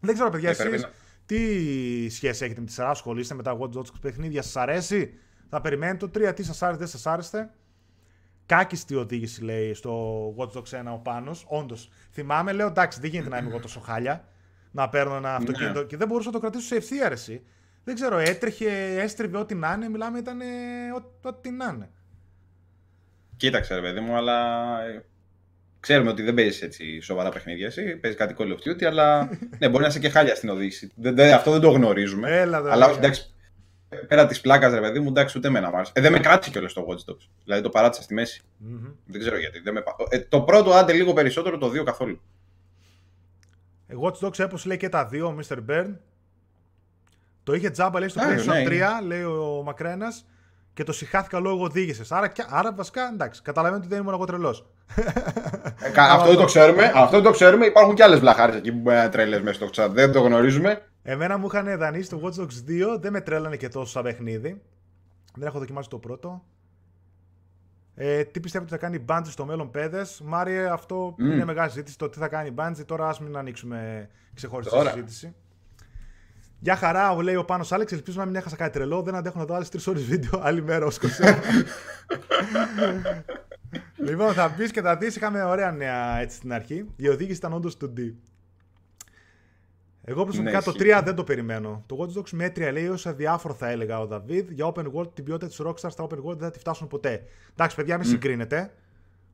Δεν 0.00 0.14
ξέρω, 0.14 0.30
παιδιά, 0.30 0.50
Ε, 0.50 0.54
πρέπει 0.54 0.74
εσείς 0.74 0.82
να- 0.82 0.90
τι 1.26 2.08
σχέση 2.08 2.44
έχετε 2.44 2.60
με 2.60 2.66
τη 2.66 2.72
σειρά, 2.72 2.90
ασχολείστε 2.90 3.34
με 3.34 3.42
τα 3.42 3.58
Watch 3.60 3.72
Dogs 3.78 4.00
παιχνίδια, 4.00 4.42
σας 4.42 4.56
αρέσει, 4.56 5.14
θα 5.48 5.60
περιμένετε 5.60 5.98
το 6.06 6.08
3, 6.08 6.32
τι 6.34 6.42
σας 6.42 6.62
άρεσε, 6.62 6.78
δεν 6.78 6.88
σας 6.88 7.06
άρεσε; 7.06 7.50
Κάκιστη 8.46 8.94
οδήγηση 8.94 9.44
λέει 9.44 9.74
στο 9.74 10.34
Watch 10.38 10.52
Dogs 10.58 10.70
1 10.70 10.92
ο 10.92 10.98
Πάνος. 10.98 11.44
Όντως. 11.48 11.90
Θυμάμαι, 12.12 12.52
λέω 12.52 12.66
εντάξει, 12.66 13.00
δεν 13.00 13.10
γίνεται 13.10 13.28
να 13.28 13.38
είμαι 13.38 13.48
εγώ 13.48 13.60
τόσο 13.60 13.80
χάλια 13.80 14.24
να 14.70 14.88
παίρνω 14.88 15.14
ένα 15.14 15.34
αυτοκίνητο 15.34 15.82
και 15.82 15.96
δεν 15.96 16.08
μπορούσα 16.08 16.26
να 16.28 16.32
το 16.34 16.40
κρατήσω 16.40 16.66
σε 16.66 16.76
ευθεία 16.76 17.06
αρεσί. 17.06 17.42
Δεν 17.84 17.94
ξέρω, 17.94 18.18
έτρεχε, 18.18 19.00
έστριβε 19.00 19.38
ό,τι 19.38 19.54
να 19.54 19.72
είναι. 19.72 19.88
Μιλάμε, 19.88 20.18
ήταν 20.18 20.40
ό- 20.96 21.28
ό,τι 21.28 21.50
να 21.50 21.72
είναι. 21.74 21.90
Κοίταξε, 23.36 23.74
ρε 23.74 23.80
παιδί 23.80 24.00
μου, 24.00 24.16
αλλά 24.16 24.36
ε, 24.84 25.04
ξέρουμε 25.80 26.10
ότι 26.10 26.22
δεν 26.22 26.34
παίζεις 26.34 26.62
έτσι 26.62 27.00
σοβαρά 27.00 27.28
παιχνίδια. 27.30 27.66
Εσύ 27.66 27.96
παίζεις 27.96 28.18
κάτι 28.18 28.34
Call 28.38 28.48
of 28.52 28.68
Duty, 28.68 28.84
αλλά 28.84 29.28
ναι, 29.58 29.68
μπορεί 29.68 29.82
να 29.82 29.88
είσαι 29.88 29.98
και 29.98 30.08
χάλια 30.08 30.34
στην 30.34 30.48
οδήγηση. 30.48 30.90
Δεν, 30.94 31.14
δεν- 31.14 31.34
αυτό 31.34 31.50
δεν 31.50 31.60
το 31.60 31.70
γνωρίζουμε. 31.70 32.30
Έλα, 32.38 32.62
δε, 32.62 32.70
αλλά 32.70 32.86
λέγα. 32.86 32.98
εντάξει, 32.98 33.34
πέρα 34.08 34.26
της 34.26 34.40
πλάκας, 34.40 34.72
ρε 34.72 34.80
παιδί 34.80 35.00
μου, 35.00 35.08
εντάξει, 35.08 35.38
ούτε 35.38 35.48
εμένα 35.48 35.70
μ' 35.70 35.74
άρεσε. 35.74 35.92
Ε, 35.94 36.00
δεν 36.00 36.12
με 36.12 36.18
κράτησε 36.18 36.50
κιόλας 36.50 36.72
το 36.72 36.86
Watch 36.88 37.10
Dogs. 37.12 37.28
Δηλαδή 37.44 37.62
το 37.62 37.68
παράτησα 37.68 38.02
στη 38.02 38.14
μέση. 38.14 38.42
Μμμ. 38.56 38.86
Δεν 39.06 39.20
ξέρω 39.20 39.38
γιατί. 39.38 39.60
Δεν 39.60 39.72
με... 39.74 39.80
πα- 39.80 39.96
ε, 40.08 40.18
το 40.18 40.40
πρώτο, 40.42 40.70
άντε 40.72 40.92
λίγο 40.92 41.12
περισσότερο, 41.12 41.58
το 41.58 41.68
δύο 41.68 41.82
καθόλου. 41.84 42.20
Ε, 43.86 43.94
Watch 44.02 44.26
Dogs 44.26 44.38
έπωσε 44.38 44.68
λέει 44.68 44.76
και 44.76 44.88
τα 44.88 45.06
δύο, 45.06 45.26
ο 45.26 45.38
Mr. 45.48 45.56
Burn. 45.70 45.94
Το 47.50 47.56
είχε 47.56 47.70
τζάμπα 47.70 47.98
λέει 47.98 48.08
στο 48.08 48.20
Α, 48.20 48.24
PlayStation 48.28 48.46
ναι, 48.46 48.62
3, 48.66 48.72
είναι. 48.72 48.86
λέει 49.06 49.22
ο 49.22 49.62
Μακρένας. 49.64 50.26
Και 50.74 50.82
το 50.84 50.92
συχάθηκα 50.92 51.40
λόγω 51.40 51.64
οδήγησε. 51.64 52.04
Άρα, 52.08 52.28
κι- 52.28 52.44
άρα 52.48 52.72
βασικά 52.72 53.08
εντάξει, 53.12 53.42
καταλαβαίνετε 53.42 53.86
ότι 53.86 53.94
δεν 53.94 54.02
ήμουν 54.04 54.14
εγώ 54.14 54.24
τρελός. 54.24 54.66
Ε, 55.80 55.90
κα- 55.90 56.02
αυτό 56.12 56.28
δεν 56.28 56.36
το 56.36 56.44
ξέρουμε. 56.44 56.92
Αυτό 56.94 57.16
δεν 57.16 57.22
το 57.22 57.30
ξέρουμε. 57.30 57.66
Υπάρχουν 57.66 57.94
κι 57.94 58.02
άλλες 58.02 58.18
βλαχάρε 58.20 58.56
εκεί 58.56 58.72
που 58.72 58.78
μπορεί 58.78 58.96
να 58.96 59.02
είναι 59.02 59.10
τρελέ 59.10 59.40
μέσα 59.40 59.66
στο 59.66 59.84
chat. 59.84 59.90
Δεν 59.90 60.12
το 60.12 60.20
γνωρίζουμε. 60.20 60.82
Εμένα 61.02 61.38
μου 61.38 61.46
είχαν 61.46 61.78
δανείσει 61.78 62.08
το 62.10 62.20
Watch 62.24 62.40
Dogs 62.40 62.44
2, 62.94 62.98
δεν 63.00 63.12
με 63.12 63.20
τρέλανε 63.20 63.56
και 63.56 63.68
τόσο 63.68 63.90
σαν 63.90 64.02
παιχνίδι. 64.02 64.62
Δεν 65.34 65.46
έχω 65.48 65.58
δοκιμάσει 65.58 65.88
το 65.88 65.98
πρώτο. 65.98 66.44
Ε, 67.94 68.24
τι 68.24 68.40
πιστεύετε 68.40 68.74
ότι 68.74 68.82
θα 68.84 68.90
κάνει 68.90 69.02
η 69.02 69.04
Bungie 69.08 69.30
στο 69.30 69.44
μέλλον, 69.44 69.70
παιδες; 69.70 70.20
Μάριε, 70.24 70.66
αυτό 70.70 71.14
Μμ. 71.18 71.30
είναι 71.30 71.44
μεγάλη 71.44 71.70
συζήτηση. 71.70 71.98
Το 71.98 72.08
τι 72.08 72.18
θα 72.18 72.28
κάνει 72.28 72.48
η 72.48 72.54
Bungie. 72.58 72.84
Τώρα 72.86 73.08
ας 73.08 73.20
μην 73.20 73.36
ανοίξουμε 73.36 74.08
ξεχωριστή 74.34 74.74
Τώρα. 74.74 74.90
συζήτηση. 74.90 75.34
Γεια 76.62 76.76
χαρά, 76.76 77.22
λέει 77.22 77.36
ο 77.36 77.44
Πάνος 77.44 77.72
Άλεξ. 77.72 77.92
Ελπίζω 77.92 78.18
να 78.18 78.26
μην 78.26 78.34
έχασα 78.34 78.56
κάτι 78.56 78.72
τρελό. 78.72 79.02
Δεν 79.02 79.14
αντέχω 79.14 79.38
να 79.38 79.44
δω 79.44 79.54
άλλες 79.54 79.68
τρεις 79.68 79.86
ώρες 79.86 80.04
βίντεο. 80.04 80.40
Άλλη 80.42 80.62
μέρα 80.62 80.86
ω 80.86 80.90
λοιπόν, 84.08 84.32
θα 84.32 84.54
μπει 84.56 84.70
και 84.70 84.80
θα 84.80 84.96
δεις. 84.96 85.16
Είχαμε 85.16 85.42
ωραία 85.42 85.72
νέα 85.72 86.18
έτσι 86.18 86.36
στην 86.36 86.52
αρχή. 86.52 86.84
Η 86.96 87.08
οδήγηση 87.08 87.36
ήταν 87.36 87.52
όντως 87.52 87.76
του 87.76 87.92
D. 87.96 88.00
Εγώ 90.04 90.24
προσωπικά 90.24 90.56
Ναι, 90.56 90.62
το 90.62 90.72
ισχύει. 90.74 90.92
3 90.98 91.02
δεν 91.04 91.14
το 91.14 91.24
περιμένω. 91.24 91.82
Το 91.86 91.96
Watch 92.00 92.18
Dogs 92.18 92.30
μέτρια 92.30 92.72
λέει 92.72 92.88
ω 92.88 92.98
αδιάφορο 93.04 93.54
θα 93.54 93.68
έλεγα 93.68 94.00
ο 94.00 94.06
Δαβίδ. 94.06 94.50
Για 94.50 94.72
open 94.74 94.84
world 94.94 95.14
την 95.14 95.24
ποιότητα 95.24 95.46
της 95.46 95.60
Rockstar 95.64 95.90
στα 95.90 96.06
open 96.06 96.18
world 96.24 96.36
δεν 96.36 96.38
θα 96.38 96.50
τη 96.50 96.58
φτάσουν 96.58 96.86
ποτέ. 96.86 97.22
Εντάξει, 97.52 97.76
παιδιά, 97.76 97.96
μην 97.96 98.06
συγκρίνετε. 98.06 98.72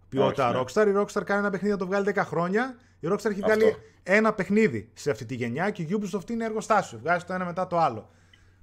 Ποιότητα 0.08 0.48
Όχι, 0.48 0.56
ναι. 0.56 0.62
Rockstar. 0.62 0.86
Η 0.86 0.92
Rockstar 0.96 1.22
κάνει 1.24 1.40
ένα 1.40 1.50
παιχνίδι 1.50 1.72
να 1.72 1.78
το 1.78 1.86
βγάλει 1.86 2.12
10 2.14 2.22
χρόνια. 2.24 2.76
Η 3.00 3.08
Rockstar 3.10 3.24
έχει 3.30 3.40
βγάλει 3.40 3.64
Αυτό. 3.64 3.78
ένα 4.02 4.32
παιχνίδι 4.32 4.90
σε 4.94 5.10
αυτή 5.10 5.24
τη 5.24 5.34
γενιά 5.34 5.70
και 5.70 5.82
η 5.82 5.88
Ubisoft 6.00 6.30
είναι 6.30 6.44
εργοστάσιο. 6.44 6.98
Βγάζει 6.98 7.24
το 7.24 7.32
ένα 7.32 7.44
μετά 7.44 7.66
το 7.66 7.78
άλλο. 7.78 8.10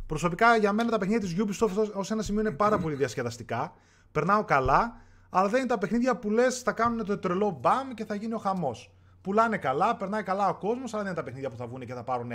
Προσωπικά 0.05 0.55
για 0.57 0.73
μένα 0.73 0.89
τα 0.89 0.97
παιχνίδια 0.97 1.27
της 1.27 1.61
Ubisoft 1.61 1.91
ω 1.93 2.01
ένα 2.11 2.21
σημείο 2.21 2.41
είναι 2.41 2.51
πάρα 2.51 2.77
πολύ 2.77 2.95
διασκεδαστικά. 2.95 3.73
Περνάω 4.11 4.43
καλά, 4.43 5.01
αλλά 5.29 5.47
δεν 5.47 5.59
είναι 5.59 5.69
τα 5.69 5.77
παιχνίδια 5.77 6.17
που 6.17 6.29
λες 6.31 6.59
θα 6.61 6.71
κάνουν 6.71 7.05
το 7.05 7.17
τρελό 7.17 7.57
μπαμ 7.61 7.89
και 7.93 8.05
θα 8.05 8.15
γίνει 8.15 8.33
ο 8.33 8.37
χαμός. 8.37 8.93
Πουλάνε 9.21 9.57
καλά, 9.57 9.95
περνάει 9.95 10.23
καλά 10.23 10.47
ο 10.49 10.53
κόσμος, 10.53 10.93
αλλά 10.93 11.03
δεν 11.03 11.11
είναι 11.11 11.19
τα 11.21 11.23
παιχνίδια 11.25 11.49
που 11.49 11.55
θα 11.57 11.67
βγουν 11.67 11.85
και 11.85 11.93
θα 11.93 12.03
πάρουν 12.03 12.31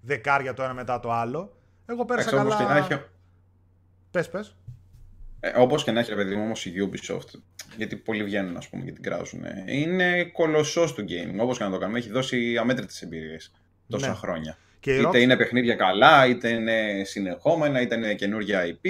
δεκάρια 0.00 0.54
το 0.54 0.62
ένα 0.62 0.72
μετά 0.74 1.00
το 1.00 1.12
άλλο. 1.12 1.56
Εγώ 1.86 2.04
πέρασα 2.04 2.28
Εντάξει, 2.28 2.46
όπως 2.46 2.66
καλά. 2.66 2.80
και 2.80 2.94
να 2.94 2.94
έχει, 2.96 3.04
Πες, 4.10 4.28
πες. 4.30 4.56
Ε, 5.44 5.52
όπως 5.56 5.84
και 5.84 5.90
να 5.90 6.00
έχει, 6.00 6.10
ρε 6.10 6.16
παιδί 6.16 6.34
μου, 6.34 6.42
όμως 6.42 6.66
η 6.66 6.72
Ubisoft, 6.90 7.38
γιατί 7.76 7.96
πολλοί 7.96 8.24
βγαίνουν, 8.24 8.56
ας 8.56 8.68
πούμε, 8.68 8.84
και 8.84 8.92
την 8.92 9.02
κράζουν, 9.02 9.44
ε, 9.44 9.64
είναι 9.66 10.24
κολοσσός 10.24 10.94
του 10.94 11.04
gaming, 11.08 11.36
όπως 11.38 11.58
και 11.58 11.64
να 11.64 11.70
το 11.70 11.78
κάνουμε. 11.78 11.98
Έχει 11.98 12.10
δώσει 12.10 12.56
αμέτρητες 12.60 13.02
εμπειρίες 13.02 13.52
τόσα 13.88 14.08
Ναι. 14.08 14.14
χρόνια. 14.14 14.58
Και 14.80 14.94
η 14.94 14.98
Είτε 14.98 15.08
Rockstar- 15.08 15.20
είναι 15.20 15.36
παιχνίδια 15.36 15.74
καλά, 15.74 16.26
είτε 16.26 16.48
είναι 16.48 17.02
συνεχόμενα, 17.04 17.80
είτε 17.80 17.94
είναι 17.94 18.14
καινούργια 18.14 18.62
IP 18.66 18.88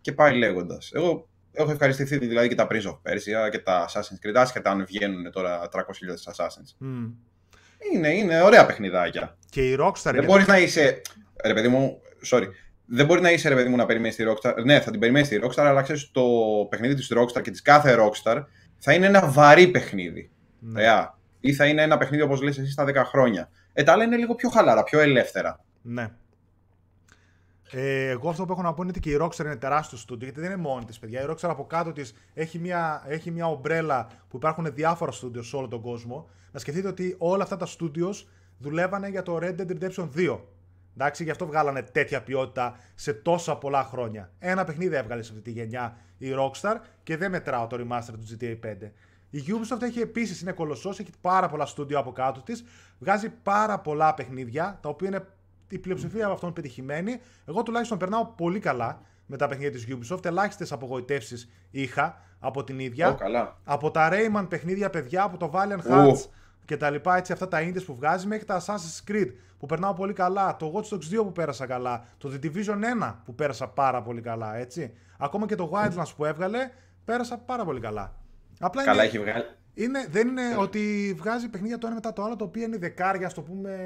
και 0.00 0.12
πάει 0.12 0.36
λέγοντας. 0.36 0.90
Εγώ 0.94 1.28
έχω 1.52 1.70
ευχαριστηθεί 1.70 2.18
δηλαδή 2.18 2.48
και 2.48 2.54
τα 2.54 2.66
Prince 2.70 2.84
of 2.86 2.98
Persia 3.12 3.50
και 3.50 3.58
τα 3.58 3.88
Assassin's 3.88 4.26
Creed, 4.26 4.34
άσχετα 4.34 4.70
αν 4.70 4.84
βγαίνουν 4.86 5.30
τώρα 5.32 5.68
300.000 5.72 6.32
Assassins. 6.32 6.74
Μμ. 6.78 7.04
Είναι, 7.92 8.08
είναι 8.14 8.40
ωραία 8.42 8.66
παιχνιδάκια. 8.66 9.36
Και 9.50 9.70
η 9.70 9.76
Rockstar. 9.80 9.92
Δεν 10.02 10.14
είναι- 10.14 10.24
μπορείς 10.26 10.46
να 10.46 10.58
είσαι. 10.58 11.00
Ρε 11.44 11.54
παιδί 11.54 11.68
μου, 11.68 12.00
sorry. 12.30 12.46
Δεν 12.86 13.06
μπορεί 13.06 13.20
να 13.20 13.30
είσαι 13.30 13.48
ρε 13.48 13.54
παιδί 13.54 13.68
μου 13.68 13.76
να 13.76 13.86
περιμένεις 13.86 14.16
τη 14.16 14.24
Rockstar. 14.26 14.64
Ναι, 14.64 14.80
θα 14.80 14.90
την 14.90 15.00
περιμένεις 15.00 15.28
τη 15.28 15.38
Rockstar, 15.42 15.64
αλλά 15.64 15.82
ξέρεις 15.82 16.10
το 16.10 16.22
παιχνίδι 16.68 16.94
της 16.94 17.12
Rockstar 17.16 17.42
και 17.42 17.50
της 17.50 17.62
κάθε 17.62 17.96
Rockstar 17.98 18.44
θα 18.78 18.92
είναι 18.92 19.06
ένα 19.06 19.28
βαρύ 19.28 19.68
παιχνίδι. 19.68 20.30
Ναι. 20.58 20.80
Ωραία. 20.80 21.18
Ή 21.40 21.52
θα 21.52 21.66
είναι 21.66 21.82
ένα 21.82 21.98
παιχνίδι 21.98 22.22
όπως 22.22 22.42
λες 22.42 22.58
εσύ 22.58 22.70
στα 22.70 22.84
10 22.84 22.94
χρόνια. 23.04 23.50
Ε, 23.72 23.82
τα 23.82 23.92
άλλα 23.92 24.04
είναι 24.04 24.16
λίγο 24.16 24.34
πιο 24.34 24.48
χαλαρά, 24.48 24.82
πιο 24.82 25.00
ελεύθερα. 25.00 25.64
Ναι. 25.82 26.10
Ε, 27.70 28.08
εγώ 28.08 28.28
αυτό 28.28 28.44
που 28.44 28.52
έχω 28.52 28.62
να 28.62 28.74
πω 28.74 28.82
είναι 28.82 28.90
ότι 28.90 29.00
και 29.00 29.10
η 29.10 29.18
Rockstar 29.20 29.44
είναι 29.44 29.56
τεράστιο 29.56 29.98
στούντιο, 29.98 30.26
γιατί 30.26 30.40
δεν 30.40 30.50
είναι 30.50 30.60
μόνη 30.60 30.84
της, 30.84 30.98
παιδιά. 30.98 31.22
Η 31.22 31.24
Rockstar 31.28 31.48
από 31.48 31.66
κάτω 31.66 31.92
της 31.92 32.14
έχει 32.34 32.58
μια, 32.58 33.04
έχει 33.06 33.30
μια 33.30 33.46
ομπρέλα 33.46 34.08
που 34.28 34.36
υπάρχουν 34.36 34.74
διάφορα 34.74 35.12
στούντιο 35.12 35.42
σε 35.42 35.56
όλο 35.56 35.68
τον 35.68 35.80
κόσμο. 35.80 36.28
Να 36.52 36.58
σκεφτείτε 36.58 36.88
ότι 36.88 37.14
όλα 37.18 37.42
αυτά 37.42 37.56
τα 37.56 37.66
στούντιος 37.66 38.28
δουλεύανε 38.58 39.08
για 39.08 39.22
το 39.22 39.38
Red 39.42 39.54
Dead 39.60 39.70
Redemption 39.70 40.08
2. 40.16 40.38
Εντάξει, 40.96 41.24
γι' 41.24 41.30
αυτό 41.30 41.46
βγάλανε 41.46 41.82
τέτοια 41.82 42.22
ποιότητα 42.22 42.76
σε 42.94 43.12
τόσα 43.12 43.56
πολλά 43.56 43.84
χρόνια. 43.84 44.30
Ένα 44.38 44.64
παιχνίδι 44.64 44.96
έβγαλε 44.96 45.22
σε 45.22 45.32
αυτή 45.32 45.44
τη 45.44 45.50
γενιά 45.50 45.96
η 46.18 46.28
Rockstar 46.38 46.76
και 47.02 47.16
δεν 47.16 47.30
μετράω 47.30 47.66
το 47.66 47.76
remaster 47.80 48.12
του 48.12 48.36
GTA 48.40 48.58
5. 48.66 48.90
Η 49.30 49.42
Ubisoft 49.48 49.82
έχει 49.82 50.00
επίσης 50.00 50.40
είναι 50.40 50.52
κολοσσός, 50.52 50.98
έχει 50.98 51.10
πάρα 51.20 51.48
πολλά 51.48 51.66
στούντιο 51.66 51.98
από 51.98 52.12
κάτω 52.12 52.40
της, 52.40 52.64
βγάζει 52.98 53.28
πάρα 53.42 53.78
πολλά 53.78 54.14
παιχνίδια, 54.14 54.78
τα 54.82 54.88
οποία 54.88 55.08
είναι 55.08 55.26
η 55.68 55.78
πλειοψηφία 55.78 56.24
από 56.24 56.34
αυτών 56.34 56.52
πετυχημένη. 56.52 57.20
Εγώ 57.46 57.62
τουλάχιστον 57.62 57.98
περνάω 57.98 58.26
πολύ 58.26 58.58
καλά 58.58 59.00
με 59.26 59.36
τα 59.36 59.48
παιχνίδια 59.48 59.70
της 59.70 59.86
Ubisoft. 59.88 60.24
Ελάχιστες 60.24 60.72
απογοητεύσεις 60.72 61.50
είχα 61.70 62.20
από 62.38 62.64
την 62.64 62.78
ίδια. 62.78 63.08
Ω, 63.08 63.14
καλά. 63.14 63.56
Από 63.64 63.90
τα 63.90 64.10
Rayman 64.12 64.46
παιχνίδια, 64.48 64.90
παιδιά, 64.90 65.22
από 65.22 65.36
το 65.36 65.50
Valiant 65.54 65.90
Ου. 65.90 65.92
Hearts 65.92 66.28
και 66.64 66.76
τα 66.76 66.90
λοιπά, 66.90 67.16
έτσι, 67.16 67.32
αυτά 67.32 67.48
τα 67.48 67.58
indies 67.60 67.84
που 67.86 67.94
βγάζει, 67.94 68.26
μέχρι 68.26 68.44
τα 68.44 68.60
Assassin's 68.60 69.10
Creed 69.10 69.30
που 69.58 69.66
περνάω 69.66 69.94
πολύ 69.94 70.12
καλά, 70.12 70.56
το 70.56 70.72
Watch 70.74 70.94
Dogs 70.94 71.18
2 71.20 71.24
που 71.24 71.32
πέρασα 71.32 71.66
καλά, 71.66 72.04
το 72.18 72.32
The 72.34 72.44
Division 72.46 73.02
1 73.02 73.14
που 73.24 73.34
πέρασα 73.34 73.68
πάρα 73.68 74.02
πολύ 74.02 74.20
καλά, 74.20 74.56
έτσι. 74.56 74.92
Ακόμα 75.18 75.46
και 75.46 75.54
το 75.54 75.70
Wildlands 75.74 76.12
που 76.16 76.24
έβγαλε, 76.24 76.70
πέρασα 77.04 77.38
πάρα 77.38 77.64
πολύ 77.64 77.80
καλά. 77.80 78.14
Απλά 78.60 78.84
Καλά 78.84 78.96
είναι, 79.04 79.06
έχει 79.06 79.18
βγάλει. 79.18 79.44
είναι, 79.74 80.06
δεν 80.10 80.28
είναι 80.28 80.42
ότι 80.58 81.14
βγάζει 81.18 81.48
παιχνίδια 81.48 81.78
το 81.78 81.86
ένα 81.86 81.94
μετά 81.94 82.12
το 82.12 82.22
άλλο, 82.22 82.36
το 82.36 82.44
οποίο 82.44 82.62
είναι 82.62 82.78
δεκάρια, 82.78 83.28
στο 83.28 83.42
πούμε, 83.42 83.76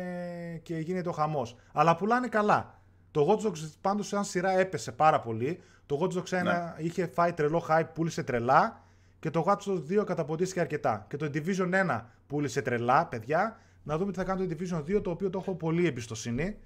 και 0.62 0.76
γίνεται 0.76 1.09
ο 1.09 1.12
χαμός. 1.12 1.57
Αλλά 1.72 1.97
πουλάνε 1.97 2.29
καλά. 2.29 2.81
Το 3.11 3.26
Watch 3.29 3.47
Dogs 3.47 3.70
πάντως 3.81 4.07
σαν 4.07 4.24
σειρά 4.24 4.51
έπεσε 4.59 4.93
πάρα 4.93 5.20
πολύ. 5.20 5.61
Το 5.87 5.99
Watch 6.03 6.16
Dogs 6.18 6.39
1 6.41 6.43
Ναι. 6.43 6.74
είχε 6.76 7.07
φάει 7.07 7.33
τρελό 7.33 7.66
hype, 7.68 7.89
πούλησε 7.95 8.22
τρελά. 8.22 8.81
Και 9.21 9.31
το 9.31 9.45
Watch 9.47 9.71
Dogs 9.71 10.01
2 10.01 10.05
καταποντίστηκε 10.07 10.61
αρκετά. 10.61 11.07
Και 11.09 11.16
το 11.16 11.31
Division 11.35 11.71
1 11.89 12.01
πούλησε 12.27 12.62
τρελά, 12.62 13.07
παιδιά. 13.07 13.61
Να 13.83 13.99
δούμε 13.99 14.12
τι 14.12 14.19
θα 14.19 14.25
κάνει 14.25 14.47
το 14.47 14.57
Division 14.59 14.97
2, 14.97 15.03
το 15.03 15.11
οποίο 15.11 15.31
το 15.31 15.39
έχω 15.39 15.55
πολύ 15.55 15.86
εμπιστοσύνη. 15.86 16.57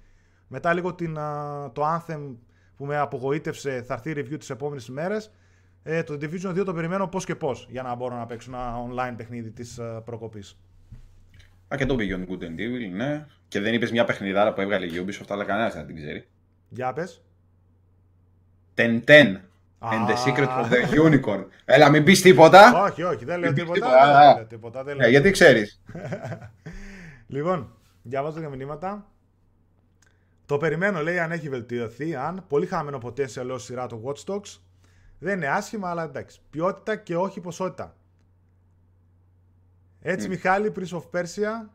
Μετά 0.47 0.73
λίγο 0.73 0.93
την, 0.93 1.17
α, 1.17 1.71
το 1.71 1.83
Anthem 1.85 2.35
που 2.77 2.85
με 2.85 2.97
απογοήτευσε, 2.97 3.81
θα 3.81 3.93
έρθει 3.93 4.13
review 4.15 4.39
τις 4.39 4.49
επόμενες 4.49 4.87
ημέρες. 4.87 5.31
Ε, 5.83 6.03
το 6.03 6.13
Division 6.21 6.59
2 6.59 6.65
το 6.65 6.73
περιμένω 6.73 7.07
πώς 7.07 7.25
και 7.25 7.35
πώς 7.35 7.67
για 7.69 7.81
να 7.81 7.95
μπορώ 7.95 8.15
να 8.15 8.25
παίξω 8.25 8.51
ένα 8.51 8.75
online 8.89 9.13
παιχνίδι 9.17 9.51
της 9.51 9.79
α, 9.79 10.01
προκοπής. 10.01 10.57
Α, 11.73 11.77
και 11.77 11.85
το 11.85 11.95
Beyond 11.99 12.29
Good 12.29 12.43
and 12.43 12.59
Evil, 12.59 12.95
ναι. 12.95 13.25
Και 13.47 13.59
δεν 13.59 13.73
είπες 13.73 13.91
μια 13.91 14.03
παιχνιδάρα 14.03 14.53
που 14.53 14.61
έβγαλε 14.61 14.85
η 14.85 15.05
Ubisoft, 15.05 15.25
αλλά 15.29 15.43
κανένας 15.43 15.73
δεν 15.73 15.85
την 15.85 15.95
ξέρει. 15.95 16.27
Για 16.69 16.93
πες. 16.93 17.21
Ten 18.75 19.03
Ten. 19.05 19.37
And 19.85 20.07
the 20.09 20.15
Secret 20.25 20.47
of 20.49 20.69
the 20.71 20.99
Unicorn. 21.03 21.45
Έλα, 21.65 21.89
μην 21.89 22.03
πεις 22.03 22.21
τίποτα. 22.21 22.83
όχι, 22.83 23.03
όχι, 23.03 23.25
δεν 23.25 23.39
λέω 23.39 23.51
Μην 23.51 23.59
τίποτα. 23.59 23.73
τίποτα, 23.79 24.05
Δεν 24.05 24.15
α. 24.15 24.33
λέω 24.35 24.45
τίποτα, 24.45 24.83
δεν 24.83 24.95
Ναι, 24.95 25.01
λέω 25.01 25.09
γιατί 25.11 25.31
ξέρεις. 25.31 25.81
Λοιπόν, 27.27 27.75
διαβάζω 28.01 28.39
για 28.39 28.49
μηνύματα. 28.49 29.07
Το 30.45 30.57
περιμένω, 30.57 31.01
λέει, 31.01 31.19
αν 31.19 31.31
έχει 31.31 31.49
βελτιωθεί. 31.49 32.15
Αν 32.15 32.45
πολύ 32.47 32.65
χαμένο 32.65 32.99
potential 33.03 33.49
ως 33.51 33.63
σειρά 33.63 33.87
το 33.87 34.01
Watch 34.05 34.33
Dogs. 34.33 34.57
Δεν 35.19 35.35
είναι 35.35 35.47
άσχημα, 35.47 35.89
αλλά 35.89 36.03
εντάξει. 36.03 36.39
Ποιότητα 36.49 36.95
και 36.95 37.15
όχι 37.15 37.39
ποσότητα. 37.41 37.95
Έτσι, 40.01 40.27
Μμ. 40.27 40.29
Μιχάλη, 40.31 40.71
Prince 40.75 40.97
of 40.97 41.19
Persia. 41.19 41.69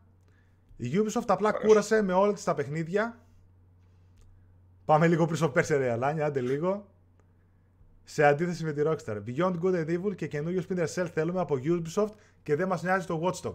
Η 0.77 0.91
Ubisoft 0.95 1.23
απλά 1.27 1.49
Ωραίος. 1.49 1.65
κούρασε 1.67 2.03
με 2.03 2.13
όλα 2.13 2.33
της 2.33 2.45
τα 2.45 2.55
παιχνίδια. 2.55 3.19
Πάμε 4.85 5.07
λίγο 5.07 5.29
Prince 5.31 5.49
of 5.49 5.53
Persia, 5.53 5.77
ρε 5.79 5.91
Αλάνια, 5.91 6.27
άντε 6.27 6.41
λίγο. 6.41 6.87
Σε 8.11 8.25
αντίθεση 8.25 8.65
με 8.65 8.73
τη 8.73 8.83
Rockstar. 8.85 9.17
Beyond 9.27 9.55
Good 9.63 9.75
and 9.75 9.89
Evil 9.89 10.15
και 10.17 10.27
καινούριο 10.27 10.63
Splinter 10.69 10.87
Cell 10.95 11.07
θέλουμε 11.15 11.41
από 11.41 11.59
Ubisoft 11.65 12.13
και 12.43 12.57
δεν 12.57 12.69
μας 12.69 12.83
νοιάζει 12.83 13.07
το 13.07 13.21
Watchdog. 13.25 13.55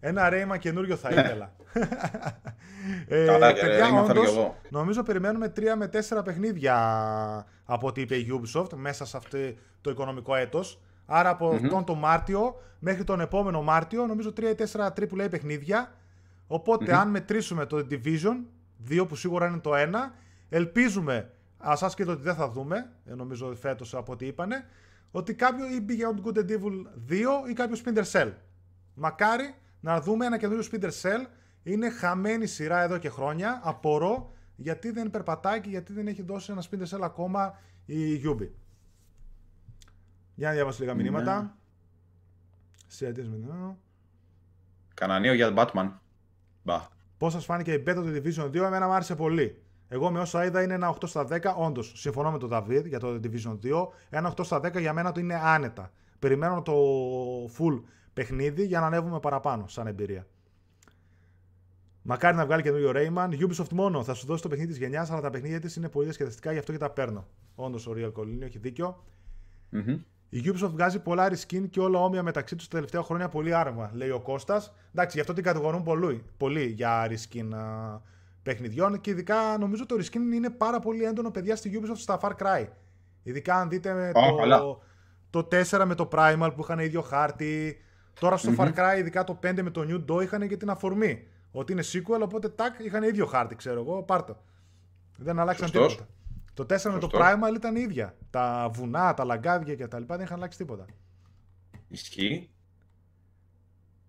Ένα 0.00 0.28
ρέιμα 0.28 0.56
καινούριο 0.56 0.96
θα 0.96 1.10
ήθελα. 1.10 1.52
ε, 3.08 3.24
Καλά, 3.24 3.52
και 3.52 3.60
παιδιά, 3.60 3.84
ρέιμα 3.84 4.04
θέλω 4.04 4.20
όντως, 4.20 4.32
κι 4.32 4.38
εγώ. 4.38 4.56
νομίζω 4.68 5.02
περιμένουμε 5.02 5.52
3 5.56 5.62
με 5.76 5.90
4 6.18 6.24
παιχνίδια 6.24 6.76
από 7.64 7.86
ό,τι 7.86 8.00
είπε 8.00 8.16
η 8.16 8.26
Ubisoft 8.30 8.72
μέσα 8.74 9.04
σε 9.04 9.16
αυτό 9.16 9.38
το 9.80 9.90
οικονομικό 9.90 10.34
έτος. 10.34 10.80
Άρα 11.06 11.28
από 11.28 11.48
αυτόν 11.48 11.84
τον 11.84 11.98
Μάρτιο 11.98 12.54
μέχρι 12.78 13.04
τον 13.04 13.20
επόμενο 13.20 13.62
Μάρτιο 13.62 14.06
νομίζω 14.06 14.32
3 14.36 14.42
ή 14.42 14.54
4 14.72 14.86
AAA 14.86 15.30
παιχνίδια. 15.30 15.92
Οπότε 16.46 16.94
αν 16.94 17.10
μετρήσουμε 17.10 17.66
το 17.66 17.86
Division 17.90 18.36
2 18.90 19.08
που 19.08 19.14
σίγουρα 19.14 19.46
είναι 19.46 19.58
το 19.58 19.70
1, 19.74 19.86
ελπίζουμε, 20.48 21.30
ασάσκετο 21.60 22.12
ότι 22.12 22.22
δεν 22.22 22.34
θα 22.34 22.48
δούμε, 22.50 22.92
ε, 23.04 23.14
νομίζω 23.14 23.54
φέτος 23.54 23.94
από 23.94 24.12
ό,τι 24.12 24.26
είπανε, 24.26 24.64
ότι 25.10 25.34
κάποιο 25.34 25.66
ή 25.66 25.84
Beyond 25.88 26.26
Good 26.26 26.38
and 26.38 26.50
Evil 26.50 26.86
2 27.10 27.48
ή 27.48 27.52
κάποιο 27.52 27.76
Splinter 27.84 28.04
Cell. 28.12 28.32
Μακάρι 28.94 29.54
να 29.80 30.00
δούμε 30.00 30.26
ένα 30.26 30.38
καινούριο 30.38 30.64
Splinter 30.72 30.90
Cell. 31.02 31.26
Είναι 31.62 31.90
χαμένη 31.90 32.46
σειρά 32.46 32.82
εδώ 32.82 32.98
και 32.98 33.08
χρόνια. 33.08 33.60
Απορώ 33.64 34.32
γιατί 34.56 34.90
δεν 34.90 35.10
περπατάει 35.10 35.60
και 35.60 35.68
γιατί 35.68 35.92
δεν 35.92 36.06
έχει 36.06 36.22
δώσει 36.22 36.52
ένα 36.52 36.62
Splinter 36.70 36.96
Cell 36.96 37.00
ακόμα 37.02 37.58
η 37.86 38.22
Ubi. 38.24 38.48
Για 40.34 40.48
να 40.48 40.54
διαβάσω 40.54 40.82
λίγα 40.82 40.94
μηνύματα. 40.94 41.56
Σε 42.86 43.06
αντίθεση 43.06 43.28
με 43.28 43.46
το- 43.46 43.76
Κανανίο 44.94 45.32
για 45.32 45.52
Batman. 45.56 45.90
Μπα. 46.62 46.80
Πώς 47.18 47.32
σας 47.32 47.44
φάνηκε 47.44 47.72
η 47.72 47.82
beta 47.86 47.94
του 47.94 48.12
Division 48.22 48.50
2, 48.50 48.54
εμένα 48.66 48.86
μου 48.86 48.92
άρεσε 48.92 49.14
πολύ. 49.16 49.62
Εγώ 49.92 50.10
με 50.10 50.20
όσα 50.20 50.44
είδα 50.44 50.62
είναι 50.62 50.74
ένα 50.74 50.94
8 51.00 51.06
στα 51.06 51.26
10. 51.30 51.54
Όντως, 51.56 51.92
συμφωνώ 51.96 52.30
με 52.30 52.38
τον 52.38 52.48
David 52.52 52.84
για 52.86 52.98
το 52.98 53.20
Division 53.22 53.58
2. 53.62 53.88
Ένα 54.10 54.28
8 54.36 54.44
στα 54.44 54.60
10 54.64 54.80
για 54.80 54.92
μένα 54.92 55.12
το 55.12 55.20
είναι 55.20 55.40
άνετα. 55.42 55.92
Περιμένω 56.18 56.62
το 56.62 56.74
full 57.58 57.82
παιχνίδι 58.12 58.66
για 58.66 58.80
να 58.80 58.86
ανέβουμε 58.86 59.20
παραπάνω 59.20 59.66
σαν 59.68 59.86
εμπειρία. 59.86 60.26
Μακάρι 62.02 62.36
να 62.36 62.46
βγάλει 62.46 62.62
καινούριο 62.62 62.92
Rayman. 62.94 63.28
Ubisoft 63.28 63.68
μόνο 63.72 64.04
θα 64.04 64.14
σου 64.14 64.26
δώσει 64.26 64.42
το 64.42 64.48
παιχνίδι 64.48 64.70
της 64.70 64.80
γενιάς, 64.80 65.10
αλλά 65.10 65.20
τα 65.20 65.30
παιχνίδια 65.30 65.60
της 65.60 65.76
είναι 65.76 65.88
πολύ 65.88 66.04
διασκεδαστικά, 66.04 66.52
γι' 66.52 66.58
αυτό 66.58 66.72
και 66.72 66.78
τα 66.78 66.90
παίρνω. 66.90 67.26
Όντως, 67.54 67.86
ο 67.86 67.92
Real 67.96 68.12
Colini 68.12 68.42
έχει 68.42 68.58
δίκιο. 68.58 69.04
Μμμ. 69.70 70.00
Η 70.28 70.42
Ubisoft 70.44 70.70
βγάζει 70.70 70.98
πολλά 71.02 71.32
reskin 71.32 71.68
και 71.70 71.80
όλα 71.80 71.98
όμοια 71.98 72.22
μεταξύ 72.22 72.56
τους 72.56 72.68
τα 72.68 72.74
τελευταία 72.74 73.02
χρόνια 73.02 73.28
πολύ 73.28 73.54
άρμα, 73.54 73.90
λέει 73.94 74.10
ο 74.10 74.20
Κώστας. 74.20 74.72
Εντάξει, 74.88 75.16
γι' 75.16 75.20
αυτό 75.20 75.32
την 75.32 75.44
κατηγορούν 75.44 75.82
πολύ, 75.82 76.24
πολύ 76.36 76.64
για 76.64 77.08
reskin 77.08 77.54
α, 77.54 78.00
παιχνιδιών 78.42 79.00
και 79.00 79.10
ειδικά 79.10 79.56
νομίζω 79.58 79.86
το 79.86 79.96
reskin 79.98 80.34
είναι 80.34 80.50
πάρα 80.50 80.78
πολύ 80.80 81.04
έντονο 81.04 81.30
παιδιά 81.30 81.56
στη 81.56 81.80
Ubisoft 81.82 81.96
στα 81.96 82.18
Far 82.22 82.32
Cry. 82.42 82.66
Ειδικά 83.22 83.54
αν 83.54 83.68
δείτε 83.68 83.92
με 83.92 84.08
Α, 84.08 84.12
καλά. 84.38 84.58
το, 84.58 84.82
το 85.30 85.48
4 85.70 85.84
με 85.86 85.94
το 85.94 86.08
Primal 86.12 86.50
που 86.54 86.60
είχαν 86.62 86.78
ίδιο 86.78 87.00
χάρτη. 87.02 87.80
Τώρα 88.20 88.36
στο 88.36 88.52
Far 88.56 88.72
Cry, 88.74 88.98
ειδικά 88.98 89.24
το 89.24 89.38
5 89.42 89.62
με 89.62 89.70
το 89.70 89.86
New 89.88 90.12
Dawn 90.12 90.22
είχαν 90.22 90.48
και 90.48 90.56
την 90.56 90.70
αφορμή. 90.70 91.26
Ότι 91.52 91.72
είναι 91.72 91.82
sequel, 91.92 92.20
οπότε 92.22 92.48
τάκ, 92.48 92.78
είχαν 92.78 93.02
ίδιο 93.02 93.26
χάρτη, 93.26 93.54
ξέρω 93.54 93.80
εγώ, 93.80 94.02
πάρτο. 94.02 94.42
Δεν 95.18 95.38
αλλάξαν 95.38 95.68
Σωστός. 95.68 95.92
τίποτα. 95.92 96.08
Το 96.54 96.62
4 96.62 96.92
με 96.92 96.98
το 96.98 97.08
Σωστός. 97.10 97.20
Primal 97.20 97.54
ήταν 97.54 97.76
ίδια. 97.76 98.16
Τα 98.30 98.70
βουνά, 98.72 99.14
τα 99.14 99.24
λαγκάδια 99.24 99.74
και 99.74 99.86
τα 99.86 99.98
λοιπά 99.98 100.16
δεν 100.16 100.24
είχαν 100.24 100.36
αλλάξει 100.36 100.58
τίποτα. 100.58 100.84
Ισχύει. 101.88 102.50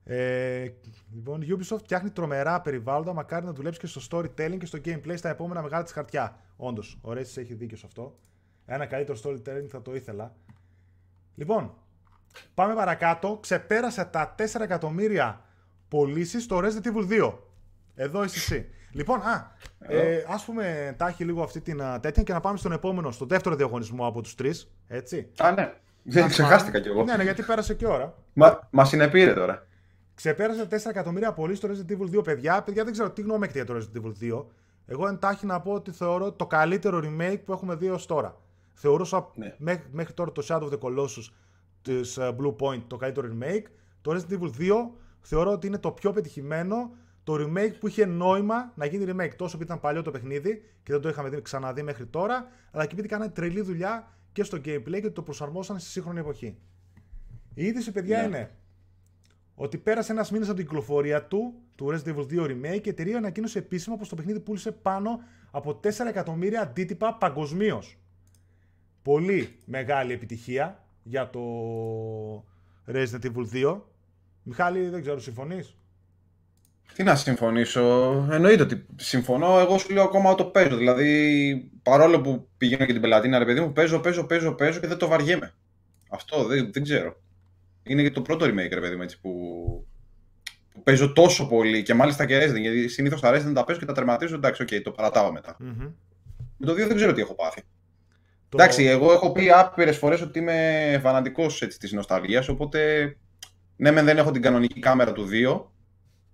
Ε, 0.04 0.68
λοιπόν, 1.14 1.42
η 1.42 1.48
Ubisoft 1.50 1.78
φτιάχνει 1.78 2.10
τρομερά 2.10 2.62
περιβάλλοντα. 2.62 3.14
Μακάρι 3.14 3.46
να 3.46 3.54
δουλέψει 3.54 3.80
και 3.80 3.88
στο 3.88 4.02
storytelling 4.10 4.58
και 4.60 4.66
στο 4.66 4.80
gameplay 4.86 5.14
στα 5.16 5.30
επόμενα 5.30 5.62
μεγάλα 5.62 5.84
της 5.84 5.92
χαρτιά. 5.92 6.40
Όντως, 6.58 6.98
ο 7.02 7.14
Ρέτσι 7.14 7.42
έχει 7.42 7.54
δίκιο 7.54 7.78
σε 7.78 7.86
αυτό. 7.86 8.16
Ένα 8.66 8.86
καλύτερο 8.86 9.18
storytelling 9.24 9.68
θα 9.70 9.82
το 9.82 9.96
ήθελα. 9.96 10.36
Λοιπόν, 11.36 11.74
πάμε 12.54 12.74
παρακάτω. 12.74 13.38
Ξεπέρασε 13.42 14.06
τα 14.06 14.36
4 14.38 14.62
εκατομμύρια 14.62 15.46
πωλήσεις 15.88 16.44
στο 16.44 16.58
Resident 16.64 16.88
Evil 16.88 17.22
2. 17.22 17.34
Εδώ 17.96 18.24
είσαι 18.24 18.38
εσύ. 18.38 18.70
Λοιπόν, 18.92 19.22
α, 19.22 19.56
ε, 19.80 20.26
ας 20.28 20.46
πούμε 20.46 20.96
τάχει 20.98 21.24
λίγο 21.24 21.44
αυτή 21.44 21.62
την 21.62 21.82
α, 21.82 22.00
τέτοια 22.00 22.24
και 22.24 22.34
να 22.34 22.40
πάμε 22.40 22.58
στον 22.58 22.72
επόμενο, 22.72 23.12
στον 23.12 23.28
δεύτερο 23.28 23.56
διαγωνισμό 23.56 24.08
από 24.08 24.22
τους 24.22 24.36
τρεις, 24.36 24.72
έτσι. 24.88 25.32
Α, 25.38 25.52
ναι. 25.52 25.74
Δεν 26.04 26.28
ξεχάστηκα 26.28 26.80
κι 26.80 26.88
εγώ. 26.88 27.04
Ναι, 27.04 27.16
ναι, 27.16 27.24
γιατί 27.24 27.44
πέρασε 27.44 27.74
και 27.74 27.88
ώρα. 27.88 28.14
Μα, 28.34 28.68
μας 28.70 28.90
συνεπήρε 28.90 29.34
τώρα. 29.34 29.68
Ξεπέρασε 30.22 30.68
4 30.72 30.90
εκατομμύρια 30.90 31.34
πωλήσει 31.34 31.58
στο 31.58 31.70
Resident 31.70 31.92
Evil 31.92 32.18
2, 32.20 32.24
παιδιά. 32.24 32.62
Παιδιά, 32.64 32.84
δεν 32.84 32.94
ξέρω 32.94 33.12
τι 33.12 33.22
γνώμη 33.22 33.44
έχετε 33.48 33.64
για 33.64 33.74
το 33.74 33.88
Resident 33.94 34.02
Evil 34.06 34.34
2. 34.40 34.46
Εγώ 34.86 35.08
εντάχει 35.08 35.46
να 35.46 35.62
πω 35.62 35.72
ότι 35.74 35.92
θεωρώ 35.92 36.32
το 36.32 36.48
καλύτερο 36.48 37.02
remake 37.04 37.40
που 37.46 37.52
έχουμε 37.52 37.76
δει 37.76 37.90
ως 37.90 38.06
τώρα. 38.06 38.42
Θεωρούσα 38.74 39.32
Ναι. 39.36 39.56
μέχ- 39.58 39.86
μέχρι 39.92 40.14
τώρα 40.14 40.32
το 40.32 40.44
Shadow 40.48 40.62
of 40.62 40.70
the 40.70 40.80
Colossus 40.80 41.30
της 41.82 42.18
ε, 42.18 42.36
Blue 42.40 42.56
Point 42.56 42.82
το 42.88 42.98
καλύτερο 42.98 43.28
remake. 43.40 43.64
Το 44.02 44.12
Resident 44.16 44.40
Evil 44.40 44.50
2 44.60 44.90
θεωρώ 45.22 45.52
ότι 45.52 45.68
είναι 45.68 45.78
το 45.78 45.92
πιο 45.92 46.12
πετυχημένο. 46.12 46.92
Το 47.24 47.34
remake 47.34 47.74
που 47.80 47.88
είχε 47.88 48.06
νόημα 48.06 48.72
να 48.76 48.86
γίνει 48.86 49.06
remake 49.08 49.32
τόσο 49.36 49.56
επειδή 49.56 49.64
ήταν 49.64 49.80
παλιό 49.80 50.02
το 50.02 50.12
παιχνίδι 50.12 50.56
και 50.84 50.92
δεν 50.92 51.02
το 51.02 51.10
είχαμε 51.10 51.30
δει, 51.30 51.42
ξαναδεί 51.42 51.84
μέχρι 51.84 52.06
τώρα, 52.06 52.48
αλλά 52.72 52.86
και 52.86 52.94
επειδή 52.94 53.08
κάνανε 53.08 53.32
τρελή 53.32 53.62
δουλειά 53.62 54.08
και 54.32 54.44
στο 54.44 54.58
gameplay 54.66 55.00
και 55.02 55.10
το 55.10 55.22
προσαρμόσαν 55.22 55.80
στη 55.80 55.90
σύγχρονη 55.90 56.20
εποχή. 56.20 56.58
Η 57.54 57.66
είδηση, 57.66 57.92
παιδιά, 57.92 58.18
Ναι. 58.22 58.26
είναι 58.28 58.52
ότι 59.62 59.78
πέρασε 59.78 60.12
ένας 60.12 60.32
μήνα 60.32 60.46
από 60.46 60.54
την 60.54 60.66
κυκλοφορία 60.66 61.24
του, 61.24 61.54
του 61.76 61.88
Resident 61.92 62.16
Evil 62.16 62.26
2 62.40 62.46
Remake, 62.46 62.82
και 62.82 62.90
η 62.90 62.90
εταιρεία 62.90 63.18
ανακοίνωσε 63.18 63.58
επίσημα 63.60 63.98
πως 63.98 64.10
το 64.10 64.16
παιχνίδι 64.16 64.40
πούλησε 64.40 64.72
πάνω 64.72 65.20
από 65.52 65.80
4 65.84 65.90
εκατομμύρια 66.08 66.62
αντίτυπα 66.62 67.14
παγκοσμίως. 67.14 67.98
Πολύ 69.02 69.56
μεγάλη 69.66 70.14
επιτυχία 70.14 70.84
για 71.04 71.30
το 71.30 71.42
Resident 72.88 73.24
Evil 73.24 73.46
2. 73.54 73.82
Μιχάλη, 74.44 74.90
δεν 74.90 75.02
ξέρω, 75.02 75.20
συμφωνείς; 75.20 75.76
Τι 76.96 77.04
να 77.04 77.16
συμφωνήσω. 77.16 77.82
Εννοείται 78.32 78.64
ότι 78.64 78.86
συμφωνώ. 78.96 79.60
Εγώ 79.60 79.78
σου 79.78 79.94
λέω 79.94 80.04
ακόμα 80.04 80.36
το 80.36 80.46
παίζω. 80.46 80.76
Δηλαδή, 80.78 81.72
παρόλο 81.84 82.22
που 82.22 82.48
πηγαίνω 82.58 82.86
και 82.86 82.92
την 82.92 83.02
πλατίνα, 83.02 83.38
ρε 83.38 83.46
παιδί 83.46 83.60
μου, 83.60 83.74
παίζω, 83.74 84.00
παίζω, 84.00 84.24
παίζω, 84.24 84.52
παίζω 84.52 84.80
και 84.80 84.88
δεν 84.88 84.98
το 84.98 85.08
βαριέμαι. 85.08 85.54
Αυτό 86.10 86.46
δεν, 86.46 86.72
δεν 86.72 86.84
ξέρω. 86.84 87.16
Είναι 87.84 88.02
και 88.02 88.12
το 88.12 88.22
πρώτο 88.22 88.46
remake, 88.46 88.70
ρε 88.74 88.80
παιδί 88.80 88.96
μου, 88.96 89.02
έτσι, 89.02 89.20
που, 89.22 89.32
που 90.74 90.84
παίζω 90.84 91.14
τόσο 91.14 91.48
πολύ 91.48 91.84
και 91.84 91.94
μάλιστα 91.94 92.26
και 92.26 92.38
Resident. 92.46 92.60
Γιατί 92.62 92.88
συνήθως 92.88 93.22
τα 93.22 93.34
Resident 93.36 93.52
τα 93.54 93.64
παίζω 93.64 93.80
και 93.80 93.86
τα 93.86 93.94
τερματίζω. 93.94 94.36
Εντάξει, 94.36 94.62
οκ, 94.62 94.70
το 94.84 94.92
παρατάω 94.92 95.32
μετά. 95.32 95.56
Μμμ. 95.60 95.90
Με 96.58 96.66
το 96.66 96.74
2 96.74 96.76
δεν 96.88 96.96
ξέρω 96.96 97.14
τι 97.14 97.22
έχω 97.22 97.36
πάθει. 97.36 97.62
Το- 98.50 98.58
Εντάξει, 98.62 98.84
εγώ 98.84 99.12
έχω 99.12 99.32
πει 99.32 99.50
άπειρες 99.52 99.98
φορές 99.98 100.22
ότι 100.22 100.40
είμαι 100.40 101.00
φανατικός 101.04 101.58
της 101.80 101.92
νοσταλγίας. 101.92 102.48
Οπότε, 102.48 103.12
ναι, 103.76 103.92
μεν 103.92 104.06
δεν 104.06 104.18
έχω 104.18 104.32
την 104.32 104.42
κανονική 104.42 104.80
κάμερα 104.80 105.12
του 105.12 105.28
2. 105.32 105.72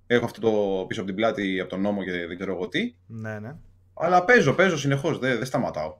Έχω 0.07 0.25
αυτό 0.25 0.39
το 0.41 0.85
πίσω 0.87 0.99
από 0.99 1.09
την 1.09 1.17
πλάτη 1.17 1.59
από 1.59 1.69
τον 1.69 1.81
νόμο 1.81 2.03
και 2.03 2.11
δεν 2.11 2.35
ξέρω 2.35 2.53
εγώ 2.53 2.67
τι. 2.67 2.95
Ναι, 3.07 3.39
ναι. 3.39 3.55
Αλλά 3.93 4.25
παίζω, 4.25 4.53
παίζω 4.53 4.77
συνεχώς. 4.77 5.19
Δεν, 5.19 5.37
δεν 5.37 5.45
σταματάω. 5.45 5.83
Δηλαδή, 5.85 5.99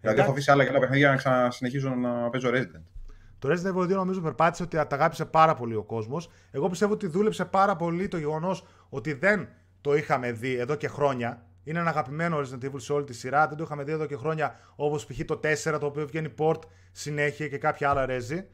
Εντάξει. 0.00 0.22
έχω 0.22 0.30
αφήσει 0.30 0.50
άλλα 0.50 0.64
και 0.64 0.70
άλλα 0.70 0.78
παιχνίδια 0.78 1.08
να 1.10 1.16
ξανασυνεχίζω 1.16 1.88
να 1.94 2.30
παίζω 2.30 2.50
Resident. 2.54 2.82
Το 3.38 3.48
Resident 3.48 3.76
Evil 3.76 3.82
2 3.82 3.88
νομίζω 3.88 4.20
περπάτησε 4.20 4.62
ότι 4.62 4.76
τα 4.76 4.86
αγάπησε 4.90 5.24
πάρα 5.24 5.54
πολύ 5.54 5.74
ο 5.74 5.82
κόσμος. 5.82 6.28
Εγώ 6.50 6.68
πιστεύω 6.68 6.92
ότι 6.92 7.06
δούλεψε 7.06 7.44
πάρα 7.44 7.76
πολύ 7.76 8.08
το 8.08 8.16
γεγονός 8.16 8.64
ότι 8.88 9.12
δεν 9.12 9.48
το 9.80 9.94
είχαμε 9.94 10.32
δει 10.32 10.54
εδώ 10.54 10.74
και 10.74 10.88
χρόνια. 10.88 11.46
Είναι 11.64 11.78
ένα 11.78 11.88
αγαπημένο 11.88 12.38
Resident 12.38 12.64
Evil 12.64 12.76
σε 12.76 12.92
όλη 12.92 13.04
τη 13.04 13.14
σειρά. 13.14 13.48
Δεν 13.48 13.56
το 13.56 13.64
είχαμε 13.64 13.82
δει 13.82 13.92
εδώ 13.92 14.06
και 14.06 14.16
χρόνια 14.16 14.58
όπως 14.76 15.06
π.χ. 15.06 15.20
το 15.24 15.40
4 15.42 15.76
το 15.80 15.86
οποίο 15.86 16.06
βγαίνει 16.06 16.34
port 16.38 16.58
συνέχεια 16.92 17.48
και 17.48 17.58
κάποια 17.58 17.90
άλλα 17.90 18.06
ρέζι. 18.06 18.46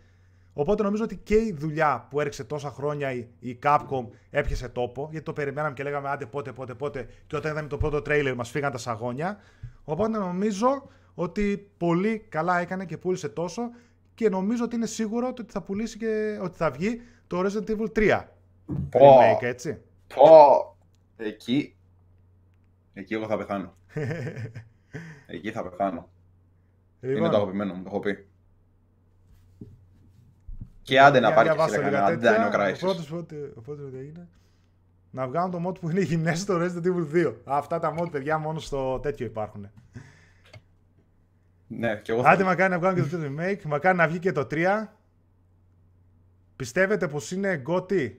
Οπότε 0.52 0.82
νομίζω 0.82 1.04
ότι 1.04 1.16
και 1.16 1.34
η 1.34 1.56
δουλειά 1.58 2.06
που 2.10 2.20
έριξε 2.20 2.44
τόσα 2.44 2.70
χρόνια 2.70 3.12
η, 3.12 3.28
η 3.38 3.58
Capcom 3.62 4.06
έπιασε 4.30 4.68
τόπο, 4.68 5.08
γιατί 5.10 5.24
το 5.24 5.32
περιμέναμε 5.32 5.74
και 5.74 5.82
λέγαμε 5.82 6.08
άντε 6.08 6.26
πότε, 6.26 6.52
πότε, 6.52 6.74
πότε. 6.74 7.08
Και 7.26 7.36
όταν 7.36 7.52
είδαμε 7.52 7.68
το 7.68 7.76
πρώτο 7.76 8.02
τρέιλερ 8.02 8.34
μας 8.34 8.50
φύγαν 8.50 8.72
τα 8.72 8.78
σαγόνια. 8.78 9.38
Οπότε 9.84 10.18
νομίζω 10.18 10.88
ότι 11.14 11.70
πολύ 11.76 12.18
καλά 12.28 12.58
έκανε 12.58 12.84
και 12.84 12.96
πούλησε 12.96 13.28
τόσο 13.28 13.62
και 14.14 14.28
νομίζω 14.28 14.64
ότι 14.64 14.76
είναι 14.76 14.86
σίγουρο 14.86 15.28
ότι 15.28 15.52
θα 15.52 15.62
πουλήσει 15.62 15.98
και 15.98 16.38
ότι 16.42 16.56
θα 16.56 16.70
βγει 16.70 17.00
το 17.26 17.40
Resident 17.40 17.70
Evil 17.70 17.92
3 17.96 18.24
Πω. 18.90 18.98
remake, 19.00 19.42
έτσι. 19.42 19.80
Πω! 20.14 20.76
Εκεί. 21.16 21.76
Εκεί 22.92 23.14
εγώ 23.14 23.26
θα 23.26 23.36
πεθάνω. 23.36 23.74
Εκεί 25.26 25.50
θα 25.52 25.62
πεθάνω. 25.68 26.08
Είναι 27.00 27.12
Λοιπόν, 27.12 27.30
το 27.30 27.36
αγαπημένο 27.36 27.74
μου, 27.74 27.82
το 27.82 27.88
έχω 27.88 28.00
πει. 28.00 28.26
Και 30.82 31.00
άντε 31.00 31.20
να 31.20 31.26
για 31.26 31.36
πάρει 31.36 31.48
και 31.48 31.54
διαβάσω 31.54 31.74
εσύ 31.80 31.84
λίγα 31.84 31.98
κανένα 32.00 32.20
τέτοια. 32.20 32.50
Dino 32.50 32.54
Ο 32.54 32.60
Crisis. 32.74 32.78
πρώτος 32.80 33.08
πότε- 33.08 33.52
πότε 33.64 33.82
ότι 33.82 33.96
έγινε. 33.96 34.28
Να 35.10 35.26
βγάλουν 35.28 35.50
το 35.50 35.68
mod 35.68 35.78
που 35.80 35.90
είναι 35.90 36.00
οι 36.00 36.04
γυμνές 36.04 36.40
στο 36.40 36.58
Resident 36.60 36.84
Evil 36.86 37.26
2. 37.26 37.34
Αυτά 37.44 37.78
τα 37.78 37.94
mod, 37.98 38.10
παιδιά, 38.10 38.38
μόνο 38.38 38.58
στο 38.58 38.98
τέτοιο 39.00 39.26
υπάρχουν. 39.26 39.70
Ναι, 41.78 41.96
και 41.96 42.12
εγώ 42.12 42.22
θα 42.22 42.30
Άντε 42.30 42.44
μακάρι 42.44 42.70
να 42.70 42.78
βγάλουν 42.78 43.08
και 43.08 43.16
το 43.16 43.22
remake, 43.22 43.62
μακάρι 43.62 43.96
να 43.96 44.08
βγει 44.08 44.18
και 44.18 44.32
το 44.32 44.46
3. 44.50 44.88
Πιστεύετε 46.56 47.08
πως 47.08 47.30
είναι 47.30 47.62
GOTY 47.66 48.12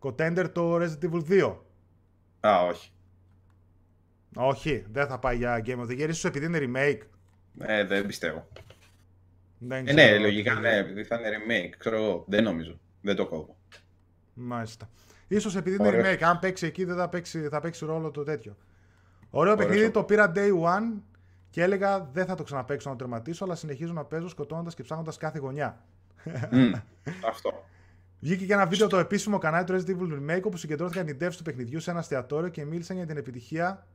contender 0.00 0.46
το 0.52 0.76
Resident 0.76 1.10
Evil 1.10 1.22
2. 1.28 1.56
Α, 2.40 2.62
όχι. 2.66 2.90
Όχι, 4.36 4.84
δεν 4.92 5.06
θα 5.06 5.18
πάει 5.18 5.36
για 5.36 5.62
Game 5.64 5.78
of 5.78 5.86
the 5.86 5.92
Year, 5.92 6.08
ίσως 6.08 6.24
επειδή 6.24 6.46
είναι 6.46 6.58
remake. 6.62 7.00
Ε, 7.58 7.84
δεν 7.84 8.06
πιστεύω. 8.06 8.48
Δεν 9.58 9.86
Ε, 9.86 9.92
ξέρω 9.94 10.08
ναι, 10.10 10.16
τι 10.16 10.22
λογικά 10.22 10.54
θα 10.54 10.60
ναι, 10.60 10.68
γίνει. 10.68 10.80
επειδή 10.80 11.04
θα 11.04 11.16
είναι 11.16 11.28
remake. 11.36 11.74
Ξέρω 11.78 11.96
εγώ. 11.96 12.24
Δεν 12.28 12.42
νομίζω. 12.42 12.80
Δεν 13.00 13.16
το 13.16 13.26
κόβω. 13.26 13.56
Μάλιστα. 14.34 14.90
Ίσως 15.28 15.56
επειδή 15.56 15.76
είναι 15.76 15.88
Ωραίο. 15.88 16.02
remake, 16.14 16.22
αν 16.22 16.38
παίξει 16.38 16.66
εκεί 16.66 16.84
δεν 16.84 16.96
θα 16.96 17.08
παίξει, 17.08 17.48
θα 17.48 17.60
παίξει 17.60 17.84
ρόλο 17.84 18.10
το 18.10 18.22
τέτοιο. 18.22 18.56
Ωραίο 19.30 19.52
Ωραίο 19.52 19.56
παιχνίδι, 19.56 19.86
αυτό. 19.86 19.98
το 20.00 20.04
πήρα 20.06 20.32
day 20.34 20.50
one 20.52 21.00
και 21.50 21.62
έλεγα 21.62 22.08
δεν 22.12 22.26
θα 22.26 22.34
το 22.34 22.42
ξαναπαίξω 22.42 22.90
να 22.90 22.96
το 22.96 23.04
τερματίσω, 23.04 23.44
αλλά 23.44 23.54
συνεχίζω 23.54 23.92
να 23.92 24.04
παίζω 24.04 24.28
σκοτώνοντας 24.28 24.74
και 24.74 24.82
ψάχνοντας 24.82 25.16
κάθε 25.16 25.38
γωνιά. 25.38 25.84
Μμ, 26.50 26.72
Αυτό. 27.30 27.64
Βγήκε 28.20 28.46
και 28.46 28.52
ένα 28.52 28.66
βίντεο 28.66 28.86
το 28.88 28.96
επίσημο 28.98 29.38
κανάλι 29.38 29.64
του 29.64 29.72
Resident 29.72 29.98
Evil 29.98 30.18
Remake 30.36 30.42
όπου 30.44 30.56
συγκεντρώθηκαν 30.56 31.08
οι 31.08 31.16
devs 31.20 31.32
του 31.36 31.42
παιχνιδιού 31.42 31.80
σε 31.80 31.90
ένα 31.90 31.98
εστιατόριο 31.98 32.48
και 32.48 32.64
μίλησαν 32.64 32.96
για 32.96 33.06
την 33.06 33.16
επιτυχία 33.16 33.86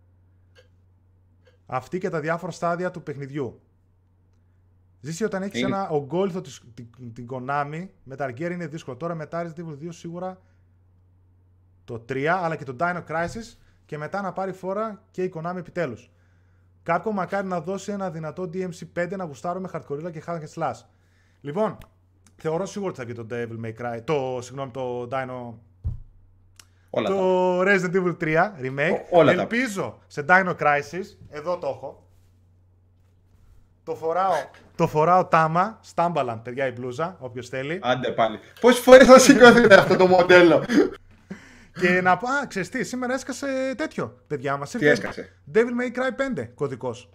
αυτή 1.66 1.98
και 1.98 2.10
τα 2.10 2.20
διάφορα 2.20 2.52
στάδια 2.52 2.92
του 2.92 3.04
παιχνιδιού. 3.04 3.62
Ζήσει 5.02 5.24
όταν 5.24 5.42
έχεις 5.42 5.60
Είναι- 5.60 5.68
ένα 5.68 5.90
ογκόλυθο 5.90 6.42
της, 6.42 6.62
την, 6.74 7.14
την 7.14 7.28
Konami, 7.32 7.88
με 8.04 8.16
τα 8.16 8.26
Gear 8.26 8.52
είναι 8.52 8.68
δύσκολο. 8.68 8.98
Τώρα 8.98 9.16
μετά 9.16 9.44
Resident 9.56 9.60
Evil 9.62 9.78
2 9.84 9.88
σίγουρα 9.90 10.42
το 11.84 12.06
3, 12.10 12.26
αλλά 12.26 12.56
και 12.56 12.64
το 12.64 12.76
Dino 12.80 13.04
Crisis 13.08 13.58
και 13.86 13.98
μετά 13.98 14.22
να 14.22 14.34
πάρει 14.34 14.52
φόρα 14.52 15.04
και 15.12 15.24
η 15.24 15.32
Konami 15.36 15.56
επιτέλους. 15.58 16.12
Capcom 16.86 17.12
μακάρι 17.14 17.48
να 17.48 17.62
δώσει 17.62 17.92
ένα 17.92 18.10
δυνατό 18.10 18.50
DMC5 18.54 19.08
να 19.18 19.24
γουστάρω 19.24 19.60
με 19.60 19.70
hardcore 19.74 20.12
και 20.12 20.24
hack 20.28 20.38
and 20.40 20.54
slash. 20.64 20.80
Λοιπόν, 21.42 21.78
θεωρώ 22.36 22.66
σίγουρα 22.66 22.90
ότι 22.92 23.00
θα 23.00 23.06
βγει 23.06 23.14
το 23.14 23.26
Devil 23.32 23.66
May 23.66 23.82
Cry, 23.82 24.00
το, 24.04 24.38
συγγνώμη, 24.42 24.72
το 24.72 25.08
Dino, 25.12 25.54
Όλα 26.90 27.10
τα. 27.10 27.16
το 27.16 27.60
Resident 27.62 27.94
Evil 27.96 28.18
3 28.22 28.52
remake. 28.62 29.00
Ο- 29.12 29.18
όλα 29.20 29.34
τα. 29.36 29.42
Ελπίζω 29.42 30.00
σε 30.08 30.26
Dino 30.30 30.56
Crisis, 30.60 31.18
εδώ 31.30 31.58
το 31.58 31.68
έχω. 31.68 32.08
Το 33.84 33.96
φοράω, 33.96 34.32
το 34.76 34.88
φοράω 34.88 35.26
τάμα, 35.26 35.78
στάμπαλαν 35.82 36.42
παιδιά 36.42 36.68
η 36.68 36.72
μπλούζα, 36.72 37.16
όποιος 37.20 37.50
θέλει. 37.50 37.80
Άντε 37.84 38.12
πάλι. 38.12 38.40
Πόσες 38.62 38.80
φορές 38.80 39.08
θα 39.08 39.20
σηκώθείτε 39.20 39.76
αυτό 39.80 39.96
το 39.96 40.08
μοντέλο; 40.08 40.64
Και 41.80 42.02
να 42.02 42.18
πω, 42.18 42.28
α, 42.30 42.48
ξέρεις 42.48 42.70
τι, 42.70 42.84
σήμερα 42.84 43.14
έσκασε 43.14 43.74
τέτοιο, 43.78 44.20
παιδιά 44.28 44.58
μας. 44.58 44.70
Τι 44.70 44.78
ήρθε 44.86 44.92
έσκασε; 44.92 45.34
Devil 45.54 45.58
May 45.58 45.98
Cry 45.98 46.40
5 46.42 46.48
κωδικός. 46.56 47.10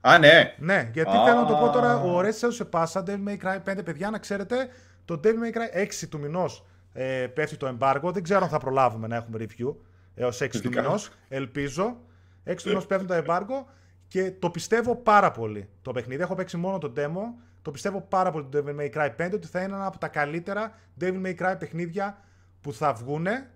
Α, 0.00 0.18
ναι. 0.18 0.54
Ναι, 0.58 0.90
γιατί 0.92 1.16
Α. 1.16 1.24
θέλω 1.24 1.40
να 1.40 1.46
το 1.46 1.54
πω 1.54 1.70
τώρα, 1.70 1.96
ο 2.00 2.20
Ρέσσελ 2.20 2.50
σε 2.50 2.64
πάσα, 2.64 3.02
Devil 3.06 3.28
May 3.28 3.36
Cry 3.46 3.58
5, 3.72 3.84
παιδιά, 3.84 4.10
να 4.10 4.18
ξέρετε, 4.18 4.68
το 5.04 5.20
Devil 5.24 5.28
May 5.28 5.56
Cry 5.56 5.86
6 5.86 6.08
του 6.08 6.18
μηνός 6.18 6.64
ε, 6.92 7.26
πέφτει 7.26 7.56
το 7.56 7.76
embargo. 7.78 8.10
Δεν 8.12 8.22
ξέρω 8.22 8.42
αν 8.42 8.48
θα 8.48 8.58
προλάβουμε 8.58 9.06
να 9.06 9.16
έχουμε 9.16 9.38
review 9.40 9.74
έως 10.14 10.36
6 10.42 10.48
του 10.50 10.58
Φυσικά. 10.58 10.80
μηνός. 10.82 11.10
Ελπίζω. 11.28 11.96
6 12.44 12.54
του 12.62 12.68
μηνός 12.68 12.86
πέφτει 12.86 13.06
το 13.06 13.14
embargo 13.26 13.64
και 14.08 14.32
το 14.38 14.50
πιστεύω 14.50 14.96
πάρα 14.96 15.30
πολύ 15.30 15.68
το 15.82 15.92
παιχνίδι. 15.92 16.22
Έχω 16.22 16.34
παίξει 16.34 16.56
μόνο 16.56 16.78
το 16.78 16.92
demo. 16.96 17.42
Το 17.62 17.70
πιστεύω 17.70 18.00
πάρα 18.00 18.30
πολύ 18.30 18.46
το 18.50 18.64
Devil 18.66 18.80
May 18.80 18.90
Cry 18.98 19.26
5 19.26 19.30
ότι 19.34 19.46
θα 19.46 19.60
είναι 19.62 19.74
ένα 19.74 19.86
από 19.86 19.98
τα 19.98 20.08
καλύτερα 20.08 20.72
Devil 21.00 21.22
May 21.26 21.34
Cry 21.38 21.54
παιχνίδια 21.58 22.18
που 22.60 22.72
θα 22.72 22.92
βγούνε 22.92 23.50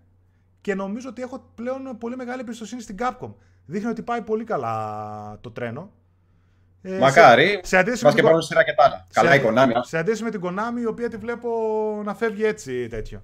και 0.67 0.75
νομίζω 0.75 1.09
ότι 1.09 1.23
έχω 1.23 1.51
πλέον 1.55 1.97
πολύ 1.99 2.17
μεγάλη 2.17 2.41
εμπιστοσύνη 2.41 2.81
στην 2.81 2.97
Capcom. 2.99 3.33
Δείχνει 3.67 3.89
ότι 3.91 4.03
πάει 4.03 4.23
πολύ 4.23 4.45
καλά 4.45 5.39
το 5.41 5.51
τρένο. 5.51 5.93
Ε, 6.83 6.99
Μακάρι. 6.99 7.47
σε- 7.47 7.61
σε 7.63 7.77
αντίθεση 7.79 8.05
Μα 8.05 8.09
με 8.11 8.15
και 8.15 8.21
την 8.21 8.29
πάρουν 8.31 8.43
σειρά 8.47 8.65
και 8.65 8.73
τα 8.73 8.85
άλλα. 8.85 9.07
Καλά 9.13 9.35
η 9.35 9.41
Konami. 9.45 9.79
α. 9.79 9.83
σε 9.83 9.99
αντίθεση 9.99 10.23
με 10.23 10.31
την 10.31 10.41
Konami, 10.45 10.81
η 10.81 10.87
οποία 10.87 11.09
τη 11.09 11.17
βλέπω 11.17 11.49
να 12.05 12.15
φεύγει 12.15 12.45
έτσι 12.45 12.89
τέτοιο. 12.89 13.23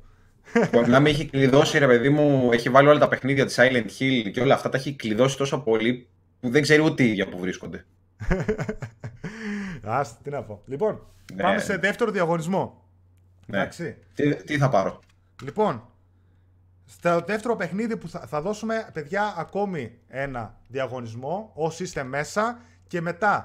Η 0.55 0.69
Konami 0.73 1.05
έχει 1.05 1.27
κλειδώσει, 1.27 1.79
ρε 1.79 1.87
παιδί 1.87 2.09
μου, 2.09 2.51
έχει 2.53 2.69
βάλει 2.71 2.89
όλα 2.89 2.99
τα 2.99 3.09
παιχνίδια 3.09 3.45
της 3.47 3.57
Silent 3.61 3.87
Hill 3.99 4.31
και 4.33 4.41
όλα 4.41 4.55
αυτά 4.55 4.69
τα 4.69 4.77
έχει 4.77 4.95
κλειδώσει 4.97 5.37
τόσο 5.37 5.59
πολύ 5.59 6.09
που 6.41 6.51
δεν 6.51 6.63
ξέρει 6.63 6.83
ούτε 6.85 7.03
η 7.03 7.09
ίδια 7.09 7.29
που 7.29 7.39
βρίσκονται. 7.39 7.85
Ας, 9.85 10.19
τι 10.23 10.31
να 10.31 10.43
πω. 10.43 10.63
Λοιπόν, 10.67 11.01
Ναι. 11.35 11.43
πάμε 11.43 11.59
σε 11.59 11.77
δεύτερο 11.77 12.11
διαγωνισμό. 12.11 12.85
Ναι. 13.47 13.57
Εντάξει. 13.59 13.97
Τι, 14.15 14.35
τι 14.35 14.59
θα 14.59 14.69
πάρω; 14.69 15.01
Λοιπόν, 15.45 15.83
στο 16.93 17.21
δεύτερο 17.27 17.57
παιχνίδι 17.57 17.97
που 17.97 18.09
θα, 18.09 18.21
θα 18.21 18.41
δώσουμε, 18.41 18.91
παιδιά, 18.93 19.35
ακόμη 19.37 19.99
ένα 20.09 20.59
διαγωνισμό, 20.69 21.51
όσοι 21.55 21.83
είστε 21.83 22.03
μέσα, 22.03 22.61
και 22.87 23.01
μετά 23.01 23.45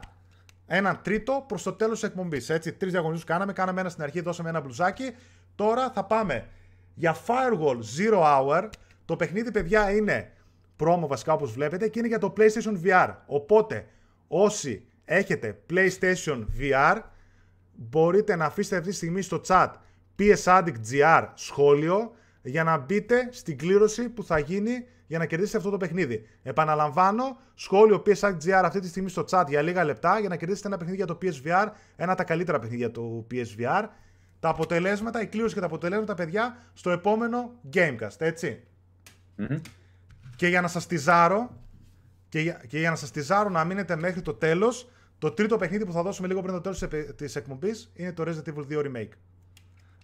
έναν 0.65 0.99
τρίτο 1.03 1.45
προς 1.47 1.63
το 1.63 1.73
τέλος 1.73 1.99
της 1.99 2.09
εκπομπής. 2.09 2.49
Έτσι, 2.49 2.73
τρεις 2.73 2.91
διαγωνισμούς 2.91 3.25
κάναμε, 3.25 3.53
κάναμε 3.53 3.79
ένα 3.79 3.89
στην 3.89 4.03
αρχή, 4.03 4.21
δώσαμε 4.21 4.49
ένα 4.49 4.61
μπλουζάκι. 4.61 5.15
Τώρα 5.55 5.91
θα 5.91 6.03
πάμε 6.03 6.47
για 6.93 7.15
Firewall 7.27 7.77
Zero 7.97 8.21
Hour. 8.23 8.69
Το 9.05 9.15
παιχνίδι, 9.15 9.51
παιδιά, 9.51 9.91
είναι 9.91 10.31
πρόμο 10.75 11.07
βασικά 11.07 11.33
όπως 11.33 11.51
βλέπετε 11.51 11.87
και 11.87 11.99
είναι 11.99 12.07
για 12.07 12.19
το 12.19 12.33
PlayStation 12.37 12.81
VR. 12.83 13.13
Οπότε, 13.25 13.87
όσοι 14.27 14.85
έχετε 15.05 15.59
PlayStation 15.69 16.45
VR, 16.59 17.01
μπορείτε 17.73 18.35
να 18.35 18.45
αφήσετε 18.45 18.75
αυτή 18.75 18.89
τη 18.89 18.95
στιγμή 18.95 19.21
στο 19.21 19.41
chat 19.47 19.69
PS 20.19 20.43
Addict 20.43 20.91
GR 20.91 21.27
σχόλιο 21.33 22.11
για 22.47 22.63
να 22.63 22.77
μπείτε 22.77 23.29
στην 23.31 23.57
κλήρωση 23.57 24.09
που 24.09 24.23
θα 24.23 24.39
γίνει 24.39 24.85
για 25.07 25.17
να 25.17 25.25
κερδίσετε 25.25 25.57
αυτό 25.57 25.69
το 25.69 25.77
παιχνίδι. 25.77 26.27
Επαναλαμβάνω, 26.43 27.37
σχόλιο 27.53 28.03
PS 28.05 28.19
Addict 28.19 28.37
GR 28.43 28.61
αυτή 28.63 28.79
τη 28.79 28.87
στιγμή 28.87 29.09
στο 29.09 29.23
chat 29.29 29.43
για 29.47 29.61
λίγα 29.61 29.83
λεπτά 29.83 30.19
για 30.19 30.29
να 30.29 30.35
κερδίσετε 30.35 30.67
ένα 30.67 30.77
παιχνίδι 30.77 30.97
για 30.97 31.05
το 31.05 31.17
PSVR, 31.21 31.67
ένα 31.95 32.11
από 32.11 32.15
τα 32.15 32.23
καλύτερα 32.23 32.59
παιχνίδια 32.59 32.91
του 32.91 33.27
PSVR. 33.31 33.83
Τα 34.39 34.49
αποτελέσματα, 34.49 35.21
η 35.21 35.27
κλήρωση 35.27 35.53
και 35.53 35.59
τα 35.59 35.65
αποτελέσματα, 35.65 36.13
παιδιά, 36.13 36.57
στο 36.73 36.89
επόμενο 36.89 37.51
Gamecast, 37.73 38.15
έτσι. 38.17 38.63
Μμμ. 39.35 39.59
Και 40.35 40.47
για 40.47 40.61
να 40.61 40.67
σας 40.67 40.87
τυζάρω, 40.87 41.61
και 42.29 42.39
για, 42.39 42.61
και 42.67 42.79
για 42.79 42.89
να 42.89 42.95
σας 42.95 43.11
τυζάρω 43.11 43.49
να 43.49 43.63
μείνετε 43.63 43.95
μέχρι 43.95 44.21
το 44.21 44.33
τέλος, 44.33 44.89
το 45.19 45.31
τρίτο 45.31 45.57
παιχνίδι 45.57 45.85
που 45.85 45.91
θα 45.91 46.03
δώσουμε 46.03 46.27
λίγο 46.27 46.41
πριν 46.41 46.53
το 46.53 46.61
τέλος 46.61 46.79
της, 46.79 46.87
επε- 46.87 47.15
της 47.15 47.35
εκπομπής 47.35 47.91
είναι 47.93 48.13
το 48.13 48.23
Resident 48.27 48.53
Evil 48.53 48.65
2 48.69 48.79
Remake. 48.85 49.11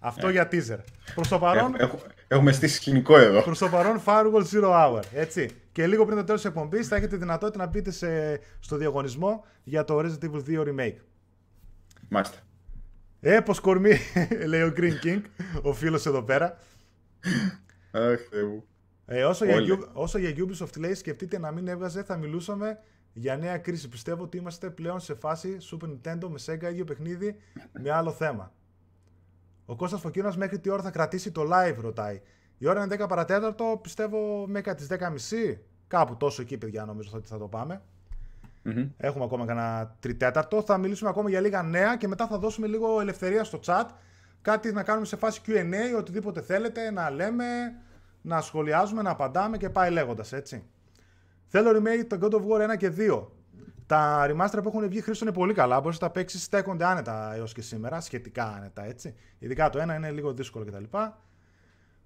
Αυτό 0.05 0.30
για 0.30 0.47
teaser. 0.51 0.77
Προς 1.15 1.27
το 1.27 1.39
παρόν, 1.39 1.63
Έχουμε, 1.63 1.77
έχουμε- 1.84 2.01
έχουμε 2.27 2.51
στήσει 2.51 2.75
σκηνικό 2.75 3.17
εδώ. 3.17 3.41
προς 3.41 3.57
το 3.57 3.69
παρόν 3.69 4.01
Firewall 4.05 4.43
Zero 4.53 4.69
Hour, 4.71 4.99
έτσι. 5.13 5.49
Και 5.71 5.88
λίγο 5.88 6.05
πριν 6.05 6.17
το 6.17 6.23
τέλος 6.23 6.41
της 6.41 6.49
εκπομπής 6.49 6.88
θα 6.88 6.95
έχετε 6.95 7.17
δυνατότητα 7.17 7.63
να 7.65 7.69
μπείτε 7.69 7.91
σε, 7.91 8.39
στο 8.59 8.77
διαγωνισμό 8.77 9.45
για 9.63 9.84
το 9.84 9.97
Resident 9.99 10.30
Evil 10.31 10.43
2 10.47 10.59
Remake. 10.67 10.95
Μάλιστα. 12.09 12.38
Ε, 13.19 13.39
πως 13.39 13.59
κορμί, 13.59 13.91
λέει 14.47 14.61
ο 14.61 14.73
Green 14.77 15.05
King, 15.05 15.21
ο 15.61 15.73
φίλος 15.73 16.05
εδώ 16.05 16.21
πέρα. 16.23 16.57
Αχ, 17.91 18.19
Θεέ 18.30 18.43
μου. 18.43 18.63
Ε, 19.05 19.23
όσο, 19.23 19.45
για, 19.45 19.55
Όλοι. 19.55 19.77
Ubi- 19.80 19.89
όσο 19.93 20.17
για 20.17 20.34
Ubisoft 20.38 20.77
λέει, 20.77 20.93
σκεφτείτε 20.93 21.39
να 21.39 21.51
μην 21.51 21.67
έβγαζε, 21.67 22.03
θα 22.03 22.17
μιλούσαμε 22.17 22.77
για 23.13 23.38
νέα 23.38 23.57
κρίση. 23.57 23.89
Πιστεύω 23.89 24.23
ότι 24.23 24.38
είμαστε 24.38 24.69
πλέον 24.69 24.99
σε 24.99 25.13
φάση 25.13 25.57
Super 25.71 25.85
Nintendo 25.88 26.27
με 26.30 26.39
Sega 26.45 26.63
ίδιο 26.71 26.84
παιχνίδι 26.84 27.35
με 27.81 27.91
άλλο 27.91 28.11
θέμα. 28.11 28.51
Ο 29.65 29.76
Κώστας 29.76 30.02
Φωκίνος 30.02 30.38
μέχρι 30.38 30.60
τι 30.60 30.69
ώρα 30.69 30.81
θα 30.81 30.91
κρατήσει 30.91 31.31
το 31.31 31.41
live, 31.52 31.76
ρωτάει. 31.81 32.22
Η 32.57 32.68
ώρα 32.68 32.84
είναι 32.84 32.95
10 33.03 33.07
παρατέταρτο, 33.07 33.80
πιστεύω 33.81 34.48
μέχρι 34.48 34.76
τις 34.76 34.88
10.30. 34.90 35.57
Κάπου 35.88 36.18
τόσο 36.18 36.41
εκεί, 36.41 36.57
παιδιά, 36.57 36.85
νομίζω 36.85 37.11
ότι 37.14 37.27
θα 37.27 37.38
το 37.38 37.48
πάμε. 37.48 37.81
Μμμ. 38.64 38.90
Έχουμε 38.98 39.23
ακόμα 39.23 39.45
κανένα 39.45 39.95
τριτέταρτο. 39.99 40.61
Θα 40.61 40.77
μιλήσουμε 40.77 41.10
ακόμα 41.10 41.30
για 41.30 41.40
λίγα 41.40 41.64
νέα 41.64 41.98
και 41.98 42.07
μετά 42.07 42.27
θα 42.27 42.38
δώσουμε 42.38 42.68
λίγο 42.68 42.99
ελευθερία 42.99 43.44
στο 43.44 43.60
chat. 43.65 43.85
Κάτι 44.41 44.72
να 44.72 44.84
κάνουμε 44.84 45.06
σε 45.06 45.15
φάση 45.15 45.41
QA, 45.48 45.98
οτιδήποτε 45.98 46.41
θέλετε, 46.41 46.91
να 46.91 47.10
λέμε, 47.10 47.45
να 48.22 48.41
σχολιάζουμε, 48.41 49.02
να 49.02 49.10
απαντάμε 49.10 49.57
και 49.57 49.69
πάει 49.69 49.91
λέγοντας 49.91 50.34
έτσι. 50.34 50.64
Θέλω 51.48 51.69
remake 51.69 52.06
το 52.07 52.18
God 52.22 52.34
of 52.34 52.41
War 52.41 52.73
1 52.73 52.77
και 52.77 52.94
2. 52.98 53.27
Τα 53.85 54.26
remaster 54.30 54.60
που 54.64 54.68
έχουν 54.68 54.88
βγει 54.89 55.01
χρήσεων 55.01 55.30
είναι 55.30 55.39
πολύ 55.39 55.53
καλά. 55.53 55.80
Μπορείς 55.81 55.99
να 55.99 56.07
τα 56.07 56.14
παίξεις, 56.14 56.43
στέκονται 56.43 56.85
άνετα 56.85 57.34
έως 57.35 57.53
και 57.53 57.61
σήμερα, 57.61 58.01
σχετικά 58.01 58.45
άνετα 58.57 58.85
έτσι. 58.85 59.15
Ειδικά 59.39 59.69
το 59.69 59.80
ένα 59.80 59.95
είναι 59.95 60.11
λίγο 60.11 60.34
δύσκολο 60.34 60.65
κτλ. 60.65 60.97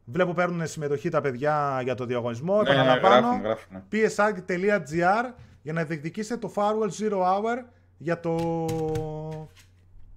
Βλέπω 0.06 0.34
παίρνουν 0.34 0.68
συμμετοχή 0.68 1.10
τα 1.10 1.22
παιδιά 1.22 1.80
για 1.84 1.96
το 1.96 2.06
διαγωνισμό. 2.06 2.62
Ναι, 2.62 2.70
Επαναλαμβάνω, 2.70 3.40
γράφουν, 3.42 3.42
γράφουν. 3.42 4.46
psarc.gr 4.46 5.34
για 5.62 5.74
να 5.74 5.84
διεκδικήσετε 5.84 6.40
το 6.40 6.54
Firewall 6.56 7.02
Zero 7.02 7.18
Hour 7.18 7.64
για 7.98 8.20
το 8.20 8.66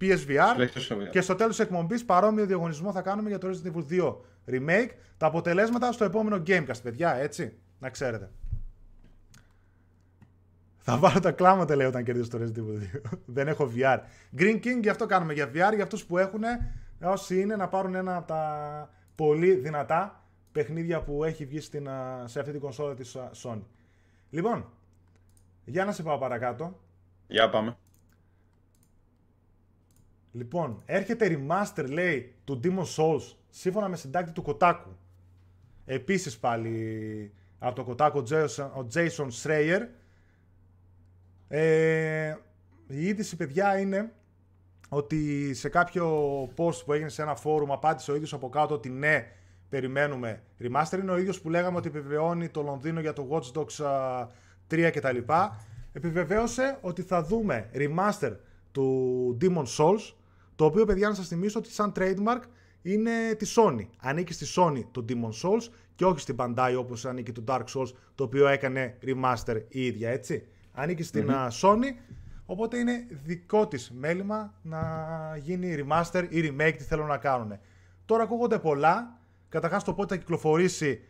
PSVR. 0.01 0.57
PlayStation 0.57 0.97
VR. 0.97 1.09
Και 1.11 1.21
στο 1.21 1.35
τέλος 1.35 1.55
της 1.55 1.65
εκπομπής 1.65 2.05
παρόμοιο 2.05 2.45
διαγωνισμό 2.45 2.91
θα 2.91 3.01
κάνουμε 3.01 3.29
για 3.29 3.37
το 3.37 3.47
Resident 3.49 3.75
Evil 3.75 4.01
2 4.01 4.15
Remake. 4.49 4.89
Τα 5.17 5.25
αποτελέσματα 5.27 5.91
στο 5.91 6.03
επόμενο 6.03 6.43
Gamecast, 6.47 6.81
παιδιά, 6.83 7.15
έτσι. 7.15 7.53
Να 7.79 7.89
ξέρετε. 7.89 8.29
Θα 10.83 10.97
βάλω 10.97 11.19
τα 11.19 11.31
κλάματα, 11.31 11.75
λέει, 11.75 11.87
όταν 11.87 12.03
κερδίσω 12.03 12.29
το 12.29 12.37
Resident 12.41 12.59
Evil 12.59 13.07
2. 13.09 13.19
Δεν 13.25 13.47
έχω 13.47 13.71
VR. 13.75 13.99
Green 14.37 14.59
King, 14.63 14.79
γι' 14.81 14.89
αυτό 14.89 15.05
κάνουμε 15.05 15.33
για 15.33 15.49
VR, 15.49 15.73
για 15.75 15.83
αυτούς 15.83 16.05
που 16.05 16.17
έχουν, 16.17 16.41
όσοι 17.01 17.39
είναι, 17.39 17.55
να 17.55 17.67
πάρουν 17.67 17.95
ένα 17.95 18.15
από 18.15 18.27
τα 18.27 18.89
πολύ 19.15 19.53
δυνατά 19.53 20.23
παιχνίδια 20.51 21.01
που 21.01 21.23
έχει 21.23 21.45
βγει 21.45 21.59
στην, 21.59 21.89
α, 21.89 22.23
σε 22.27 22.39
αυτή 22.39 22.51
την 22.51 22.61
κονσόλα 22.61 22.93
της 22.93 23.15
α, 23.15 23.31
Sony. 23.43 23.61
Λοιπόν, 24.29 24.69
για 25.65 25.85
να 25.85 25.91
σε 25.91 26.03
πάω 26.03 26.17
παρακάτω. 26.17 26.79
Για 27.27 27.49
πάμε. 27.49 27.77
Λοιπόν, 30.31 30.81
έρχεται 30.85 31.27
remaster, 31.39 31.85
λέει, 31.89 32.35
του 32.43 32.59
Demon 32.63 32.85
Souls, 32.95 33.35
σύμφωνα 33.49 33.87
με 33.87 33.95
συντάκτη 33.95 34.31
του 34.31 34.43
Kotaku. 34.45 34.95
Επίσης 35.85 36.39
πάλι 36.39 37.33
από 37.59 37.83
το 37.83 37.91
Kotaku 37.91 38.13
ο 38.13 38.23
Jason, 38.29 38.69
ο 38.83 38.87
Jason 38.93 39.27
Schreier. 39.43 39.81
Ε, 41.53 42.37
η 42.87 43.05
είδηση, 43.05 43.35
παιδιά, 43.35 43.79
είναι 43.79 44.11
ότι 44.89 45.53
σε 45.53 45.69
κάποιο 45.69 46.43
post 46.43 46.85
που 46.85 46.93
έγινε 46.93 47.09
σε 47.09 47.21
ένα 47.21 47.37
forum 47.43 47.67
απάντησε 47.67 48.11
ο 48.11 48.15
ίδιος 48.15 48.33
από 48.33 48.49
κάτω 48.49 48.73
ότι 48.73 48.89
ναι, 48.89 49.27
περιμένουμε 49.69 50.43
remaster. 50.61 50.99
Είναι 51.01 51.11
ο 51.11 51.17
ίδιος 51.17 51.41
που 51.41 51.49
λέγαμε 51.49 51.77
ότι 51.77 51.87
επιβεβαιώνει 51.87 52.49
το 52.49 52.61
Λονδίνο 52.61 52.99
για 52.99 53.13
το 53.13 53.27
Watch 53.31 53.59
Dogs 53.59 53.85
3 54.71 54.89
κτλ. 54.93 55.17
Επιβεβαίωσε 55.93 56.77
ότι 56.81 57.01
θα 57.01 57.23
δούμε 57.23 57.69
remaster 57.73 58.35
του 58.71 59.37
Demon 59.41 59.65
Souls, 59.77 60.13
το 60.55 60.65
οποίο, 60.65 60.85
παιδιά, 60.85 61.07
να 61.09 61.15
σας 61.15 61.27
θυμίσω 61.27 61.59
ότι 61.59 61.71
σαν 61.71 61.91
trademark 61.95 62.41
είναι 62.81 63.11
τη 63.37 63.53
Sony. 63.55 63.87
Ανήκει 63.99 64.33
στη 64.33 64.45
Sony 64.55 64.83
το 64.91 65.05
Demon 65.09 65.31
Souls 65.43 65.67
και 65.95 66.05
όχι 66.05 66.19
στην 66.19 66.35
Bandai 66.39 66.75
όπως 66.77 67.05
ανήκει 67.05 67.31
το 67.31 67.43
Dark 67.47 67.63
Souls, 67.75 67.91
το 68.15 68.23
οποίο 68.23 68.47
έκανε 68.47 68.97
remaster 69.03 69.61
η 69.67 69.85
ίδια, 69.85 70.09
έτσι. 70.09 70.45
Ανήκει 70.73 71.03
στην 71.03 71.29
Sony, 71.61 71.95
οπότε 72.45 72.77
είναι 72.77 73.05
δικό 73.09 73.67
της 73.67 73.91
μέλημα 73.91 74.53
να 74.61 74.81
γίνει 75.39 75.85
remaster 75.85 76.27
ή 76.29 76.39
remake, 76.49 76.73
τι 76.77 76.83
θέλουν 76.83 77.07
να 77.07 77.17
κάνουν. 77.17 77.59
Τώρα 78.05 78.23
ακούγονται 78.23 78.59
πολλά. 78.59 79.19
Καταρχάς 79.49 79.83
το 79.83 79.93
πότε 79.93 80.13
θα 80.13 80.19
κυκλοφορήσει. 80.19 81.03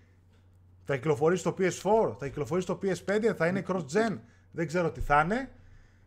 Θα 0.83 0.95
κυκλοφορήσει 0.95 1.43
το 1.43 1.55
PS4, 1.57 2.15
θα 2.19 2.27
κυκλοφορήσει 2.27 2.67
το 2.67 2.79
PS5, 2.81 3.33
θα 3.35 3.47
είναι 3.47 3.63
cross-gen. 3.67 4.17
Δεν 4.51 4.67
ξέρω 4.67 4.91
τι 4.91 4.99
θα 4.99 5.21
είναι. 5.21 5.51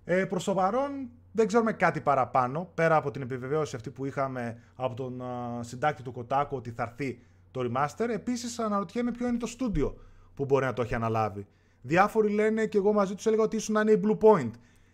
Ε, 0.04 0.24
προς 0.24 0.44
το 0.44 0.54
παρόν 0.54 1.10
δεν 1.36 1.46
ξέρουμε 1.46 1.72
κάτι 1.72 2.00
παραπάνω, 2.00 2.70
πέρα 2.74 2.96
από 2.96 3.10
την 3.10 3.22
επιβεβαίωση 3.22 3.76
αυτή 3.76 3.90
που 3.90 4.04
είχαμε 4.04 4.58
από 4.74 4.94
τον 4.94 5.22
α, 5.22 5.62
συντάκτη 5.62 6.02
του 6.02 6.12
Κοτάκου 6.12 6.56
ότι 6.56 6.70
θα 6.70 6.82
έρθει 6.82 7.20
το 7.50 7.60
remaster. 7.60 8.08
Επίσης 8.08 8.58
αναρωτιέμαι 8.58 9.10
ποιο 9.10 9.28
είναι 9.28 9.36
το 9.36 9.46
στούντιο 9.46 9.96
που 10.34 10.44
μπορεί 10.44 10.64
να 10.64 10.72
το 10.72 10.82
έχει 10.82 10.94
αναλάβει. 10.94 11.46
Διάφοροι 11.86 12.28
λένε 12.28 12.66
και 12.66 12.78
εγώ 12.78 12.92
μαζί 12.92 13.14
τους 13.14 13.26
έλεγα 13.26 13.42
ότι 13.42 13.56
ήσουν 13.56 13.74
να 13.74 13.80
είναι 13.80 13.90
η 13.92 14.00
Blue 14.04 14.18
Point, 14.18 14.50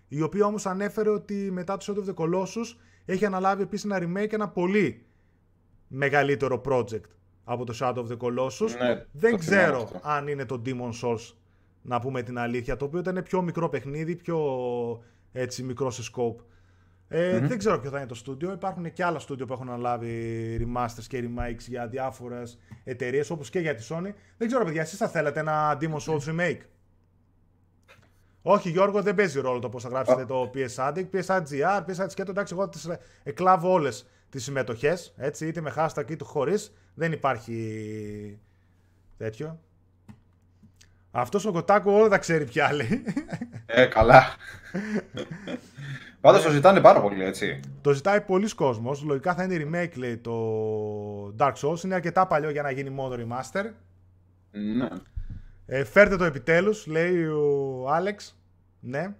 η 0.09 0.23
οποία 0.23 0.45
όμως 0.47 0.67
ανέφερε 0.67 1.09
ότι 1.11 1.35
μετά 1.35 1.77
το 1.77 1.85
Shadow 1.89 2.05
of 2.05 2.15
the 2.15 2.25
Colossus 2.25 2.77
έχει 3.05 3.25
αναλάβει 3.25 3.63
επίσης 3.63 3.91
ένα 3.91 3.99
remake, 4.03 4.33
ένα 4.33 4.49
πολύ 4.49 5.05
μεγαλύτερο 5.89 6.61
project 6.65 7.09
από 7.45 7.65
το 7.65 7.75
Shadow 7.81 7.97
of 7.97 8.07
the 8.07 8.17
Colossus. 8.17 8.77
Ναι, 8.79 9.05
δεν 9.13 9.31
το 9.31 9.39
θυμάμαι 9.39 9.39
ξέρω 9.39 9.83
αυτό. 9.83 10.01
αν 10.03 10.29
είναι 10.29 10.45
το 10.45 10.63
Demon 10.67 10.91
Souls, 11.03 11.35
να 11.83 12.01
πούμε 12.01 12.23
την 12.23 12.39
αλήθεια, 12.39 12.77
το 12.77 12.85
οποίο 12.85 12.99
ήταν 12.99 13.23
πιο 13.23 13.43
μικρό 13.43 13.69
παιχνίδι, 13.69 14.17
πιο 14.17 14.39
έτσι 15.33 15.63
μικρό 15.63 15.91
σε 15.91 16.13
scope. 16.15 16.45
Ε, 17.09 17.39
Δεν 17.39 17.59
ξέρω 17.59 17.79
ποιο 17.79 17.91
θα 17.91 17.99
είναι 17.99 18.07
το 18.07 18.15
στούντιο. 18.15 18.53
Υπάρχουν 18.53 18.93
και 18.93 19.05
άλλα 19.05 19.19
στούντιο 19.19 19.47
που 19.47 19.53
έχουν 19.53 19.69
αναλάβει 19.69 20.15
remasters 20.61 21.05
και 21.09 21.25
remakes 21.25 21.65
για 21.69 21.87
διάφορες 21.87 22.59
εταιρείες 22.85 23.31
όπως 23.31 23.51
και 23.51 23.59
για 23.59 23.75
τη 23.75 23.87
Sony. 23.89 24.13
Δεν 24.37 24.49
ξέρω, 24.49 24.65
παιδιά, 24.65 24.81
εσείς 24.81 24.99
θα 24.99 25.09
θέλετε 25.09 25.41
ένα 25.41 25.79
Demon 25.81 25.99
Souls 25.99 26.31
remake; 26.31 26.61
Όχι, 28.43 28.71
Γιώργο, 28.71 29.03
δεν 29.03 29.15
παίζει 29.15 29.41
ρόλο 29.41 29.59
το 29.59 29.69
πώς 29.69 29.83
θα 29.83 29.89
γράψετε 29.89 30.25
το 30.25 30.51
PS 30.55 30.75
Addict. 30.89 31.07
PS 31.13 31.25
Addict 31.27 31.47
GR, 31.51 31.85
PS 31.87 31.97
Addict 31.97 32.15
Sketch, 32.17 32.29
εντάξει, 32.29 32.55
εγώ 32.55 32.69
τις 32.69 32.89
εκλάβω 33.23 33.73
όλες 33.73 34.07
τις 34.31 34.43
συμμετοχές. 34.45 35.15
Έτσι, 35.17 35.47
είτε 35.47 35.61
με 35.61 35.73
hashtag 35.77 36.11
είτε 36.11 36.25
χωρίς. 36.25 36.73
Δεν 36.95 37.13
υπάρχει 37.13 38.39
τέτοιο. 39.17 39.61
Αυτός 41.11 41.45
ο 41.45 41.53
Κοτάκου 41.53 41.91
όλα 41.93 42.09
τα 42.09 42.19
ξέρει 42.19 42.45
πια 42.45 42.73
λέει. 42.73 43.05
Ε, 43.67 43.87
καλά. 43.87 44.25
Πάντως 46.21 46.43
το 46.43 46.51
ζητάνε 46.51 46.81
πάρα 46.81 47.01
πολύ, 47.01 47.25
έτσι. 47.25 47.61
Το 47.81 47.93
ζητάει 47.93 48.21
πολλοί 48.21 48.55
κόσμος. 48.55 49.03
Λογικά 49.03 49.35
θα 49.35 49.43
είναι 49.43 49.69
remake, 49.69 49.97
λέει 49.97 50.17
το 50.17 50.35
Dark 51.39 51.53
Souls. 51.55 51.85
Είναι 51.85 51.95
αρκετά 51.95 52.27
παλιό 52.27 52.51
για 52.51 52.63
να 52.63 52.71
γίνει 52.71 52.91
μόνο 52.91 53.15
remaster. 53.15 53.65
Ναι. 54.51 54.89
Ε, 55.73 55.85
φέρτε 55.85 56.17
το 56.17 56.25
επιτέλους, 56.25 56.87
λέει 56.87 57.25
ο 57.27 57.87
Άλεξ. 57.89 58.39
Ναι. 58.81 59.15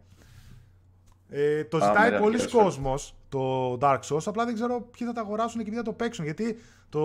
Ε, 1.29 1.65
το 1.65 1.77
Α, 1.77 1.81
ζητάει 1.81 2.11
ναι, 2.11 2.19
πολλοί 2.19 2.37
ναι, 2.37 2.45
κόσμος 2.45 3.15
το 3.29 3.73
Dark 3.81 4.01
Souls. 4.01 4.23
Απλά 4.25 4.45
δεν 4.45 4.55
ξέρω 4.55 4.81
ποιοι 4.81 5.07
θα 5.07 5.13
τα 5.13 5.21
αγοράσουν 5.21 5.61
και 5.61 5.67
ποιοι 5.69 5.79
θα 5.79 5.85
το 5.85 5.93
παίξουν. 5.93 6.25
Γιατί 6.25 6.59
το, 6.89 7.01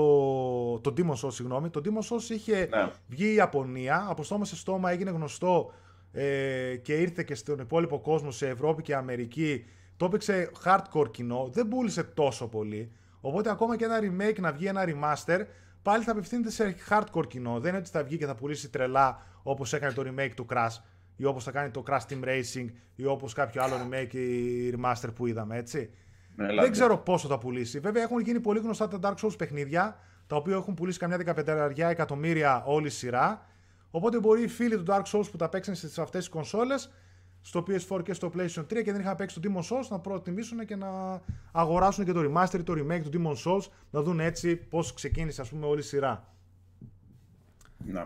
το 0.80 0.93
Demon 0.97 1.26
Souls, 1.26 1.34
συγγνώμη, 1.34 1.69
το 1.69 1.81
Demon 1.85 2.15
Souls 2.15 2.30
είχε 2.30 2.67
Ναι. 2.72 2.91
βγει 3.07 3.26
η 3.26 3.34
Ιαπωνία, 3.34 4.05
από 4.09 4.23
στόμα 4.23 4.45
σε 4.45 4.55
στόμα 4.55 4.91
έγινε 4.91 5.09
γνωστό 5.11 5.72
ε, 6.11 6.76
και 6.81 6.93
ήρθε 6.93 7.23
και 7.23 7.35
στον 7.35 7.59
υπόλοιπο 7.59 7.99
κόσμο, 7.99 8.31
σε 8.31 8.47
Ευρώπη 8.47 8.81
και 8.81 8.95
Αμερική. 8.95 9.65
Το 9.97 10.05
έπαιξε 10.05 10.51
hardcore 10.65 11.11
κοινό, 11.11 11.49
δεν 11.51 11.67
πούλησε 11.67 12.03
τόσο 12.03 12.47
πολύ. 12.47 12.91
Οπότε 13.22 13.49
ακόμα 13.49 13.77
και 13.77 13.85
ένα 13.85 13.99
remake 14.01 14.39
να 14.39 14.51
βγει 14.51 14.65
ένα 14.65 14.84
remaster, 14.88 15.39
πάλι 15.81 16.03
θα 16.03 16.11
απευθύνεται 16.11 16.51
σε 16.51 16.76
hardcore 16.89 17.27
κοινό. 17.27 17.59
Δεν 17.59 17.69
είναι 17.69 17.77
ότι 17.77 17.89
θα 17.89 18.03
βγει 18.03 18.17
και 18.17 18.26
θα 18.26 18.35
πουλήσει 18.35 18.69
τρελά 18.69 19.22
όπως 19.47 19.73
έκανε 19.73 19.93
το 19.93 20.03
remake 20.05 20.31
του 20.35 20.45
Crash 20.49 20.81
ή 21.15 21.26
όπως 21.26 21.43
θα 21.43 21.51
κάνει 21.51 21.69
το 21.69 21.84
Crash 21.88 21.99
Team 22.09 22.23
Racing 22.23 22.65
ή 22.95 23.05
όπως 23.05 23.34
κάποιο 23.34 23.63
άλλο 23.63 23.76
remake 23.76 24.13
ή 24.13 24.73
remaster 24.76 25.09
που 25.15 25.27
είδαμε, 25.27 25.57
έτσι. 25.57 25.77
Ναι, 25.77 25.89
Δεν 26.35 26.47
δηλαδή. 26.47 26.69
ξέρω 26.69 26.97
πόσο 26.97 27.27
θα 27.27 27.38
πουλήσει. 27.38 27.80
Βέβαια 27.80 28.03
έχουν 28.03 28.19
γίνει 28.19 28.39
πολύ 28.39 28.59
γνωστά 28.59 28.88
τα 28.88 28.99
Dark 29.01 29.26
Souls 29.26 29.38
παιχνίδια, 29.38 29.99
τα 30.27 30.35
οποία 30.35 30.55
έχουν 30.55 30.73
πουλήσει 30.73 30.99
καμιά 30.99 31.19
15 31.26 31.89
εκατομμύρια 31.89 32.63
όλη 32.65 32.88
η 32.88 32.89
σειρά. 32.89 33.45
Οπότε 33.91 34.19
μπορεί 34.19 34.43
οι 34.43 34.47
φίλοι 34.47 34.77
του 34.77 34.84
Dark 34.88 35.03
Souls 35.03 35.31
που 35.31 35.38
τα 35.38 35.49
παίξαν 35.49 35.76
σε 35.76 36.01
αυτές 36.01 36.23
τις 36.23 36.30
κονσόλες, 36.30 36.91
στο 37.41 37.63
PS4 37.67 38.03
και 38.03 38.13
στο 38.13 38.31
PlayStation 38.35 38.61
3 38.61 38.65
και 38.84 38.91
δεν 38.91 38.99
είχαν 38.99 39.15
παίξει 39.15 39.39
το 39.39 39.49
Demon 39.49 39.61
Souls, 39.61 39.88
να 39.89 39.99
προτιμήσουν 39.99 40.65
και 40.65 40.76
να 40.76 41.22
αγοράσουν 41.51 42.05
και 42.05 42.11
το 42.11 42.22
remaster 42.31 42.59
ή 42.59 42.63
το 42.63 42.73
remake 42.73 43.01
του 43.09 43.09
Demon 43.13 43.51
Souls, 43.51 43.72
να 43.91 44.01
δουν 44.01 44.19
έτσι 44.19 44.55
πώς 44.55 44.93
ξεκίνησε 44.93 45.41
ας 45.41 45.49
πούμε 45.49 45.65
όλη 45.65 45.80
η 45.80 45.84
σειρά. 45.84 46.34
Ναι. 47.85 48.03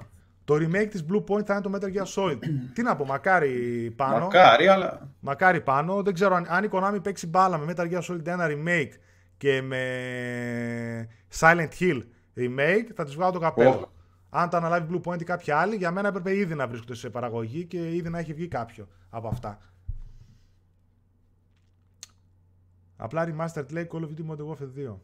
Το 0.50 0.56
remake 0.56 0.88
της 0.90 1.06
Blue 1.10 1.24
Point 1.24 1.46
θα 1.46 1.54
είναι 1.54 1.62
το 1.62 1.72
Metal 1.74 1.98
Gear 1.98 2.06
Solid. 2.16 2.40
Τι 2.74 2.82
να 2.82 2.96
πω, 2.96 3.06
μακάρι 3.06 3.94
πάνω. 3.96 4.20
Μακάρι, 4.20 4.68
αλλά. 4.68 5.10
Μακάρι 5.20 5.62
πάνω. 5.62 6.04
Δεν 6.04 6.14
ξέρω 6.14 6.36
αν, 6.36 6.46
αν 6.50 6.64
η 6.64 6.68
Konami 6.72 7.00
παίξει 7.04 7.28
μπάλα 7.28 7.58
με 7.58 7.74
Metal 7.74 7.92
Gear 7.92 8.02
Solid 8.02 8.24
1 8.24 8.40
remake 8.40 8.92
και 9.38 9.62
με 9.62 11.08
Silent 11.40 11.70
Hill 11.80 12.02
remake, 12.36 12.88
θα 12.96 13.04
τις 13.04 13.16
βγάλω 13.16 13.32
το 13.32 13.40
καπέλο. 13.40 13.70
Ω. 13.70 13.92
Αν 14.30 14.50
το 14.50 14.58
αναλάβει 14.58 14.88
Blue 14.92 15.12
Point 15.12 15.22
ή 15.22 15.24
κάποια 15.24 15.58
άλλη, 15.58 15.76
για 15.76 15.92
μένα 15.92 16.08
έπρεπε 16.08 16.36
ήδη 16.36 16.56
να 16.56 16.68
βρίσκονται 16.68 16.96
σε 16.96 17.10
παραγωγή 17.10 17.66
και 17.66 17.96
ήδη 17.96 18.10
να 18.10 18.20
έχει 18.20 18.34
βγει 18.34 18.48
κάποιο 18.48 18.88
από 19.10 19.28
αυτά. 19.28 19.58
Απλά 22.96 23.28
remastered 23.28 23.72
λέει 23.72 23.88
Call 23.92 24.02
of 24.02 24.08
Duty 24.08 24.32
Modern 24.32 24.48
Warfare 24.52 24.92
2. 24.92 24.96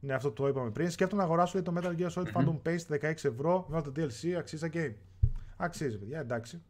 Ναι, 0.00 0.14
αυτό 0.14 0.30
το 0.32 0.48
είπαμε 0.48 0.70
πριν. 0.70 0.90
Σκέφτομαι 0.90 1.20
να 1.22 1.28
αγοράσω 1.28 1.52
λέει, 1.58 1.62
το 1.62 1.72
Metal 1.76 2.00
Gear 2.00 2.12
Solid 2.12 2.32
Phantom 2.32 2.58
Pain 2.68 3.10
16 3.10 3.24
ευρώ 3.24 3.66
με 3.68 3.82
το 3.82 3.92
DLC. 3.96 4.30
Αξίζει 4.38 4.70
game. 4.72 4.94
Αξίζει, 5.56 5.98
παιδιά, 5.98 6.20
εντάξει. 6.20 6.62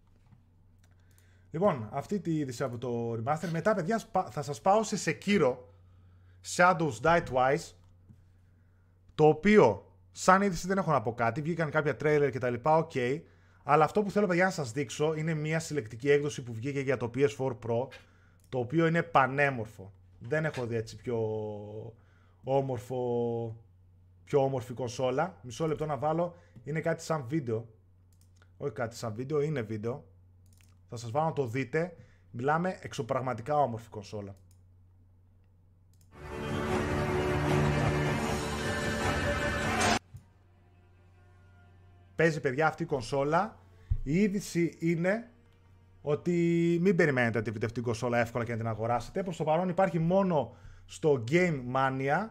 Λοιπόν, 1.51 1.89
αυτή 1.93 2.21
τη 2.21 2.37
είδηση 2.37 2.63
από 2.63 2.79
το 2.79 3.13
remaster. 3.13 3.49
Μετά, 3.51 3.75
παιδιά, 3.75 3.99
σπα- 3.99 4.31
θα 4.31 4.43
σας 4.43 4.61
πάω 4.61 4.83
σε 4.83 4.97
Sekiro 5.05 5.57
Shadows 6.57 7.01
Die 7.03 7.23
Twice 7.33 7.73
το 9.15 9.25
οποίο 9.27 9.93
σαν 10.13 10.43
είδηση 10.43 10.67
δεν 10.67 10.79
έχω 10.79 10.91
να 10.91 11.03
πω 11.03 11.15
κάτι. 11.15 11.41
Βγήκαν 11.43 11.71
κάποια 11.71 11.97
τρέιλερ 11.97 12.31
και 12.31 12.39
τα 12.39 12.51
λοιπά, 12.51 12.77
οκ. 12.77 12.93
Αλλά 13.63 13.85
αυτό 13.85 14.03
που 14.03 14.11
θέλω, 14.11 14.27
παιδιά, 14.27 14.45
να 14.45 14.51
σας 14.51 14.73
δείξω 14.73 15.15
είναι 15.15 15.35
μια 15.35 15.59
συλλεκτική 15.59 16.11
έκδοση 16.11 16.43
που 16.43 16.53
βγήκε 16.53 16.81
για 16.81 16.97
το 16.97 17.11
PS4 17.15 17.47
Pro, 17.67 17.87
το 18.49 18.59
οποίο 18.59 18.87
είναι 18.87 19.03
πανέμορφο. 19.03 19.93
Δεν 20.19 20.45
έχω 20.45 20.67
δει 20.67 20.77
έτσι 20.77 20.97
πιο 20.97 21.19
όμορφο, 22.45 23.57
πιο 24.25 24.43
όμορφη 24.43 24.73
κονσόλα. 24.73 25.39
Μισό 25.43 25.67
λεπτό 25.67 25.87
να 25.87 25.97
βάλω. 25.97 26.35
Είναι 26.65 26.81
κάτι 26.81 27.03
σαν 27.03 27.25
βίντεο. 27.29 27.69
Όχι 28.57 28.73
κάτι 28.73 28.97
σαν 28.97 29.15
βίντεο, 29.15 29.41
είναι 29.41 29.61
βίντεο. 29.61 30.05
Θα 30.89 30.97
σας 30.97 31.11
βάλω 31.11 31.27
να 31.27 31.33
το 31.33 31.47
δείτε. 31.47 31.97
Μιλάμε 32.31 32.79
εξωπραγματικά 32.83 33.57
όμορφη 33.57 33.89
κονσόλα. 33.89 34.37
Παίζει 42.15 42.41
παιδιά 42.41 42.67
αυτή 42.67 42.83
η 42.83 42.87
κονσόλα. 42.87 43.59
Η 44.03 44.21
είδηση 44.21 44.77
είναι 44.79 45.31
ότι 46.03 46.33
μην 46.81 46.97
περιμένετε 46.97 47.43
τη 47.43 47.65
αυτή 47.65 47.81
η 47.81 47.83
κονσόλα 47.83 48.19
εύκολα 48.19 48.45
και 48.45 48.51
να 48.51 48.57
την 48.57 48.67
αγοράσετε. 48.67 49.23
Προς 49.23 49.37
το 49.37 49.45
παρόν 49.45 49.69
υπάρχει 49.69 49.99
μόνο 49.99 50.57
στο 50.89 51.25
Game 51.31 51.61
Mania, 51.75 52.29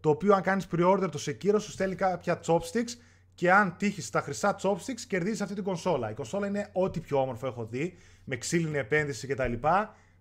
το 0.00 0.10
οποίο 0.10 0.34
αν 0.34 0.42
κάνεις 0.42 0.66
pre-order 0.72 1.08
το 1.10 1.18
Sekiro 1.26 1.56
σου 1.60 1.70
στέλνει 1.70 1.94
κάποια 1.94 2.40
chopsticks 2.46 2.90
και 3.34 3.52
αν 3.52 3.76
τύχεις 3.76 4.06
στα 4.06 4.20
χρυσά 4.20 4.56
chopsticks 4.62 5.00
κερδίζεις 5.08 5.40
αυτή 5.40 5.54
την 5.54 5.64
κονσόλα. 5.64 6.10
Η 6.10 6.14
κονσόλα 6.14 6.46
είναι 6.46 6.68
ό,τι 6.72 7.00
πιο 7.00 7.20
όμορφο 7.20 7.46
έχω 7.46 7.64
δει, 7.64 7.96
με 8.24 8.36
ξύλινη 8.36 8.78
επένδυση 8.78 9.26
κτλ. 9.26 9.52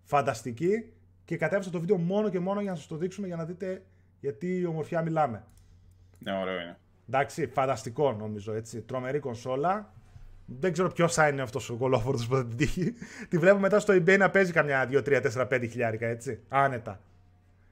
Φανταστική 0.04 0.94
και 1.26 1.38
κατέβασα 1.38 1.70
το 1.70 1.80
βίντεο 1.80 1.98
μόνο 1.98 2.30
και 2.30 2.40
μόνο 2.40 2.62
για 2.62 2.72
να 2.72 2.78
σας 2.78 2.88
το 2.88 2.96
δείξουμε 2.96 3.28
για 3.28 3.36
να 3.36 3.46
δείτε 3.46 3.84
γιατί 4.20 4.66
ομορφιά 4.66 5.02
μιλάμε. 5.02 5.46
Ναι, 6.20 6.32
ωραίο 6.32 6.60
είναι. 6.60 6.78
Εντάξει, 7.08 7.48
φανταστικό 7.48 8.14
νομίζω 8.14 8.54
έτσι. 8.54 8.82
Τρομερή 8.82 9.20
κονσόλα. 9.20 9.94
Δεν 10.46 10.72
ξέρω 10.72 10.92
ποιος 10.92 11.14
θα 11.14 11.28
είναι 11.28 11.42
αυτός 11.42 11.70
ο 11.70 11.76
κολόφορο 11.76 12.18
που 12.18 12.36
θα 12.36 12.46
την 12.46 12.58
τύχει. 12.58 12.94
Τη 13.30 13.38
βλέπω 13.38 13.60
μετά 13.60 13.80
στο 13.80 13.94
eBay 13.94 14.18
να 14.18 14.30
παίζει 14.30 14.52
καμιά 14.52 14.90
2, 14.92 15.02
3, 15.04 15.22
4, 15.34 15.48
5 15.48 15.68
χιλιάρικα 15.70 16.08
έτσι. 16.08 16.40
Άνετα. 16.50 17.00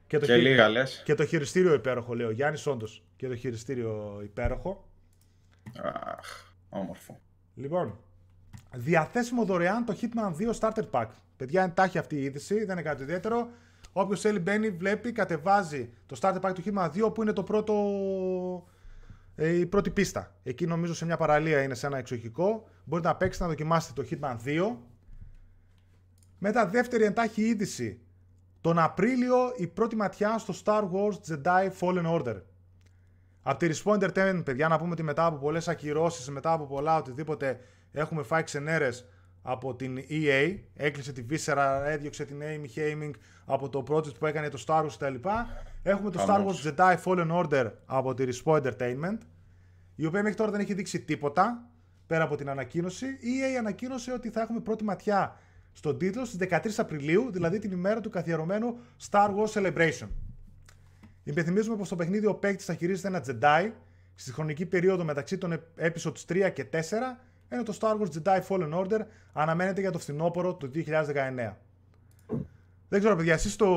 Και 0.08 0.18
το, 0.18 0.26
Και 0.26 0.32
χει- 0.34 0.42
λίγα 0.42 0.68
λες. 0.68 1.02
και 1.04 1.14
το 1.14 1.24
χειριστήριο 1.26 1.74
υπέροχο, 1.74 2.14
λέει 2.14 2.26
ο 2.26 2.30
Γιάννης, 2.30 2.66
όντως. 2.66 3.04
Και 3.16 3.28
το 3.28 3.36
χειριστήριο 3.36 4.20
υπέροχο. 4.22 4.88
Αχ, 6.18 6.52
όμορφο. 6.68 7.20
Λοιπόν, 7.54 7.98
Διαθέσιμο 8.76 9.44
δωρεάν 9.44 9.84
το 9.84 9.96
Hitman 10.00 10.32
2 10.36 10.52
Starter 10.58 10.90
Pack. 10.90 11.06
Παιδιά, 11.36 11.62
εντάχει 11.62 11.98
αυτή 11.98 12.16
η 12.16 12.22
είδηση, 12.22 12.54
δεν 12.54 12.68
είναι 12.70 12.82
κάτι 12.82 13.02
ιδιαίτερο. 13.02 13.48
Όποιος 13.92 14.20
θέλει 14.20 14.38
μπαίνει, 14.38 14.70
βλέπει, 14.70 15.12
κατεβάζει 15.12 15.90
το 16.06 16.16
Starter 16.20 16.40
Pack 16.40 16.52
του 16.54 16.62
Hitman 16.64 16.90
2 16.90 17.14
που 17.14 17.22
είναι 17.22 17.32
το 17.32 17.42
πρώτο, 17.42 17.74
ε, 19.34 19.48
η 19.48 19.66
πρώτη 19.66 19.90
πίστα. 19.90 20.34
Εκεί 20.42 20.66
νομίζω 20.66 20.94
σε 20.94 21.04
μια 21.04 21.16
παραλία 21.16 21.62
είναι 21.62 21.74
σε 21.74 21.86
ένα 21.86 21.98
εξοχικό. 21.98 22.68
Μπορείτε 22.84 23.08
να 23.08 23.16
παίξετε 23.16 23.44
να 23.44 23.50
δοκιμάσετε 23.50 24.02
το 24.02 24.08
Hitman 24.10 24.36
2. 24.44 24.76
Μετά 26.38 26.66
δεύτερη 26.66 27.04
εντάχει 27.04 27.42
είδηση. 27.42 28.00
Τον 28.68 28.78
Απρίλιο 28.78 29.52
η 29.56 29.66
πρώτη 29.66 29.96
ματιά 29.96 30.38
στο 30.38 30.54
Star 30.64 30.82
Wars 30.82 31.32
Jedi 31.32 31.70
Fallen 31.80 32.06
Order. 32.06 32.42
Από 33.42 33.58
τη 33.58 33.68
Respawn 33.72 33.98
Entertainment, 33.98 34.42
παιδιά, 34.44 34.68
να 34.68 34.78
πούμε 34.78 34.92
ότι 34.92 35.02
μετά 35.02 35.26
από 35.26 35.36
πολλές 35.36 35.68
ακυρώσεις, 35.68 36.28
μετά 36.28 36.52
από 36.52 36.66
πολλά 36.66 36.96
οτιδήποτε, 36.96 37.60
έχουμε 37.92 38.22
φάει 38.22 38.42
ξενέρες 38.42 39.08
από 39.42 39.74
την 39.74 39.98
EA. 40.10 40.58
Έκλεισε 40.74 41.12
τη 41.12 41.24
Viscera, 41.30 41.82
έδιωξε 41.84 42.24
την 42.24 42.40
Amy 42.42 42.78
Haming 42.78 43.10
από 43.44 43.68
το 43.68 43.84
project 43.88 44.18
που 44.18 44.26
έκανε 44.26 44.48
το 44.48 44.64
Star 44.66 44.82
Wars 44.82 44.92
κτλ. 44.98 45.28
Έχουμε 45.82 46.10
το 46.10 46.24
Star 46.28 46.46
Wars 46.46 46.74
Jedi 46.74 46.96
Fallen 47.04 47.30
Order 47.30 47.70
από 47.86 48.14
τη 48.14 48.24
Respawn 48.26 48.62
Entertainment, 48.62 49.18
η 49.94 50.06
οποία 50.06 50.22
μέχρι 50.22 50.36
τώρα 50.36 50.50
δεν 50.50 50.60
έχει 50.60 50.74
δείξει 50.74 51.00
τίποτα 51.00 51.70
πέρα 52.06 52.24
από 52.24 52.36
την 52.36 52.48
ανακοίνωση. 52.48 53.06
Η 53.06 53.40
EA 53.40 53.58
ανακοίνωσε 53.58 54.12
ότι 54.12 54.30
θα 54.30 54.40
έχουμε 54.40 54.60
πρώτη 54.60 54.84
ματιά 54.84 55.36
στον 55.78 55.98
τίτλο 55.98 56.24
στις 56.24 56.48
13 56.50 56.58
Απριλίου, 56.76 57.30
δηλαδή 57.30 57.58
την 57.58 57.70
ημέρα 57.70 58.00
του 58.00 58.10
καθιερωμένου 58.10 58.78
Star 59.10 59.28
Wars 59.28 59.52
Celebration. 59.52 60.08
Υπενθυμίζουμε 61.22 61.76
πως 61.76 61.88
το 61.88 61.96
παιχνίδι 61.96 62.26
ο 62.26 62.34
παίκτης 62.34 62.64
θα 62.64 62.74
χειρίζεται 62.74 63.08
ένα 63.08 63.24
Jedi 63.26 63.70
στη 64.14 64.32
χρονική 64.32 64.66
περίοδο 64.66 65.04
μεταξύ 65.04 65.38
των 65.38 65.60
episodes 65.78 66.24
3 66.28 66.50
και 66.52 66.66
4, 66.72 66.76
ενώ 67.48 67.62
το 67.62 67.78
Star 67.80 67.96
Wars 67.98 68.08
Jedi 68.22 68.40
Fallen 68.48 68.72
Order 68.72 69.00
αναμένεται 69.32 69.80
για 69.80 69.90
το 69.90 69.98
φθινόπωρο 69.98 70.54
του 70.54 70.70
2019. 70.74 71.54
Δεν 72.88 72.98
ξέρω, 72.98 73.16
παιδιά, 73.16 73.34
εσείς 73.34 73.56
το 73.56 73.68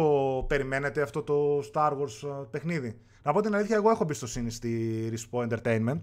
περιμένετε 0.48 1.02
αυτό 1.02 1.24
το 1.24 1.60
Star 1.74 1.92
Wars 1.92 2.30
ε, 2.30 2.46
παιχνίδι; 2.52 3.00
Να 3.24 3.34
πω 3.34 3.42
την 3.42 3.56
αλήθεια, 3.56 3.76
εγώ 3.76 3.90
έχω 3.90 4.04
εμπιστοσύνη 4.04 4.52
στη 4.52 5.14
Respawn 5.14 5.48
Entertainment. 5.48 6.00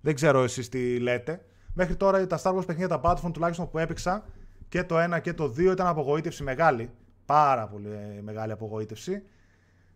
Δεν 0.00 0.14
ξέρω 0.14 0.42
εσείς 0.42 0.68
τι 0.68 0.98
λέτε. 0.98 1.44
Μέχρι 1.74 1.96
τώρα 1.96 2.26
τα 2.26 2.40
Star 2.42 2.54
Wars 2.56 2.66
παιχνίδια, 2.66 2.88
τα 2.88 3.00
Battlefront 3.04 3.32
τουλάχιστον 3.32 3.70
που 3.70 3.78
έπαιξα 3.78 4.24
και 4.68 4.84
το 4.84 5.14
1 5.14 5.20
και 5.22 5.32
το 5.32 5.44
2 5.44 5.58
ήταν 5.58 5.86
απογοήτευση 5.86 6.42
μεγάλη. 6.42 6.90
Πάρα 7.26 7.66
πολύ 7.66 7.88
ε, 7.88 8.20
μεγάλη 8.22 8.52
απογοήτευση. 8.52 9.22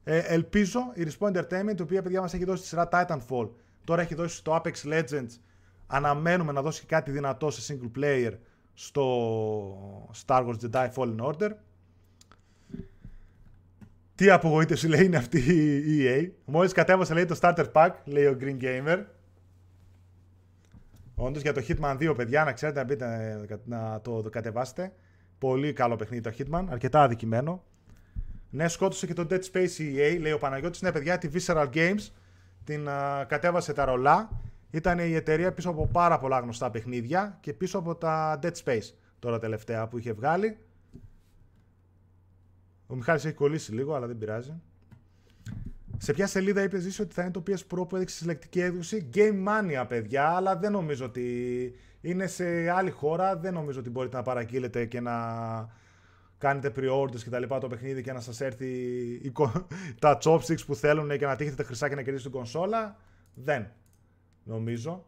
Ε, 0.04 0.18
ελπίζω 0.18 0.80
η 0.94 1.06
Respawn 1.08 1.36
Entertainment, 1.36 1.78
η 1.78 1.82
οποία 1.82 2.02
παιδιά 2.02 2.20
μας 2.20 2.34
έχει 2.34 2.44
δώσει 2.44 2.62
τη 2.62 2.68
σειρά 2.68 2.88
Titanfall, 2.92 3.48
τώρα 3.84 4.02
έχει 4.02 4.14
δώσει 4.14 4.36
στο 4.36 4.62
Apex 4.62 4.92
Legends, 4.92 5.38
αναμένουμε 5.86 6.52
να 6.52 6.62
δώσει 6.62 6.86
κάτι 6.86 7.10
δυνατό 7.10 7.50
σε 7.50 7.74
single 7.74 7.98
player 7.98 8.32
στο 8.74 10.08
Star 10.26 10.46
Wars 10.46 10.56
Jedi 10.70 10.88
Fallen 10.94 11.16
Order. 11.16 11.50
Τι 14.14 14.30
απογοήτευση 14.30 14.88
λέει 14.88 15.04
είναι 15.04 15.16
αυτή 15.16 15.38
η 15.38 16.04
EA. 16.04 16.30
Μόλις 16.44 16.72
κατέβασε 16.72 17.14
λέει 17.14 17.24
το 17.24 17.38
starter 17.40 17.66
pack, 17.72 17.90
λέει 18.04 18.26
ο 18.26 18.36
Green 18.40 18.62
Gamer. 18.62 19.04
Όντως 21.22 21.42
για 21.42 21.52
το 21.52 21.62
Hitman 21.68 21.96
2 21.98 22.16
παιδιά, 22.16 22.44
να 22.44 22.52
ξέρετε 22.52 22.78
να, 22.78 22.84
μπείτε, 22.84 23.60
να 23.64 24.00
το 24.00 24.28
κατεβάσετε. 24.30 24.92
Πολύ 25.38 25.72
καλό 25.72 25.96
παιχνίδι 25.96 26.22
το 26.22 26.32
Hitman, 26.38 26.64
αρκετά 26.68 27.02
αδικημένο. 27.02 27.64
Ναι, 28.50 28.68
σκότωσε 28.68 29.06
και 29.06 29.12
το 29.12 29.26
Dead 29.30 29.40
Space 29.52 29.78
EA, 29.78 30.18
λέει 30.20 30.32
ο 30.32 30.38
Παναγιώτης. 30.38 30.82
Ναι, 30.82 30.92
παιδιά, 30.92 31.18
τη 31.18 31.28
Visceral 31.32 31.68
Games 31.74 32.08
την 32.64 32.86
uh, 32.88 33.24
κατέβασε 33.28 33.72
τα 33.72 33.84
ρολά. 33.84 34.40
Ήταν 34.70 34.98
η 34.98 35.14
εταιρεία 35.14 35.52
πίσω 35.52 35.70
από 35.70 35.86
πάρα 35.86 36.18
πολλά 36.18 36.38
γνωστά 36.38 36.70
παιχνίδια 36.70 37.38
και 37.40 37.52
πίσω 37.52 37.78
από 37.78 37.94
τα 37.94 38.38
Dead 38.42 38.52
Space 38.64 38.92
τώρα 39.18 39.38
τελευταία 39.38 39.88
που 39.88 39.98
είχε 39.98 40.12
βγάλει. 40.12 40.58
Ο 42.86 42.94
Μιχάλης 42.94 43.24
έχει 43.24 43.34
κολλήσει 43.34 43.72
λίγο, 43.72 43.94
αλλά 43.94 44.06
δεν 44.06 44.18
πειράζει. 44.18 44.60
Σε 46.02 46.12
ποια 46.12 46.26
σελίδα 46.26 46.62
είπες 46.62 46.82
Ζήση 46.82 47.02
ότι 47.02 47.14
θα 47.14 47.22
είναι 47.22 47.30
το 47.30 47.42
PS 47.46 47.58
Pro 47.70 47.88
που 47.88 47.96
έδειξε 47.96 48.16
συλλεκτική 48.16 48.60
έκδοση; 48.60 49.08
Game 49.14 49.46
Mania, 49.48 49.84
παιδιά, 49.88 50.28
αλλά 50.28 50.56
δεν 50.56 50.72
νομίζω 50.72 51.04
ότι 51.04 51.74
είναι 52.00 52.26
σε 52.26 52.70
άλλη 52.70 52.90
χώρα. 52.90 53.36
Δεν 53.36 53.52
νομίζω 53.52 53.80
ότι 53.80 53.90
μπορείτε 53.90 54.16
να 54.16 54.22
παραγγείλετε 54.22 54.84
και 54.84 55.00
να 55.00 55.12
κάνετε 56.38 56.72
pre-orders 56.76 57.20
και 57.22 57.30
τα 57.30 57.38
λοιπά 57.38 57.58
το 57.58 57.68
παιχνίδι 57.68 58.02
και 58.02 58.12
να 58.12 58.20
σας 58.20 58.40
έρθει 58.40 59.32
τα 60.00 60.18
chopsticks 60.22 60.64
που 60.66 60.74
θέλουν 60.74 61.18
και 61.18 61.26
να 61.26 61.36
τύχετε 61.36 61.56
τα 61.56 61.64
χρυσά 61.64 61.88
και 61.88 61.94
να 61.94 62.02
κερδίσετε 62.02 62.30
την 62.30 62.38
κονσόλα. 62.38 62.96
Δεν. 63.34 63.70
Νομίζω. 64.44 65.04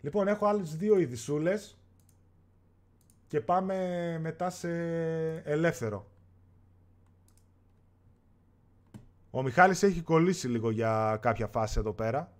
Λοιπόν, 0.00 0.28
έχω 0.28 0.46
άλλες 0.46 0.76
δύο 0.76 0.98
ειδισούλες 0.98 1.78
και 3.26 3.40
πάμε 3.40 3.76
μετά 4.20 4.50
σε 4.50 4.70
ελεύθερο. 5.36 6.09
Ο 9.30 9.42
Μιχάλης 9.42 9.82
έχει 9.82 10.00
κολλήσει 10.00 10.48
λίγο 10.48 10.70
για 10.70 11.18
κάποια 11.22 11.46
φάση 11.46 11.78
εδώ 11.78 11.92
πέρα. 11.92 12.32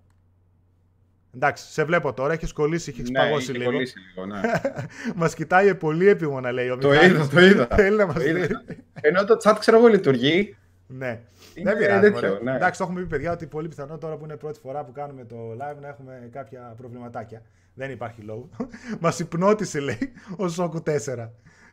Εντάξει, 1.35 1.73
σε 1.73 1.85
βλέπω 1.85 2.13
τώρα, 2.13 2.33
έχεις 2.33 2.53
κολλήσει, 2.53 2.91
έχεις 2.91 3.11
ναι, 3.11 3.19
παγώσει 3.19 3.53
λίγο. 3.53 3.71
λίγο. 3.71 3.83
λίγο 4.15 4.27
ναι. 4.27 4.41
μας 5.21 5.35
κοιτάει 5.35 5.75
πολύ 5.75 6.09
επίμονα, 6.09 6.53
λέει 6.53 6.69
ο 6.69 6.77
το 6.79 6.89
Μιχάλης. 6.89 7.11
είδα, 7.11 7.29
το 7.29 7.41
είδα. 7.41 7.67
Θέλει 7.77 7.97
να 7.97 8.07
μας 8.07 8.15
Το 8.15 8.25
είδα. 8.29 8.47
δει. 8.47 8.55
Ενώ 9.01 9.25
το 9.25 9.37
chat 9.45 9.57
ξέρω 9.59 9.77
εγώ 9.77 9.87
λειτουργεί. 9.87 10.57
Ναι. 10.87 11.21
Είναι 11.55 11.71
Δεν 11.71 11.79
πειράζει. 11.79 12.01
τέτοιο, 12.11 12.29
μωρέ. 12.29 12.43
ναι. 12.43 12.57
Εντάξει, 12.57 12.79
το 12.79 12.85
έχουμε 12.85 13.01
πει 13.01 13.07
παιδιά 13.07 13.33
ότι 13.33 13.47
πολύ 13.47 13.69
πιθανό 13.69 13.99
τώρα 13.99 14.17
που 14.17 14.25
είναι 14.25 14.37
πρώτη 14.37 14.59
φορά 14.61 14.85
που 14.85 14.93
κάνουμε 14.93 15.25
το 15.25 15.37
live 15.53 15.81
να 15.81 15.89
έχουμε 15.89 16.29
κάποια 16.33 16.75
προβληματάκια. 16.77 17.43
Δεν 17.75 17.91
υπάρχει 17.91 18.21
λόγο. 18.23 18.49
μας 19.01 19.19
υπνώτισε, 19.19 19.81
λέει, 19.81 20.13
ο 20.37 20.49
Σόκου 20.49 20.83
4. 20.87 21.29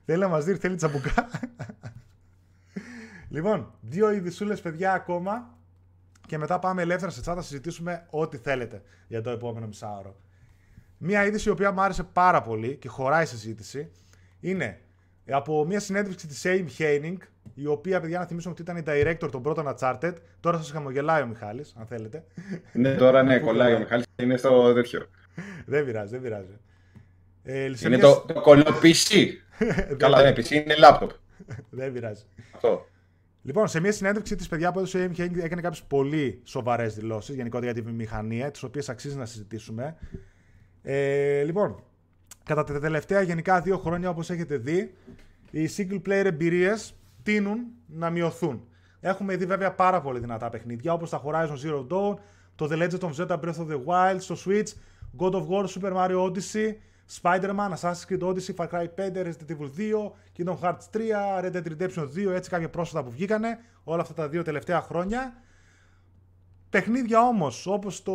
Θέλει 0.05 0.19
να 0.19 0.27
μας 0.27 0.45
δει, 0.45 0.55
θέλει 0.55 0.75
τσαμπουκά. 0.75 1.29
Λοιπόν, 3.29 3.73
δύο 3.81 4.11
ειδισούλε 4.11 4.55
παιδιά 4.55 4.93
ακόμα. 4.93 5.55
Και 6.27 6.37
μετά 6.37 6.59
πάμε 6.59 6.81
ελεύθερα 6.81 7.11
σε 7.11 7.21
chat 7.25 7.35
να 7.35 7.41
συζητήσουμε 7.41 8.05
ό,τι 8.09 8.37
θέλετε 8.37 8.81
για 9.07 9.21
το 9.21 9.29
επόμενο 9.29 9.67
μισάωρο. 9.67 10.15
Μία 10.97 11.25
είδηση 11.25 11.49
η 11.49 11.51
οποία 11.51 11.71
μου 11.71 11.81
άρεσε 11.81 12.03
πάρα 12.03 12.41
πολύ 12.41 12.75
και 12.75 12.87
χωράει 12.87 13.25
συζήτηση 13.25 13.91
είναι 14.39 14.79
από 15.29 15.65
μια 15.65 15.79
συνέντευξη 15.79 16.27
της 16.27 16.41
Aim 16.45 16.65
Heining, 16.77 17.17
η 17.53 17.65
οποία, 17.65 18.01
παιδιά, 18.01 18.19
να 18.19 18.25
θυμίσουμε 18.25 18.53
ότι 18.53 18.61
ήταν 18.61 18.77
η 18.77 18.83
director 18.87 19.29
των 19.31 19.41
πρώτων 19.41 19.75
Uncharted. 19.77 20.13
Τώρα 20.39 20.57
σας 20.57 20.71
χαμογελάει 20.71 21.21
ο 21.21 21.25
Μιχάλης, 21.27 21.73
αν 21.79 21.85
θέλετε. 21.85 22.23
ναι, 22.73 22.95
τώρα 22.95 23.23
ναι, 23.23 23.39
κολλάει 23.39 23.73
ο 23.73 23.79
Μιχάλης 23.79 24.05
και 24.15 24.23
είναι 24.23 24.37
στο 24.37 24.73
τέτοιο. 24.73 25.05
δεν 25.65 25.85
πειράζει, 25.85 26.11
δεν 26.11 26.21
πειράζει. 26.21 26.57
Ε, 27.43 27.71
σε 27.75 27.87
Είναι 27.87 27.97
μια- 27.97 28.05
το, 28.05 28.23
το 28.33 28.41
κολλό 28.41 28.63
PC. 28.83 29.27
Καλά, 29.97 30.21
δεν 30.21 30.33
είναι 30.33 30.43
PC, 30.43 30.51
είναι 30.51 30.75
laptop. 30.89 31.07
δεν 31.69 31.93
πειράζει. 31.93 32.23
Αυτό. 32.53 32.85
Λοιπόν, 33.47 33.67
σε 33.67 33.79
μια 33.79 33.91
συνέντευξη 33.91 34.35
της 34.35 34.47
παιδιά 34.47 34.71
που 34.71 34.79
έδωσε 34.79 35.03
η 35.03 35.11
Aim 35.11 35.21
Heining 35.21 35.43
έκανε 35.43 35.61
κάποιες 35.61 35.83
πολύ 35.83 36.41
σοβαρές 36.43 36.95
δηλώσεις 36.95 37.35
γενικότερα 37.35 37.71
για 37.71 37.81
τη 37.81 37.87
βιομηχανία, 37.87 38.51
τις 38.51 38.63
οποίες 38.63 38.89
αξίζει 38.89 39.15
να 39.15 39.25
συζητήσουμε. 39.25 39.97
Ε, 40.81 41.43
λοιπόν, 41.43 41.83
κατά 42.43 42.63
τα 42.63 42.79
τελευταία 42.79 43.21
γενικά 43.21 43.61
δύο 43.61 43.77
χρόνια, 43.77 44.09
όπως 44.09 44.29
έχετε 44.29 44.57
δει, 44.57 44.93
οι 45.51 45.69
single 45.77 46.01
player 46.07 46.25
εμπειρίες 46.25 46.95
τείνουν 47.23 47.59
να 47.85 48.09
μειωθούν. 48.09 48.67
Έχουμε 48.99 49.35
δει 49.35 49.45
βέβαια 49.45 49.71
πάρα 49.71 50.01
πολύ 50.01 50.19
δυνατά 50.19 50.49
παιχνίδια 50.49 50.93
όπως 50.93 51.09
τα 51.09 51.21
Horizon 51.25 51.57
Zero 51.65 51.87
Dawn, 51.87 52.15
το 52.55 52.67
The 52.71 52.77
Legend 52.81 52.99
of 52.99 53.13
Zelda 53.15 53.39
Breath 53.39 53.57
of 53.57 53.67
the 53.67 53.83
Wild 53.85 54.17
στο 54.19 54.35
Switch, 54.45 54.67
God 55.17 55.31
of 55.31 55.47
War, 55.47 55.65
Super 55.65 55.93
Mario 55.93 56.31
Odyssey, 56.31 56.73
Spider-Man, 57.21 57.71
Assassin's 57.73 58.05
Creed 58.07 58.21
Odyssey, 58.21 58.53
Far 58.55 58.67
Cry 58.67 58.87
5, 58.95 59.23
Resident 59.23 59.49
Evil 59.49 59.69
2, 59.77 60.11
Kingdom 60.37 60.57
Hearts 60.61 60.89
3, 60.91 61.41
Red 61.41 61.51
Dead 61.51 61.67
Redemption 61.67 62.07
2, 62.15 62.31
έτσι 62.33 62.49
κάποια 62.49 62.69
πρόσφατα 62.69 63.03
που 63.03 63.11
βγήκανε 63.11 63.59
όλα 63.83 64.01
αυτά 64.01 64.13
τα 64.13 64.29
δύο 64.29 64.43
τελευταία 64.43 64.81
χρόνια. 64.81 65.41
Παιχνίδια 66.69 67.21
όμως 67.21 67.67
όπως 67.67 68.03
το 68.03 68.13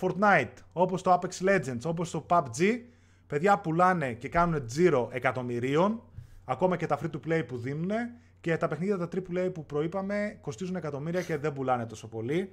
Fortnite, 0.00 0.52
όπως 0.72 1.02
το 1.02 1.20
Apex 1.20 1.48
Legends, 1.48 1.80
όπως 1.84 2.10
το 2.10 2.26
PUBG, 2.28 2.80
παιδιά 3.26 3.58
πουλάνε 3.58 4.12
και 4.12 4.28
κάνουν 4.28 4.66
τζίρο 4.66 5.08
εκατομμυρίων, 5.12 6.02
ακόμα 6.44 6.76
και 6.76 6.86
τα 6.86 6.98
free 7.02 7.10
to 7.10 7.20
play 7.28 7.44
που 7.46 7.58
δίνουν 7.58 7.90
και 8.40 8.56
τα 8.56 8.68
παιχνίδια 8.68 8.96
τα 8.96 9.08
AAA 9.14 9.50
που 9.54 9.66
προείπαμε 9.66 10.38
κοστίζουν 10.40 10.76
εκατομμύρια 10.76 11.22
και 11.22 11.36
δεν 11.36 11.52
πουλάνε 11.52 11.86
τόσο 11.86 12.08
πολύ. 12.08 12.52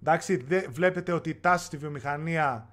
Εντάξει, 0.00 0.36
δε, 0.36 0.68
βλέπετε 0.68 1.12
ότι 1.12 1.30
η 1.30 1.34
τάση 1.34 1.64
στη 1.64 1.76
βιομηχανία 1.76 2.68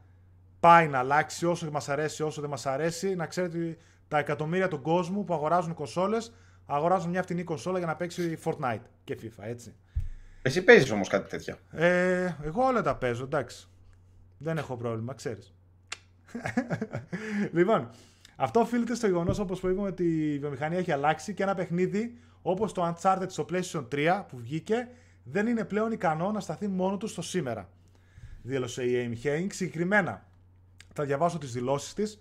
πάει 0.59 0.87
να 0.87 0.97
αλλάξει 0.97 1.45
όσο 1.45 1.71
μας 1.71 1.89
αρέσει, 1.89 2.23
όσο 2.23 2.41
δεν 2.41 2.49
μας 2.49 2.65
αρέσει. 2.65 3.15
Να 3.15 3.25
ξέρετε 3.25 3.57
ότι 3.57 3.77
τα 4.07 4.17
εκατομμύρια 4.17 4.67
του 4.67 4.81
κόσμου 4.81 5.23
που 5.23 5.33
αγοράζουν 5.33 5.73
κονσόλες 5.73 6.33
αγοράζουν 6.65 7.09
μια 7.09 7.21
φτηνή 7.21 7.43
κονσόλα 7.43 7.77
για 7.77 7.87
να 7.87 7.95
παίξει 7.95 8.37
Fortnite 8.43 8.81
και 9.03 9.17
FIFA, 9.21 9.43
έτσι. 9.43 9.75
Εσύ 10.41 10.63
παίζεις 10.63 10.91
όμως 10.91 11.07
κάτι 11.07 11.29
τέτοιο. 11.29 11.55
Ε, 11.71 12.35
εγώ 12.43 12.63
όλα 12.63 12.81
τα 12.81 12.95
παίζω, 12.95 13.23
εντάξει. 13.23 13.67
Δεν 14.37 14.57
έχω 14.57 14.75
πρόβλημα, 14.75 15.13
ξέρεις. 15.13 15.53
λοιπόν, 17.57 17.89
αυτό 18.35 18.59
οφείλεται 18.59 18.95
στο 18.95 19.07
γεγονός, 19.07 19.39
όπως 19.39 19.59
προείπαμε, 19.59 19.87
ότι 19.87 20.33
η 20.33 20.39
βιομηχανία 20.39 20.77
έχει 20.77 20.91
αλλάξει 20.91 21.33
και 21.33 21.43
ένα 21.43 21.55
παιχνίδι 21.55 22.17
όπως 22.41 22.73
το 22.73 22.95
Uncharted 22.95 23.25
στο 23.27 23.45
PlayStation 23.51 23.87
3 23.91 24.23
που 24.27 24.37
βγήκε 24.37 24.87
δεν 25.23 25.47
είναι 25.47 25.65
πλέον 25.65 25.91
ικανό 25.91 26.31
να 26.31 26.39
σταθεί 26.39 26.67
μόνο 26.67 26.97
του 26.97 27.07
στο 27.07 27.21
σήμερα. 27.21 27.69
Δήλωσε 28.41 28.83
η 28.83 29.19
Amy 29.23 29.27
Hennig. 29.27 29.47
Συγκεκριμένα, 29.53 30.25
θα 30.99 31.05
διαβάσω 31.05 31.37
τις 31.37 31.51
δηλώσεις 31.51 31.93
της. 31.93 32.19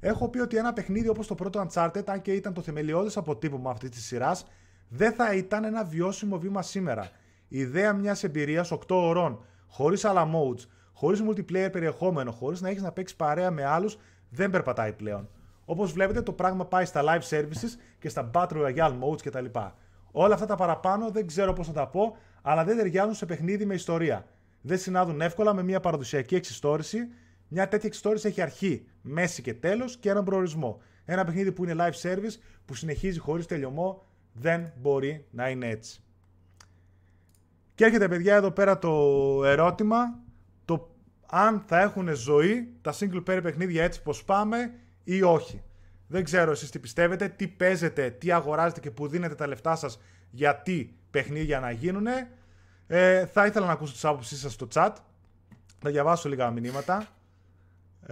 Έχω 0.00 0.28
πει 0.28 0.38
ότι 0.38 0.56
ένα 0.56 0.72
παιχνίδι 0.72 1.08
όπως 1.08 1.26
το 1.26 1.34
πρώτο 1.34 1.66
Uncharted, 1.66 2.02
αν 2.06 2.22
και 2.22 2.32
ήταν 2.32 2.52
το 2.54 2.60
θεμελιώδες 2.60 3.16
αποτύπωμα 3.16 3.70
αυτής 3.70 3.90
της 3.90 4.04
σειράς, 4.04 4.46
δεν 4.88 5.12
θα 5.12 5.34
ήταν 5.34 5.64
ένα 5.64 5.84
βιώσιμο 5.84 6.38
βήμα 6.38 6.62
σήμερα. 6.62 7.10
Η 7.48 7.58
ιδέα 7.58 7.92
μιας 7.92 8.24
εμπειρίας 8.24 8.70
8 8.70 8.78
ωρών, 8.88 9.44
χωρίς 9.68 10.04
άλλα 10.04 10.28
modes, 10.32 10.66
χωρίς 10.92 11.22
multiplayer 11.28 11.68
περιεχόμενο, 11.72 12.30
χωρίς 12.30 12.60
να 12.60 12.68
έχεις 12.68 12.82
να 12.82 12.92
παίξεις 12.92 13.16
παρέα 13.16 13.50
με 13.50 13.64
άλλους, 13.64 13.98
δεν 14.30 14.50
περπατάει 14.50 14.92
πλέον. 14.92 15.28
Όπως 15.64 15.92
βλέπετε, 15.92 16.22
το 16.22 16.32
πράγμα 16.32 16.64
πάει 16.64 16.84
στα 16.84 17.02
live 17.04 17.36
services 17.36 17.78
και 17.98 18.08
στα 18.08 18.30
Battle 18.34 18.66
Royale 18.66 18.98
modes 19.00 19.22
κτλ. 19.22 19.44
Όλα 20.10 20.34
αυτά 20.34 20.46
τα 20.46 20.56
παραπάνω 20.56 21.10
δεν 21.10 21.26
ξέρω 21.26 21.52
πώς 21.52 21.66
θα 21.66 21.72
τα 21.72 21.86
πω, 21.86 22.16
αλλά 22.42 22.64
δεν 22.64 22.76
ταιριάζουν 22.76 23.14
σε 23.14 23.26
παιχνίδι 23.26 23.64
με 23.64 23.74
ιστορία. 23.74 24.26
Δεν 24.60 24.78
συνάδουν 24.78 25.20
εύκολα 25.20 25.54
με 25.54 25.62
μια 25.62 25.80
παραδοσιακή 25.80 26.34
εξιστόρηση. 26.34 26.98
Μια 27.48 27.68
τέτοια 27.68 27.88
εξιστόρηση 27.88 28.26
έχει 28.28 28.40
αρχή, 28.40 28.86
μέση 29.02 29.42
και 29.42 29.54
τέλος 29.54 29.96
και 29.96 30.10
έναν 30.10 30.24
προορισμό. 30.24 30.80
Ένα 31.04 31.24
παιχνίδι 31.24 31.52
που 31.52 31.64
είναι 31.64 31.74
live 31.78 32.08
service, 32.08 32.38
που 32.64 32.74
συνεχίζει 32.74 33.18
χωρίς 33.18 33.46
τελειωμό, 33.46 34.06
δεν 34.32 34.72
μπορεί 34.80 35.26
να 35.30 35.48
είναι 35.48 35.68
έτσι. 35.68 36.02
Και 37.74 37.84
έρχεται 37.84 38.08
παιδιά 38.08 38.34
εδώ 38.34 38.50
πέρα 38.50 38.78
το 38.78 38.90
ερώτημα, 39.44 40.18
το 40.64 40.96
αν 41.26 41.62
θα 41.66 41.80
έχουν 41.80 42.14
ζωή 42.14 42.72
τα 42.80 42.94
single 42.98 43.24
player 43.24 43.40
παιχνίδια 43.42 43.84
έτσι 43.84 44.02
πως 44.02 44.24
πάμε 44.24 44.74
ή 45.04 45.22
όχι. 45.22 45.62
Δεν 46.06 46.24
ξέρω 46.24 46.50
εσείς 46.50 46.70
τι 46.70 46.78
πιστεύετε, 46.78 47.28
τι 47.28 47.48
παίζετε, 47.48 48.10
τι 48.10 48.32
αγοράζετε 48.32 48.80
και 48.80 48.90
που 48.90 49.08
δίνετε 49.08 49.34
τα 49.34 49.46
λεφτά 49.46 49.76
σας 49.76 50.00
για 50.30 50.56
τι 50.56 50.90
παιχνίδια 51.10 51.60
να 51.60 51.70
γίνουν. 51.70 52.06
Ε, 52.86 53.26
θα 53.26 53.46
ήθελα 53.46 53.66
να 53.66 53.72
ακούσω 53.72 53.92
τις 53.92 54.04
άποψεις 54.04 54.40
σας 54.40 54.52
στο 54.52 54.68
chat. 54.74 54.90
Θα 55.78 55.90
διαβάσω 55.90 56.28
λίγα 56.28 56.50
μηνύματα. 56.50 57.08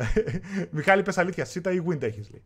Μιχάλη, 0.70 1.02
πες 1.02 1.18
αλήθεια, 1.18 1.44
σίτα 1.44 1.72
ή 1.72 1.82
wind 1.88 2.02
έχεις 2.02 2.30
λέει. 2.30 2.44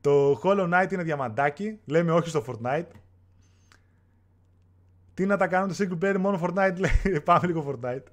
Το 0.00 0.40
Hollow 0.42 0.72
Knight 0.72 0.92
είναι 0.92 1.02
διαμαντάκι. 1.02 1.78
Λέμε 1.84 2.12
όχι 2.12 2.28
στο 2.28 2.44
Fortnite. 2.46 2.86
Τι 5.14 5.26
να 5.26 5.36
τα 5.36 5.46
κάνουμε 5.46 5.72
το 5.72 5.84
single 5.84 6.04
player 6.04 6.16
μόνο 6.18 6.40
Fortnite 6.42 6.76
λέει. 6.76 7.20
Πάμε 7.24 7.46
λίγο 7.46 7.78
Fortnite. 7.82 8.04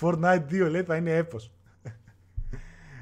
Fortnite 0.00 0.44
2 0.50 0.70
λέει 0.70 0.82
θα 0.82 0.96
είναι 0.96 1.16
έπος. 1.16 1.52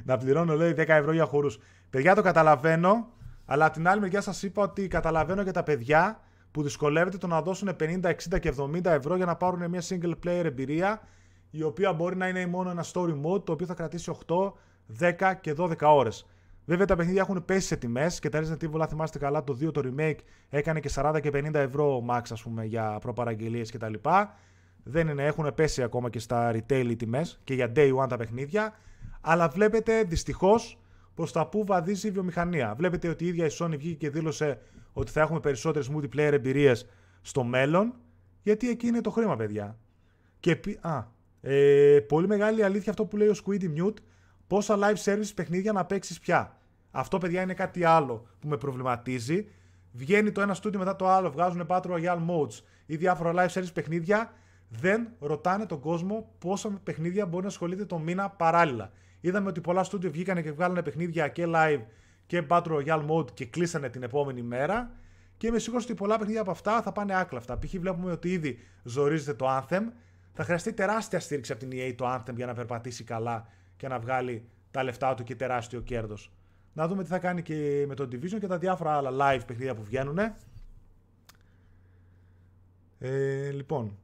να 0.04 0.16
πληρώνω 0.16 0.54
λέει 0.54 0.74
10 0.76 0.84
ευρώ 0.88 1.12
για 1.12 1.24
χορούς. 1.24 1.58
Παιδιά 1.90 2.14
το 2.14 2.22
καταλαβαίνω, 2.22 3.08
αλλά 3.44 3.64
από 3.64 3.74
την 3.74 3.88
άλλη 3.88 4.00
μεριά 4.00 4.20
σας 4.20 4.42
είπα 4.42 4.62
ότι 4.62 4.88
καταλαβαίνω 4.88 5.44
και 5.44 5.50
τα 5.50 5.62
παιδιά 5.62 6.20
που 6.50 6.62
δυσκολεύεται 6.62 7.16
το 7.16 7.26
να 7.26 7.42
δώσουν 7.42 7.76
50, 7.80 8.00
60 8.04 8.40
και 8.40 8.54
70 8.58 8.84
ευρώ 8.84 9.16
για 9.16 9.26
να 9.26 9.36
πάρουν 9.36 9.70
μια 9.70 9.82
single 9.88 10.14
player 10.24 10.44
εμπειρία 10.44 11.00
η 11.50 11.62
οποία 11.62 11.92
μπορεί 11.92 12.16
να 12.16 12.28
είναι 12.28 12.46
μόνο 12.46 12.70
ένα 12.70 12.84
story 12.92 13.20
mode 13.24 13.44
το 13.44 13.52
οποίο 13.52 13.66
θα 13.66 13.74
κρατήσει 13.74 14.18
8, 14.26 14.52
10 15.00 15.32
και 15.40 15.54
12 15.58 15.74
ώρες. 15.80 16.26
Βέβαια 16.64 16.86
τα 16.86 16.96
παιχνίδια 16.96 17.20
έχουν 17.20 17.44
πέσει 17.44 17.66
σε 17.66 17.76
τιμές 17.76 18.18
και 18.18 18.28
τα 18.28 18.42
Resident 18.42 18.64
Evil, 18.64 18.86
θυμάστε 18.88 19.18
καλά, 19.18 19.44
το 19.44 19.56
2 19.60 19.72
το 19.72 19.82
remake 19.84 20.18
έκανε 20.48 20.80
και 20.80 20.90
40 20.94 21.18
και 21.22 21.30
50 21.32 21.54
ευρώ 21.54 22.04
max, 22.10 22.22
ας 22.30 22.42
πούμε, 22.42 22.64
για 22.64 22.98
προπαραγγελίες 23.00 23.70
κτλ. 23.70 23.94
Δεν 24.82 25.08
είναι, 25.08 25.24
έχουν 25.24 25.54
πέσει 25.54 25.82
ακόμα 25.82 26.10
και 26.10 26.18
στα 26.18 26.52
retail 26.52 26.86
οι 26.90 26.96
τιμές 26.96 27.40
και 27.44 27.54
για 27.54 27.72
day 27.76 27.94
one 27.94 28.08
τα 28.08 28.16
παιχνίδια. 28.16 28.74
Αλλά 29.20 29.48
βλέπετε 29.48 30.02
δυστυχώς 30.02 30.78
προς 31.14 31.32
τα 31.32 31.46
που 31.46 31.64
βαδίζει 31.64 32.08
η 32.08 32.10
βιομηχανία. 32.10 32.74
Βλέπετε 32.76 33.08
ότι 33.08 33.24
η 33.24 33.28
ίδια 33.28 33.46
η 33.46 33.50
Sony 33.58 33.74
βγήκε 33.78 33.94
και 33.94 34.10
δήλωσε 34.10 34.58
ότι 34.92 35.10
θα 35.10 35.20
έχουμε 35.20 35.40
περισσότερες 35.40 35.90
multiplayer 35.94 36.32
εμπειρίες 36.32 36.86
στο 37.20 37.44
μέλλον, 37.44 37.94
γιατί 38.42 38.68
εκεί 38.68 38.86
είναι 38.86 39.00
το 39.00 39.10
χρήμα, 39.10 39.36
παιδιά. 39.36 39.78
Και 40.40 40.60
α, 40.80 41.04
ε, 41.40 42.00
πολύ 42.00 42.26
μεγάλη 42.26 42.62
αλήθεια 42.62 42.90
αυτό 42.90 43.04
που 43.04 43.16
λέει 43.16 43.28
ο 43.28 43.34
Squiddy 43.44 43.64
Mute, 43.64 43.96
πόσα 44.46 44.78
live 44.78 45.04
service 45.04 45.30
παιχνίδια 45.34 45.72
να 45.72 45.84
παίξεις 45.84 46.18
πια. 46.18 46.56
Αυτό, 46.90 47.18
παιδιά, 47.18 47.42
είναι 47.42 47.54
κάτι 47.54 47.84
άλλο 47.84 48.26
που 48.40 48.48
με 48.48 48.56
προβληματίζει. 48.56 49.46
Βγαίνει 49.92 50.32
το 50.32 50.40
ένα 50.40 50.54
στούντιο 50.54 50.78
μετά 50.78 50.96
το 50.96 51.08
άλλο, 51.08 51.30
βγάζουν 51.30 51.66
Battle 51.68 51.90
Royale 51.90 52.26
modes 52.26 52.62
ή 52.86 52.96
διάφορα 52.96 53.32
live 53.34 53.60
service 53.60 53.72
παιχνίδια. 53.72 54.32
Δεν 54.68 55.08
ρωτάνε 55.18 55.66
τον 55.66 55.80
κόσμο 55.80 56.32
πόσα 56.38 56.80
παιχνίδια 56.82 57.26
μπορεί 57.26 57.42
να 57.42 57.48
ασχολείται 57.48 57.84
το 57.84 57.98
μήνα 57.98 58.30
παράλληλα. 58.30 58.90
Είδαμε 59.20 59.48
ότι 59.48 59.60
πολλά 59.60 59.84
στούντιο 59.84 60.10
βγήκανε 60.10 60.42
και 60.42 60.52
βγάλανε 60.52 60.82
παιχνίδια 60.82 61.28
και 61.28 61.44
live 61.46 61.80
και 62.26 62.46
Battle 62.48 62.66
Royale 62.66 63.06
mode 63.08 63.32
και 63.34 63.46
κλείσανε 63.46 63.88
την 63.88 64.02
επόμενη 64.02 64.42
μέρα. 64.42 64.90
Και 65.36 65.46
είμαι 65.46 65.58
σίγουρος 65.58 65.84
ότι 65.84 65.94
πολλά 65.94 66.18
παιχνίδια 66.18 66.40
από 66.40 66.50
αυτά 66.50 66.82
θα 66.82 66.92
πάνε 66.92 67.14
άκλαφτα. 67.14 67.58
Π.χ. 67.58 67.74
βλέπουμε 67.78 68.12
ότι 68.12 68.32
ήδη 68.32 68.58
ζορίζεται 68.82 69.34
το 69.34 69.46
Anthem. 69.48 69.82
Θα 70.32 70.44
χρειαστεί 70.44 70.72
τεράστια 70.72 71.20
στήριξη 71.20 71.52
από 71.52 71.66
την 71.66 71.70
EA 71.72 71.94
το 71.96 72.14
Anthem 72.14 72.34
για 72.34 72.46
να 72.46 72.54
περπατήσει 72.54 73.04
καλά 73.04 73.48
και 73.76 73.88
να 73.88 73.98
βγάλει 73.98 74.48
τα 74.70 74.82
λεφτά 74.82 75.14
του 75.14 75.22
και 75.22 75.34
τεράστιο 75.34 75.80
κέρδος. 75.80 76.32
Να 76.72 76.88
δούμε 76.88 77.02
τι 77.02 77.08
θα 77.08 77.18
κάνει 77.18 77.42
και 77.42 77.84
με 77.88 77.94
το 77.94 78.04
Division 78.04 78.38
και 78.40 78.46
τα 78.46 78.58
διάφορα 78.58 78.96
άλλα 78.96 79.10
live 79.12 79.42
παιχνίδια 79.46 79.74
που 79.74 79.82
βγαίνουν. 79.82 80.18
Ε, 82.98 83.50
λοιπόν, 83.50 83.98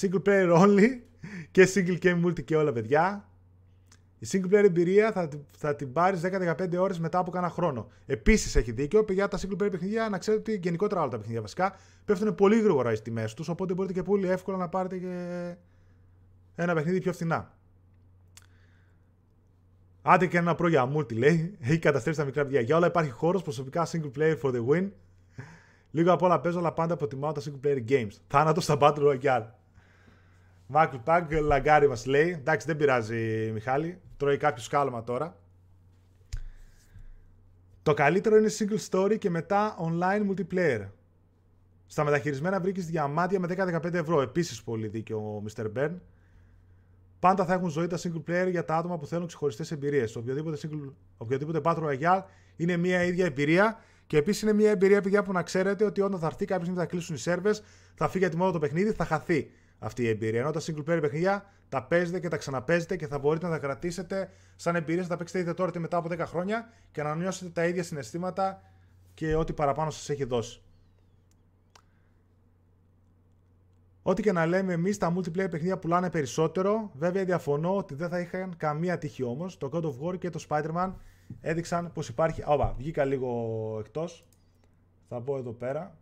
Single 0.00 0.22
player 0.22 0.52
only 0.58 1.00
και 1.52 1.68
single 1.74 1.98
game 1.98 2.24
multi 2.24 2.44
και 2.44 2.56
όλα 2.56 2.72
παιδιά. 2.72 3.28
Η 4.22 4.26
single 4.30 4.54
player 4.54 4.64
εμπειρία 4.64 5.12
θα, 5.12 5.28
θα 5.56 5.76
την 5.76 5.92
πάρεις 5.92 6.20
10-15 6.24 6.76
ώρες 6.78 6.98
μετά 6.98 7.18
από 7.18 7.30
κάνα 7.30 7.48
χρόνο. 7.48 7.88
Επίσης 8.06 8.56
έχει 8.56 8.72
δίκιο, 8.72 9.04
παιδιά, 9.04 9.28
τα 9.28 9.38
single 9.38 9.62
player 9.62 9.70
παιχνίδια 9.70 10.08
να 10.08 10.18
ξέρετε 10.18 10.50
ότι 10.50 10.60
γενικότερα 10.62 11.00
όλα 11.00 11.10
τα 11.10 11.16
παιχνίδια 11.16 11.40
βασικά 11.40 11.74
πέφτουν 12.04 12.34
πολύ 12.34 12.60
γρήγορα 12.60 12.88
στις 12.88 13.02
τιμές 13.02 13.34
τους. 13.34 13.48
Οπότε 13.48 13.74
μπορείτε 13.74 13.92
και 13.92 14.02
πολύ 14.02 14.28
εύκολα 14.28 14.56
να 14.56 14.68
πάρετε 14.68 14.98
και 14.98 15.54
ένα 16.54 16.74
παιχνίδι 16.74 17.00
πιο 17.00 17.12
φθηνά. 17.12 17.54
Άντε 20.02 20.26
και 20.26 20.38
ένα 20.38 20.54
προ 20.54 20.68
για 20.68 20.92
multi 20.96 21.16
λέει. 21.16 21.56
Έχει 21.60 21.78
καταστρέψει 21.78 22.20
τα 22.20 22.26
μικρά 22.26 22.44
παιδιά. 22.44 22.60
Για 22.60 22.76
όλα 22.76 22.86
υπάρχει 22.86 23.10
χώρος 23.10 23.42
προσωπικά 23.42 23.86
single 23.86 24.10
player 24.18 24.38
for 24.42 24.54
the 24.54 24.66
win. 24.66 24.88
Λίγο 25.90 26.12
απ' 26.12 26.22
όλα 26.22 26.40
παίζω, 26.40 26.58
αλλά 26.58 26.72
πάντα 26.72 26.96
προτιμάω 26.96 27.32
τα 27.32 27.40
single 27.40 27.66
player 27.66 27.90
games. 27.90 28.12
Θάνατος 28.26 28.64
στα 28.64 28.76
Battle 28.80 28.98
Royale. 28.98 29.46
Μάκλ 30.66 30.96
Παγκ, 30.96 31.32
λαγκάρι 31.32 31.88
μας 31.88 32.06
λέει. 32.06 32.30
Εντάξει, 32.30 32.66
δεν 32.66 32.76
πειράζει, 32.76 33.50
Μιχάλη. 33.52 34.00
Τρώει 34.20 34.36
κάποιος 34.36 34.64
σκάλωμα 34.64 35.04
τώρα. 35.04 35.36
Το 37.82 37.94
καλύτερο 37.94 38.36
είναι 38.36 38.50
single 38.58 38.88
story 38.90 39.18
και 39.18 39.30
μετά 39.30 39.76
online 39.78 40.30
multiplayer. 40.30 40.88
Στα 41.86 42.04
μεταχειρισμένα 42.04 42.60
βρήκες 42.60 42.86
διαμάντια 42.86 43.40
με 43.40 43.46
10-15 43.48 43.94
ευρώ. 43.94 44.20
Επίσης 44.20 44.62
πολύ 44.62 44.88
δίκιο 44.88 45.18
ο 45.18 45.42
Mr. 45.46 45.66
Bern. 45.76 45.94
Πάντα 47.18 47.44
θα 47.44 47.52
έχουν 47.52 47.68
ζωή 47.68 47.86
τα 47.86 47.98
single 47.98 48.22
player 48.30 48.50
για 48.50 48.64
τα 48.64 48.76
άτομα 48.76 48.98
που 48.98 49.06
θέλουν 49.06 49.26
ξεχωριστές 49.26 49.70
εμπειρίες. 49.70 50.16
Οποιοδήποτε, 50.16 50.58
single, 50.62 50.92
οποιοδήποτε 51.16 51.60
Battle 51.64 51.82
Royale 51.82 52.22
είναι 52.56 52.76
μια 52.76 53.04
ίδια 53.04 53.24
εμπειρία. 53.24 53.80
Και 54.06 54.16
επίσης 54.16 54.42
είναι 54.42 54.52
μια 54.52 54.70
εμπειρία, 54.70 55.00
παιδιά, 55.00 55.22
που 55.22 55.32
να 55.32 55.42
ξέρετε 55.42 55.84
ότι 55.84 56.00
όταν 56.00 56.20
θα 56.20 56.26
έρθει 56.26 56.44
κάποια 56.44 56.64
στιγμή 56.64 56.80
θα 56.80 56.86
κλείσουν 56.86 57.14
οι 57.14 57.18
σερβες, 57.18 57.62
θα 57.94 58.08
φύγει 58.08 58.24
από 58.24 58.32
τη 58.34 58.40
μόδα 58.40 58.52
το 58.52 58.58
παιχνίδι, 58.58 58.92
θα 58.92 59.04
χαθεί 59.04 59.50
αυτή 59.78 60.02
η 60.02 60.08
εμπειρία. 60.08 60.40
Ενώ 60.40 60.50
τα 60.50 60.60
single 60.60 60.84
player 60.90 61.00
παιχνίδια 61.00 61.52
τα 61.70 61.82
παίζετε 61.82 62.20
και 62.20 62.28
τα 62.28 62.36
ξαναπέζετε 62.36 62.96
και 62.96 63.06
θα 63.06 63.18
μπορείτε 63.18 63.46
να 63.46 63.52
τα 63.52 63.58
κρατήσετε 63.58 64.30
σαν 64.56 64.76
εμπειρία, 64.76 65.02
θα 65.02 65.08
τα 65.08 65.16
παίξετε 65.16 65.38
είτε 65.38 65.54
τώρα 65.54 65.68
είτε 65.68 65.78
μετά 65.78 65.96
από 65.96 66.08
10 66.12 66.18
χρόνια 66.18 66.68
και 66.92 67.02
να 67.02 67.14
νιώσετε 67.14 67.50
τα 67.50 67.66
ίδια 67.66 67.82
συναισθήματα 67.82 68.62
και 69.14 69.34
ό,τι 69.34 69.52
παραπάνω 69.52 69.90
σας 69.90 70.08
έχει 70.08 70.24
δώσει. 70.24 70.62
Ό,τι 74.02 74.22
και 74.22 74.32
να 74.32 74.46
λέμε 74.46 74.72
εμείς, 74.72 74.98
τα 74.98 75.14
multiplayer 75.16 75.50
παιχνίδια 75.50 75.78
πουλάνε 75.78 76.10
περισσότερο. 76.10 76.90
Βέβαια, 76.94 77.24
διαφωνώ 77.24 77.76
ότι 77.76 77.94
δεν 77.94 78.08
θα 78.08 78.20
είχαν 78.20 78.56
καμία 78.56 78.98
τύχη 78.98 79.22
όμως. 79.22 79.58
Το 79.58 79.70
God 79.72 79.82
of 79.82 79.94
War 80.06 80.18
και 80.18 80.30
το 80.30 80.44
Spider-Man 80.48 80.92
έδειξαν 81.40 81.92
πως 81.92 82.08
υπάρχει. 82.08 82.42
Όπα, 82.46 82.74
βγήκα 82.78 83.04
λίγο 83.04 83.76
εκτός. 83.80 84.26
Θα 85.08 85.20
μπω 85.20 85.36
εδώ 85.36 85.52
πέρα. 85.52 85.98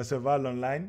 Να 0.00 0.06
σε 0.06 0.16
βάλω 0.16 0.48
online. 0.54 0.84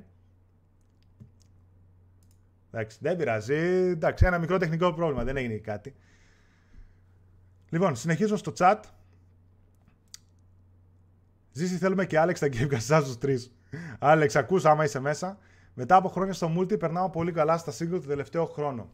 Εντάξει, 2.72 2.98
δεν 3.02 3.18
πειράζει. 3.18 3.54
Εντάξει, 3.54 4.26
ένα 4.26 4.38
μικρό 4.38 4.58
τεχνικό 4.58 4.94
πρόβλημα, 4.94 5.24
δεν 5.24 5.38
έγινε 5.38 5.56
κάτι. 5.56 5.96
Λοιπόν, 7.70 7.96
συνεχίζω 7.96 8.38
στο 8.38 8.54
chat. 8.58 8.80
Ζήσει 11.52 11.78
θέλουμε 11.78 12.06
και 12.06 12.20
Άλεξ 12.20 12.40
τα 12.40 12.48
Gamecast 12.48 12.80
σας 12.80 13.04
τους 13.04 13.18
τρεις. 13.18 13.56
Άλεξ, 14.00 14.36
ακούς 14.36 14.66
άμα 14.66 14.84
είσαι 14.84 15.00
μέσα. 15.00 15.38
Μετά 15.74 15.96
από 15.96 16.10
χρόνια 16.10 16.34
στο 16.34 16.54
multi 16.58 16.80
περνάω 16.80 17.10
πολύ 17.10 17.32
καλά 17.32 17.58
στα 17.58 17.72
single 17.72 18.00
το 18.02 18.08
τελευταίο 18.08 18.46
χρόνο. 18.46 18.90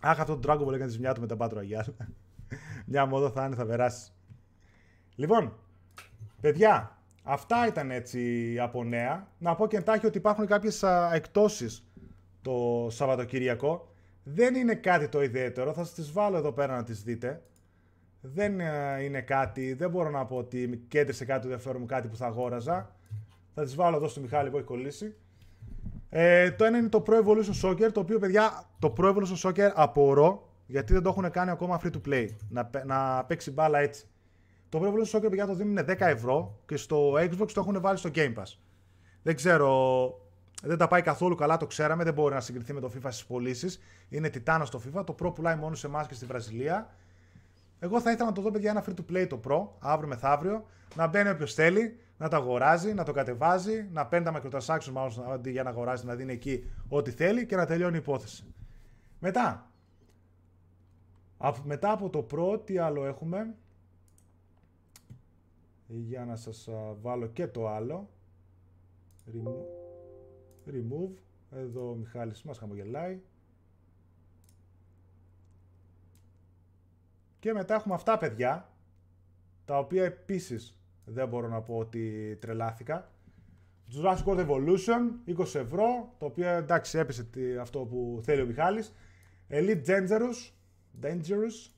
Αχ, 0.00 0.20
αυτό 0.20 0.38
το 0.38 0.52
Dragon 0.52 0.66
Ball 0.66 0.72
έκανε 0.72 0.86
τη 0.86 0.92
ζημιά 0.92 1.14
του 1.14 1.20
με 1.20 1.26
τα 1.26 1.36
Battle 1.38 1.56
Royale. 1.56 2.06
Μια 2.86 3.06
μόδο 3.06 3.30
θα 3.30 3.44
είναι, 3.44 3.54
θα 3.54 3.66
περάσεις. 3.66 4.14
Λοιπόν, 5.14 5.58
παιδιά, 6.40 6.93
Αυτά 7.26 7.66
ήταν 7.66 7.90
έτσι 7.90 8.56
από 8.60 8.84
νέα. 8.84 9.28
Να 9.38 9.54
πω 9.54 9.66
και 9.66 9.76
εντάχει 9.76 10.06
ότι 10.06 10.18
υπάρχουν 10.18 10.46
κάποιες 10.46 10.84
εκτόσεις 11.12 11.88
το 12.42 12.86
Σαββατοκυριακό. 12.90 13.88
Δεν 14.22 14.54
είναι 14.54 14.74
κάτι 14.74 15.08
το 15.08 15.22
ιδιαίτερο, 15.22 15.72
θα 15.72 15.84
σας 15.84 15.94
τις 15.94 16.12
βάλω 16.12 16.36
εδώ 16.36 16.52
πέρα 16.52 16.76
να 16.76 16.82
τις 16.82 17.02
δείτε. 17.02 17.42
δεν 18.20 18.60
ε, 18.60 19.02
είναι 19.02 19.20
κάτι, 19.20 19.72
δεν 19.72 19.90
μπορώ 19.90 20.10
να 20.10 20.26
πω 20.26 20.36
ότι 20.36 20.84
κέντρισε 20.88 21.24
κάτι 21.24 21.40
του 21.40 21.46
ενδιαφέρον 21.46 21.80
μου, 21.80 21.86
κάτι 21.86 22.08
που 22.08 22.16
θα 22.16 22.26
αγόραζα. 22.26 22.96
Θα 23.54 23.62
τις 23.62 23.74
βάλω 23.74 23.96
εδώ 23.96 24.08
στο 24.08 24.20
Μιχάλη 24.20 24.50
που 24.50 24.56
έχει 24.56 24.66
κολλήσει. 24.66 25.14
Ε, 26.08 26.50
το 26.50 26.64
ένα 26.64 26.78
είναι 26.78 26.88
το 26.88 27.02
Pro 27.06 27.24
Evolution 27.24 27.68
Soccer, 27.68 27.92
το 27.92 28.00
οποίο 28.00 28.18
παιδιά, 28.18 28.64
το 28.78 28.92
Pro 28.96 29.14
Evolution 29.14 29.48
Soccer 29.48 29.70
απορώ, 29.74 30.52
γιατί 30.66 30.92
δεν 30.92 31.02
το 31.02 31.08
έχουν 31.08 31.30
κάνει 31.30 31.50
ακόμα 31.50 31.80
free 31.84 31.90
to 31.90 32.08
play, 32.08 32.26
να, 32.48 32.70
να 32.84 33.24
παίξει 33.24 33.50
μπάλα 33.50 33.78
έτσι. 33.78 34.06
Το 34.74 34.80
Pro 34.82 34.86
Evolution 34.86 35.18
Soccer, 35.18 35.30
παιδιά, 35.30 35.46
το 35.46 35.54
δίνουν 35.54 35.84
10 35.88 35.96
ευρώ 35.98 36.60
και 36.66 36.76
στο 36.76 37.12
Xbox 37.12 37.50
το 37.52 37.60
έχουν 37.60 37.80
βάλει 37.80 37.98
στο 37.98 38.10
Game 38.14 38.34
Pass. 38.34 38.58
Δεν 39.22 39.34
ξέρω, 39.34 40.20
δεν 40.62 40.78
τα 40.78 40.88
πάει 40.88 41.02
καθόλου 41.02 41.34
καλά, 41.34 41.56
το 41.56 41.66
ξέραμε, 41.66 42.04
δεν 42.04 42.14
μπορεί 42.14 42.34
να 42.34 42.40
συγκριθεί 42.40 42.72
με 42.72 42.80
το 42.80 42.90
FIFA 42.94 43.06
στις 43.08 43.24
πωλήσεις. 43.24 43.80
Είναι 44.08 44.28
τιτάνος 44.28 44.70
το 44.70 44.80
FIFA, 44.84 45.04
το 45.06 45.14
Pro 45.22 45.34
πουλάει 45.34 45.56
μόνο 45.56 45.74
σε 45.74 45.86
εμάς 45.86 46.06
και 46.06 46.14
στη 46.14 46.26
Βραζιλία. 46.26 46.90
Εγώ 47.78 48.00
θα 48.00 48.10
ήθελα 48.10 48.28
να 48.28 48.34
το 48.34 48.40
δω, 48.40 48.50
παιδιά, 48.50 48.70
ένα 48.70 48.84
free 48.86 48.94
to 48.94 49.12
play 49.12 49.26
το 49.28 49.40
Pro, 49.48 49.68
αύριο 49.78 50.08
μεθαύριο, 50.08 50.64
να 50.94 51.06
μπαίνει 51.06 51.28
όποιος 51.28 51.54
θέλει, 51.54 51.98
να 52.16 52.28
το 52.28 52.36
αγοράζει, 52.36 52.94
να 52.94 53.04
το 53.04 53.12
κατεβάζει, 53.12 53.88
να 53.92 54.06
παίρνει 54.06 54.24
τα 54.24 54.40
microtransactions 54.40 54.92
μάλλον 54.92 55.32
αντί 55.32 55.50
για 55.50 55.62
να 55.62 55.70
αγοράζει, 55.70 56.06
να 56.06 56.14
δίνει 56.14 56.32
εκεί 56.32 56.70
ό,τι 56.88 57.10
θέλει 57.10 57.46
και 57.46 57.56
να 57.56 57.66
τελειώνει 57.66 57.96
η 57.96 57.98
υπόθεση. 57.98 58.44
Μετά, 59.18 59.70
μετά 61.64 61.92
από 61.92 62.10
το 62.10 62.26
Pro, 62.30 62.60
τι 62.64 62.78
άλλο 62.78 63.06
έχουμε; 63.06 63.54
Για 65.96 66.24
να 66.24 66.36
σας 66.36 66.68
βάλω 67.00 67.26
και 67.26 67.46
το 67.46 67.68
άλλο. 67.68 68.10
Remove. 70.66 71.14
Εδώ 71.50 71.90
ο 71.90 71.94
Μιχάλης 71.94 72.42
μας 72.42 72.58
χαμογελάει. 72.58 73.20
Και 77.38 77.52
μετά 77.52 77.74
έχουμε 77.74 77.94
αυτά 77.94 78.18
παιδιά, 78.18 78.68
τα 79.64 79.78
οποία 79.78 80.04
επίσης 80.04 80.78
δεν 81.04 81.28
μπορώ 81.28 81.48
να 81.48 81.60
πω 81.60 81.76
ότι 81.76 82.36
τρελάθηκα. 82.40 83.10
Jurassic 83.94 84.24
World 84.24 84.48
Evolution, 84.48 85.00
20 85.26 85.54
ευρώ, 85.54 86.14
το 86.18 86.26
οποίο 86.26 86.48
εντάξει 86.48 86.98
έπεσε 86.98 87.28
αυτό 87.60 87.78
που 87.80 88.20
θέλει 88.22 88.42
ο 88.42 88.46
Μιχάλης. 88.46 88.94
Elite 89.48 89.84
Dangerous, 89.86 90.50
Dangerous. 91.02 91.73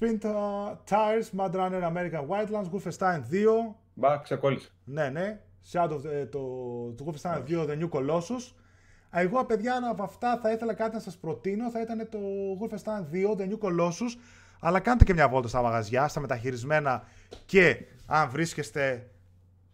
Sprint 0.00 0.24
uh, 0.24 0.76
Tires, 0.86 1.30
Mad 1.36 1.54
Runner 1.54 1.82
American 1.84 2.26
Wildlands, 2.26 2.70
Wolfenstein 2.72 3.20
2. 3.30 3.74
Μπα, 3.94 4.18
ξεκόλλησε. 4.18 4.68
Ναι, 4.84 5.08
ναι. 5.08 5.40
Shadow, 5.72 6.04
ε, 6.04 6.26
το, 6.26 6.40
το 6.96 7.04
Wolfenstein 7.06 7.42
2, 7.48 7.66
The 7.68 7.78
New 7.78 7.88
Colossus. 7.88 8.54
Εγώ, 9.10 9.44
παιδιά, 9.44 9.80
από 9.90 10.02
αυτά 10.02 10.38
θα 10.42 10.52
ήθελα 10.52 10.74
κάτι 10.74 10.94
να 10.94 11.00
σας 11.00 11.16
προτείνω. 11.16 11.70
Θα 11.70 11.80
ήταν 11.80 12.08
το 12.10 12.18
Wolfenstein 12.60 13.14
2, 13.14 13.36
The 13.38 13.48
New 13.50 13.58
Colossus. 13.58 14.18
Αλλά 14.60 14.80
κάντε 14.80 15.04
και 15.04 15.12
μια 15.14 15.28
βόλτα 15.28 15.48
στα 15.48 15.62
μαγαζιά, 15.62 16.08
στα 16.08 16.20
μεταχειρισμένα 16.20 17.02
και 17.46 17.84
αν 18.06 18.30
βρίσκεστε 18.30 19.10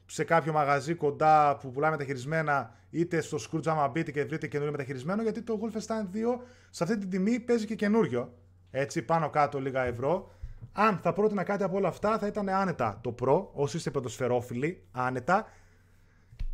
σε 0.07 0.25
κάποιο 0.25 0.53
μαγαζί 0.53 0.95
κοντά 0.95 1.57
που 1.57 1.71
πουλάει 1.71 1.91
μεταχειρισμένα, 1.91 2.75
είτε 2.91 3.21
στο 3.21 3.39
Scrooge 3.41 3.67
άμα 3.67 3.89
μπείτε 3.89 4.11
και 4.11 4.25
βρείτε 4.25 4.47
καινούριο 4.47 4.73
μεταχειρισμένο, 4.73 5.23
γιατί 5.23 5.43
το 5.43 5.61
Wolfenstein 5.63 6.15
2 6.15 6.41
σε 6.71 6.83
αυτή 6.85 6.99
την 6.99 7.11
τιμή 7.11 7.41
παίζει 7.41 7.67
και 7.67 7.75
καινούριο. 7.75 8.33
Έτσι, 8.79 9.03
πάνω 9.03 9.31
κάτω 9.31 9.61
λίγα 9.61 9.85
ευρώ. 9.85 10.31
Αν 10.73 10.99
θα 10.99 11.13
πρότεινα 11.13 11.43
κάτι 11.43 11.63
από 11.63 11.77
όλα 11.77 11.89
αυτά, 11.89 12.19
θα 12.19 12.27
ήταν 12.27 12.49
άνετα 12.49 12.99
το 13.03 13.15
Pro, 13.21 13.47
όσοι 13.53 13.77
είστε 13.77 13.91
πεντοσφαιρόφιλοι, 13.91 14.83
άνετα. 14.93 15.47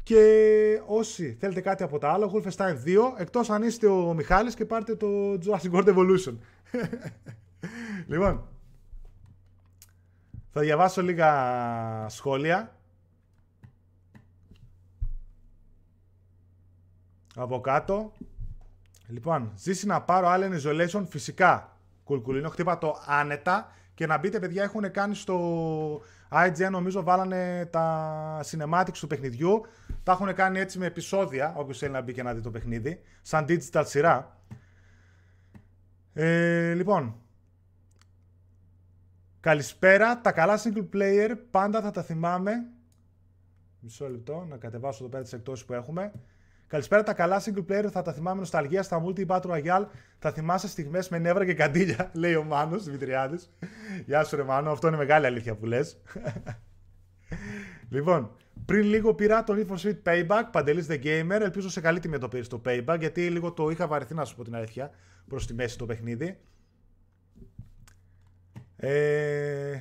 Και 0.03 0.81
όσοι 0.87 1.37
θέλετε 1.41 1.61
κάτι 1.61 1.83
από 1.83 1.99
τα 1.99 2.13
άλλα, 2.13 2.31
Wolfenstein 2.33 2.75
2, 2.85 3.13
εκτός 3.17 3.51
αν 3.51 3.63
είστε 3.63 3.87
ο 3.87 4.15
Μιχάλης 4.15 4.55
και 4.55 4.65
πάρτε 4.65 4.97
το 4.97 5.07
Jurassic 5.33 5.71
World 5.73 5.95
Evolution. 5.95 6.37
λοιπόν, 8.11 8.49
θα 10.51 10.61
διαβάσω 10.61 11.03
λίγα 11.03 12.07
σχόλια. 12.09 12.77
Από 17.35 17.61
κάτω. 17.61 18.13
Λοιπόν, 19.07 19.53
ζήσει 19.57 19.87
να 19.87 20.03
πάρω 20.03 20.29
Alien 20.31 20.61
Isolation 20.61 21.05
φυσικά. 21.09 21.72
Κουλκουλίνο, 22.13 22.49
χτύπα 22.49 22.79
το 22.79 23.03
άνετα. 23.07 23.73
Και 23.95 24.07
να 24.07 24.19
μπείτε, 24.19 24.39
παιδιά, 24.39 24.63
έχουν 24.63 24.91
κάνει 24.91 25.15
στο 25.15 26.03
IGN, 26.31 26.71
νομίζω, 26.71 27.03
βάλανε 27.03 27.67
τα 27.67 28.41
cinematics 28.51 28.99
του 29.01 29.07
παιχνιδιού. 29.07 29.61
Τα 30.03 30.13
έχουν 30.13 30.35
κάνει 30.35 30.59
έτσι 30.59 30.79
με 30.79 30.87
επεισόδια, 30.87 31.55
όποιος 31.57 31.79
θέλει 31.79 31.93
να 31.93 32.01
μπει 32.01 32.13
και 32.13 32.23
να 32.23 32.35
δει 32.35 32.41
το 32.41 32.51
παιχνίδι. 32.51 33.01
Σαν 33.23 33.47
digital 33.49 33.83
σειρά. 33.87 34.37
Ε, 36.13 36.73
λοιπόν, 36.75 37.23
Καλησπέρα. 39.43 40.21
Τα 40.21 40.33
καλά 40.33 40.59
single 40.59 40.89
player 40.93 41.37
πάντα 41.51 41.81
θα 41.81 41.91
τα 41.91 42.03
θυμάμαι. 42.03 42.53
Μισό 43.81 44.09
λεπτό 44.09 44.47
να 44.49 44.57
κατεβάσω 44.57 44.99
εδώ 45.01 45.13
πέρα 45.13 45.23
τις 45.23 45.33
εκτόσεις 45.33 45.65
που 45.65 45.73
έχουμε. 45.73 46.13
Καλησπέρα. 46.73 47.03
Τα 47.03 47.15
καλά 47.15 47.43
single 47.45 47.65
player 47.71 47.89
θα 47.91 48.03
τα 48.03 48.13
θυμάμαι 48.13 48.41
νοσταλγία 48.41 48.83
στα 48.83 49.05
multi 49.05 49.27
battle 49.27 49.41
royale. 49.41 49.87
Θα 50.19 50.33
θυμάσαι 50.33 50.69
στιγμές 50.69 51.09
με 51.09 51.19
νεύρα 51.19 51.45
και 51.45 51.55
καντήλια, 51.55 52.11
λέει 52.15 52.35
ο 52.35 52.43
Μάνος 52.43 52.85
Δημητριάδης. 52.85 53.53
Γεια 54.07 54.25
σου, 54.25 54.37
ρε 54.37 54.43
Μάνο. 54.43 54.71
Αυτό 54.71 54.89
είναι 54.89 54.97
μεγάλη 54.97 55.27
αλήθεια 55.27 55.55
που 55.55 55.67
λες. 55.67 56.01
λοιπόν, 57.89 58.37
πριν 58.65 58.83
λίγο 58.83 59.15
πήρα 59.15 59.45
το 59.45 59.55
Need 59.57 59.73
for 59.73 59.79
Speed 59.79 60.03
Payback, 60.03 60.43
Παντελής 60.53 60.87
The 60.91 61.03
Gamer. 61.03 61.41
Ελπίζω 61.41 61.69
σε 61.69 61.81
καλή 61.81 62.01
τιμή 62.01 62.19
το 62.19 62.29
πήρες 62.29 62.49
το 62.49 62.61
Payback, 62.65 62.97
γιατί 62.99 63.29
λίγο 63.29 63.53
το 63.53 63.71
είχα 63.71 63.87
βαρεθεί 63.87 64.15
να 64.15 64.25
σου 64.25 64.37
πω 64.37 64.45
την 64.45 64.55
αλήθεια 64.55 64.91
προς 65.29 65.47
τη 65.47 65.55
μέση 65.55 65.79
το 65.79 65.87
παιχνίδι. 65.87 66.39
Ε, 68.77 69.81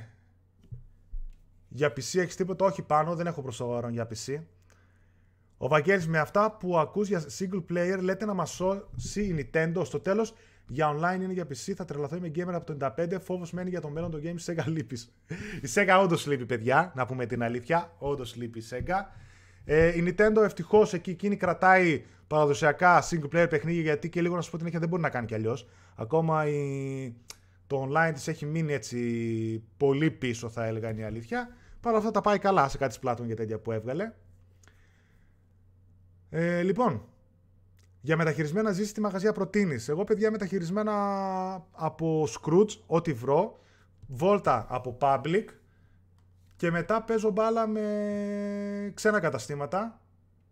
για 1.68 1.88
PC 1.88 2.20
έχεις 2.20 2.36
τίποτα, 2.36 2.66
όχι 2.66 2.82
πάνω, 2.82 3.16
δεν 3.16 3.28
έχω 3.28 3.42
προς 3.42 3.62
για 3.92 4.08
PC. 4.08 4.42
Ο 5.64 5.68
Βαγγέλης 5.68 6.08
με 6.08 6.20
αυτά 6.20 6.52
που 6.52 6.78
ακούς 6.78 7.08
για 7.08 7.24
single 7.40 7.64
player 7.72 7.98
λέτε 8.02 8.26
να 8.26 8.34
μας 8.34 8.50
σώσει 8.50 9.22
η 9.22 9.50
Nintendo 9.54 9.82
στο 9.86 10.00
τέλος 10.00 10.34
για 10.68 10.96
online 10.96 11.22
είναι 11.22 11.34
για 11.34 11.44
PC, 11.44 11.74
θα 11.76 11.86
τρελαθώ 11.86 12.16
είμαι 12.16 12.32
gamer 12.36 12.54
από 12.54 12.66
το 12.66 12.94
95, 12.98 13.18
φόβος 13.22 13.52
μένει 13.52 13.70
για 13.70 13.82
το 13.82 13.90
μέλλον 13.90 14.12
των 14.12 14.22
games 14.24 14.52
Sega 14.52 14.66
λείπεις. 14.66 15.14
η 15.62 15.68
Sega 15.74 16.00
όντως 16.04 16.28
λείπει 16.28 16.46
παιδιά, 16.46 16.92
να 16.96 17.06
πούμε 17.06 17.26
την 17.26 17.44
αλήθεια, 17.44 17.94
όντως 17.98 18.36
λείπει 18.36 18.60
η 18.60 18.64
Sega. 18.70 18.96
Ε, 19.66 19.98
η 19.98 20.04
Nintendo 20.08 20.44
ευτυχώς 20.44 20.94
εκεί 20.94 21.10
εκείνη 21.10 21.36
κρατάει 21.36 22.04
παραδοσιακά 22.28 23.04
single 23.04 23.36
player 23.36 23.50
παιχνίδια 23.50 23.82
γιατί 23.82 24.10
και 24.10 24.22
λίγο 24.22 24.36
να 24.36 24.42
σου 24.42 24.50
πω 24.50 24.56
την 24.56 24.66
αλήθεια 24.66 24.80
δεν 24.80 24.90
μπορεί 24.90 25.02
να 25.02 25.10
κάνει 25.10 25.26
κι 25.26 25.36
αλλιώς. 25.36 25.68
Ακόμα 25.96 26.48
η, 26.48 27.16
το 27.68 27.90
online 27.90 28.12
της 28.14 28.28
έχει 28.28 28.46
μείνει 28.46 28.74
έτσι 28.74 29.64
πολύ 29.78 30.12
πίσω 30.12 30.50
θα 30.50 30.66
έλεγα 30.66 30.90
είναι 30.90 31.02
η 31.02 31.04
αλήθεια. 31.04 31.56
Παρ' 31.80 31.96
αυτά 31.96 32.12
τα 32.12 32.22
πάει 32.22 32.40
καλά 32.40 32.70
σε 32.70 32.78
κάτι 32.78 32.98
πλάτων 33.00 33.26
για 33.26 33.36
τέτοια 33.36 33.60
που 33.60 33.72
έβγαλε. 33.72 34.12
Ε, 36.34 36.62
λοιπόν, 36.62 37.06
για 38.02 38.18
μεταχειρισμένα 38.18 38.72
ζήσει 38.72 38.90
στη 38.90 39.02
μαγαζιά 39.02 39.34
προτείνεις. 39.34 39.90
Εγώ, 39.90 40.04
παιδιά, 40.04 40.32
μεταχειρισμένα 40.32 40.94
από 41.72 42.28
Scrooge, 42.28 42.78
ό,τι 42.86 43.14
βρω. 43.14 43.60
Βόλτα 44.08 44.66
από 44.70 44.98
Public. 45.02 45.46
Και 46.56 46.72
μετά 46.72 47.04
παίζω 47.04 47.30
μπάλα 47.30 47.68
με 47.68 48.92
ξένα 48.94 49.20
καταστήματα. 49.20 50.02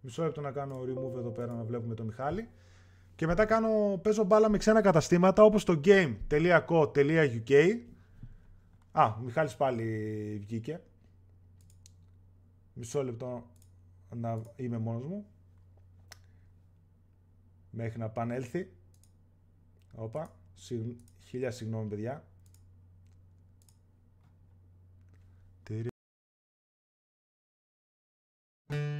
Μισό 0.02 0.24
λεπτό 0.24 0.42
να 0.42 0.52
κάνω 0.52 0.80
remove 0.82 1.18
εδώ 1.18 1.30
πέρα 1.30 1.54
να 1.54 1.64
βλέπουμε 1.64 1.96
το 1.96 2.04
Μιχάλη. 2.04 2.50
Και 3.16 3.26
μετά 3.26 3.46
κάνω, 3.46 4.00
παίζω 4.02 4.24
μπάλα 4.24 4.50
με 4.50 4.58
ξένα 4.58 4.82
καταστήματα 4.82 5.44
όπως 5.44 5.64
το 5.64 5.82
game.co.uk 5.84 7.52
Α, 8.92 9.06
ο 9.06 9.22
Μιχάλης 9.24 9.56
πάλι 9.56 10.38
βγήκε. 10.42 10.82
Μισό 12.74 13.04
λεπτό 13.04 13.44
να 14.16 14.42
είμαι 14.56 14.78
μόνος 14.78 15.04
μου 15.04 15.26
μέχρι 17.72 18.00
να 18.00 18.10
πανέλθει. 18.10 18.72
Όπα, 19.96 20.32
χίλια 21.26 21.52
συγγνώμη 21.52 21.90
παιδιά. 21.90 22.24
Thank. 28.72 28.99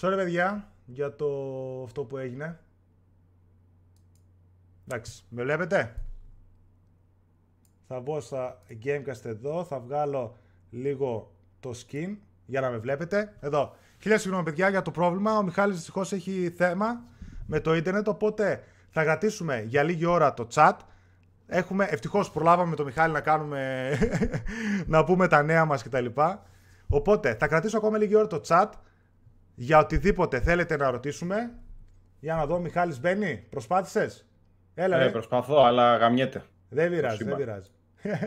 Sorry 0.00 0.12
παιδιά 0.16 0.72
για 0.86 1.14
το 1.14 1.26
αυτό 1.84 2.04
που 2.04 2.16
έγινε. 2.16 2.58
Εντάξει, 4.88 5.24
με 5.28 5.42
βλέπετε; 5.42 5.94
Θα 7.88 8.00
μπω 8.00 8.20
στα 8.20 8.62
Gamecast 8.84 9.24
εδώ, 9.24 9.64
θα 9.64 9.80
βγάλω 9.80 10.36
λίγο 10.70 11.32
το 11.60 11.70
skin 11.70 12.16
για 12.46 12.60
να 12.60 12.70
με 12.70 12.78
βλέπετε. 12.78 13.34
Εδώ. 13.40 13.74
Χίλια 14.00 14.18
συγγνώμη 14.18 14.44
παιδιά 14.44 14.68
για 14.68 14.82
το 14.82 14.90
πρόβλημα. 14.90 15.38
Ο 15.38 15.42
Μιχάλης 15.42 15.76
δυστυχώς 15.76 16.12
έχει 16.12 16.54
θέμα 16.56 17.02
με 17.46 17.60
το 17.60 17.74
ίντερνετ, 17.74 18.08
οπότε 18.08 18.64
θα 18.90 19.02
κρατήσουμε 19.02 19.62
για 19.62 19.82
λίγη 19.82 20.04
ώρα 20.04 20.34
το 20.34 20.46
chat. 20.54 20.74
Έχουμε, 21.46 21.84
ευτυχώς 21.84 22.30
προλάβαμε 22.30 22.70
με 22.70 22.76
τον 22.76 22.86
Μιχάλη 22.86 23.12
να 23.12 23.20
κάνουμε, 23.20 23.92
να 24.86 25.04
πούμε 25.04 25.28
τα 25.28 25.42
νέα 25.42 25.64
μας 25.64 25.82
κτλ. 25.82 26.06
Οπότε 26.88 27.34
θα 27.34 27.46
κρατήσω 27.46 27.76
ακόμα 27.76 27.98
λίγη 27.98 28.14
ώρα 28.14 28.26
το 28.26 28.40
chat 28.46 28.68
για 29.60 29.78
οτιδήποτε 29.78 30.40
θέλετε 30.40 30.76
να 30.76 30.90
ρωτήσουμε. 30.90 31.50
Για 32.20 32.34
να 32.34 32.46
δω, 32.46 32.58
Μιχάλης 32.58 33.00
μπαίνει, 33.00 33.46
προσπάθησες; 33.50 34.26
Έλα, 34.74 34.96
Ε, 35.00 35.02
ρε. 35.04 35.10
προσπαθώ, 35.10 35.62
αλλά 35.64 35.96
γαμιέται. 35.96 36.42
Δεν 36.68 36.90
πειράζει, 36.90 37.16
σύμπαν. 37.16 37.36
δεν 37.36 37.44
πειράζει. 37.46 37.70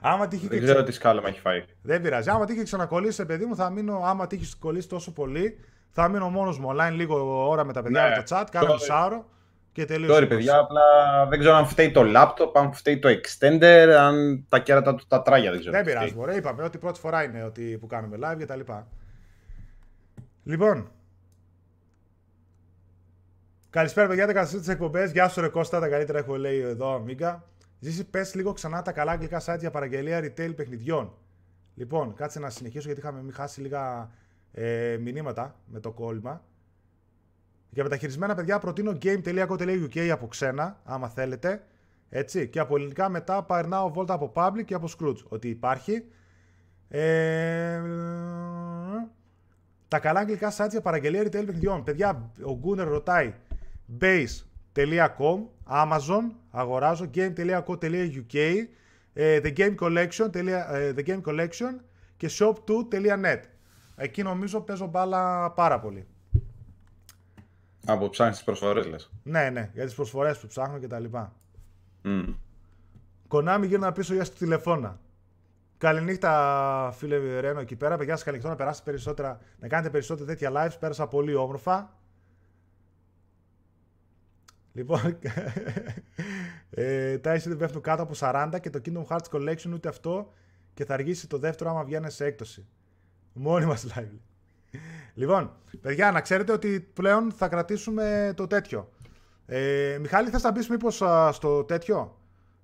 άμα 0.00 0.28
τύχει 0.28 0.46
Δεν 0.48 0.58
και 0.58 0.64
ξέρω 0.64 0.78
ξα... 0.78 0.86
τι 0.86 0.92
σκάλωμα 0.92 1.28
έχει 1.28 1.40
φάει. 1.40 1.64
Δεν 1.82 2.02
πειράζει. 2.02 2.30
Άμα 2.30 2.44
τύχει 2.44 2.62
ξανακολλήσει, 2.62 3.26
παιδί 3.26 3.44
μου, 3.44 3.56
θα 3.56 3.70
μείνω. 3.70 4.00
Άμα 4.04 4.26
τύχει 4.26 4.56
κολλήσει 4.56 4.88
τόσο 4.88 5.12
πολύ, 5.12 5.58
θα 5.90 6.08
μείνω 6.08 6.28
μόνος 6.28 6.58
μου 6.58 6.68
online 6.76 6.92
λίγο 6.92 7.46
ώρα 7.48 7.64
με 7.64 7.72
τα 7.72 7.82
παιδιά 7.82 8.02
Ναι. 8.02 8.08
με 8.16 8.22
το 8.22 8.36
chat. 8.36 8.44
Κάνω 8.50 8.66
Sorry. 8.72 8.72
μισάωρο 8.72 9.28
και 9.72 9.84
τελείωσε. 9.84 10.20
Sorry, 10.22 10.28
παιδιά, 10.28 10.58
απλά 10.58 10.82
δεν 11.28 11.38
ξέρω 11.38 11.54
αν 11.54 11.66
φταίει 11.66 11.90
το 11.90 12.02
laptop, 12.16 12.50
αν 12.54 12.72
φταίει 12.72 12.98
το 12.98 13.08
extender, 13.08 13.94
αν 13.98 14.44
τα 14.48 14.58
κέρατα 14.58 14.94
του 14.94 15.04
τα 15.08 15.22
τράγια 15.22 15.50
δεν 15.50 15.60
ξέρω. 15.60 15.74
Δεν 15.74 15.84
τι 15.84 15.90
πειράζει, 15.90 16.06
φταίει. 16.08 16.20
μωρέ. 16.20 16.36
Είπαμε 16.36 16.62
ότι 16.62 16.78
πρώτη 16.78 16.98
φορά 17.00 17.22
είναι 17.22 17.42
ότι 17.44 17.76
που 17.80 17.86
κάνουμε 17.86 18.16
live 18.22 18.38
και 18.38 18.46
τα 18.46 18.56
λοιπά. 18.56 18.86
Λοιπόν. 20.48 20.90
Καλησπέρα, 23.70 24.08
παιδιά. 24.08 24.26
Τα 24.26 24.32
καλησπέρα 24.32 24.62
τις 24.62 24.72
εκπομπές. 24.72 25.12
Γεια 25.12 25.28
σου, 25.28 25.40
Ρε 25.40 25.48
Κώστα. 25.48 25.80
Τα 25.80 25.88
καλύτερα 25.88 26.18
έχω 26.18 26.36
λέει 26.36 26.60
εδώ, 26.60 26.94
Αμίγκα. 26.94 27.44
Ζήσει, 27.78 28.04
πες 28.04 28.34
λίγο 28.34 28.52
ξανά 28.52 28.82
τα 28.82 28.92
καλά 28.92 29.12
αγγλικά 29.12 29.42
site 29.44 29.58
για 29.58 29.70
παραγγελία 29.70 30.20
retail 30.20 30.52
παιχνιδιών. 30.56 31.12
Λοιπόν, 31.74 32.14
κάτσε 32.14 32.38
να 32.38 32.50
συνεχίσω 32.50 32.86
γιατί 32.86 33.00
είχαμε 33.00 33.22
μην 33.22 33.32
χάσει 33.32 33.60
λίγα 33.60 34.10
ε, 34.52 34.96
μηνύματα 35.00 35.60
με 35.66 35.80
το 35.80 35.92
κόλλημα. 35.92 36.44
Για 37.70 37.82
μεταχειρισμένα 37.82 38.34
παιδιά 38.34 38.58
προτείνω 38.58 38.98
game.co.uk 39.02 40.08
από 40.08 40.26
ξένα, 40.26 40.80
άμα 40.84 41.08
θέλετε. 41.08 41.64
Έτσι. 42.08 42.48
Και 42.48 42.58
από 42.58 42.76
ελληνικά 42.76 43.08
μετά 43.08 43.42
περνάω 43.42 43.92
βόλτα 43.92 44.14
από 44.14 44.32
public 44.34 44.64
και 44.64 44.74
από 44.74 44.88
Scrooge. 44.98 45.22
Ότι 45.28 45.48
υπάρχει. 45.48 46.04
Ε, 46.88 47.80
τα 49.88 49.98
καλά 49.98 50.20
αγγλικά 50.20 50.52
sites 50.56 50.70
για 50.70 50.80
παραγγελία 50.80 51.22
retail 51.22 51.30
παιχνιδιών. 51.46 51.84
Παιδιά, 51.84 52.30
ο 52.46 52.58
Gunner 52.64 52.86
ρωτάει 52.88 53.34
base.com, 54.00 55.38
Amazon, 55.70 56.30
αγοράζω, 56.50 57.10
game.co.uk, 57.14 58.34
ε, 59.12 59.40
the 59.42 59.52
game 59.56 59.74
collection, 59.80 60.28
τελεία- 60.32 60.70
ε, 60.70 60.94
the 60.96 61.04
game 61.06 61.22
collection 61.22 61.74
και 62.16 62.30
shop2.net. 62.38 63.40
Εκεί 63.96 64.22
νομίζω 64.22 64.60
παίζω 64.60 64.86
μπάλα 64.86 65.50
πάρα 65.50 65.80
πολύ. 65.80 66.06
Από 67.86 68.08
ψάχνεις 68.08 68.36
τις 68.36 68.44
προσφορές, 68.44 68.86
λες. 68.86 69.10
Ναι, 69.22 69.50
ναι, 69.50 69.70
για 69.74 69.84
τις 69.84 69.94
προσφορές 69.94 70.38
που 70.38 70.46
ψάχνω 70.46 70.78
και 70.78 70.86
τα 70.86 70.98
λοιπά. 70.98 71.32
Mm. 72.04 72.34
Κονάμι 73.28 73.66
γύρνα 73.66 73.92
πίσω 73.92 74.14
για 74.14 74.24
στο 74.24 74.36
τηλεφώνα. 74.36 75.00
Καληνύχτα, 75.78 76.92
φίλε 76.96 77.40
Ρένο, 77.40 77.60
εκεί 77.60 77.76
πέρα. 77.76 77.96
Παιδιά, 77.96 78.14
σας 78.14 78.24
καληνυχτώ 78.24 78.50
να 78.50 78.56
περάσετε 78.56 78.90
περισσότερα, 78.90 79.40
να 79.58 79.68
κάνετε 79.68 79.90
περισσότερα 79.90 80.26
τέτοια 80.26 80.52
lives. 80.54 80.76
Πέρασα 80.80 81.06
πολύ 81.06 81.34
όμορφα. 81.34 81.96
Λοιπόν, 84.72 85.00
ε, 86.70 87.18
τα 87.18 87.36
δεν 87.36 87.56
πέφτουν 87.56 87.82
κάτω 87.82 88.02
από 88.02 88.12
40 88.18 88.58
και 88.60 88.70
το 88.70 88.80
Kingdom 88.84 89.04
Hearts 89.06 89.30
Collection 89.30 89.72
ούτε 89.72 89.88
αυτό 89.88 90.32
και 90.74 90.84
θα 90.84 90.94
αργήσει 90.94 91.26
το 91.28 91.38
δεύτερο 91.38 91.70
άμα 91.70 91.84
βγαίνει 91.84 92.10
σε 92.10 92.24
έκπτωση. 92.24 92.66
Μόνοι 93.32 93.66
μας 93.66 93.86
live. 93.94 94.18
Λοιπόν, 95.14 95.52
παιδιά, 95.80 96.12
να 96.12 96.20
ξέρετε 96.20 96.52
ότι 96.52 96.80
πλέον 96.92 97.32
θα 97.32 97.48
κρατήσουμε 97.48 98.32
το 98.36 98.46
τέτοιο. 98.46 98.92
Ε, 99.46 99.98
Μιχάλη, 100.00 100.30
θες 100.30 100.42
να 100.42 100.50
μπεις 100.50 100.68
μήπως 100.68 101.02
α, 101.02 101.32
στο 101.32 101.64
τέτοιο; 101.64 102.17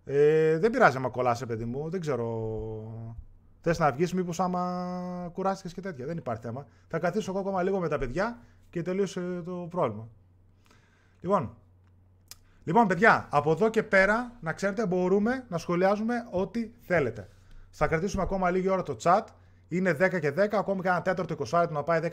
Ε, 0.04 0.58
δεν 0.58 0.70
πειράζει 0.70 0.96
άμα 0.96 1.08
κολλάσαι, 1.08 1.46
παιδί 1.46 1.64
μου. 1.64 1.90
Δεν 1.90 2.00
ξέρω. 2.00 3.16
Θες 3.60 3.78
να 3.78 3.92
βγεις 3.92 4.14
μήπως 4.14 4.40
άμα 4.40 5.30
κουράστηκες 5.32 5.72
και 5.72 5.80
τέτοια. 5.80 6.06
Δεν 6.06 6.16
υπάρχει 6.16 6.42
θέμα. 6.42 6.66
Θα 6.88 6.98
καθίσω 6.98 7.30
εγώ 7.30 7.40
ακόμα 7.40 7.62
λίγο 7.62 7.78
με 7.78 7.88
τα 7.88 7.98
παιδιά 7.98 8.38
και 8.70 8.82
τελείωσε 8.82 9.42
το 9.44 9.66
πρόβλημα. 9.70 10.08
Λοιπόν, 11.20 11.56
Λοιπόν, 12.64 12.86
παιδιά, 12.86 13.28
από 13.30 13.50
εδώ 13.50 13.68
και 13.68 13.82
πέρα, 13.82 14.32
να 14.40 14.52
ξέρετε, 14.52 14.86
μπορούμε 14.86 15.44
να 15.48 15.58
σχολιάζουμε 15.58 16.14
ό,τι 16.30 16.70
θέλετε. 16.80 17.28
Θα 17.70 17.86
κρατήσουμε 17.86 18.22
ακόμα 18.22 18.50
λίγη 18.50 18.68
ώρα 18.68 18.82
το 18.82 18.96
chat. 19.02 19.22
Είναι 19.68 19.96
10 20.00 20.20
και 20.20 20.32
10, 20.36 20.48
ακόμη 20.52 20.80
και 20.80 20.88
ένα 20.88 21.02
τέταρτο 21.02 21.34
20 21.34 21.58
λεπτό 21.58 21.74
να 21.74 21.82
πάει 21.82 22.00
10.30. 22.02 22.10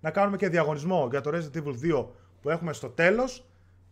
Να 0.00 0.10
κάνουμε 0.10 0.36
και 0.36 0.48
διαγωνισμό 0.48 1.08
για 1.10 1.20
το 1.20 1.30
Resident 1.34 1.56
Evil 1.58 1.94
2 2.02 2.06
που 2.42 2.50
έχουμε 2.50 2.72
στο 2.72 2.88
τέλος 2.88 3.48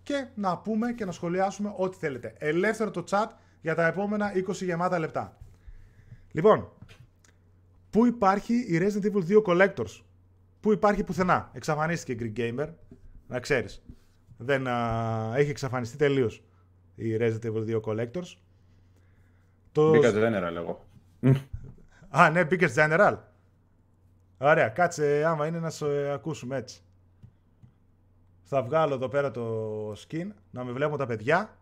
και 0.06 0.26
να 0.34 0.58
πούμε 0.58 0.92
και 0.92 1.04
να 1.04 1.12
σχολιάσουμε 1.12 1.72
ό,τι 1.76 1.96
θέλετε. 1.96 2.34
Ελεύθερο 2.38 2.90
το 2.90 3.04
chat 3.10 3.26
για 3.60 3.74
τα 3.74 3.86
επόμενα 3.86 4.32
20 4.34 4.52
γεμάτα 4.52 4.98
λεπτά. 4.98 5.36
Λοιπόν, 6.32 6.68
πού 7.90 8.06
υπάρχει 8.06 8.54
η 8.54 8.78
Resident 8.80 9.12
Evil 9.12 9.26
2 9.28 9.42
Collectors; 9.42 10.02
Πού 10.60 10.72
υπάρχει 10.72 11.04
πουθενά; 11.04 11.50
Εξαφανίστηκε 11.52 12.32
Greek 12.34 12.38
Gamer, 12.38 12.68
να 13.26 13.40
ξέρεις. 13.40 13.84
Δεν 14.36 14.66
α, 14.66 15.32
έχει 15.36 15.50
εξαφανιστεί 15.50 15.96
τελείως 15.96 16.44
η 16.94 17.16
Resident 17.20 17.44
Evil 17.44 17.80
2 17.80 17.80
Collectors. 17.80 18.36
Το... 19.72 19.90
Μπήκα 19.90 20.10
General 20.10 20.54
εγώ. 20.56 20.86
Α, 22.08 22.30
ναι, 22.30 22.44
μπήκες 22.44 22.74
General. 22.76 23.16
Ωραία, 24.38 24.68
κάτσε 24.68 25.24
άμα 25.26 25.46
είναι 25.46 25.58
να 25.58 25.70
σε 25.70 26.12
ακούσουμε 26.12 26.56
έτσι. 26.56 26.80
Θα 28.48 28.62
βγάλω 28.62 28.94
εδώ 28.94 29.08
πέρα 29.08 29.30
το 29.30 29.90
skin, 29.92 30.26
να 30.50 30.64
με 30.64 30.72
βλέπουν 30.72 30.98
τα 30.98 31.06
παιδιά. 31.06 31.56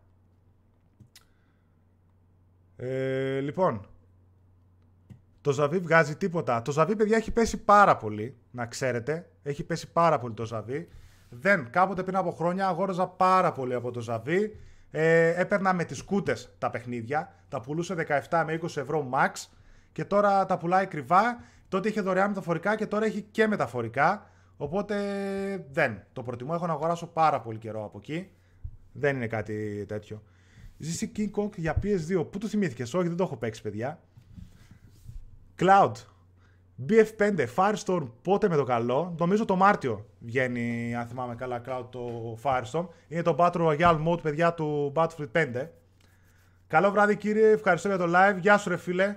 Ε, 2.76 3.40
λοιπόν, 3.40 3.86
το 5.40 5.52
Ζαβί 5.52 5.78
βγάζει 5.78 6.16
τίποτα. 6.16 6.62
Το 6.62 6.72
Ζαβί, 6.72 6.96
παιδιά, 6.96 7.16
έχει 7.16 7.30
πέσει 7.30 7.64
πάρα 7.64 7.96
πολύ, 7.96 8.36
να 8.50 8.66
ξέρετε. 8.66 9.30
Έχει 9.42 9.64
πέσει 9.64 9.92
πάρα 9.92 10.18
πολύ 10.18 10.34
το 10.34 10.44
Ζαβί. 10.44 10.88
Δεν, 11.28 11.70
κάποτε 11.70 12.02
πριν 12.02 12.16
από 12.16 12.30
χρόνια 12.30 12.68
αγόραζα 12.68 13.06
πάρα 13.06 13.52
πολύ 13.52 13.74
από 13.74 13.90
το 13.90 14.00
Ζαβί. 14.00 14.56
Ε, 14.90 15.40
έπαιρνα 15.40 15.72
με 15.72 15.84
τις 15.84 16.02
κούτες 16.02 16.54
τα 16.58 16.70
παιχνίδια. 16.70 17.34
Τα 17.48 17.60
πουλούσε 17.60 17.94
17 18.30 18.42
με 18.46 18.58
20 18.62 18.76
ευρώ 18.76 19.08
max. 19.12 19.48
Και 19.92 20.04
τώρα 20.04 20.46
τα 20.46 20.58
πουλάει 20.58 20.86
κρυβά. 20.86 21.42
Τότε 21.68 21.88
είχε 21.88 22.00
δωρεάν 22.00 22.28
μεταφορικά 22.28 22.76
και 22.76 22.86
τώρα 22.86 23.04
έχει 23.04 23.22
και 23.22 23.46
μεταφορικά. 23.46 24.30
Οπότε 24.56 24.96
δεν. 25.70 26.02
Το 26.12 26.22
προτιμώ. 26.22 26.52
Έχω 26.54 26.66
να 26.66 26.72
αγοράσω 26.72 27.06
πάρα 27.06 27.40
πολύ 27.40 27.58
καιρό 27.58 27.84
από 27.84 27.98
εκεί. 27.98 28.30
Δεν 28.92 29.16
είναι 29.16 29.26
κάτι 29.26 29.84
τέτοιο. 29.88 30.22
Ζήσει 30.78 31.12
King 31.16 31.30
Kong 31.40 31.56
για 31.56 31.76
PS2. 31.82 32.26
Πού 32.30 32.38
το 32.38 32.46
θυμήθηκες, 32.46 32.94
Όχι, 32.94 33.08
δεν 33.08 33.16
το 33.16 33.22
έχω 33.22 33.36
παίξει, 33.36 33.62
παιδιά. 33.62 34.00
Cloud. 35.58 35.92
BF5, 36.88 37.46
Firestorm, 37.56 38.08
πότε 38.22 38.48
με 38.48 38.56
το 38.56 38.64
καλό. 38.64 39.14
Νομίζω 39.18 39.44
το 39.44 39.56
Μάρτιο 39.56 40.06
βγαίνει, 40.18 40.94
αν 40.94 41.06
θυμάμαι 41.06 41.34
καλά, 41.34 41.60
Cloud 41.66 41.84
το 41.90 42.36
Firestorm. 42.42 42.86
Είναι 43.08 43.22
το 43.22 43.36
Battle 43.38 43.52
Royale 43.52 44.04
mode, 44.08 44.22
παιδιά, 44.22 44.54
του 44.54 44.92
Battlefield 44.96 45.32
5. 45.32 45.68
Καλό 46.66 46.90
βράδυ, 46.90 47.16
κύριε. 47.16 47.50
Ευχαριστώ 47.50 47.88
για 47.88 47.98
το 47.98 48.04
live. 48.08 48.38
Γεια 48.40 48.58
σου, 48.58 48.68
ρε 48.68 48.76
φίλε. 48.76 49.16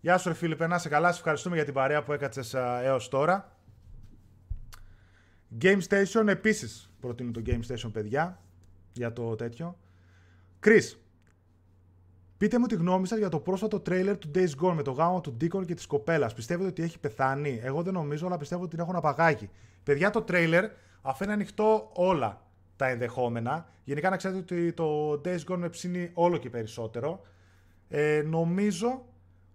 Γεια 0.00 0.18
σου, 0.18 0.28
ρε 0.28 0.34
φίλε. 0.34 0.66
Να 0.66 0.78
σε 0.78 0.88
καλά. 0.88 1.12
Σε 1.12 1.18
ευχαριστούμε 1.18 1.56
για 1.56 1.64
την 1.64 1.74
παρέα 1.74 2.02
που 2.02 2.12
έκατσες 2.12 2.54
α, 2.54 2.82
έως 2.82 3.08
τώρα. 3.08 3.57
Game 5.62 5.80
Station, 5.88 6.26
επίσης 6.26 6.90
προτείνω 7.00 7.30
το 7.30 7.42
Game 7.46 7.60
Station, 7.68 7.90
παιδιά, 7.92 8.42
για 8.92 9.12
το 9.12 9.34
τέτοιο. 9.34 9.78
Chris, 10.66 10.96
Πείτε 12.38 12.58
μου 12.58 12.66
τη 12.66 12.74
γνώμη 12.74 13.06
σας 13.06 13.18
για 13.18 13.28
το 13.28 13.40
πρόσφατο 13.40 13.80
τρέιλερ 13.80 14.18
του 14.18 14.30
Days 14.34 14.50
Gone 14.62 14.72
με 14.74 14.82
το 14.82 14.90
γάμο 14.90 15.20
του 15.20 15.36
Deacon 15.40 15.66
και 15.66 15.74
της 15.74 15.86
κοπέλας. 15.86 16.34
Πιστεύετε 16.34 16.68
ότι 16.68 16.82
έχει 16.82 16.98
πεθάνει; 16.98 17.60
Εγώ 17.62 17.82
δεν 17.82 17.92
νομίζω, 17.92 18.26
αλλά 18.26 18.36
πιστεύω 18.36 18.62
ότι 18.62 18.70
την 18.70 18.80
έχουν 18.80 18.96
απαγάγει. 18.96 19.50
Παιδιά, 19.82 20.10
το 20.10 20.22
τρέιλερ 20.22 20.70
αφήνει 21.02 21.32
ανοιχτό 21.32 21.90
όλα 21.92 22.42
τα 22.76 22.88
ενδεχόμενα. 22.88 23.68
Γενικά 23.84 24.10
να 24.10 24.16
ξέρετε 24.16 24.40
ότι 24.40 24.72
το 24.72 25.12
Days 25.24 25.44
Gone 25.48 25.56
με 25.56 25.68
ψήνει 25.68 26.10
όλο 26.14 26.36
και 26.36 26.50
περισσότερο. 26.50 27.20
Ε, 27.88 28.22
νομίζω 28.26 29.04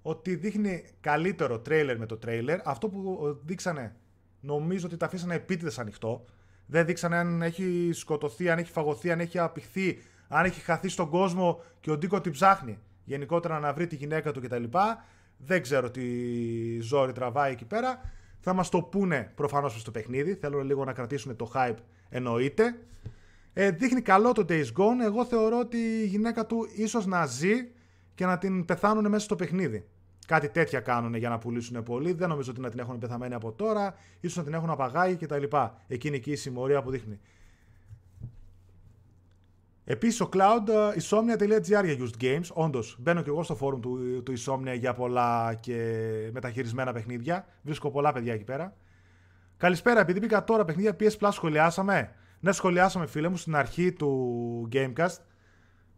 ότι 0.02 0.36
δείχνει 0.36 0.84
καλύτερο 1.02 1.60
τρέιλερ 1.60 1.98
με 1.98 2.06
το 2.06 2.18
τρέιλερ. 2.18 2.68
Αυτό 2.68 2.90
που 2.90 3.20
δείξανε, 3.46 3.96
νομίζω 4.44 4.86
ότι 4.86 4.98
τα 4.98 5.06
αφήσανε 5.06 5.36
επίτηδες 5.36 5.80
ανοιχτό. 5.80 6.26
Δεν 6.66 6.86
δείξανε 6.86 7.18
αν 7.18 7.42
έχει 7.42 7.90
σκοτωθεί, 7.94 8.50
αν 8.50 8.58
έχει 8.58 8.72
φαγωθεί, 8.72 9.12
αν 9.12 9.20
έχει 9.20 9.40
απηχθεί, 9.40 10.02
αν 10.28 10.46
έχει 10.46 10.62
χαθεί 10.62 10.90
στον 10.90 11.10
κόσμο 11.10 11.64
και 11.80 11.92
ο 11.92 11.98
Ντίκο 11.98 12.22
την 12.22 12.32
ψάχνει. 12.32 12.80
Γενικότερα 13.04 13.60
να 13.60 13.74
βρει 13.74 13.88
τη 13.88 13.96
γυναίκα 13.96 14.32
του 14.32 14.42
κτλ. 14.42 14.64
Δεν 15.38 15.62
ξέρω 15.62 15.92
τι 15.92 16.04
ζόρι 16.80 17.12
τραβάει 17.12 17.52
εκεί 17.52 17.66
πέρα. 17.66 18.12
Θα 18.40 18.54
μας 18.54 18.70
το 18.70 18.82
πούνε 18.82 19.32
προφανώς 19.36 19.80
στο 19.80 19.92
παιχνίδι. 19.92 20.34
Θέλουν 20.34 20.66
λίγο 20.66 20.86
να 20.86 20.94
κρατήσουν 20.94 21.36
το 21.36 21.52
hype 21.56 21.78
εννοείται. 22.10 22.76
Ε, 23.54 23.72
δείχνει 23.72 24.02
καλό 24.02 24.32
το 24.32 24.46
Days 24.50 24.66
Gone. 24.66 25.04
Εγώ 25.04 25.26
θεωρώ 25.26 25.60
ότι 25.60 25.78
η 25.78 26.06
γυναίκα 26.06 26.46
του 26.46 26.68
ίσως 26.76 27.06
να 27.06 27.26
ζει 27.26 27.68
και 28.16 28.26
να 28.26 28.38
την 28.38 28.66
πεθάνουν 28.66 29.10
μέσα 29.10 29.24
στο 29.24 29.36
παιχνίδι. 29.36 29.88
Κάτι 30.28 30.50
τέτοια 30.50 30.80
κάνουν 30.80 31.16
για 31.16 31.30
να 31.30 31.38
πουλήσουν 31.38 31.84
πολύ. 31.84 32.14
Δεν 32.14 32.30
νομίζω 32.30 32.52
ότι 32.52 32.62
να 32.62 32.70
την 32.70 32.80
έχουν 32.80 33.00
πεθαμένη 33.00 33.34
από 33.34 33.52
τώρα. 33.52 33.96
ίσως 34.20 34.38
να 34.38 34.44
την 34.44 34.54
έχουν 34.54 34.70
απαγάγει 34.70 35.16
κτλ. 35.16 35.44
Εκείνη 35.88 36.16
εκεί 36.16 36.32
η 36.32 36.36
συμμορία 36.36 36.82
που 36.82 36.92
δείχνει. 36.92 37.20
Επίσης, 39.86 40.22
ο 40.22 40.30
cloud 40.34 40.70
uh, 40.70 41.00
isomnia.gr 41.00 41.86
για 41.86 41.98
used 42.00 42.24
games. 42.24 42.48
Όντως, 42.54 42.98
μπαίνω 43.00 43.22
και 43.22 43.30
εγώ 43.30 43.44
στο 43.44 43.58
forum 43.62 43.82
του, 43.82 44.24
του 44.24 44.34
Isomnia 44.38 44.78
για 44.78 44.94
πολλά 44.94 45.54
και 45.60 46.30
μεταχειρισμένα 46.34 46.94
παιχνίδια. 46.94 47.46
Βρίσκω 47.62 47.92
πολλά 47.92 48.12
παιδιά 48.14 48.34
εκεί 48.34 48.44
πέρα. 48.44 48.76
Καλησπέρα, 49.58 50.00
επειδή 50.00 50.20
μπήκα 50.20 50.44
τώρα 50.44 50.66
παιχνίδια 50.66 50.96
PS 51.00 51.18
Plus 51.20 51.30
σχολιάσαμε. 51.32 52.16
Ναι, 52.40 52.52
σχολιάσαμε 52.52 53.06
φίλε 53.06 53.28
μου 53.28 53.38
στην 53.38 53.56
αρχή 53.56 53.94
του 53.94 54.70
Gamecast. 54.72 55.18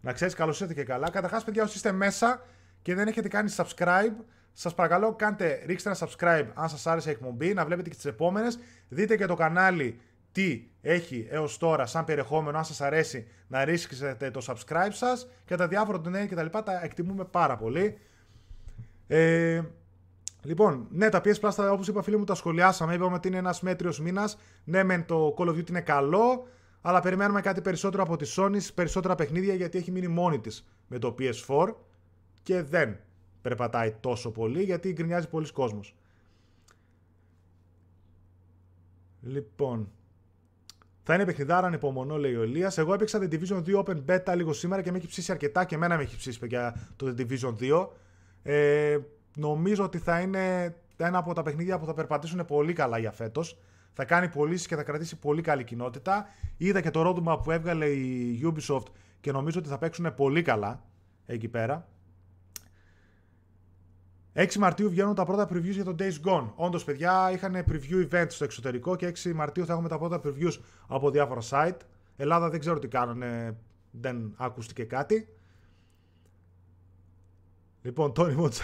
Να 0.02 0.14
ξέρεις, 0.14 0.34
καλώς 0.34 0.60
ήρθατε 0.60 0.80
και 0.80 0.86
καλά. 0.86 1.10
Καταρχάς, 1.10 1.44
παιδιά, 1.44 1.64
όσοι 1.64 1.76
είστε 1.76 1.92
μέσα 1.92 2.46
και 2.86 2.96
δεν 2.96 3.08
έχετε 3.08 3.28
κάνει 3.28 3.54
subscribe, 3.58 4.14
σας 4.54 4.76
παρακαλώ 4.76 5.16
κάντε, 5.16 5.64
ρίξτε 5.66 5.90
ένα 5.90 5.98
subscribe 6.00 6.46
αν 6.54 6.70
σας 6.70 6.88
άρεσε 6.88 7.10
η 7.10 7.12
εκπομπή, 7.12 7.54
να 7.54 7.66
βλέπετε 7.66 7.90
και 7.90 7.96
τις 7.96 8.06
επόμενες. 8.06 8.60
Δείτε 8.90 9.18
και 9.18 9.26
το 9.26 9.36
κανάλι 9.36 10.00
τι 10.32 10.68
έχει 10.82 11.28
έως 11.30 11.58
τώρα 11.58 11.86
σαν 11.86 12.06
περιεχόμενο, 12.06 12.58
αν 12.58 12.66
σας 12.66 12.82
αρέσει 12.82 13.28
να 13.48 13.66
ρίξετε 13.66 14.32
το 14.32 14.42
subscribe 14.48 14.92
σας 14.92 15.28
και 15.46 15.56
τα 15.56 15.68
διάφορα 15.68 16.02
του 16.02 16.10
νέου 16.10 16.28
κτλ. 16.28 16.46
Τα 16.46 16.80
εκτιμούμε 16.84 17.26
πάρα 17.26 17.58
πολύ. 17.58 17.98
Ε, 19.08 19.62
λοιπόν, 20.42 20.88
ναι, 20.90 21.10
τα 21.10 21.22
PS 21.26 21.40
Plus, 21.40 21.70
όπως 21.72 21.88
είπα 21.88 22.02
φίλοι 22.02 22.18
μου, 22.18 22.24
τα 22.24 22.36
σχολιάσαμε. 22.36 22.94
Είπαμε 22.94 23.16
ότι 23.16 23.28
είναι 23.28 23.38
ένας 23.38 23.62
μέτριος 23.62 24.00
μήνας. 24.00 24.38
Ναι, 24.64 24.84
μεν 24.84 25.06
το 25.06 25.36
Call 25.38 25.48
of 25.48 25.56
Duty 25.56 25.70
είναι 25.70 25.82
καλό, 25.82 26.48
αλλά 26.82 27.00
περιμένουμε 27.00 27.42
κάτι 27.42 27.62
περισσότερο 27.62 28.04
από 28.04 28.16
τη 28.16 28.34
Sony, 28.38 28.58
περισσότερα 28.76 29.16
παιχνίδια 29.16 29.54
γιατί 29.54 29.78
έχει 29.78 29.92
μείνει 29.92 30.08
μόνη 30.08 30.40
της 30.40 30.68
με 30.88 31.00
το 31.00 31.16
PS4 31.20 31.76
και 32.46 32.62
δεν 32.62 32.98
περπατάει 33.42 33.92
τόσο 34.00 34.32
πολύ 34.32 34.64
γιατί 34.64 34.92
γκρινιάζει 34.92 35.28
πολλοί 35.28 35.52
κόσμος. 35.52 35.96
Λοιπόν, 39.22 39.92
θα 41.04 41.14
είναι 41.14 41.26
παιχνιδάρα 41.26 41.68
ανυπομονώ, 41.68 42.18
λέει 42.18 42.36
ο 42.36 42.42
Ελία. 42.42 42.72
Εγώ 42.76 42.94
έπαιξα 42.94 43.20
The 43.22 43.34
Division 43.34 43.64
2 43.64 43.84
Open 43.84 44.06
Beta 44.06 44.36
λίγο 44.36 44.54
σήμερα 44.54 44.82
και 44.82 44.92
με 44.92 44.98
έχει 44.98 45.08
ψήσει 45.08 45.32
αρκετά 45.32 45.66
και 45.66 45.76
εμένα 45.76 45.98
με 45.98 46.04
έχει 46.04 46.18
ψήσει 46.18 46.48
για 46.48 46.90
το 46.96 47.16
The 47.18 47.22
Division 47.22 47.56
2. 47.60 47.88
Ε, 48.44 48.98
νομίζω 49.36 49.84
ότι 49.84 49.98
θα 49.98 50.20
είναι 50.20 50.76
ένα 50.98 51.18
από 51.18 51.34
τα 51.34 51.44
παιχνίδια 51.44 51.80
που 51.80 51.86
θα 51.86 51.94
περπατήσουν 51.94 52.46
πολύ 52.46 52.74
καλά 52.74 52.98
για 52.98 53.12
φέτος. 53.12 53.58
Θα 53.94 54.06
κάνει 54.06 54.30
πωλήσεις 54.30 54.68
και 54.68 54.76
θα 54.76 54.84
κρατήσει 54.84 55.16
πολύ 55.16 55.42
καλή 55.42 55.64
κοινότητα. 55.64 56.26
Είδα 56.58 56.82
και 56.82 56.92
το 56.92 57.10
roadmap 57.10 57.44
που 57.44 57.52
έβγαλε 57.52 57.86
η 57.86 58.54
Ubisoft 58.54 58.86
και 59.20 59.32
νομίζω 59.32 59.60
ότι 59.60 59.70
θα 59.70 59.78
παίξουν 59.78 60.14
πολύ 60.16 60.42
καλά 60.42 60.84
εκεί 61.26 61.48
πέρα. 61.48 61.88
6 64.38 64.56
Μαρτίου 64.56 64.90
βγαίνουν 64.90 65.16
τα 65.16 65.26
πρώτα 65.26 65.48
previews 65.52 65.72
για 65.72 65.84
το 65.84 65.96
Days 66.00 66.30
Gone. 66.30 66.52
Όντως, 66.56 66.84
παιδιά, 66.84 67.32
είχαν 67.32 67.64
preview 67.68 68.10
event 68.12 68.26
στο 68.28 68.44
εξωτερικό 68.44 68.96
και 68.96 69.14
6 69.24 69.34
Μαρτίου 69.34 69.66
θα 69.66 69.74
έχουμε 69.74 69.90
τα 69.90 69.98
πρώτα 69.98 70.22
previews 70.24 70.60
από 70.88 71.12
διάφορα 71.12 71.42
site. 71.50 71.78
Ελλάδα 72.16 72.50
δεν 72.50 72.60
ξέρω 72.60 72.80
τι 72.80 72.88
κάνανε, 72.88 73.58
δεν 73.92 74.34
ακούστηκε 74.38 74.84
κάτι. 74.84 75.28
Λοιπόν, 77.82 78.14
Τόνι 78.14 78.36
μου 78.36 78.50
τη 78.50 78.56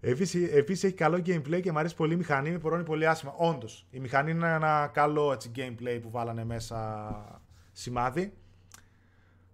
Επίσης 0.00 0.84
έχει 0.84 0.94
καλό 0.94 1.16
gameplay 1.16 1.60
και 1.62 1.72
μου 1.72 1.78
αρέσει 1.78 1.94
πολύ 1.94 2.12
η 2.12 2.16
μηχανή, 2.16 2.50
με 2.50 2.58
πορώνει 2.58 2.82
πολύ 2.82 3.06
άσχημα. 3.06 3.34
Όντως, 3.36 3.86
η 3.90 4.00
μηχανή 4.00 4.30
είναι 4.30 4.54
ένα 4.54 4.90
καλό 4.92 5.32
έτσι, 5.32 5.50
gameplay 5.56 5.98
που 6.02 6.10
βάλανε 6.10 6.44
μέσα 6.44 7.40
σημάδι. 7.72 8.32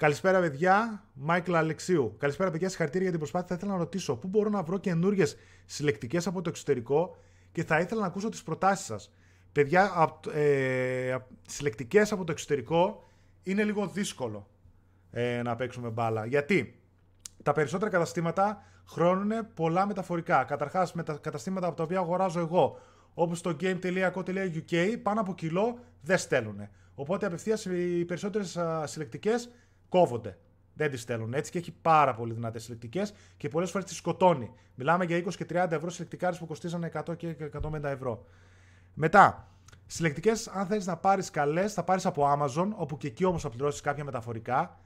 Καλησπέρα, 0.00 0.40
παιδιά. 0.40 1.04
Μάικλ 1.12 1.56
Αλεξίου. 1.56 2.14
Καλησπέρα, 2.18 2.50
παιδιά. 2.50 2.68
Συγχαρητήρια 2.68 3.02
για 3.02 3.10
την 3.10 3.20
προσπάθεια. 3.20 3.48
Θα 3.48 3.54
ήθελα 3.54 3.72
να 3.72 3.78
ρωτήσω 3.78 4.16
πού 4.16 4.28
μπορώ 4.28 4.50
να 4.50 4.62
βρω 4.62 4.78
καινούριε 4.78 5.26
συλλεκτικές 5.64 6.26
από 6.26 6.42
το 6.42 6.48
εξωτερικό 6.48 7.16
και 7.52 7.64
θα 7.64 7.80
ήθελα 7.80 8.00
να 8.00 8.06
ακούσω 8.06 8.28
τις 8.28 8.42
προτάσεις 8.42 8.86
σας. 8.86 9.12
Παιδιά, 9.52 9.90
ε, 10.32 11.16
συλλεκτικές 11.46 12.12
από 12.12 12.24
το 12.24 12.32
εξωτερικό 12.32 13.04
είναι 13.42 13.64
λίγο 13.64 13.86
δύσκολο 13.86 14.48
ε, 15.10 15.42
να 15.42 15.56
παίξουμε 15.56 15.88
μπάλα. 15.88 16.26
Γιατί 16.26 16.80
τα 17.42 17.52
περισσότερα 17.52 17.90
καταστήματα 17.90 18.62
χρώνουν 18.86 19.32
πολλά 19.54 19.86
μεταφορικά. 19.86 20.44
Καταρχάς, 20.44 20.92
με 20.92 21.02
τα 21.02 21.18
καταστήματα 21.20 21.66
από 21.66 21.76
τα 21.76 21.82
οποία 21.82 21.98
αγοράζω 21.98 22.40
εγώ, 22.40 22.78
όπως 23.14 23.40
το 23.40 23.56
game.co.uk, 23.60 24.96
πάνω 25.02 25.20
από 25.20 25.34
κιλό 25.34 25.78
δεν 26.00 26.18
στέλνουν. 26.18 26.68
Οπότε 26.94 27.26
απευθείας 27.26 27.64
οι 27.64 28.04
περισσότερες 28.04 28.58
συλλεκτικές 28.84 29.50
κόβονται. 29.90 30.38
Δεν 30.74 30.90
τις 30.90 31.00
στέλνουν 31.00 31.34
έτσι 31.34 31.50
και 31.50 31.58
έχει 31.58 31.72
πάρα 31.82 32.14
πολύ 32.14 32.32
δυνατές 32.32 32.62
συλλεκτικέ 32.62 33.02
και 33.36 33.48
πολλές 33.48 33.70
φορές 33.70 33.86
τις 33.86 33.96
σκοτώνει. 33.96 34.50
Μιλάμε 34.74 35.04
για 35.04 35.16
20 35.16 35.34
και 35.34 35.46
30 35.50 35.70
ευρώ 35.70 35.90
συλλεκτικάρε 35.90 36.36
που 36.36 36.46
κοστίζανε 36.46 36.90
100 36.94 37.16
και 37.16 37.36
150 37.62 37.82
ευρώ. 37.82 38.24
Μετά, 38.94 39.48
συλλεκτικέ, 39.86 40.32
αν 40.54 40.66
θέλεις 40.66 40.86
να 40.86 40.96
πάρεις 40.96 41.30
καλές, 41.30 41.72
θα 41.72 41.84
πάρεις 41.84 42.06
από 42.06 42.36
Amazon, 42.36 42.68
όπου 42.76 42.96
και 42.96 43.06
εκεί 43.06 43.24
όμως 43.24 43.42
θα 43.42 43.48
πληρώσεις 43.48 43.80
κάποια 43.80 44.04
μεταφορικά 44.04 44.78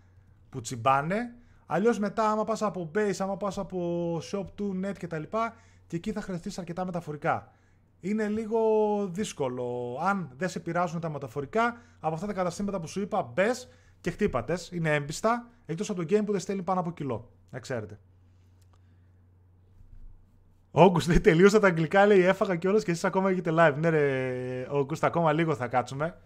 που 0.48 0.60
τσιμπάνε. 0.60 1.35
Αλλιώς 1.66 1.98
μετά, 1.98 2.31
άμα 2.31 2.44
πας 2.44 2.62
από 2.62 2.90
Base, 2.94 3.16
άμα 3.18 3.36
πας 3.36 3.59
από 3.59 4.18
Shop2, 4.32 4.85
Net 4.85 4.94
κτλ. 4.98 5.22
Και 5.86 5.97
εκεί 5.97 6.12
θα 6.12 6.20
χρειαστεί 6.20 6.51
αρκετά 6.56 6.85
μεταφορικά. 6.85 7.52
Είναι 8.01 8.28
λίγο 8.28 8.60
δύσκολο. 9.06 9.98
Αν 10.01 10.31
δεν 10.36 10.48
σε 10.48 10.60
πειράζουν 10.60 11.01
τα 11.01 11.09
μεταφορικά, 11.09 11.76
από 12.01 12.14
αυτά 12.14 12.26
τα 12.26 12.32
καταστήματα 12.32 12.81
που 12.81 12.86
σου 12.86 13.01
είπα, 13.01 13.22
μπες 13.22 13.68
και 14.05 14.10
χτύπατες. 14.10 14.70
Είναι 14.72 14.94
έμπιστα. 14.94 15.48
Εκτός 15.66 15.90
από 15.90 16.05
το 16.05 16.06
game 16.14 16.24
που 16.24 16.32
δεν 16.32 16.40
στέλνει 16.40 16.62
πάνω 16.62 16.81
από 16.81 16.93
κιλό. 16.93 17.32
Να 17.51 17.59
ξέρετε. 17.59 18.01
Όγκουστ 20.70 21.09
δεν 21.09 21.22
τελείωσα 21.22 21.60
τα 21.60 21.66
αγγλικά, 21.66 22.06
λέει 22.06 22.20
έφαγα 22.20 22.56
κιόλας 22.56 22.85
και 22.85 22.90
εσείς 22.90 23.05
ακόμα 23.05 23.31
έχετε 23.31 23.51
live. 23.55 23.74
Ναι, 23.78 23.89
ρε, 23.89 24.66
Όγκουστ, 24.70 25.05
ακόμα 25.05 25.32
λίγο 25.32 25.55
θα 25.55 25.68
κάτσουμε. 25.68 26.20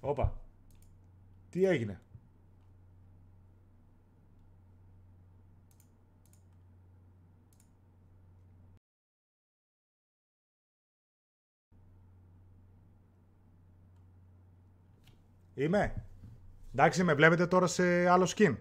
Όπα. 0.00 0.38
Τι 1.50 1.64
έγινε; 1.64 2.00
Είμαι. 15.60 16.04
Εντάξει, 16.72 17.04
με 17.04 17.14
βλέπετε 17.14 17.46
τώρα 17.46 17.66
σε 17.66 18.08
άλλο 18.08 18.32
skin. 18.36 18.56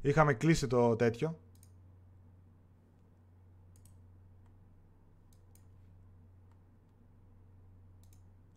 Είχαμε 0.00 0.34
κλείσει 0.34 0.66
το 0.66 0.96
τέτοιο. 0.96 1.38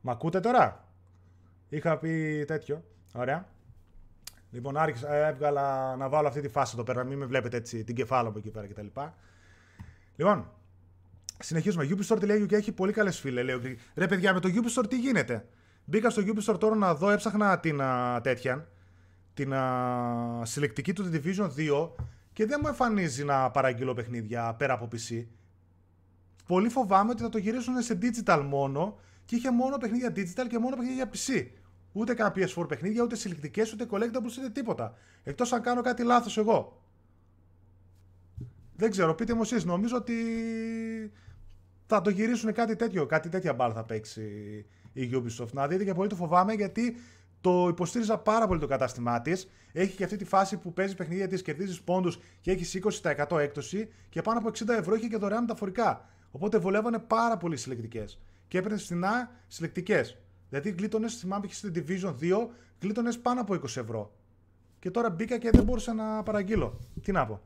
Μ' 0.01 0.09
ακούτε 0.09 0.39
τώρα; 0.39 0.87
Είχα 1.69 1.97
πει 1.97 2.43
τέτοιο. 2.47 2.83
Ωραία. 3.13 3.47
Λοιπόν, 4.51 4.77
άρχισα, 4.77 5.13
έβγαλα 5.15 5.95
να 5.95 6.09
βάλω 6.09 6.27
αυτή 6.27 6.41
τη 6.41 6.47
φάση 6.47 6.71
εδώ 6.75 6.83
πέρα. 6.83 7.03
Μην 7.03 7.17
με 7.17 7.25
βλέπετε 7.25 7.57
έτσι 7.57 7.83
την 7.83 7.95
κεφάλα 7.95 8.31
μου 8.31 8.37
εκεί 8.37 8.49
πέρα 8.49 8.67
κτλ. 8.67 8.87
Λοιπόν, 10.15 10.51
συνεχίζουμε. 11.39 11.87
Ubisoft.uk 11.89 12.51
έχει 12.51 12.71
πολύ 12.71 12.91
καλές 12.91 13.19
φίλες. 13.19 13.45
Λέω, 13.45 13.61
ρε 13.95 14.07
παιδιά, 14.07 14.33
με 14.33 14.39
το 14.39 14.49
Ubisoft 14.53 14.89
τι 14.89 14.99
γίνεται; 14.99 15.45
Μπήκα 15.89 16.09
στο 16.09 16.21
Ubisoft 16.25 16.59
τώρα 16.59 16.75
να 16.75 16.95
δω, 16.95 17.09
έψαχνα 17.09 17.59
την 17.59 17.81
α, 17.81 18.21
τέτοια, 18.21 18.69
την 19.33 19.53
α, 19.53 20.41
συλλεκτική 20.45 20.93
του 20.93 21.09
Division 21.13 21.49
2 21.57 21.89
και 22.33 22.45
δεν 22.45 22.59
μου 22.61 22.67
εμφανίζει 22.67 23.23
να 23.23 23.51
παραγγείλω 23.51 23.93
παιχνίδια 23.93 24.53
πέρα 24.53 24.73
από 24.73 24.87
PC. 24.91 25.25
Πολύ 26.47 26.69
φοβάμαι 26.69 27.11
ότι 27.11 27.21
θα 27.21 27.29
το 27.29 27.37
γυρίσουν 27.37 27.81
σε 27.81 27.97
digital 28.01 28.43
μόνο 28.49 28.99
και 29.25 29.35
είχε 29.35 29.51
μόνο 29.51 29.77
παιχνίδια 29.77 30.09
digital 30.09 30.47
και 30.49 30.57
μόνο 30.57 30.75
παιχνίδια 30.75 30.95
για 30.95 31.09
PC. 31.13 31.47
Ούτε 31.91 32.13
καν 32.13 32.33
PS4 32.35 32.67
παιχνίδια, 32.67 33.03
ούτε 33.03 33.15
συλλεκτικές, 33.15 33.73
ούτε 33.73 33.87
collectibles, 33.89 34.37
ούτε 34.39 34.49
τίποτα. 34.53 34.93
Εκτός 35.23 35.53
αν 35.53 35.61
κάνω 35.61 35.81
κάτι 35.81 36.03
λάθος 36.03 36.37
εγώ. 36.37 36.81
Δεν 38.75 38.91
ξέρω, 38.91 39.15
πείτε 39.15 39.33
μου 39.33 39.41
εσείς. 39.41 39.65
Νομίζω 39.65 39.95
ότι 39.95 40.13
θα 41.85 42.01
το 42.01 42.09
γυρίσουν 42.09 42.53
κάτι 42.53 42.75
τέτοιο. 42.75 43.05
Κάτι 43.05 43.29
τέτοια 43.29 43.53
μπάλ 43.53 43.71
θα 43.75 43.83
παίξει 43.83 44.65
η 45.01 45.11
Ubisoft. 45.13 45.51
Να 45.51 45.67
δείτε 45.67 45.83
και 45.83 45.93
πολύ 45.93 46.09
το 46.09 46.15
φοβάμαι 46.15 46.53
γιατί 46.53 46.95
το 47.41 47.67
υποστήριζα 47.69 48.17
πάρα 48.17 48.47
πολύ 48.47 48.59
το 48.59 48.67
κατάστημά 48.67 49.21
της. 49.21 49.49
Έχει 49.73 49.95
και 49.95 50.03
αυτή 50.03 50.15
τη 50.15 50.25
φάση 50.25 50.57
που 50.57 50.73
παίζει 50.73 50.95
παιχνίδια 50.95 51.27
της, 51.27 51.41
κερδίζεις 51.41 51.81
πόντους 51.81 52.19
και 52.41 52.51
έχεις 52.51 52.79
20% 53.01 53.37
έκπτωση 53.37 53.89
και 54.09 54.21
πάνω 54.21 54.39
από 54.39 54.49
60 54.49 54.67
ευρώ 54.67 54.93
έχει 54.93 55.09
και 55.09 55.17
δωρεάν 55.17 55.41
μεταφορικά. 55.41 56.09
Οπότε 56.31 56.57
βολεύανε 56.57 56.99
πάρα 56.99 57.37
πολύ 57.37 57.57
συλλεκτικές. 57.57 58.19
Και 58.47 58.57
έπαιρνε 58.57 58.77
φθηνά 58.77 59.31
συλλεκτικές. 59.47 60.17
Δηλαδή 60.49 60.69
γλίτωνες, 60.69 61.15
θυμάμαι 61.15 61.47
και 61.47 61.53
στην 61.53 61.73
Division 61.75 62.15
2, 62.21 62.47
γλίτωνες 62.81 63.19
πάνω 63.19 63.41
από 63.41 63.53
20 63.53 63.63
ευρώ. 63.63 64.15
Και 64.79 64.91
τώρα 64.91 65.09
μπήκα 65.09 65.37
και 65.37 65.49
δεν 65.49 65.63
μπορούσα 65.63 65.93
να 65.93 66.23
παραγγείλω. 66.23 66.79
Τι 67.01 67.11
να 67.11 67.25
πω. 67.25 67.41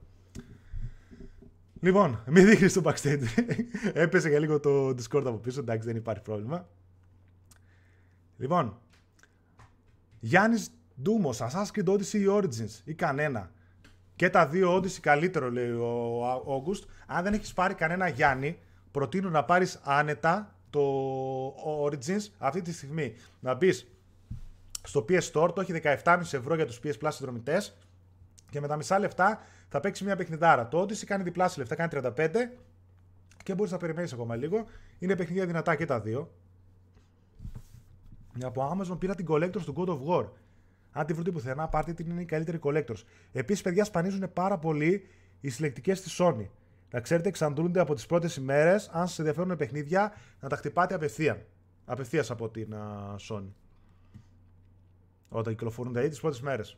Λοιπόν, 1.79 2.23
μην 2.27 2.45
δείχνεις 2.45 2.73
το 2.73 2.81
backstage. 2.85 3.21
Έπεσε 3.93 4.29
για 4.29 4.39
λίγο 4.39 4.59
το 4.59 4.87
Discord 4.87 5.25
από 5.25 5.37
πίσω. 5.37 5.59
Εντάξει, 5.59 5.87
δεν 5.87 5.95
υπάρχει 5.95 6.21
πρόβλημα. 6.21 6.67
Λοιπόν, 8.41 8.79
Γιάννης 10.19 10.69
Ντούμος, 11.01 11.41
Assassin's 11.41 11.79
Creed 11.79 11.93
Odyssey 11.93 12.13
ή 12.13 12.25
Origins 12.27 12.81
ή 12.83 12.93
κανένα. 12.93 13.51
Και 14.15 14.29
τα 14.29 14.47
δύο 14.47 14.75
Odyssey 14.75 14.99
καλύτερο, 15.01 15.51
λέει 15.51 15.69
ο 15.71 16.25
August. 16.47 16.83
Αν 17.07 17.23
δεν 17.23 17.33
έχεις 17.33 17.53
πάρει 17.53 17.73
κανένα 17.73 18.07
Γιάννη, 18.07 18.59
προτείνω 18.91 19.29
να 19.29 19.43
πάρεις 19.43 19.79
άνετα 19.83 20.55
το 20.69 20.81
Origins 21.85 22.27
αυτή 22.37 22.61
τη 22.61 22.73
στιγμή. 22.73 23.13
Να 23.39 23.53
μπει 23.53 23.73
στο 24.83 25.05
PS 25.09 25.31
Store, 25.31 25.55
το 25.55 25.61
έχει 25.61 25.71
17,5 25.71 26.33
ευρώ 26.33 26.55
για 26.55 26.65
τους 26.65 26.79
PS 26.83 26.93
Plus 27.01 27.09
συνδρομητές 27.11 27.77
και 28.49 28.59
με 28.59 28.67
τα 28.67 28.75
μισά 28.75 28.99
λεφτά 28.99 29.39
θα 29.69 29.79
παίξεις 29.79 30.05
μια 30.05 30.15
παιχνιδάρα. 30.15 30.67
Το 30.67 30.81
Odyssey 30.81 31.05
κάνει 31.05 31.23
διπλάσια 31.23 31.57
λεφτά, 31.57 31.75
κάνει 31.75 31.89
35 31.89 32.57
και 33.43 33.55
μπορείς 33.55 33.71
να 33.71 33.77
περιμένεις 33.77 34.13
ακόμα 34.13 34.35
λίγο. 34.35 34.65
Είναι 34.99 35.15
παιχνίδια 35.15 35.45
δυνατά 35.45 35.75
και 35.75 35.85
τα 35.85 35.99
δύο. 35.99 36.31
Από 38.43 38.77
Amazon 38.77 38.99
πήρα 38.99 39.15
την 39.15 39.25
Collectors 39.29 39.61
του 39.65 39.73
God 39.77 39.87
of 39.87 39.99
War. 40.07 40.29
Αν 40.91 41.05
τη 41.05 41.13
βρείτε 41.13 41.31
πουθενά, 41.31 41.67
πάρτε 41.67 41.93
την 41.93 42.09
είναι 42.09 42.21
η 42.21 42.25
καλύτερη 42.25 42.59
Collectors. 42.63 43.03
Επίσης, 43.31 43.61
παιδιά, 43.61 43.83
σπανίζουν 43.83 44.33
πάρα 44.33 44.57
πολύ 44.57 45.07
οι 45.41 45.49
συλλεκτικές 45.49 46.01
της 46.01 46.17
Sony. 46.21 46.47
Να 46.91 46.99
ξέρετε, 46.99 47.29
εξαντλούνται 47.29 47.79
από 47.79 47.93
τις 47.93 48.05
πρώτες 48.05 48.35
ημέρες. 48.35 48.89
Αν 48.93 49.07
σας 49.07 49.19
ενδιαφέρουν 49.19 49.55
παιχνίδια, 49.55 50.13
να 50.39 50.49
τα 50.49 50.55
χτυπάτε 50.55 50.93
απευθεία. 50.93 51.45
Απευθείας 51.85 52.31
από 52.31 52.49
την 52.49 52.73
uh, 52.73 53.35
Sony. 53.35 53.49
Όταν 55.29 55.53
κυκλοφορούν 55.53 55.93
τα 55.93 56.01
τις 56.01 56.19
πρώτες 56.19 56.41
μέρες. 56.41 56.77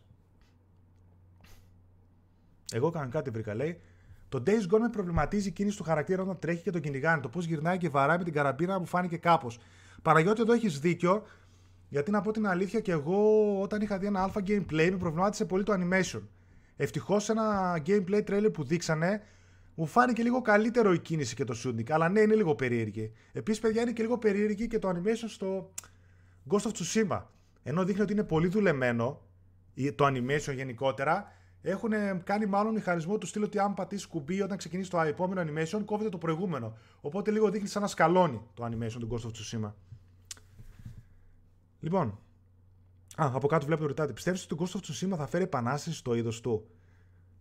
Εγώ 2.73 2.89
κανονικά 2.89 3.17
κάτι 3.17 3.29
βρήκα, 3.29 3.53
λέει. 3.53 3.81
Το 4.29 4.43
Days 4.45 4.73
Gone 4.73 4.79
με 4.79 4.89
προβληματίζει 4.89 5.47
η 5.47 5.51
κίνηση 5.51 5.77
του 5.77 5.83
χαρακτήρα 5.83 6.21
όταν 6.21 6.39
τρέχει 6.39 6.63
και 6.63 6.71
τον 6.71 6.81
κυνηγάνε. 6.81 7.21
Το 7.21 7.29
πώς 7.29 7.45
γυρνάει 7.45 7.77
και 7.77 7.89
βαράει 7.89 8.17
με 8.17 8.23
την 8.23 8.33
καραμπίνα 8.33 8.79
μου 8.79 8.85
φάνηκε 8.85 9.17
κάπως. 9.17 9.59
Παραγιώτη, 10.01 10.41
εδώ 10.41 10.53
έχεις 10.53 10.79
δίκιο. 10.79 11.23
Γιατί 11.93 12.11
να 12.11 12.21
πω 12.21 12.31
την 12.31 12.47
αλήθεια 12.47 12.79
και 12.79 12.91
εγώ 12.91 13.61
όταν 13.61 13.81
είχα 13.81 13.97
δει 13.97 14.05
ένα 14.05 14.23
αλφα 14.23 14.41
gameplay 14.47 14.87
με 14.91 14.97
προβλημάτισε 14.97 15.45
πολύ 15.45 15.63
το 15.63 15.73
animation. 15.73 16.21
Ευτυχώς 16.75 17.29
ένα 17.29 17.77
gameplay 17.85 18.23
trailer 18.29 18.49
που 18.53 18.63
δείξανε 18.63 19.21
μου 19.75 19.85
φάνηκε 19.85 20.23
λίγο 20.23 20.41
καλύτερο 20.41 20.93
η 20.93 20.99
κίνηση 20.99 21.35
και 21.35 21.43
το 21.43 21.55
shooting. 21.63 21.91
Αλλά 21.91 22.09
ναι, 22.09 22.19
είναι 22.19 22.35
λίγο 22.35 22.55
περίεργη. 22.55 23.11
Επίσης, 23.31 23.61
παιδιά, 23.61 23.81
είναι 23.81 23.91
και 23.91 24.01
λίγο 24.01 24.17
περίεργη 24.17 24.67
και 24.67 24.79
το 24.79 24.89
animation 24.89 25.27
στο 25.27 25.71
Ghost 26.49 26.61
of 26.61 26.71
Tsushima. 26.71 27.21
Ενώ 27.63 27.83
δείχνει 27.83 28.01
ότι 28.01 28.13
είναι 28.13 28.23
πολύ 28.23 28.47
δουλεμένο 28.47 29.21
το 29.95 30.05
animation 30.05 30.53
γενικότερα, 30.55 31.31
έχουν 31.61 31.91
κάνει 32.23 32.45
μάλλον 32.45 32.73
μηχανισμό 32.73 33.17
του 33.17 33.27
στυλ 33.27 33.43
ότι 33.43 33.59
αν 33.59 33.73
πατήσεις 33.73 34.07
κουμπί 34.07 34.41
όταν 34.41 34.57
ξεκινήσεις 34.57 34.91
το 34.91 34.99
επόμενο 34.99 35.41
animation, 35.41 35.81
κόβεται 35.85 36.09
το 36.09 36.17
προηγούμενο. 36.17 36.77
Οπότε 37.01 37.31
λίγο 37.31 37.49
δείχνει 37.49 37.67
σαν 37.67 37.81
να 37.81 37.87
σκαλώνει 37.87 38.41
το 38.53 38.65
animation 38.65 38.97
του 38.99 39.07
Ghost 39.11 39.25
of 39.25 39.29
Tsushima. 39.29 39.71
Λοιπόν, 41.83 42.19
α, 43.15 43.31
από 43.33 43.47
κάτω 43.47 43.65
βλέπω 43.65 43.81
το 43.81 43.87
ρωτάτε. 43.87 44.13
Πιστεύεις 44.13 44.43
ότι 44.43 44.55
το 44.55 44.63
Ghost 44.63 44.77
of 44.77 44.79
Tsushima 44.79 45.17
θα 45.17 45.27
φέρει 45.27 45.43
επανάσταση 45.43 45.97
στο 45.97 46.13
είδος 46.13 46.41
του; 46.41 46.67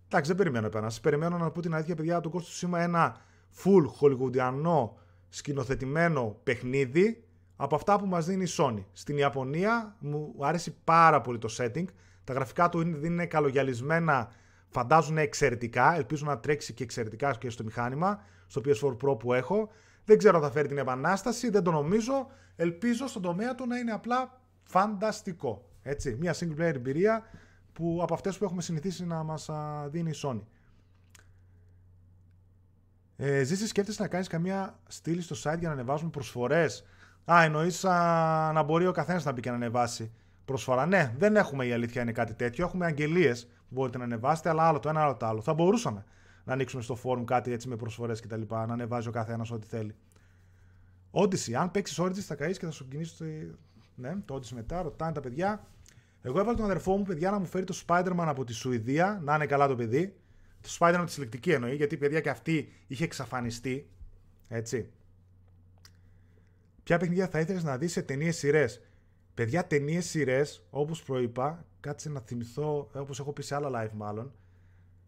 Εντάξει, 0.06 0.28
δεν 0.28 0.36
περιμένω 0.36 0.66
επανάσταση. 0.66 1.00
Περιμένω 1.00 1.38
να 1.38 1.50
πω 1.50 1.60
την 1.60 1.74
αλήθεια, 1.74 1.94
παιδιά, 1.94 2.20
το 2.20 2.30
Ghost 2.34 2.38
of 2.38 2.68
Tsushima 2.68 2.78
ένα 2.78 3.16
full 3.64 3.84
hollywoodiano 4.00 4.90
σκηνοθετημένο 5.28 6.36
παιχνίδι 6.42 7.24
από 7.56 7.74
αυτά 7.74 7.98
που 7.98 8.06
μας 8.06 8.26
δίνει 8.26 8.44
η 8.44 8.48
Sony. 8.56 8.84
Στην 8.92 9.18
Ιαπωνία 9.18 9.96
μου 9.98 10.34
άρεσε 10.40 10.74
πάρα 10.84 11.20
πολύ 11.20 11.38
το 11.38 11.54
setting. 11.58 11.84
Τα 12.24 12.32
γραφικά 12.32 12.68
του 12.68 12.80
είναι, 12.80 13.06
είναι 13.06 13.26
καλογιαλισμένα, 13.26 14.32
φαντάζουν 14.68 15.18
εξαιρετικά. 15.18 15.96
Ελπίζω 15.96 16.26
να 16.26 16.38
τρέξει 16.38 16.72
και 16.72 16.82
εξαιρετικά 16.82 17.34
και 17.34 17.50
στο 17.50 17.64
μηχάνημα, 17.64 18.22
στο 18.46 18.60
PS4 18.64 18.96
Pro 18.96 19.18
που 19.18 19.32
έχω. 19.32 19.70
Δεν 20.04 20.18
ξέρω 20.18 20.36
αν 20.36 20.42
θα 20.42 20.50
φέρει 20.50 20.68
την 20.68 20.78
επανάσταση, 20.78 21.50
δεν 21.50 21.62
το 21.62 21.70
νομίζω. 21.70 22.26
Ελπίζω 22.56 23.06
στον 23.06 23.22
τομέα 23.22 23.54
του 23.54 23.66
να 23.66 23.76
είναι 23.76 23.92
απλά 23.92 24.40
φανταστικό. 24.62 25.68
Έτσι, 25.82 26.16
μια 26.20 26.34
single 26.34 26.60
player 26.60 26.74
εμπειρία 26.74 27.22
που 27.72 28.00
από 28.02 28.14
αυτές 28.14 28.38
που 28.38 28.44
έχουμε 28.44 28.62
συνηθίσει 28.62 29.06
να 29.06 29.22
μας 29.22 29.50
δίνει 29.86 30.10
η 30.10 30.14
Sony. 30.22 30.40
Ε, 33.16 33.42
Ζήση, 33.42 33.66
σκέφτεσαι 33.66 34.02
να 34.02 34.08
κάνεις 34.08 34.28
καμία 34.28 34.78
στήλη 34.88 35.22
στο 35.22 35.36
site 35.36 35.58
για 35.58 35.68
να 35.68 35.74
ανεβάζουμε 35.74 36.10
προσφορές; 36.10 36.84
Α, 37.32 37.42
εννοείς 37.42 37.82
να 38.52 38.62
μπορεί 38.62 38.86
ο 38.86 38.92
καθένας 38.92 39.24
να 39.24 39.32
μπει 39.32 39.40
και 39.40 39.50
να 39.50 39.56
ανεβάσει 39.56 40.12
προσφορά. 40.44 40.86
Ναι, 40.86 41.14
δεν 41.18 41.36
έχουμε 41.36 41.66
η 41.66 41.72
αλήθεια 41.72 42.02
είναι 42.02 42.12
κάτι 42.12 42.34
τέτοιο. 42.34 42.64
Έχουμε 42.64 42.86
αγγελίες 42.86 43.44
που 43.44 43.68
μπορείτε 43.68 43.98
να 43.98 44.04
ανεβάσετε, 44.04 44.48
αλλά 44.48 44.62
άλλο 44.62 44.78
το 44.78 44.88
ένα, 44.88 45.02
άλλο 45.02 45.16
το 45.16 45.26
άλλο. 45.26 45.40
Θα 45.40 45.54
μπορούσαμε 45.54 46.04
να 46.44 46.52
ανοίξουμε 46.52 46.82
στο 46.82 46.98
forum 47.04 47.24
κάτι 47.24 47.52
έτσι 47.52 47.68
με 47.68 47.76
προσφορές 47.76 48.20
κτλ. 48.20 48.42
Να 48.48 48.62
ανεβάζει 48.62 49.08
ο 49.08 49.10
καθένας 49.10 49.50
ό,τι 49.50 49.66
θέλει. 49.66 49.94
Odyssey, 51.10 51.52
αν 51.52 51.70
παίξεις 51.70 52.00
Odyssey 52.00 52.20
θα 52.20 52.34
καείς 52.34 52.58
και 52.58 52.64
θα 52.64 52.70
σου 52.70 52.88
κινήσει 52.88 53.16
το. 53.16 53.24
Ναι, 53.94 54.16
το 54.24 54.34
Odyssey 54.34 54.54
μετά, 54.54 54.82
ρωτάνε 54.82 55.12
τα 55.12 55.20
παιδιά. 55.20 55.66
Εγώ 56.22 56.40
έβαλα 56.40 56.56
τον 56.56 56.64
αδερφό 56.64 56.96
μου, 56.96 57.02
παιδιά, 57.02 57.30
να 57.30 57.38
μου 57.38 57.46
φέρει 57.46 57.64
το 57.64 57.82
Spider-Man 57.86 58.24
από 58.26 58.44
τη 58.44 58.52
Σουηδία, 58.52 59.20
να 59.22 59.34
είναι 59.34 59.46
καλά 59.46 59.68
το 59.68 59.76
παιδί. 59.76 60.16
Το 60.60 60.76
Spider-Man 60.78 61.02
τη 61.06 61.12
συλλεκτική 61.12 61.52
εννοεί, 61.52 61.74
γιατί 61.74 61.96
παιδιά 61.96 62.20
και 62.20 62.30
αυτή 62.30 62.72
είχε 62.86 63.04
εξαφανιστεί. 63.04 63.88
Έτσι. 64.48 64.90
Ποια 66.82 66.98
παιχνίδια 66.98 67.28
θα 67.28 67.40
ήθελες 67.40 67.64
να 67.64 67.78
δεις 67.78 67.92
σε 67.92 68.02
ταινίες 68.02 68.36
σειρές; 68.36 68.80
Παιδιά, 69.34 69.66
ταινίες 69.66 70.06
σειρές, 70.06 70.66
όπως 70.70 71.02
προείπα, 71.02 71.64
κάτσε 71.80 72.08
να 72.08 72.20
θυμηθώ, 72.20 72.90
όπως 72.94 73.20
έχω 73.20 73.32
πει 73.32 73.42
σε 73.42 73.54
άλλα 73.54 73.70
live 73.74 73.92
μάλλον. 73.94 74.32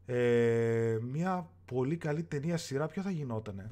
Ε, 0.06 0.98
μια 1.00 1.48
πολύ 1.64 1.96
καλή 1.96 2.22
ταινία 2.22 2.56
σειρά, 2.56 2.86
ποιο 2.86 3.02
θα 3.02 3.10
γινότανε; 3.10 3.70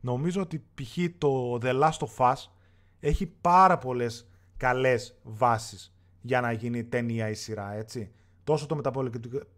Νομίζω 0.00 0.40
ότι 0.40 0.64
π.χ. 0.74 0.98
το 1.18 1.58
The 1.62 1.82
Last 1.82 1.98
of 1.98 2.32
Us 2.32 2.34
έχει 3.00 3.26
πάρα 3.40 3.78
πολλές 3.78 4.28
καλές 4.56 5.18
βάσεις 5.22 5.94
για 6.20 6.40
να 6.40 6.52
γίνει 6.52 6.84
ταινία 6.84 7.28
ή 7.28 7.34
σειρά, 7.34 7.72
έτσι. 7.72 8.10
Τόσο 8.44 8.66
το 8.66 8.80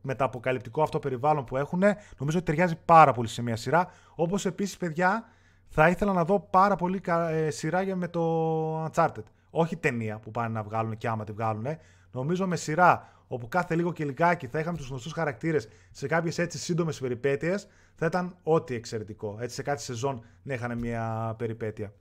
μεταποκαλυπτικό 0.03 0.83
αυτό 0.83 0.99
περιβάλλον 0.99 1.45
που 1.45 1.57
έχουν, 1.57 1.83
νομίζω 2.19 2.39
ότι 2.39 2.43
ταιριάζει 2.43 2.77
πάρα 2.85 3.13
πολύ 3.13 3.29
σε 3.29 3.43
μια 3.43 3.57
σειρά. 3.57 3.89
Όπως 4.15 4.47
επίσης, 4.47 4.77
παιδιά, 4.77 5.25
θα 5.69 5.89
ήθελα 5.89 6.13
να 6.13 6.25
δω 6.25 6.41
πάρα 6.41 6.77
πολύ 6.77 7.01
ε, 7.31 7.51
σειρά 7.51 7.83
για 7.83 7.97
με 7.97 8.09
το 8.09 8.85
Uncharted. 8.85 9.23
Όχι 9.51 9.77
ταινία 9.77 10.19
που 10.19 10.31
πάνε 10.31 10.49
να 10.49 10.63
βγάλουν 10.63 10.97
και 10.97 11.09
άμα 11.09 11.25
τη 11.25 11.33
βγάλουν. 11.33 11.67
Νομίζω 12.13 12.47
με 12.47 12.57
σειρά 12.57 13.18
όπου 13.29 13.49
κάθε 13.49 13.75
λίγο 13.75 13.93
και 13.93 14.05
λιγάκι 14.05 14.47
θα 14.47 14.59
είχαμε 14.59 14.77
τους 14.77 14.89
γνωστούς 14.89 15.13
χαρακτήρες 15.13 15.69
σε 15.91 16.07
κάποιες 16.07 16.39
έτσι 16.39 16.59
σύντομες 16.59 16.99
περιπέτειες, 16.99 17.69
θα 17.95 18.07
ήταν 18.07 18.37
ό,τι 18.43 18.75
εξαιρετικό. 18.75 19.37
Έτσι 19.41 19.55
σε 19.55 19.63
κάθε 19.63 19.83
σεζόν 19.83 20.25
να 20.43 20.55
είχαν 20.55 20.79
μια 20.79 21.35
περιπέτεια. 21.39 21.93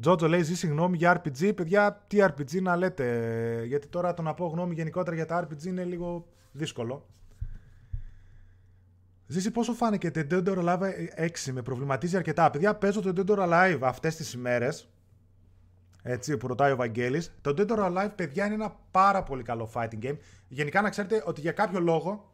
Τζότζο 0.00 0.28
λέει: 0.28 0.42
Ζει 0.42 0.66
γνώμη 0.66 0.96
για 0.96 1.22
RPG. 1.22 1.54
Παιδιά, 1.54 2.04
τι 2.06 2.18
RPG 2.20 2.62
να 2.62 2.76
λέτε. 2.76 3.64
Γιατί 3.66 3.86
τώρα 3.86 4.14
το 4.14 4.22
να 4.22 4.34
πω 4.34 4.46
γνώμη 4.46 4.74
γενικότερα 4.74 5.16
για 5.16 5.26
τα 5.26 5.46
RPG 5.48 5.64
είναι 5.64 5.84
λίγο 5.84 6.26
δύσκολο. 6.52 7.06
Ζήσει 9.26 9.50
πόσο 9.50 9.72
φάνηκε 9.72 10.10
το 10.10 10.26
Dead 10.30 10.48
or 10.48 10.64
Alive 10.64 10.80
6 11.16 11.52
με 11.52 11.62
προβληματίζει 11.62 12.16
αρκετά. 12.16 12.50
Παιδιά, 12.50 12.74
παίζω 12.74 13.00
το 13.00 13.12
Dead 13.16 13.30
or 13.30 13.48
Alive 13.48 13.78
αυτές 13.82 14.16
τις 14.16 14.32
ημέρες 14.32 14.88
έτσι, 16.02 16.36
που 16.36 16.46
ρωτάει 16.46 16.72
ο 16.72 16.76
Βαγγέλης. 16.76 17.32
Το 17.40 17.54
Dead 17.56 17.68
or 17.68 17.78
Alive, 17.78 18.10
παιδιά, 18.14 18.44
είναι 18.44 18.54
ένα 18.54 18.76
πάρα 18.90 19.22
πολύ 19.22 19.42
καλό 19.42 19.70
fighting 19.74 20.02
game. 20.02 20.16
Γενικά 20.48 20.80
να 20.80 20.90
ξέρετε 20.90 21.22
ότι 21.26 21.40
για 21.40 21.52
κάποιο 21.52 21.80
λόγο, 21.80 22.32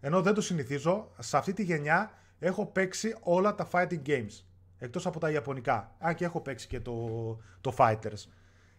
ενώ 0.00 0.22
δεν 0.22 0.34
το 0.34 0.40
συνηθίζω, 0.40 1.10
σε 1.18 1.36
αυτή 1.36 1.52
τη 1.52 1.62
γενιά 1.62 2.10
έχω 2.38 2.66
παίξει 2.66 3.16
όλα 3.20 3.54
τα 3.54 3.68
fighting 3.72 4.02
games. 4.06 4.44
Εκτός 4.78 5.06
από 5.06 5.20
τα 5.20 5.30
ιαπωνικά. 5.30 5.94
Αν 5.98 6.14
και 6.14 6.24
έχω 6.24 6.40
παίξει 6.40 6.66
και 6.66 6.80
το, 6.80 6.94
το 7.60 7.74
Fighters. 7.78 8.28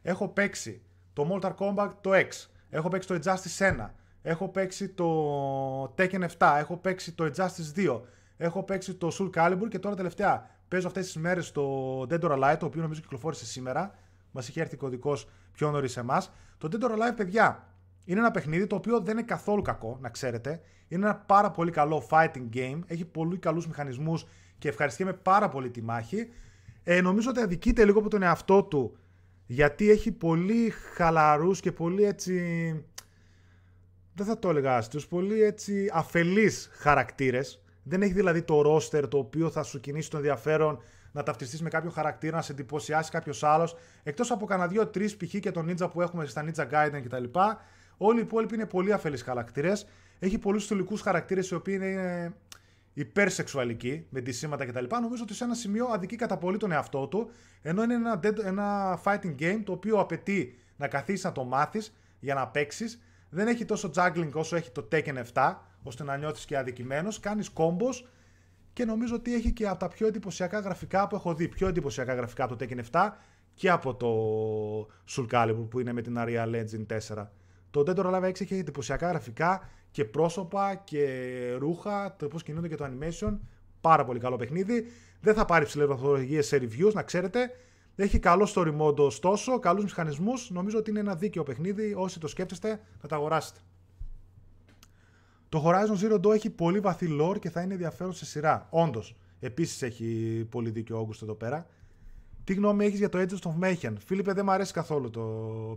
Έχω 0.01 0.27
παίξει 0.27 0.81
το 1.13 1.27
Mortal 1.31 1.55
Kombat 1.55 1.91
το 2.01 2.11
X. 2.13 2.27
Έχω 2.69 2.89
παίξει 2.89 3.07
το 3.07 3.19
Injustice 3.23 3.77
1. 3.77 3.89
Έχω 4.21 4.49
παίξει 4.49 4.89
το 4.89 5.83
Tekken 5.83 6.27
7. 6.37 6.55
Έχω 6.57 6.77
παίξει 6.77 7.11
το 7.11 7.31
Injustice 7.35 7.75
2. 7.75 8.01
Έχω 8.37 8.63
παίξει 8.63 8.93
το 8.93 9.11
Soul 9.19 9.29
Calibur 9.35 9.67
και 9.69 9.79
τώρα 9.79 9.95
τελευταία 9.95 10.49
Παίζω 10.71 10.87
αυτές 10.87 11.05
τις 11.05 11.15
μέρες 11.15 11.51
το 11.51 12.01
Dead 12.01 12.19
or 12.19 12.31
Alive, 12.31 12.55
το 12.59 12.65
οποίο 12.65 12.81
νομίζω 12.81 13.01
κυκλοφόρησε 13.01 13.45
σήμερα. 13.45 13.95
Μας 14.31 14.47
είχε 14.47 14.61
έρθει 14.61 14.77
κωδικό 14.77 15.17
πιο 15.51 15.71
νωρίς 15.71 15.91
σε 15.91 15.99
εμάς. 15.99 16.31
Το 16.57 16.69
Dead 16.71 16.83
or 16.83 16.91
Alive, 16.91 17.15
παιδιά, 17.15 17.67
είναι 18.05 18.19
ένα 18.19 18.31
παιχνίδι 18.31 18.67
το 18.67 18.75
οποίο 18.75 18.99
δεν 18.99 19.17
είναι 19.17 19.25
καθόλου 19.25 19.61
κακό, 19.61 19.97
να 20.01 20.09
ξέρετε. 20.09 20.61
Είναι 20.87 21.05
ένα 21.05 21.15
πάρα 21.15 21.51
πολύ 21.51 21.71
καλό 21.71 22.07
fighting 22.09 22.49
game. 22.53 22.79
Έχει 22.85 23.05
πολύ 23.05 23.37
καλούς 23.37 23.67
μηχανισμούς 23.67 24.25
και 24.57 24.67
ευχαριστούμε 24.67 25.13
πάρα 25.13 25.49
πολύ 25.49 25.69
τη 25.69 25.81
μάχη. 25.81 26.29
Ε, 26.83 27.01
νομίζω 27.01 27.29
ότι 27.29 27.41
αδικείται 27.41 27.85
λίγο 27.85 27.99
από 27.99 28.09
τον 28.09 28.21
εαυτό 28.21 28.63
του 28.63 28.97
γιατί 29.45 29.89
έχει 29.89 30.11
πολύ 30.11 30.73
χαλαρούς 30.93 31.59
και 31.59 31.71
πολύ 31.71 32.03
έτσι 32.03 32.33
δεν 34.13 34.25
θα 34.25 34.39
το 34.39 34.49
έλεγα 34.49 34.75
άστιους, 34.75 35.07
πολύ 35.07 35.43
έτσι 35.43 35.89
αφελείς 35.93 36.69
χαρακτήρες 36.73 37.60
δεν 37.83 38.01
έχει 38.01 38.13
δηλαδή 38.13 38.41
το 38.41 38.61
ρόστερ 38.61 39.07
το 39.07 39.17
οποίο 39.17 39.49
θα 39.49 39.63
σου 39.63 39.79
κινήσει 39.79 40.09
το 40.09 40.17
ενδιαφέρον 40.17 40.81
να 41.11 41.23
ταυτιστείς 41.23 41.61
με 41.61 41.69
κάποιο 41.69 41.89
χαρακτήρα, 41.89 42.35
να 42.35 42.41
σε 42.41 42.51
εντυπωσιάσει 42.51 43.11
κάποιος 43.11 43.43
άλλος. 43.43 43.75
Εκτός 44.03 44.31
από 44.31 44.45
κανένα 44.45 44.67
δύο-τρει 44.67 45.05
π.χ. 45.05 45.39
και 45.39 45.51
τον 45.51 45.69
Ninja 45.69 45.89
που 45.91 46.01
έχουμε 46.01 46.25
στα 46.25 46.45
Ninja 46.45 46.67
Gaiden 46.71 47.01
κτλ. 47.03 47.23
Όλοι 47.97 48.19
οι 48.19 48.21
υπόλοιποι 48.21 48.55
είναι 48.55 48.65
πολύ 48.65 48.93
αφελείς 48.93 49.21
χαρακτήρες. 49.21 49.87
Έχει 50.19 50.37
πολλούς 50.37 50.63
στολικού 50.63 50.97
χαρακτήρες 50.97 51.49
οι 51.49 51.55
οποίοι 51.55 51.79
είναι 51.81 52.33
υπερσεξουαλικοί, 52.93 54.05
με 54.09 54.21
τη 54.21 54.31
σήματα 54.31 54.65
κτλ. 54.65 54.85
Νομίζω 55.01 55.23
ότι 55.23 55.33
σε 55.33 55.43
ένα 55.43 55.53
σημείο 55.53 55.85
αδικεί 55.85 56.15
κατά 56.15 56.37
πολύ 56.37 56.57
τον 56.57 56.71
εαυτό 56.71 57.07
του, 57.07 57.29
ενώ 57.61 57.83
είναι 57.83 57.93
ένα, 57.93 58.19
dead- 58.23 58.43
ένα 58.45 58.99
fighting 59.03 59.35
game 59.39 59.61
το 59.65 59.71
οποίο 59.71 59.99
απαιτεί 59.99 60.55
να 60.77 60.87
καθίσεις 60.87 61.23
να 61.23 61.31
το 61.31 61.43
μάθεις 61.43 61.93
για 62.19 62.33
να 62.33 62.47
παίξεις. 62.47 63.01
Δεν 63.29 63.47
έχει 63.47 63.65
τόσο 63.65 63.91
juggling 63.95 64.31
όσο 64.33 64.55
έχει 64.55 64.71
το 64.71 64.87
Tekken 64.91 65.23
7, 65.33 65.55
ώστε 65.83 66.03
να 66.03 66.17
νιώθεις 66.17 66.45
και 66.45 66.57
αδικημένος. 66.57 67.19
Κάνεις 67.19 67.49
combos 67.55 68.07
και 68.73 68.85
νομίζω 68.85 69.15
ότι 69.15 69.33
έχει 69.33 69.51
και 69.51 69.67
από 69.67 69.79
τα 69.79 69.87
πιο 69.87 70.07
εντυπωσιακά 70.07 70.59
γραφικά 70.59 71.07
που 71.07 71.15
έχω 71.15 71.33
δει. 71.33 71.47
Πιο 71.47 71.67
εντυπωσιακά 71.67 72.13
γραφικά 72.13 72.43
από 72.43 72.55
το 72.55 72.65
Tekken 72.65 72.79
7 72.91 73.09
και 73.53 73.69
από 73.69 73.95
το 73.95 74.11
Soul 75.09 75.27
Calibur 75.31 75.65
που 75.69 75.79
είναι 75.79 75.93
με 75.93 76.01
την 76.01 76.15
Unreal 76.17 76.55
Engine 76.55 76.99
4. 77.15 77.27
Το 77.71 77.83
Dead 77.87 77.95
or 77.95 78.05
Alive 78.05 78.23
6 78.23 78.41
έχει 78.41 78.55
εντυπωσιακά 78.55 79.07
γραφικά 79.07 79.69
και 79.91 80.05
πρόσωπα 80.05 80.75
και 80.75 81.55
ρούχα, 81.57 82.15
το 82.15 82.27
πώς 82.27 82.43
κινούνται 82.43 82.67
και 82.67 82.75
το 82.75 82.85
animation. 82.85 83.37
Πάρα 83.81 84.05
πολύ 84.05 84.19
καλό 84.19 84.35
παιχνίδι. 84.35 84.85
Δεν 85.21 85.33
θα 85.33 85.45
πάρει 85.45 85.65
ψηλές 85.65 85.87
βαθμολογίες 85.87 86.47
σε 86.47 86.57
reviews, 86.57 86.93
να 86.93 87.03
ξέρετε. 87.03 87.49
Έχει 87.95 88.19
καλό 88.19 88.51
story 88.55 88.77
mode 88.81 88.97
ωστόσο, 88.97 89.59
καλούς 89.59 89.83
μηχανισμούς. 89.83 90.49
Νομίζω 90.49 90.77
ότι 90.77 90.89
είναι 90.89 90.99
ένα 90.99 91.15
δίκαιο 91.15 91.43
παιχνίδι. 91.43 91.93
Όσοι 91.97 92.19
το 92.19 92.27
σκέφτεστε, 92.27 92.79
θα 93.01 93.07
το 93.07 93.15
αγοράσετε. 93.15 93.59
Το 95.51 95.63
Horizon 95.65 95.97
Zero 96.01 96.19
Dawn 96.21 96.33
έχει 96.33 96.49
πολύ 96.49 96.79
βαθύ 96.79 97.17
lore 97.21 97.39
και 97.39 97.49
θα 97.49 97.61
είναι 97.61 97.73
ενδιαφέρον 97.73 98.13
σε 98.13 98.25
σειρά. 98.25 98.67
Όντως. 98.69 99.15
Επίσης 99.39 99.81
έχει 99.81 100.05
πολύ 100.49 100.69
δίκιο 100.69 100.99
ο 100.99 101.07
August 101.07 101.21
εδώ 101.21 101.33
πέρα. 101.33 101.67
Τι 102.43 102.53
γνώμη 102.53 102.85
έχεις 102.85 102.99
για 102.99 103.09
το 103.09 103.19
Agents 103.19 103.51
of 103.51 103.63
Mayhem; 103.63 103.93
Φίλιππε, 104.05 104.33
δεν 104.33 104.45
μου 104.45 104.51
αρέσει 104.51 104.73
καθόλου 104.73 105.09
το 105.09 105.21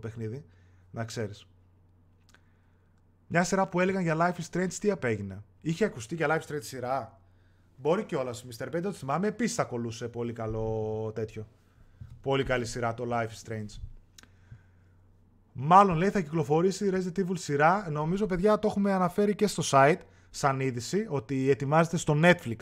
παιχνίδι. 0.01 0.45
Να 0.91 1.05
ξέρεις. 1.05 1.47
Μια 3.27 3.43
σειρά 3.43 3.67
που 3.67 3.79
έλεγαν 3.79 4.01
για 4.01 4.15
Life 4.17 4.41
is 4.41 4.57
Strange, 4.57 4.73
τι 4.73 4.91
απέγινε; 4.91 5.43
Είχε 5.61 5.85
ακουστεί 5.85 6.15
για 6.15 6.27
Life 6.29 6.47
is 6.47 6.53
Strange 6.53 6.63
σειρά; 6.63 7.21
Μπορεί 7.77 8.03
κιόλας. 8.03 8.45
Mr. 8.49 8.65
Bento 8.65 8.81
το 8.81 8.91
θυμάμαι. 8.91 9.27
Επίσης 9.27 9.59
ακολούσε 9.59 10.07
πολύ 10.07 10.33
καλό 10.33 11.11
τέτοιο. 11.15 11.47
Πολύ 12.21 12.43
καλή 12.43 12.65
σειρά 12.65 12.93
το 12.93 13.05
Life 13.09 13.27
is 13.27 13.49
Strange. 13.49 13.79
Μάλλον 15.57 15.97
λέει 15.97 16.09
θα 16.09 16.21
κυκλοφορήσει 16.21 16.85
η 16.85 16.91
Resident 16.93 17.19
Evil 17.19 17.37
σειρά. 17.37 17.89
Νομίζω, 17.91 18.25
παιδιά, 18.25 18.59
το 18.59 18.67
έχουμε 18.67 18.93
αναφέρει 18.93 19.35
και 19.35 19.47
στο 19.47 19.63
site 19.71 19.99
σαν 20.29 20.59
είδηση 20.59 21.05
ότι 21.09 21.49
ετοιμάζεται 21.49 21.97
στο 21.97 22.19
Netflix 22.23 22.57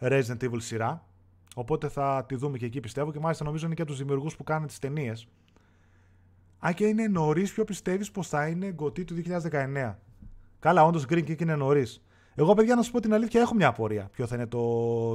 Resident 0.00 0.38
Evil 0.40 0.56
σειρά. 0.56 1.06
Οπότε 1.54 1.88
θα 1.88 2.24
τη 2.28 2.34
δούμε 2.34 2.58
και 2.58 2.66
εκεί 2.66 2.80
πιστεύω 2.80 3.12
και 3.12 3.18
μάλιστα 3.18 3.44
νομίζω 3.44 3.66
είναι 3.66 3.74
και 3.74 3.82
από 3.82 3.90
τους 3.90 4.00
δημιουργούς 4.00 4.36
που 4.36 4.44
κάνουν 4.44 4.66
τις 4.66 4.78
ταινίες. 4.78 5.28
Αν 6.58 6.74
και 6.74 6.86
είναι 6.86 7.06
νωρίς, 7.06 7.52
ποιο 7.52 7.64
πιστεύεις 7.64 8.10
πως 8.10 8.28
θα 8.28 8.46
είναι 8.46 8.70
γκωτή 8.72 9.04
του 9.04 9.14
2019. 9.14 9.98
Καλά, 10.58 10.84
όντως 10.84 11.04
Green 11.08 11.24
Kick 11.28 11.40
είναι 11.40 11.56
νωρίς. 11.56 12.04
Εγώ, 12.34 12.54
παιδιά, 12.54 12.74
να 12.74 12.82
σου 12.82 12.92
πω 12.92 13.00
την 13.00 13.14
αλήθεια, 13.14 13.40
έχω 13.40 13.54
μια 13.54 13.68
απορία 13.68 14.08
ποιο 14.12 14.26
θα 14.26 14.34
είναι 14.34 14.46
το 14.46 14.60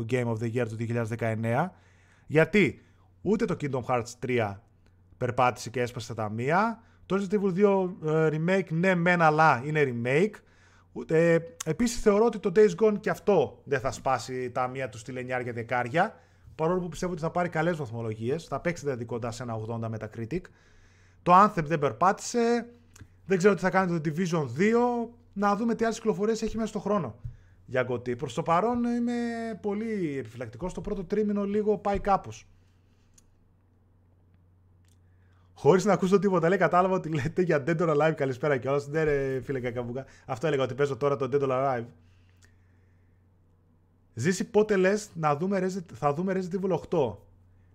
Game 0.09 0.25
of 0.25 0.37
the 0.37 0.53
Year 0.53 0.67
του 0.67 0.75
2019. 0.75 1.71
Γιατί 2.27 2.81
ούτε 3.21 3.45
το 3.45 3.55
Kingdom 3.61 3.83
Hearts 3.83 4.11
3 4.25 4.55
περπάτησε 5.17 5.69
και 5.69 5.81
έσπασε 5.81 6.13
τα 6.13 6.29
μία. 6.29 6.83
Το 7.09 7.15
Resident 7.15 7.33
Evil 7.33 7.65
2 7.65 7.89
ε, 8.05 8.29
remake, 8.31 8.69
ναι, 8.69 8.95
μεν, 8.95 9.21
αλλά 9.21 9.61
είναι 9.65 9.83
remake. 9.93 10.33
Ε, 11.07 11.37
Επίσης 11.65 12.01
θεωρώ 12.01 12.25
ότι 12.25 12.39
το 12.39 12.51
Days 12.55 12.75
Gone 12.83 12.99
και 12.99 13.09
αυτό 13.09 13.61
δεν 13.63 13.79
θα 13.79 13.91
σπάσει 13.91 14.51
τα 14.51 14.67
μία 14.67 14.89
τους 14.89 14.99
στη 14.99 15.11
λενιάρια 15.11 15.53
δεκάρια. 15.53 16.19
Παρόλο 16.55 16.79
που 16.79 16.89
πιστεύω 16.89 17.11
ότι 17.11 17.21
θα 17.21 17.31
πάρει 17.31 17.49
καλές 17.49 17.77
βαθμολογίες. 17.77 18.43
Θα 18.45 18.59
παίξει 18.59 18.83
δηλαδή 18.83 19.05
κοντά 19.05 19.31
σε 19.31 19.43
ένα 19.43 19.59
80 19.67 19.89
Metacritic. 19.89 20.41
Το 21.23 21.43
Anthem 21.43 21.63
δεν 21.63 21.79
περπάτησε. 21.79 22.69
Δεν 23.25 23.37
ξέρω 23.37 23.53
τι 23.53 23.61
θα 23.61 23.69
κάνει 23.69 23.99
το 23.99 24.11
Division 24.11 24.43
2. 24.43 25.09
Να 25.33 25.55
δούμε 25.55 25.75
τι 25.75 25.83
άλλες 25.83 25.97
κυκλοφορίες 25.97 26.41
έχει 26.41 26.55
μέσα 26.55 26.67
στο 26.67 26.79
χρόνο 26.79 27.15
για 27.65 27.83
Γκωτή. 27.83 28.15
Προς 28.15 28.33
το 28.33 28.43
παρόν 28.43 28.83
είμαι 28.83 29.13
πολύ 29.61 30.17
επιφυλακτικός. 30.17 30.73
Το 30.73 30.81
πρώτο 30.81 31.03
τρίμηνο 31.03 31.43
λίγο 31.43 31.77
πάει 31.77 31.99
κάπως. 31.99 32.47
Χωρίς 35.59 35.85
να 35.85 35.93
ακούσω 35.93 36.19
τίποτα, 36.19 36.49
λέει 36.49 36.57
κατάλαβα 36.57 36.95
ότι 36.95 37.09
λέτε 37.09 37.41
για 37.41 37.63
Dead 37.67 37.77
or 37.77 37.97
Alive. 37.97 38.13
Καλησπέρα 38.15 38.57
κιόλας. 38.57 38.87
Ναι, 38.87 39.03
ρε 39.03 39.41
φίλε 39.41 39.59
Κακαβούκα. 39.59 40.05
Αυτό 40.25 40.47
έλεγα 40.47 40.63
ότι 40.63 40.73
παίζω 40.73 40.97
τώρα 40.97 41.15
το 41.15 41.29
Dead 41.31 41.41
or 41.41 41.49
Alive. 41.49 41.85
Ζήσει 44.13 44.43
πότε 44.49 44.75
λες 44.75 45.09
να 45.13 45.35
δούμε 45.35 45.59
Resident, 45.59 45.93
θα 45.93 46.13
δούμε 46.13 46.33
Resident 46.33 46.59
Evil 46.59 46.79
8. 46.89 47.15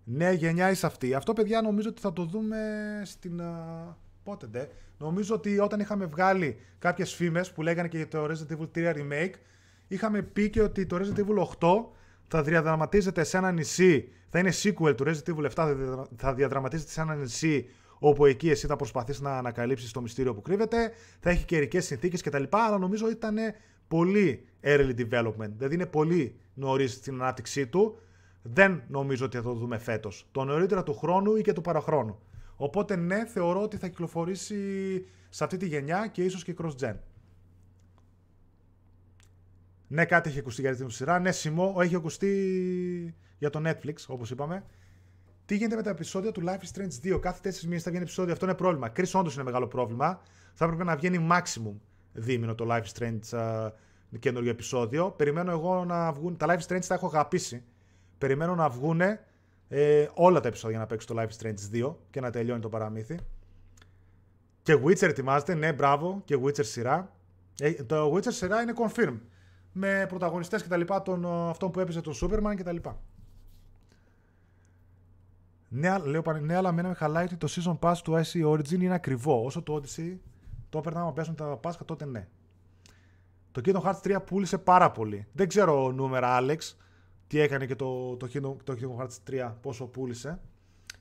Νέα 0.04 0.32
γενιά 0.32 0.70
είσαι 0.70 0.86
αυτή. 0.86 1.14
Αυτό, 1.14 1.32
παιδιά, 1.32 1.62
νομίζω 1.62 1.88
ότι 1.88 2.00
θα 2.00 2.12
το 2.12 2.24
δούμε 2.24 2.58
στην. 3.04 3.40
α, 3.40 3.96
Πότε 4.22 4.46
ντε. 4.46 4.68
Νομίζω 4.98 5.34
ότι 5.34 5.58
όταν 5.58 5.80
είχαμε 5.80 6.04
βγάλει 6.06 6.56
κάποιες 6.78 7.14
φήμες 7.14 7.52
που 7.52 7.62
λέγανε 7.62 7.88
και 7.88 7.96
για 7.96 8.08
το 8.08 8.24
Resident 8.24 8.58
Evil 8.58 8.68
3 8.74 8.94
Remake, 8.94 9.32
είχαμε 9.88 10.22
πει 10.22 10.50
και 10.50 10.62
ότι 10.62 10.86
το 10.86 10.96
Resident 10.96 11.18
Evil 11.18 11.46
8 11.58 11.84
θα 12.28 12.42
διαδραματίζεται 12.42 13.24
σε 13.24 13.36
ένα 13.36 13.52
νησί. 13.52 14.08
Θα 14.28 14.38
είναι 14.38 14.52
sequel 14.62 14.96
του 14.96 15.04
Resident 15.06 15.34
Evil 15.34 15.44
7, 15.44 15.50
θα 15.54 15.74
διδρα- 15.74 16.08
θα 16.16 16.34
διαδραματίζεται 16.34 16.90
σε 16.90 17.00
ένα 17.00 17.14
νησί 17.14 17.66
όπου 17.98 18.24
εκεί 18.24 18.50
εσύ 18.50 18.66
θα 18.66 18.76
προσπαθείς 18.76 19.20
να 19.20 19.38
ανακαλύψεις 19.38 19.90
το 19.90 20.00
μυστήριο 20.00 20.34
που 20.34 20.42
κρύβεται, 20.42 20.92
θα 21.20 21.30
έχει 21.30 21.44
καιρικές 21.44 21.84
συνθήκες 21.84 22.22
κτλ. 22.22 22.42
Αλλά 22.50 22.78
νομίζω 22.78 23.10
ήταν 23.10 23.36
πολύ 23.88 24.44
early 24.62 24.94
development, 24.98 25.50
δηλαδή 25.56 25.74
είναι 25.74 25.86
πολύ 25.86 26.36
νωρίς 26.54 26.92
στην 26.92 27.14
ανάπτυξή 27.14 27.66
του. 27.66 27.98
Δεν 28.42 28.82
νομίζω 28.88 29.24
ότι 29.24 29.36
θα 29.36 29.42
το 29.42 29.52
δούμε 29.52 29.78
φέτος. 29.78 30.28
Το 30.32 30.44
νωρίτερα 30.44 30.82
του 30.82 30.94
χρόνου 30.94 31.36
ή 31.36 31.40
και 31.42 31.52
του 31.52 31.60
παραχρόνου. 31.60 32.18
Οπότε 32.56 32.96
ναι, 32.96 33.26
θεωρώ 33.26 33.62
ότι 33.62 33.76
θα 33.76 33.88
κυκλοφορήσει 33.88 34.56
σε 35.28 35.44
αυτή 35.44 35.56
τη 35.56 35.66
γενιά 35.66 36.06
και 36.06 36.24
ίσως 36.24 36.44
και 36.44 36.54
cross-gen. 36.62 36.94
Ναι, 39.94 40.04
κάτι 40.04 40.28
έχει 40.28 40.38
ακουστεί 40.38 40.60
για 40.60 40.76
την 40.76 40.90
σειρά. 40.90 41.18
Ναι, 41.18 41.32
Σιμό, 41.32 41.76
έχει 41.80 41.96
ακουστεί 41.96 43.14
για 43.38 43.50
το 43.50 43.62
Netflix, 43.64 43.94
όπως 44.06 44.30
είπαμε. 44.30 44.64
Τι 45.44 45.56
γίνεται 45.56 45.76
με 45.76 45.82
τα 45.82 45.90
επεισόδια 45.90 46.32
του 46.32 46.42
Life 46.46 46.58
is 46.58 46.78
Strange 46.78 47.14
2. 47.14 47.20
Κάθε 47.20 47.50
4 47.50 47.60
μήνες 47.60 47.82
θα 47.82 47.90
βγαίνει 47.90 48.04
επεισόδιο. 48.04 48.32
Αυτό 48.32 48.44
είναι 48.44 48.54
πρόβλημα. 48.54 48.92
Chris, 48.96 49.10
όντως 49.12 49.34
είναι 49.34 49.42
μεγάλο 49.44 49.66
πρόβλημα. 49.66 50.20
Θα 50.54 50.64
έπρεπε 50.64 50.84
να 50.84 50.96
βγαίνει 50.96 51.28
maximum 51.30 51.72
δίμηνο 52.12 52.54
το 52.54 52.66
Life 52.70 52.82
is 52.82 52.98
Strange 52.98 53.38
uh, 53.38 53.70
καινούριο 54.18 54.50
επεισόδιο. 54.50 55.10
Περιμένω 55.10 55.50
εγώ 55.50 55.84
να 55.84 56.12
βγουν. 56.12 56.36
Τα 56.36 56.46
Life 56.48 56.58
is 56.58 56.74
Strange 56.74 56.84
τα 56.86 56.94
έχω 56.94 57.06
αγαπήσει. 57.06 57.62
Περιμένω 58.18 58.54
να 58.54 58.68
βγουν 58.68 59.00
ε, 59.68 60.08
όλα 60.14 60.40
τα 60.40 60.48
επεισόδια 60.48 60.78
να 60.78 60.86
παίξω 60.86 61.14
το 61.14 61.22
Life 61.22 61.28
is 61.28 61.46
Strange 61.46 61.84
2 61.84 61.94
και 62.10 62.20
να 62.20 62.30
τελειώνει 62.30 62.60
το 62.60 62.68
παραμύθι. 62.68 63.18
Και 64.62 64.74
Witcher 64.84 65.02
ετοιμάζεται. 65.08 65.54
Ναι, 65.54 65.72
μπράβο. 65.72 66.22
Και 66.24 66.38
Witcher 66.44 66.64
σειρά. 66.64 67.12
Ε, 67.60 67.72
το 67.72 68.14
Witcher 68.14 68.32
σειρά 68.32 68.62
είναι 68.62 68.72
confirm. 68.76 69.18
Με 69.76 70.06
πρωταγωνιστές 70.08 70.62
και 70.62 70.68
τα 70.68 70.76
λοιπά, 70.76 71.02
τον, 71.02 71.24
ε, 71.24 71.50
αυτόν 71.50 71.70
που 71.70 71.80
έπαιζε 71.80 72.00
τον 72.00 72.14
Superman 72.22 72.54
και 72.56 72.62
τα 72.62 72.72
λοιπά. 72.72 73.00
Ναι, 75.68 75.98
λέω, 75.98 76.22
πάνε- 76.22 76.40
ναι, 76.40 76.56
αλλά 76.56 76.72
μένα 76.72 76.88
με 76.88 76.94
χαλάει 76.94 77.24
ότι 77.24 77.36
το 77.36 77.48
season 77.50 77.78
pass 77.78 77.96
του 78.04 78.12
IC 78.12 78.46
Origin 78.52 78.80
είναι 78.80 78.94
ακριβό. 78.94 79.44
Όσο 79.44 79.62
το 79.62 79.80
Odyssey 79.82 80.16
το 80.68 80.78
έπαιρνα 80.78 81.00
άμα 81.00 81.12
πέσουν 81.12 81.34
τα 81.34 81.44
Πάσχα, 81.56 81.84
τότε 81.84 82.04
ναι. 82.04 82.28
Το 83.52 83.60
Kingdom 83.64 83.80
Hearts 83.80 84.00
3 84.02 84.18
πούλησε 84.26 84.58
πάρα 84.58 84.90
πολύ. 84.90 85.26
Δεν 85.32 85.48
ξέρω 85.48 85.92
νούμερα, 85.92 86.38
Alex, 86.40 86.58
τι 87.26 87.40
έκανε 87.40 87.66
και 87.66 87.76
το, 87.76 88.16
το, 88.16 88.28
Kingdom, 88.32 88.56
το 88.64 88.76
Kingdom 88.80 89.02
Hearts 89.02 89.48
3, 89.48 89.52
πόσο 89.60 89.86
πούλησε. 89.86 90.40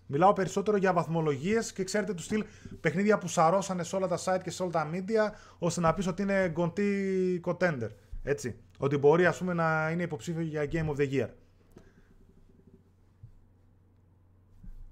Μιλάω 0.06 0.34
περισσότερο 0.34 0.78
για 0.78 0.94
βαθμολογίες 0.94 1.74
και 1.74 1.84
ξέρετε 1.84 2.14
του 2.14 2.22
στυλ 2.22 2.44
παιχνίδια 2.82 3.18
που 3.18 3.28
σαρώσανε 3.28 3.84
σε 3.84 3.96
όλα 3.96 4.08
τα 4.08 4.18
site 4.24 4.40
και 4.44 4.50
σε 4.50 4.64
όλα 4.64 4.72
τα 4.72 4.90
media, 4.94 5.32
ώστε 5.60 5.82
να 5.82 5.94
πεις 5.94 6.08
ότι 6.08 6.22
είναι 6.22 6.50
γκοντή 6.50 7.42
contender. 7.46 7.90
Έτσι. 8.24 8.56
Ότι 8.78 8.98
μπορεί 8.98 9.26
ας 9.26 9.38
πούμε 9.38 9.54
να 9.54 9.90
είναι 9.92 10.04
υποψήφιο 10.04 10.42
για 10.42 10.68
Game 10.72 10.90
of 10.90 10.96
the 10.96 11.12
Year. 11.12 11.30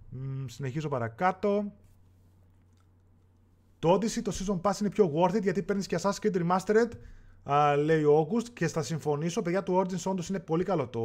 Μ, 0.10 0.46
συνεχίζω 0.48 0.90
παρακάτω. 0.90 1.72
Το 3.80 3.94
Odyssey, 3.94 4.22
το 4.22 4.32
Season 4.34 4.62
Pass 4.62 4.80
είναι 4.80 4.90
πιο 4.90 5.12
worth 5.16 5.36
it 5.36 5.42
γιατί 5.42 5.64
παίρνεις 5.64 5.88
και 5.88 6.00
Assassin's 6.02 6.26
Creed 6.26 6.36
Remastered, 6.36 6.90
α, 7.44 7.76
λέει 7.76 8.04
ο 8.04 8.28
August, 8.28 8.50
και 8.54 8.68
θα 8.68 8.82
συμφωνήσω. 8.82 9.42
Παιδιά, 9.42 9.64
το 9.64 9.80
Origins 9.80 10.04
όντως 10.06 10.30
είναι 10.30 10.40
πολύ 10.40 10.64
καλό 10.64 10.88
το, 10.88 11.02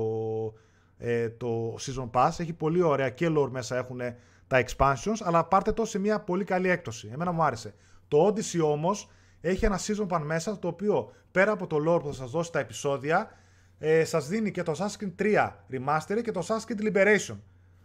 ε, 0.98 1.30
το 1.30 1.76
Season 1.80 2.10
Pass. 2.10 2.30
Έχει 2.38 2.52
πολύ 2.52 2.82
ωραία 2.82 3.10
και 3.10 3.28
lore 3.36 3.48
μέσα 3.50 3.76
έχουν 3.76 4.00
τα 4.46 4.64
expansions, 4.66 5.16
αλλά 5.22 5.44
πάρτε 5.44 5.72
το 5.72 5.84
σε 5.84 5.98
μια 5.98 6.20
πολύ 6.20 6.44
καλή 6.44 6.68
έκπτωση. 6.68 7.10
Εμένα 7.12 7.32
μου 7.32 7.42
άρεσε. 7.42 7.74
Το 8.08 8.26
Odyssey 8.26 8.60
όμως 8.62 9.10
έχει 9.48 9.64
ένα 9.64 9.78
Season 9.78 10.06
Pass 10.08 10.20
μέσα 10.24 10.58
το 10.58 10.68
οποίο 10.68 11.12
πέρα 11.30 11.52
από 11.52 11.66
το 11.66 11.76
lore 11.76 12.00
που 12.00 12.06
θα 12.06 12.12
σας 12.12 12.30
δώσει 12.30 12.52
τα 12.52 12.58
επεισόδια, 12.58 13.30
ε, 13.78 14.04
σας 14.04 14.28
δίνει 14.28 14.50
και 14.50 14.62
το 14.62 14.72
Assassin's 14.78 15.02
Creed 15.02 15.12
3 15.16 15.52
Remastered 15.70 16.20
και 16.22 16.30
το 16.30 16.46
Assassin's 16.46 16.72
Creed 16.72 16.92
Liberation. 16.92 17.36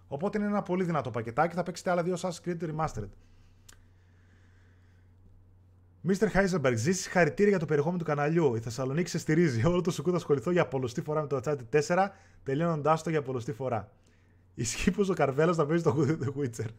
Οπότε 0.08 0.38
είναι 0.38 0.48
ένα 0.48 0.62
πολύ 0.62 0.84
δυνατό 0.84 1.10
πακετάκι. 1.10 1.56
Θα 1.56 1.64
παίξετε 1.64 1.90
άλλα 1.90 2.04
δύο 2.04 2.16
Assassin's 2.22 2.48
Creed 2.48 2.58
Remastered. 2.64 3.10
Mr. 6.08 6.28
Heisenberg, 6.34 6.74
ζήσει 6.76 7.10
χαρητήρια 7.10 7.50
για 7.50 7.60
το 7.60 7.66
περιεχόμενο 7.66 8.00
του 8.00 8.06
καναλιού. 8.08 8.56
Η 8.56 8.60
Θεσσαλονίκη 8.60 9.10
σε 9.10 9.20
στηρίζει. 9.20 9.66
Όλο 9.68 9.82
το 9.82 9.92
σουκού 9.92 10.10
θα 10.10 10.16
ασχοληθώ 10.16 10.52
για 10.52 10.68
πολλωστή 10.68 11.02
φορά 11.02 11.22
με 11.22 11.28
το 11.28 11.40
Uncharted 11.44 11.82
4, 11.88 12.08
τελειώνοντάς 12.44 13.04
το 13.04 13.10
για 13.10 13.22
πολλωστή 13.22 13.54
φορά. 13.54 13.92
Ισχύει 14.56 14.92
πως 14.92 15.10
ο 15.10 15.14
Καρβέλο 15.14 15.54
θα 15.54 15.66
παίζει 15.66 15.84
το 15.84 16.18
The 16.22 16.42
Witcher. 16.42 16.70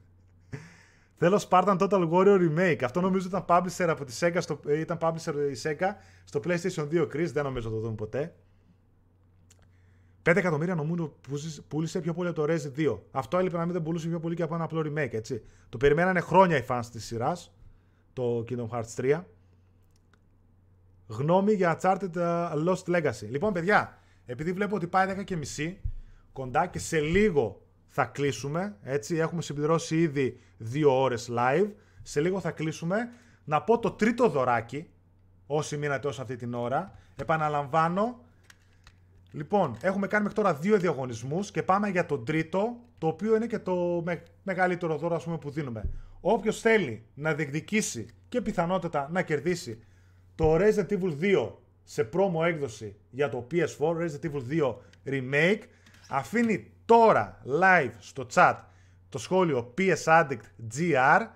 Θέλω 1.24 1.44
Spartan 1.49 1.78
Total 1.78 2.11
Warrior 2.11 2.39
Remake. 2.49 2.78
Αυτό 2.85 3.01
νομίζω 3.01 3.27
ήταν 3.28 3.44
publisher 3.49 3.86
από 3.89 4.05
τη 4.05 4.12
Sega 4.20 4.36
στο, 4.40 4.61
ε, 4.66 4.78
ήταν 4.78 4.99
publisher 5.01 5.35
η 5.55 5.61
Sega 5.62 5.89
στο 6.24 6.40
PlayStation 6.44 6.89
2 6.90 7.03
Chris. 7.03 7.28
Δεν 7.32 7.44
νομίζω 7.44 7.69
να 7.69 7.74
το 7.74 7.81
δούμε 7.81 7.94
ποτέ. 7.94 8.35
5 10.23 10.36
εκατομμύρια 10.36 10.74
νομίζω 10.74 11.16
πούλησε 11.69 12.01
πιο 12.01 12.15
πολύ 12.15 12.28
από 12.28 12.47
το 12.47 12.53
Rez 12.53 12.78
2. 12.78 12.99
Αυτό 13.11 13.39
έλειπε 13.39 13.57
να 13.57 13.65
μην 13.65 13.73
δεν 13.73 13.82
πουλούσε 13.82 14.09
πιο 14.09 14.20
πολύ 14.20 14.35
και 14.35 14.43
από 14.43 14.55
ένα 14.55 14.65
απλό 14.65 14.81
remake, 14.81 15.12
έτσι. 15.12 15.43
Το 15.69 15.77
περιμένανε 15.77 16.20
χρόνια 16.20 16.57
οι 16.57 16.65
fans 16.69 16.86
της 16.93 17.05
σειράς, 17.05 17.55
το 18.12 18.44
Kingdom 18.49 18.69
Hearts 18.69 18.94
3. 18.97 19.20
Γνώμη 21.07 21.53
για 21.53 21.78
Uncharted 21.81 22.15
uh, 22.15 22.53
Lost 22.66 22.85
Legacy. 22.86 23.28
Λοιπόν, 23.28 23.53
παιδιά, 23.53 23.99
επειδή 24.27 24.53
βλέπω 24.53 24.77
ότι 24.77 24.86
πάει 24.86 25.15
10 25.19 25.24
και 25.24 25.36
μισή, 25.36 25.81
κοντά 26.32 26.66
και 26.66 26.78
σε 26.78 27.01
λίγο 27.01 27.61
θα 27.94 28.05
κλείσουμε, 28.05 28.77
έτσι, 28.82 29.16
έχουμε 29.16 29.43
συμπληρώσει 29.43 30.01
ήδη 30.01 30.40
2 30.73 30.85
ώρες 30.86 31.31
live, 31.36 31.70
σε 32.02 32.20
λίγο 32.20 32.40
θα 32.40 32.51
κλείσουμε, 32.51 33.09
να 33.44 33.62
πω 33.62 33.78
το 33.78 33.90
τρίτο 33.90 34.28
δωράκι, 34.28 34.86
όσοι 35.47 35.77
μείνατε 35.77 36.09
όσο 36.09 36.23
αυτή 36.23 36.36
την 36.36 36.55
ώρα, 36.55 36.98
επαναλαμβάνω, 37.16 38.20
Λοιπόν, 39.32 39.77
έχουμε 39.81 40.06
κάνει 40.06 40.23
μέχρι 40.23 40.39
τώρα 40.39 40.55
δύο 40.55 40.78
διαγωνισμούς 40.78 41.51
και 41.51 41.62
πάμε 41.62 41.89
για 41.89 42.06
τον 42.06 42.24
τρίτο, 42.24 42.77
το 42.98 43.06
οποίο 43.06 43.36
είναι 43.36 43.47
και 43.47 43.59
το 43.59 44.05
μεγαλύτερο 44.43 44.97
δώρο 44.97 45.14
ας 45.14 45.24
πούμε, 45.24 45.39
που 45.39 45.51
δίνουμε. 45.51 45.89
Όποιος 46.20 46.60
θέλει 46.60 47.02
να 47.14 47.35
διεκδικήσει 47.35 48.06
και 48.28 48.40
πιθανότητα 48.40 49.09
να 49.12 49.23
κερδίσει 49.23 49.82
το 50.35 50.56
Resident 50.56 50.89
Evil 50.89 51.16
2 51.20 51.52
σε 51.85 52.09
promo 52.12 52.47
έκδοση 52.47 52.97
για 53.10 53.28
το 53.28 53.47
PS4, 53.51 53.97
Resident 53.97 54.31
Evil 54.31 54.43
2 54.51 54.74
Remake, 55.06 55.60
αφήνει 56.12 56.72
τώρα 56.84 57.39
live 57.60 57.93
στο 57.98 58.26
chat 58.34 58.55
το 59.09 59.18
σχόλιο 59.18 59.74
PS 59.78 60.05
Addict 60.05 60.74
GR 60.76 61.26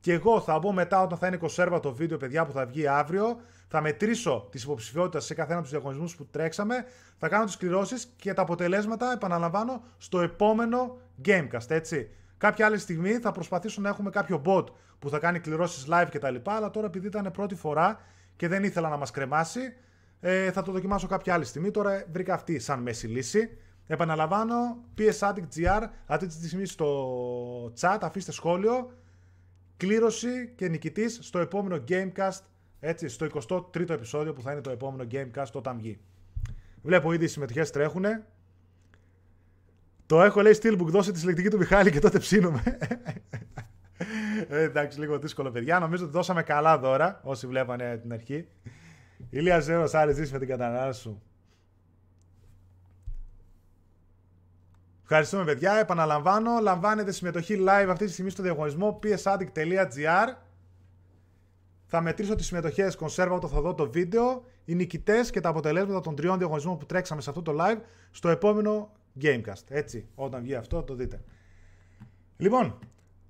και 0.00 0.12
εγώ 0.12 0.40
θα 0.40 0.58
μπω 0.58 0.72
μετά 0.72 1.02
όταν 1.02 1.18
θα 1.18 1.26
είναι 1.26 1.36
κονσέρβα 1.36 1.80
το 1.80 1.94
βίντεο 1.94 2.16
παιδιά 2.16 2.46
που 2.46 2.52
θα 2.52 2.66
βγει 2.66 2.86
αύριο 2.86 3.40
θα 3.68 3.80
μετρήσω 3.80 4.48
τις 4.50 4.62
υποψηφιότητες 4.62 5.24
σε 5.24 5.34
καθένα 5.34 5.58
από 5.58 5.68
τους 5.68 5.72
διαγωνισμούς 5.72 6.16
που 6.16 6.26
τρέξαμε, 6.26 6.84
θα 7.18 7.28
κάνω 7.28 7.44
τις 7.44 7.56
κληρώσεις 7.56 8.12
και 8.16 8.32
τα 8.32 8.42
αποτελέσματα, 8.42 9.12
επαναλαμβάνω, 9.12 9.82
στο 9.98 10.20
επόμενο 10.20 10.98
Gamecast. 11.24 11.68
Έτσι. 11.68 12.10
Κάποια 12.38 12.66
άλλη 12.66 12.78
στιγμή 12.78 13.12
θα 13.12 13.32
προσπαθήσω 13.32 13.80
να 13.80 13.88
έχουμε 13.88 14.10
κάποιο 14.10 14.42
bot 14.44 14.64
που 14.98 15.08
θα 15.08 15.18
κάνει 15.18 15.38
κληρώσεις 15.38 15.86
live 15.90 16.06
κτλ. 16.10 16.34
Αλλά 16.44 16.70
τώρα 16.70 16.86
επειδή 16.86 17.06
ήταν 17.06 17.30
πρώτη 17.32 17.54
φορά 17.54 18.00
και 18.36 18.48
δεν 18.48 18.64
ήθελα 18.64 18.88
να 18.88 18.96
μας 18.96 19.10
κρεμάσει, 19.10 19.60
ε, 20.20 20.50
θα 20.50 20.62
το 20.62 20.72
δοκιμάσω 20.72 21.06
κάποια 21.06 21.34
άλλη 21.34 21.44
στιγμή. 21.44 21.70
Τώρα 21.70 22.04
βρήκα 22.12 22.34
αυτή 22.34 22.58
σαν 22.58 22.82
μέση 22.82 23.06
λύση. 23.06 23.58
Επαναλαμβάνω, 23.86 24.54
PS 24.98 25.18
Addict 25.18 25.56
GR, 25.56 25.82
αυτή 26.06 26.26
τη 26.26 26.32
στιγμή 26.32 26.66
στο 26.66 27.72
chat, 27.80 27.98
αφήστε 28.00 28.32
σχόλιο, 28.32 28.90
κλήρωση 29.76 30.52
και 30.56 30.68
νικητής 30.68 31.18
στο 31.22 31.38
επόμενο 31.38 31.84
Gamecast 31.88 32.40
έτσι, 32.80 33.08
στο 33.08 33.26
23ο 33.48 33.90
επεισόδιο 33.90 34.32
που 34.32 34.42
θα 34.42 34.52
είναι 34.52 34.60
το 34.60 34.70
επόμενο 34.70 35.08
Gamecast 35.12 35.52
όταν 35.52 35.76
βγει. 35.76 36.00
Βλέπω 36.82 37.12
ήδη 37.12 37.24
οι 37.24 37.28
συμμετοχές 37.28 37.70
τρέχουν. 37.70 38.04
Το 40.06 40.22
έχω 40.22 40.42
λέει 40.42 40.58
Steelbook, 40.62 40.86
δώσε 40.86 41.12
τη 41.12 41.18
συλλεκτική 41.18 41.48
του 41.48 41.58
Μιχάλη 41.58 41.90
και 41.90 41.98
τότε 41.98 42.18
ψήνουμε. 42.18 42.62
ε, 44.48 44.62
εντάξει, 44.62 45.00
λίγο 45.00 45.18
δύσκολο 45.18 45.50
παιδιά. 45.50 45.78
Νομίζω 45.78 46.04
ότι 46.04 46.12
δώσαμε 46.12 46.42
καλά 46.42 46.78
δώρα 46.78 47.20
όσοι 47.22 47.46
βλέπανε 47.46 47.96
την 47.96 48.12
αρχή. 48.12 48.48
Ηλία 49.30 49.60
Ζέρος, 49.60 49.94
άρε 49.94 50.12
ζήσει 50.12 50.32
με 50.32 50.38
την 50.38 50.48
κατανάλωση 50.48 51.00
σου. 51.00 51.22
Ευχαριστούμε 55.06 55.44
παιδιά. 55.44 55.72
Επαναλαμβάνω, 55.72 56.58
λαμβάνετε 56.60 57.12
συμμετοχή 57.12 57.64
live 57.68 57.86
αυτή 57.88 58.04
τη 58.04 58.12
στιγμή 58.12 58.30
στο 58.30 58.42
διαγωνισμό 58.42 58.98
psaddict.gr 59.02 60.34
θα 61.86 62.00
μετρήσω 62.00 62.34
τις 62.34 62.46
συμμετοχές 62.46 62.96
κονσέρβα 62.96 63.34
όταν 63.34 63.50
θα 63.50 63.60
δω 63.60 63.74
το 63.74 63.90
βίντεο, 63.90 64.44
οι 64.64 64.74
νικητές 64.74 65.30
και 65.30 65.40
τα 65.40 65.48
αποτελέσματα 65.48 66.00
των 66.00 66.14
τριών 66.16 66.38
διαγωνισμών 66.38 66.78
που 66.78 66.86
τρέξαμε 66.86 67.20
σε 67.20 67.30
αυτό 67.30 67.42
το 67.42 67.56
live 67.58 67.80
στο 68.10 68.28
επόμενο 68.28 68.92
Gamecast. 69.22 69.64
Έτσι, 69.68 70.08
όταν 70.14 70.42
βγει 70.42 70.54
αυτό, 70.54 70.82
το 70.82 70.94
δείτε. 70.94 71.20
Λοιπόν, 72.36 72.78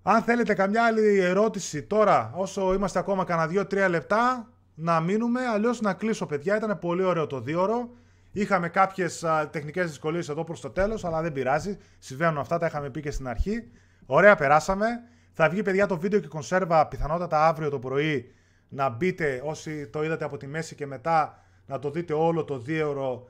αν 0.02 0.22
θέλετε 0.22 0.54
καμιά 0.54 0.84
άλλη 0.84 1.18
ερώτηση 1.18 1.82
τώρα, 1.82 2.32
όσο 2.34 2.74
είμαστε 2.74 2.98
ακόμα 2.98 3.24
κανένα 3.24 3.66
2-3 3.70 3.86
λεπτά, 3.88 4.52
να 4.74 5.00
μείνουμε. 5.00 5.46
Αλλιώς 5.46 5.80
να 5.80 5.94
κλείσω, 5.94 6.26
παιδιά. 6.26 6.56
Ήταν 6.56 6.78
πολύ 6.78 7.02
ωραίο 7.02 7.26
το 7.26 7.40
δίωρο. 7.40 7.90
Είχαμε 8.36 8.68
κάποιες 8.68 9.24
τεχνικές 9.50 9.86
δυσκολίες 9.86 10.28
εδώ 10.28 10.44
προς 10.44 10.60
το 10.60 10.70
τέλος, 10.70 11.04
αλλά 11.04 11.22
δεν 11.22 11.32
πειράζει. 11.32 11.78
Συμβαίνουν 11.98 12.38
αυτά, 12.38 12.58
τα 12.58 12.66
είχαμε 12.66 12.90
πει 12.90 13.00
και 13.00 13.10
στην 13.10 13.28
αρχή. 13.28 13.70
Ωραία, 14.06 14.34
περάσαμε. 14.34 14.86
Θα 15.32 15.48
βγει, 15.48 15.62
παιδιά, 15.62 15.86
το 15.86 15.98
βίντεο 15.98 16.20
και 16.20 16.28
κονσέρβα 16.28 16.88
πιθανότατα 16.88 17.46
αύριο 17.46 17.70
το 17.70 17.78
πρωί 17.78 18.34
να 18.68 18.88
μπείτε 18.88 19.42
όσοι 19.44 19.88
το 19.88 20.04
είδατε 20.04 20.24
από 20.24 20.36
τη 20.36 20.46
μέση 20.46 20.74
και 20.74 20.86
μετά 20.86 21.44
να 21.66 21.78
το 21.78 21.90
δείτε 21.90 22.12
όλο 22.12 22.44
το 22.44 22.58
δίωρο, 22.58 23.28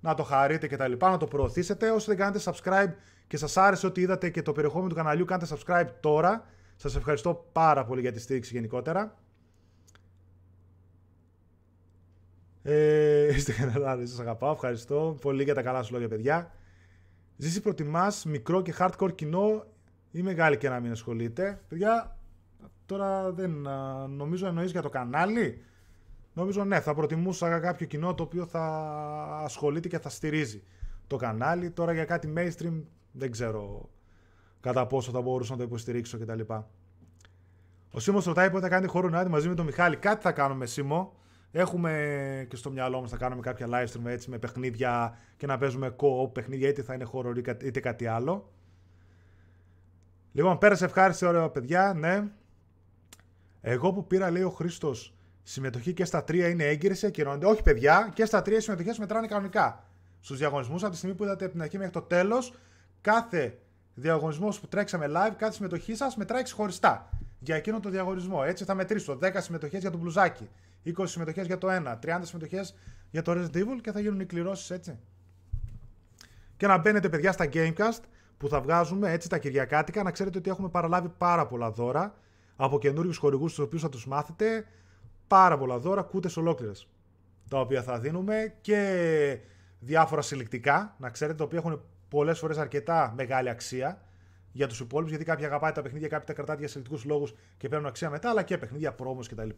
να 0.00 0.14
το 0.14 0.22
χαρείτε 0.22 0.66
και 0.66 0.76
τα 0.76 0.88
λοιπά, 0.88 1.10
να 1.10 1.16
το 1.16 1.26
προωθήσετε. 1.26 1.90
Όσοι 1.90 2.06
δεν 2.06 2.16
κάνετε 2.16 2.40
subscribe 2.44 2.92
και 3.26 3.36
σας 3.36 3.56
άρεσε 3.56 3.86
ότι 3.86 4.00
είδατε 4.00 4.30
και 4.30 4.42
το 4.42 4.52
περιεχόμενο 4.52 4.88
του 4.88 4.94
καναλιού, 4.94 5.24
κάντε 5.24 5.46
subscribe 5.48 5.88
τώρα. 6.00 6.44
Σας 6.76 6.96
ευχαριστώ 6.96 7.48
πάρα 7.52 7.84
πολύ 7.84 8.00
για 8.00 8.12
τη 8.12 8.20
στήριξη 8.20 8.54
γενικότερα. 8.54 9.16
Ε, 12.70 13.34
είστε 13.34 13.52
κανένα, 13.52 14.06
σας 14.06 14.20
αγαπάω, 14.20 14.52
ευχαριστώ 14.52 15.16
πολύ 15.20 15.42
για 15.42 15.54
τα 15.54 15.62
καλά 15.62 15.82
σου 15.82 15.92
λόγια 15.92 16.08
παιδιά. 16.08 16.52
Ζήσει 17.36 17.60
προτιμάς 17.60 18.24
μικρό 18.24 18.62
και 18.62 18.74
hardcore 18.78 19.14
κοινό 19.14 19.64
ή 20.10 20.22
μεγάλη 20.22 20.56
και 20.56 20.68
να 20.68 20.80
μην 20.80 20.90
ασχολείται; 20.90 21.60
Παιδιά, 21.68 22.18
Τώρα 22.88 23.32
δεν 23.32 23.66
νομίζω 24.08 24.46
εννοείς 24.46 24.70
για 24.70 24.82
το 24.82 24.88
κανάλι. 24.88 25.64
Νομίζω 26.32 26.64
ναι, 26.64 26.80
θα 26.80 26.94
προτιμούσα 26.94 27.58
κάποιο 27.58 27.86
κοινό 27.86 28.14
το 28.14 28.22
οποίο 28.22 28.46
θα 28.46 28.64
ασχολείται 29.44 29.88
και 29.88 29.98
θα 29.98 30.08
στηρίζει 30.08 30.62
το 31.06 31.16
κανάλι. 31.16 31.70
Τώρα 31.70 31.92
για 31.92 32.04
κάτι 32.04 32.32
mainstream 32.36 32.82
δεν 33.12 33.30
ξέρω 33.30 33.88
κατά 34.60 34.86
πόσο 34.86 35.10
θα 35.10 35.20
μπορούσα 35.20 35.52
να 35.52 35.58
το 35.58 35.64
υποστηρίξω 35.64 36.18
κτλ. 36.18 36.40
Ο 37.90 38.00
Σίμος 38.00 38.24
ρωτάει 38.24 38.50
πότε 38.50 38.62
θα 38.62 38.68
κάνει 38.68 38.86
χώρο 38.86 39.08
να 39.08 39.28
μαζί 39.28 39.48
με 39.48 39.54
τον 39.54 39.64
Μιχάλη. 39.64 39.96
Κάτι 39.96 40.22
θα 40.22 40.32
κάνουμε 40.32 40.66
Σίμω. 40.66 41.16
Έχουμε 41.52 42.46
και 42.48 42.56
στο 42.56 42.70
μυαλό 42.70 43.00
μας 43.00 43.10
θα 43.10 43.16
κάνουμε 43.16 43.40
κάποια 43.40 43.66
live 43.70 43.86
stream 43.86 44.04
έτσι 44.04 44.30
με 44.30 44.38
παιχνίδια 44.38 45.18
και 45.36 45.46
να 45.46 45.58
παίζουμε 45.58 45.94
co-op 45.98 46.32
παιχνίδια 46.32 46.68
είτε 46.68 46.82
θα 46.82 46.94
είναι 46.94 47.04
χώρο 47.04 47.32
είτε 47.62 47.80
κάτι 47.80 48.06
άλλο. 48.06 48.52
Λοιπόν, 50.32 50.58
πέρασε 50.58 50.84
ευχάριστη 50.84 51.26
ωραία 51.26 51.48
παιδιά, 51.48 51.92
ναι. 51.96 52.24
Εγώ 53.60 53.92
που 53.92 54.06
πήρα, 54.06 54.30
λέει 54.30 54.42
ο 54.42 54.50
Χρήστος, 54.50 55.14
συμμετοχή 55.42 55.92
και 55.92 56.04
στα 56.04 56.24
τρία 56.24 56.48
είναι 56.48 56.64
έγκυρες 56.64 56.98
και 56.98 57.06
ακυρώνονται. 57.06 57.46
Όχι, 57.46 57.62
παιδιά, 57.62 58.10
και 58.14 58.24
στα 58.24 58.42
τρία 58.42 58.56
οι 58.56 58.60
συμμετοχές 58.60 58.98
μετράνε 58.98 59.26
κανονικά. 59.26 59.84
Στους 60.20 60.38
διαγωνισμούς, 60.38 60.82
από 60.82 60.90
τη 60.90 60.96
στιγμή 60.96 61.16
που 61.16 61.24
είδατε 61.24 61.44
από 61.44 61.52
την 61.52 61.62
αρχή 61.62 61.78
μέχρι 61.78 61.92
το 61.92 62.02
τέλος, 62.02 62.54
κάθε 63.00 63.58
διαγωνισμός 63.94 64.60
που 64.60 64.68
τρέξαμε 64.68 65.06
live, 65.08 65.34
κάθε 65.36 65.52
συμμετοχή 65.52 65.94
σας 65.94 66.16
μετράει 66.16 66.42
ξεχωριστά 66.42 67.08
για 67.38 67.56
εκείνο 67.56 67.80
το 67.80 67.88
διαγωνισμό. 67.88 68.42
Έτσι 68.44 68.64
θα 68.64 68.74
μετρήσω 68.74 69.18
10 69.22 69.40
συμμετοχές 69.40 69.80
για 69.80 69.90
το 69.90 69.98
μπλουζάκι, 69.98 70.48
20 70.96 71.02
συμμετοχές 71.06 71.46
για 71.46 71.58
το 71.58 71.68
1, 71.70 71.98
30 71.98 72.18
συμμετοχές 72.22 72.74
για 73.10 73.22
το 73.22 73.32
Resident 73.32 73.56
Evil 73.56 73.80
και 73.80 73.92
θα 73.92 74.00
γίνουν 74.00 74.20
οι 74.20 74.24
κληρώσεις 74.24 74.70
έτσι. 74.70 74.98
Και 76.56 76.66
να 76.66 76.78
μπαίνετε, 76.78 77.08
παιδιά, 77.08 77.32
στα 77.32 77.48
Gamecast 77.52 78.00
που 78.38 78.48
θα 78.48 78.60
βγάζουμε 78.60 79.12
έτσι 79.12 79.28
τα 79.28 79.38
Κυριακάτικα, 79.38 80.02
να 80.02 80.10
ξέρετε 80.10 80.38
ότι 80.38 80.50
έχουμε 80.50 80.68
παραλάβει 80.68 81.08
πάρα 81.08 81.46
πολλά 81.46 81.70
δώρα 81.70 82.14
από 82.56 82.78
καινούριους 82.78 83.16
χορηγούς 83.16 83.54
τους 83.54 83.64
οποίους 83.64 83.82
θα 83.82 83.88
τους 83.88 84.06
μάθετε. 84.06 84.66
Πάρα 85.26 85.58
πολλά 85.58 85.78
δώρα, 85.78 86.02
κούτες 86.02 86.36
ολόκληρες. 86.36 86.88
Τα 87.48 87.60
οποία 87.60 87.82
θα 87.82 87.98
δίνουμε 87.98 88.54
και 88.60 89.38
διάφορα 89.80 90.22
συλλεκτικά, 90.22 90.94
να 90.98 91.10
ξέρετε, 91.10 91.36
τα 91.36 91.44
οποία 91.44 91.58
έχουν 91.58 91.82
πολλές 92.08 92.38
φορές 92.38 92.58
αρκετά 92.58 93.12
μεγάλη 93.16 93.48
αξία 93.48 94.02
για 94.52 94.66
τους 94.66 94.80
υπόλοιπους. 94.80 95.10
Γιατί 95.10 95.24
κάποιοι 95.24 95.44
αγαπάει 95.44 95.72
τα 95.72 95.82
παιχνίδια, 95.82 96.08
κάποιοι 96.08 96.26
τα 96.26 96.32
κρατάτε 96.32 96.58
για 96.58 96.68
συλλεκτικού 96.68 97.00
λόγους 97.08 97.34
και 97.56 97.68
παίρνουν 97.68 97.88
αξία 97.88 98.10
μετά, 98.10 98.30
αλλά 98.30 98.42
και 98.42 98.58
παιχνίδια 98.58 98.92
πρόμο 98.92 99.20
κτλ. 99.20 99.48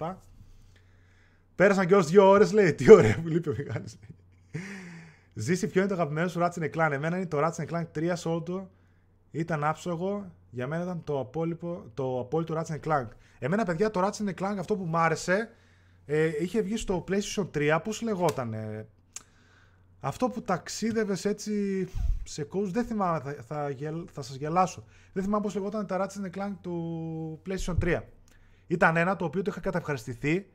Πέρασαν 1.60 1.86
και 1.86 1.94
ως 1.94 2.06
δύο 2.06 2.28
ώρες, 2.28 2.52
λέει. 2.52 2.74
Τι 2.74 2.92
ωραία 2.92 3.18
που 3.22 3.28
λείπει 3.28 3.48
ο 3.48 3.54
Μιχάλη. 3.58 3.84
Ζήσει 5.34 5.66
ποιο 5.66 5.80
είναι 5.80 5.88
το 5.88 5.94
αγαπημένο 5.94 6.28
σου 6.28 6.40
Ratchet 6.42 6.70
Clank; 6.74 6.90
Εμένα 6.90 7.16
είναι 7.16 7.26
το 7.26 7.38
Ratchet 7.40 7.66
Clank 7.70 7.84
3 7.94 8.14
Solo. 8.22 8.66
Ήταν 9.30 9.64
άψογο 9.64 10.32
για 10.50 10.66
μένα 10.66 10.82
ήταν 10.82 11.04
το, 11.04 11.20
απόλυτο, 11.20 11.90
το 11.94 12.20
απόλυτο 12.20 12.54
Ratchet 12.60 12.80
Clank. 12.88 13.06
Εμένα, 13.38 13.64
παιδιά, 13.64 13.90
το 13.90 14.00
Ratchet 14.06 14.34
Clank 14.40 14.56
αυτό 14.58 14.76
που 14.76 14.84
μου 14.84 14.96
άρεσε 14.96 15.50
ε, 16.06 16.30
είχε 16.40 16.60
βγει 16.60 16.76
στο 16.76 17.04
PlayStation 17.08 17.50
3, 17.54 17.78
πώς 17.84 18.02
λεγόταν. 18.02 18.54
αυτό 20.00 20.28
που 20.28 20.42
ταξίδευες 20.42 21.24
έτσι 21.24 21.86
σε 22.24 22.42
κόσμους, 22.42 22.70
δεν 22.70 22.84
θυμάμαι, 22.84 23.20
θα, 23.20 23.34
θα, 23.46 23.74
θα 24.12 24.22
σας 24.22 24.36
γελάσω. 24.36 24.84
Δεν 25.12 25.22
θυμάμαι 25.22 25.42
πώς 25.42 25.54
λεγόταν 25.54 25.86
τα 25.86 26.06
Ratchet 26.06 26.38
Clank 26.38 26.52
του 26.60 27.42
PlayStation 27.48 27.76
3. 27.82 28.00
Ήταν 28.66 28.96
ένα 28.96 29.16
το 29.16 29.24
οποίο 29.24 29.42
το 29.42 29.50
είχα 29.50 29.60
καταευχαριστηθεί 29.60 30.46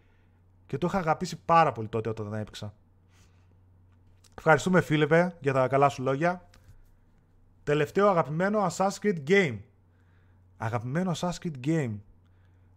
και 0.65 0.77
το 0.77 0.87
είχα 0.87 0.97
αγαπήσει 0.97 1.39
πάρα 1.45 1.71
πολύ 1.71 1.87
τότε 1.87 2.09
όταν 2.09 2.29
τα 2.31 2.37
έπαιξα. 2.37 2.73
Ευχαριστούμε 4.37 4.81
Φίλιππε 4.81 5.35
για 5.39 5.53
τα 5.53 5.67
καλά 5.67 5.89
σου 5.89 6.01
λόγια. 6.01 6.47
Τελευταίο 7.63 8.09
αγαπημένο 8.09 8.67
Assassin's 8.67 8.99
Creed 9.01 9.17
Game. 9.27 9.57
Αγαπημένο 10.57 11.11
Assassin's 11.15 11.45
Creed 11.45 11.67
Game. 11.67 11.95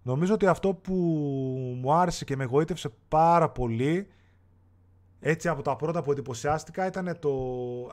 Νομίζω 0.03 0.35
ότι 0.35 0.47
αυτό 0.47 0.75
που 0.75 0.95
μου 1.81 1.93
άρεσε 1.93 2.25
και 2.25 2.37
με 2.37 2.43
εγωίτευσε 2.43 2.91
πάρα 3.09 3.51
πολύ 3.51 4.09
έτσι 5.21 5.49
από 5.49 5.63
τα 5.63 5.77
πρώτα 5.77 6.03
που 6.03 6.13
εντυπωσιάστηκα 6.13 6.87
ήταν 6.87 7.19
το. 7.19 7.33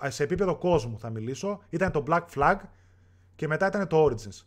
σε 0.07 0.23
επίπεδο 0.23 0.55
κόσμου 0.55 0.99
θα 0.99 1.09
μιλήσω. 1.09 1.59
Ήταν 1.69 1.91
το 1.91 2.03
Black 2.07 2.23
Flag 2.35 2.55
και 3.35 3.47
μετά 3.47 3.67
ήταν 3.67 3.87
το 3.87 4.05
Origins. 4.05 4.45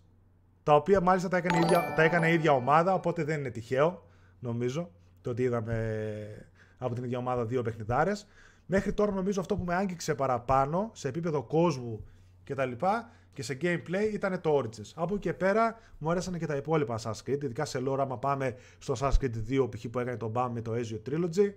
Τα 0.62 0.74
οποία 0.74 1.00
μάλιστα 1.00 1.28
τα 1.28 1.36
έκανε, 1.36 1.56
η 1.56 1.60
ίδια, 1.60 1.94
τα 1.96 2.02
έκανε 2.02 2.30
η 2.30 2.32
ίδια 2.32 2.52
ομάδα, 2.52 2.94
οπότε 2.94 3.24
δεν 3.24 3.38
είναι 3.38 3.50
τυχαίο, 3.50 4.06
νομίζω, 4.38 4.90
το 5.28 5.34
ότι 5.34 5.42
είδαμε 5.42 6.48
από 6.78 6.94
την 6.94 7.04
ίδια 7.04 7.18
ομάδα 7.18 7.44
δύο 7.44 7.62
παιχνιδάρες. 7.62 8.26
Μέχρι 8.66 8.92
τώρα 8.92 9.12
νομίζω 9.12 9.40
αυτό 9.40 9.56
που 9.56 9.64
με 9.64 9.74
άγγιξε 9.74 10.14
παραπάνω 10.14 10.90
σε 10.94 11.08
επίπεδο 11.08 11.42
κόσμου 11.42 12.04
κτλ. 12.44 12.70
Και, 12.70 12.86
και 13.32 13.42
σε 13.42 13.58
gameplay 13.62 14.12
ήταν 14.12 14.40
το 14.40 14.58
Origins. 14.58 14.92
Από 14.94 15.14
εκεί 15.14 15.22
και 15.22 15.32
πέρα 15.32 15.78
μου 15.98 16.10
άρεσαν 16.10 16.38
και 16.38 16.46
τα 16.46 16.56
υπόλοιπα 16.56 16.98
Assassin's 16.98 17.30
Creed, 17.30 17.42
ειδικά 17.42 17.64
σε 17.64 17.82
lore 17.86 17.98
άμα 17.98 18.18
πάμε 18.18 18.56
στο 18.78 18.94
Assassin's 18.98 19.24
Creed 19.24 19.60
2 19.62 19.68
π.χ. 19.70 19.86
που 19.90 19.98
έκανε 19.98 20.16
τον 20.16 20.32
BAM 20.34 20.48
με 20.52 20.60
το 20.60 20.72
Ezio 20.74 21.10
Trilogy. 21.10 21.52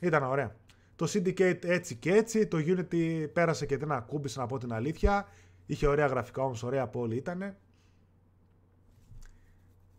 Ήταν 0.00 0.22
ωραία. 0.22 0.54
Το 0.96 1.06
Syndicate 1.08 1.64
έτσι 1.64 1.94
και 1.94 2.12
έτσι, 2.12 2.46
το 2.46 2.58
Unity 2.60 3.28
πέρασε 3.32 3.66
και 3.66 3.76
δεν 3.76 3.92
ακούμπησε 3.92 4.40
να 4.40 4.46
πω 4.46 4.58
την 4.58 4.72
αλήθεια. 4.72 5.28
Είχε 5.66 5.86
ωραία 5.86 6.06
γραφικά 6.06 6.42
όμως, 6.42 6.62
ωραία 6.62 6.86
πόλη 6.86 7.16
ήτανε. 7.16 7.56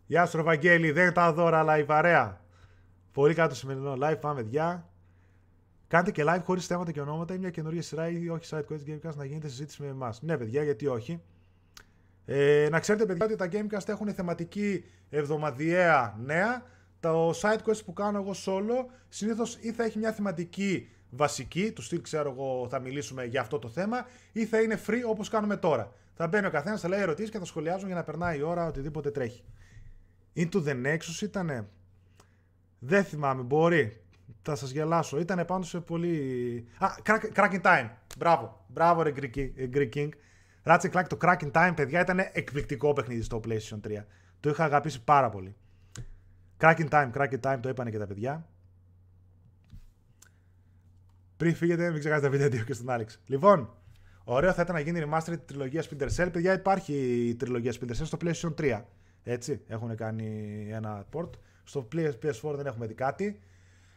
Γεια 0.06 0.26
σου 0.26 0.38
Ευαγγέλη, 0.38 0.90
δεν 0.90 1.12
τα 1.12 1.32
δώρα 1.32 1.58
αλλά 1.58 1.78
η 1.78 1.82
βαρέα. 1.82 2.43
Πολύ 3.14 3.34
κάτω 3.34 3.54
σημερινό 3.54 3.96
live, 4.00 4.20
πάμε 4.20 4.42
διά. 4.42 4.88
Κάντε 5.88 6.10
και 6.10 6.24
live 6.26 6.40
χωρίς 6.44 6.66
θέματα 6.66 6.92
και 6.92 7.00
ονόματα 7.00 7.34
ή 7.34 7.38
μια 7.38 7.50
καινούργια 7.50 7.82
σειρά 7.82 8.08
ή 8.08 8.28
όχι 8.28 8.48
site 8.50 8.72
quest 8.72 8.90
Gamecast 8.90 9.14
να 9.14 9.24
γίνεται 9.24 9.48
συζήτηση 9.48 9.82
με 9.82 9.88
εμάς. 9.88 10.22
Ναι, 10.22 10.38
παιδιά, 10.38 10.62
γιατί 10.62 10.86
όχι. 10.86 11.22
Ε, 12.24 12.68
να 12.70 12.80
ξέρετε, 12.80 13.06
παιδιά, 13.06 13.24
ότι 13.24 13.36
τα 13.36 13.48
Gamecast 13.52 13.88
έχουν 13.88 14.12
θεματική 14.14 14.84
εβδομαδιαία 15.10 16.18
νέα. 16.24 16.62
Το 17.00 17.30
site 17.30 17.58
quest 17.66 17.84
που 17.84 17.92
κάνω 17.92 18.18
εγώ 18.18 18.32
solo 18.46 18.90
συνήθως 19.08 19.58
ή 19.60 19.72
θα 19.72 19.84
έχει 19.84 19.98
μια 19.98 20.12
θεματική 20.12 20.88
βασική, 21.10 21.72
του 21.72 21.82
στυλ 21.82 22.00
ξέρω 22.00 22.30
εγώ 22.30 22.68
θα 22.68 22.78
μιλήσουμε 22.78 23.24
για 23.24 23.40
αυτό 23.40 23.58
το 23.58 23.68
θέμα, 23.68 24.06
ή 24.32 24.46
θα 24.46 24.60
είναι 24.60 24.80
free 24.86 25.02
όπως 25.08 25.28
κάνουμε 25.28 25.56
τώρα. 25.56 25.92
Θα 26.14 26.26
μπαίνει 26.26 26.46
ο 26.46 26.50
καθένας, 26.50 26.80
θα 26.80 26.88
λέει 26.88 27.00
ερωτήσεις 27.00 27.30
και 27.30 27.38
θα 27.38 27.44
σχολιάζουν 27.44 27.86
για 27.86 27.96
να 27.96 28.02
περνάει 28.02 28.38
η 28.38 28.42
ώρα 28.42 28.66
οτιδήποτε 28.66 29.10
τρέχει. 29.10 29.44
Into 30.36 30.64
the 30.64 30.84
Nexus 30.84 31.22
ήτανε. 31.22 31.68
Δεν 32.86 33.04
θυμάμαι, 33.04 33.42
μπορεί. 33.42 34.00
Θα 34.42 34.54
σας 34.54 34.70
γελάσω. 34.70 35.20
Ήταν 35.20 35.44
πάνω 35.46 35.64
σε 35.64 35.80
πολύ. 35.80 36.64
Α, 36.78 36.88
Cracking 37.34 37.62
Time. 37.62 37.90
Μπράβο. 38.18 38.64
Μπράβο, 38.68 39.02
ρε 39.02 39.12
Greek 39.16 39.88
King. 39.94 40.08
Ratchet 40.66 40.90
Clank 40.90 41.04
το 41.08 41.16
Cracking 41.20 41.50
Time, 41.52 41.72
παιδιά, 41.76 42.00
ήταν 42.00 42.18
εκπληκτικό 42.32 42.92
παιχνίδι 42.92 43.22
στο 43.22 43.40
PlayStation 43.44 43.80
3. 43.88 44.04
Το 44.40 44.50
είχα 44.50 44.64
αγαπήσει 44.64 45.04
πάρα 45.04 45.28
πολύ. 45.28 45.56
Cracking 46.60 46.88
Time, 46.88 47.10
Cracking 47.12 47.40
Time, 47.40 47.58
το 47.60 47.68
είπανε 47.68 47.90
και 47.90 47.98
τα 47.98 48.06
παιδιά. 48.06 48.48
Πριν 51.36 51.54
φύγετε, 51.54 51.90
μην 51.90 51.98
ξεχάσετε 51.98 52.30
τα 52.30 52.36
βίντεο 52.36 52.64
και 52.64 52.72
στον 52.72 52.90
Άλεξ. 52.90 53.20
Λοιπόν, 53.26 53.74
ωραίο 54.24 54.52
θα 54.52 54.62
ήταν 54.62 54.74
να 54.74 54.80
γίνει 54.80 55.02
remaster 55.06 55.22
τη 55.24 55.36
τριλογία 55.36 55.84
Splinter 55.90 56.08
Cell. 56.16 56.28
Παιδιά, 56.32 56.52
υπάρχει 56.52 56.94
η 57.28 57.34
τριλογία 57.34 57.72
Splinter 57.72 57.96
Cell 58.00 58.04
στο 58.04 58.18
PlayStation 58.20 58.54
3. 58.58 58.82
Έτσι, 59.22 59.60
έχουν 59.66 59.96
κάνει 59.96 60.58
ένα 60.70 61.04
port. 61.12 61.30
Στο 61.64 61.88
PS4 61.92 62.54
δεν 62.54 62.66
έχουμε 62.66 62.86
δει 62.86 62.94
κάτι. 62.94 63.40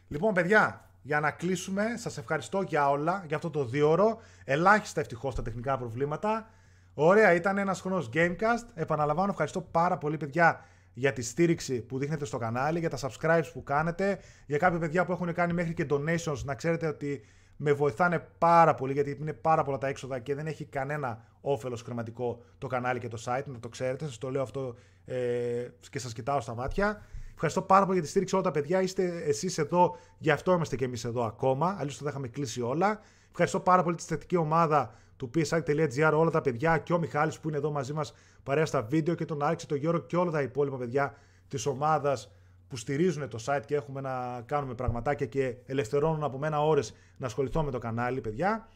Λοιπόν, 0.08 0.34
παιδιά, 0.34 0.90
για 1.02 1.20
να 1.20 1.30
κλείσουμε, 1.30 1.84
σας 1.96 2.18
ευχαριστώ 2.18 2.62
για 2.62 2.90
όλα, 2.90 3.24
για 3.26 3.36
αυτό 3.36 3.50
το 3.50 3.64
δύο 3.64 3.90
ώρο. 3.90 4.20
Ελάχιστα 4.44 5.00
ευτυχώς 5.00 5.34
τα 5.34 5.42
τεχνικά 5.42 5.78
προβλήματα. 5.78 6.50
Ωραία, 6.94 7.34
ήταν 7.34 7.58
ένας 7.58 7.80
χρόνος 7.80 8.10
Gamecast. 8.14 8.66
Επαναλαμβάνω, 8.74 9.30
ευχαριστώ 9.30 9.60
πάρα 9.60 9.98
πολύ, 9.98 10.16
παιδιά, 10.16 10.64
για 10.94 11.12
τη 11.12 11.22
στήριξη 11.22 11.80
που 11.80 11.98
δείχνετε 11.98 12.24
στο 12.24 12.38
κανάλι, 12.38 12.78
για 12.78 12.90
τα 12.90 12.98
subscribes 13.00 13.50
που 13.52 13.62
κάνετε, 13.62 14.18
για 14.46 14.58
κάποια 14.58 14.78
παιδιά 14.78 15.04
που 15.04 15.12
έχουν 15.12 15.32
κάνει 15.32 15.52
μέχρι 15.52 15.74
και 15.74 15.86
donations, 15.90 16.42
να 16.44 16.54
ξέρετε 16.54 16.86
ότι 16.86 17.24
με 17.56 17.72
βοηθάνε 17.72 18.26
πάρα 18.38 18.74
πολύ 18.74 18.92
γιατί 18.92 19.16
είναι 19.20 19.32
πάρα 19.32 19.62
πολλά 19.62 19.78
τα 19.78 19.86
έξοδα 19.86 20.18
και 20.18 20.34
δεν 20.34 20.46
έχει 20.46 20.64
κανένα 20.64 21.24
όφελος 21.40 21.82
χρηματικό 21.82 22.42
το 22.58 22.66
κανάλι 22.66 22.98
και 22.98 23.08
το 23.08 23.22
site, 23.24 23.44
να 23.44 23.58
το 23.58 23.68
ξέρετε. 23.68 24.04
Σας 24.04 24.18
το 24.18 24.30
λέω 24.30 24.42
αυτό 24.42 24.74
ε, 25.04 25.68
και 25.90 25.98
σας 25.98 26.12
κοιτάω 26.12 26.40
στα 26.40 26.54
μάτια. 26.54 27.02
Ευχαριστώ 27.40 27.62
πάρα 27.62 27.84
πολύ 27.84 27.94
για 27.94 28.04
τη 28.04 28.10
στήριξη 28.10 28.34
όλα 28.34 28.44
τα 28.44 28.50
παιδιά. 28.50 28.82
Είστε 28.82 29.22
εσείς 29.24 29.58
εδώ, 29.58 29.96
γι' 30.18 30.30
αυτό 30.30 30.52
είμαστε 30.52 30.76
και 30.76 30.84
εμείς 30.84 31.04
εδώ 31.04 31.24
ακόμα. 31.24 31.76
Αλλιώς 31.78 31.96
θα 31.96 32.08
είχαμε 32.08 32.28
κλείσει 32.28 32.62
όλα. 32.62 33.00
Ευχαριστώ 33.30 33.60
πάρα 33.60 33.82
πολύ 33.82 33.96
τη 33.96 34.02
θετική 34.02 34.36
ομάδα 34.36 34.94
του 35.16 35.30
psite.gr, 35.34 36.12
όλα 36.14 36.30
τα 36.30 36.40
παιδιά 36.40 36.78
και 36.78 36.92
ο 36.92 36.98
Μιχάλης 36.98 37.38
που 37.38 37.48
είναι 37.48 37.56
εδώ 37.56 37.70
μαζί 37.70 37.92
μας 37.92 38.14
παρέα 38.42 38.66
στα 38.66 38.82
βίντεο 38.82 39.14
και 39.14 39.24
τον 39.24 39.42
Άλεξ, 39.42 39.66
τον 39.66 39.78
Γιώργο 39.78 40.00
και 40.00 40.16
όλα 40.16 40.30
τα 40.30 40.42
υπόλοιπα 40.42 40.76
παιδιά 40.76 41.14
της 41.48 41.66
ομάδας 41.66 42.32
που 42.68 42.76
στηρίζουν 42.76 43.28
το 43.28 43.38
site 43.46 43.62
και 43.66 43.74
έχουμε 43.74 44.00
να 44.00 44.42
κάνουμε 44.46 44.74
πραγματάκια 44.74 45.26
και 45.26 45.56
ελευθερώνουν 45.66 46.22
από 46.24 46.38
μένα 46.38 46.64
ώρες 46.64 46.94
να 47.16 47.26
ασχοληθώ 47.26 47.62
με 47.62 47.70
το 47.70 47.78
κανάλι, 47.78 48.20
παιδιά. 48.20 48.68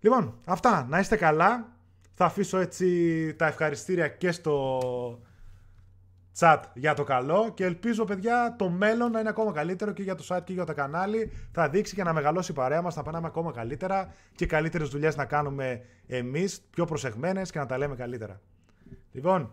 Λοιπόν, 0.00 0.34
αυτά. 0.46 0.86
Να 0.88 0.98
είστε 0.98 1.16
καλά. 1.16 1.72
Θα 2.14 2.24
αφήσω 2.24 2.58
έτσι 2.58 3.34
τα 3.34 3.46
ευχαριστήρια 3.46 4.08
και 4.08 4.32
στο 4.32 4.80
chat 6.38 6.60
για 6.74 6.94
το 6.94 7.04
καλό 7.04 7.52
και 7.54 7.64
ελπίζω 7.64 8.04
παιδιά 8.04 8.54
το 8.58 8.68
μέλλον 8.68 9.10
να 9.10 9.20
είναι 9.20 9.28
ακόμα 9.28 9.52
καλύτερο 9.52 9.92
και 9.92 10.02
για 10.02 10.14
το 10.14 10.24
site 10.28 10.42
και 10.44 10.52
για 10.52 10.64
το 10.64 10.74
κανάλι 10.74 11.32
θα 11.52 11.68
δείξει 11.68 11.94
και 11.94 12.02
να 12.02 12.12
μεγαλώσει 12.12 12.50
η 12.50 12.54
παρέα 12.54 12.82
μας, 12.82 12.96
να 12.96 13.02
περνάμε 13.02 13.26
ακόμα 13.26 13.52
καλύτερα 13.52 14.14
και 14.34 14.46
καλύτερες 14.46 14.88
δουλειές 14.88 15.16
να 15.16 15.24
κάνουμε 15.24 15.84
εμείς 16.06 16.60
πιο 16.70 16.84
προσεγμένες 16.84 17.50
και 17.50 17.58
να 17.58 17.66
τα 17.66 17.78
λέμε 17.78 17.94
καλύτερα. 17.94 18.40
Λοιπόν, 19.12 19.50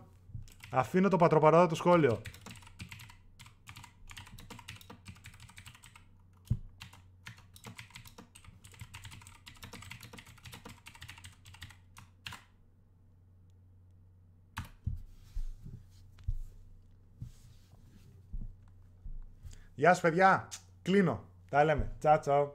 αφήνω 0.70 1.08
το 1.08 1.16
πατροπαράδοτο 1.16 1.74
σχόλιο. 1.74 2.20
Γεια 19.84 19.92
σας 19.92 20.02
παιδιά. 20.02 20.48
Κλείνω. 20.82 21.24
Τα 21.50 21.64
λέμε. 21.64 21.92
Τσάου 21.98 22.18
τσάου. 22.18 22.54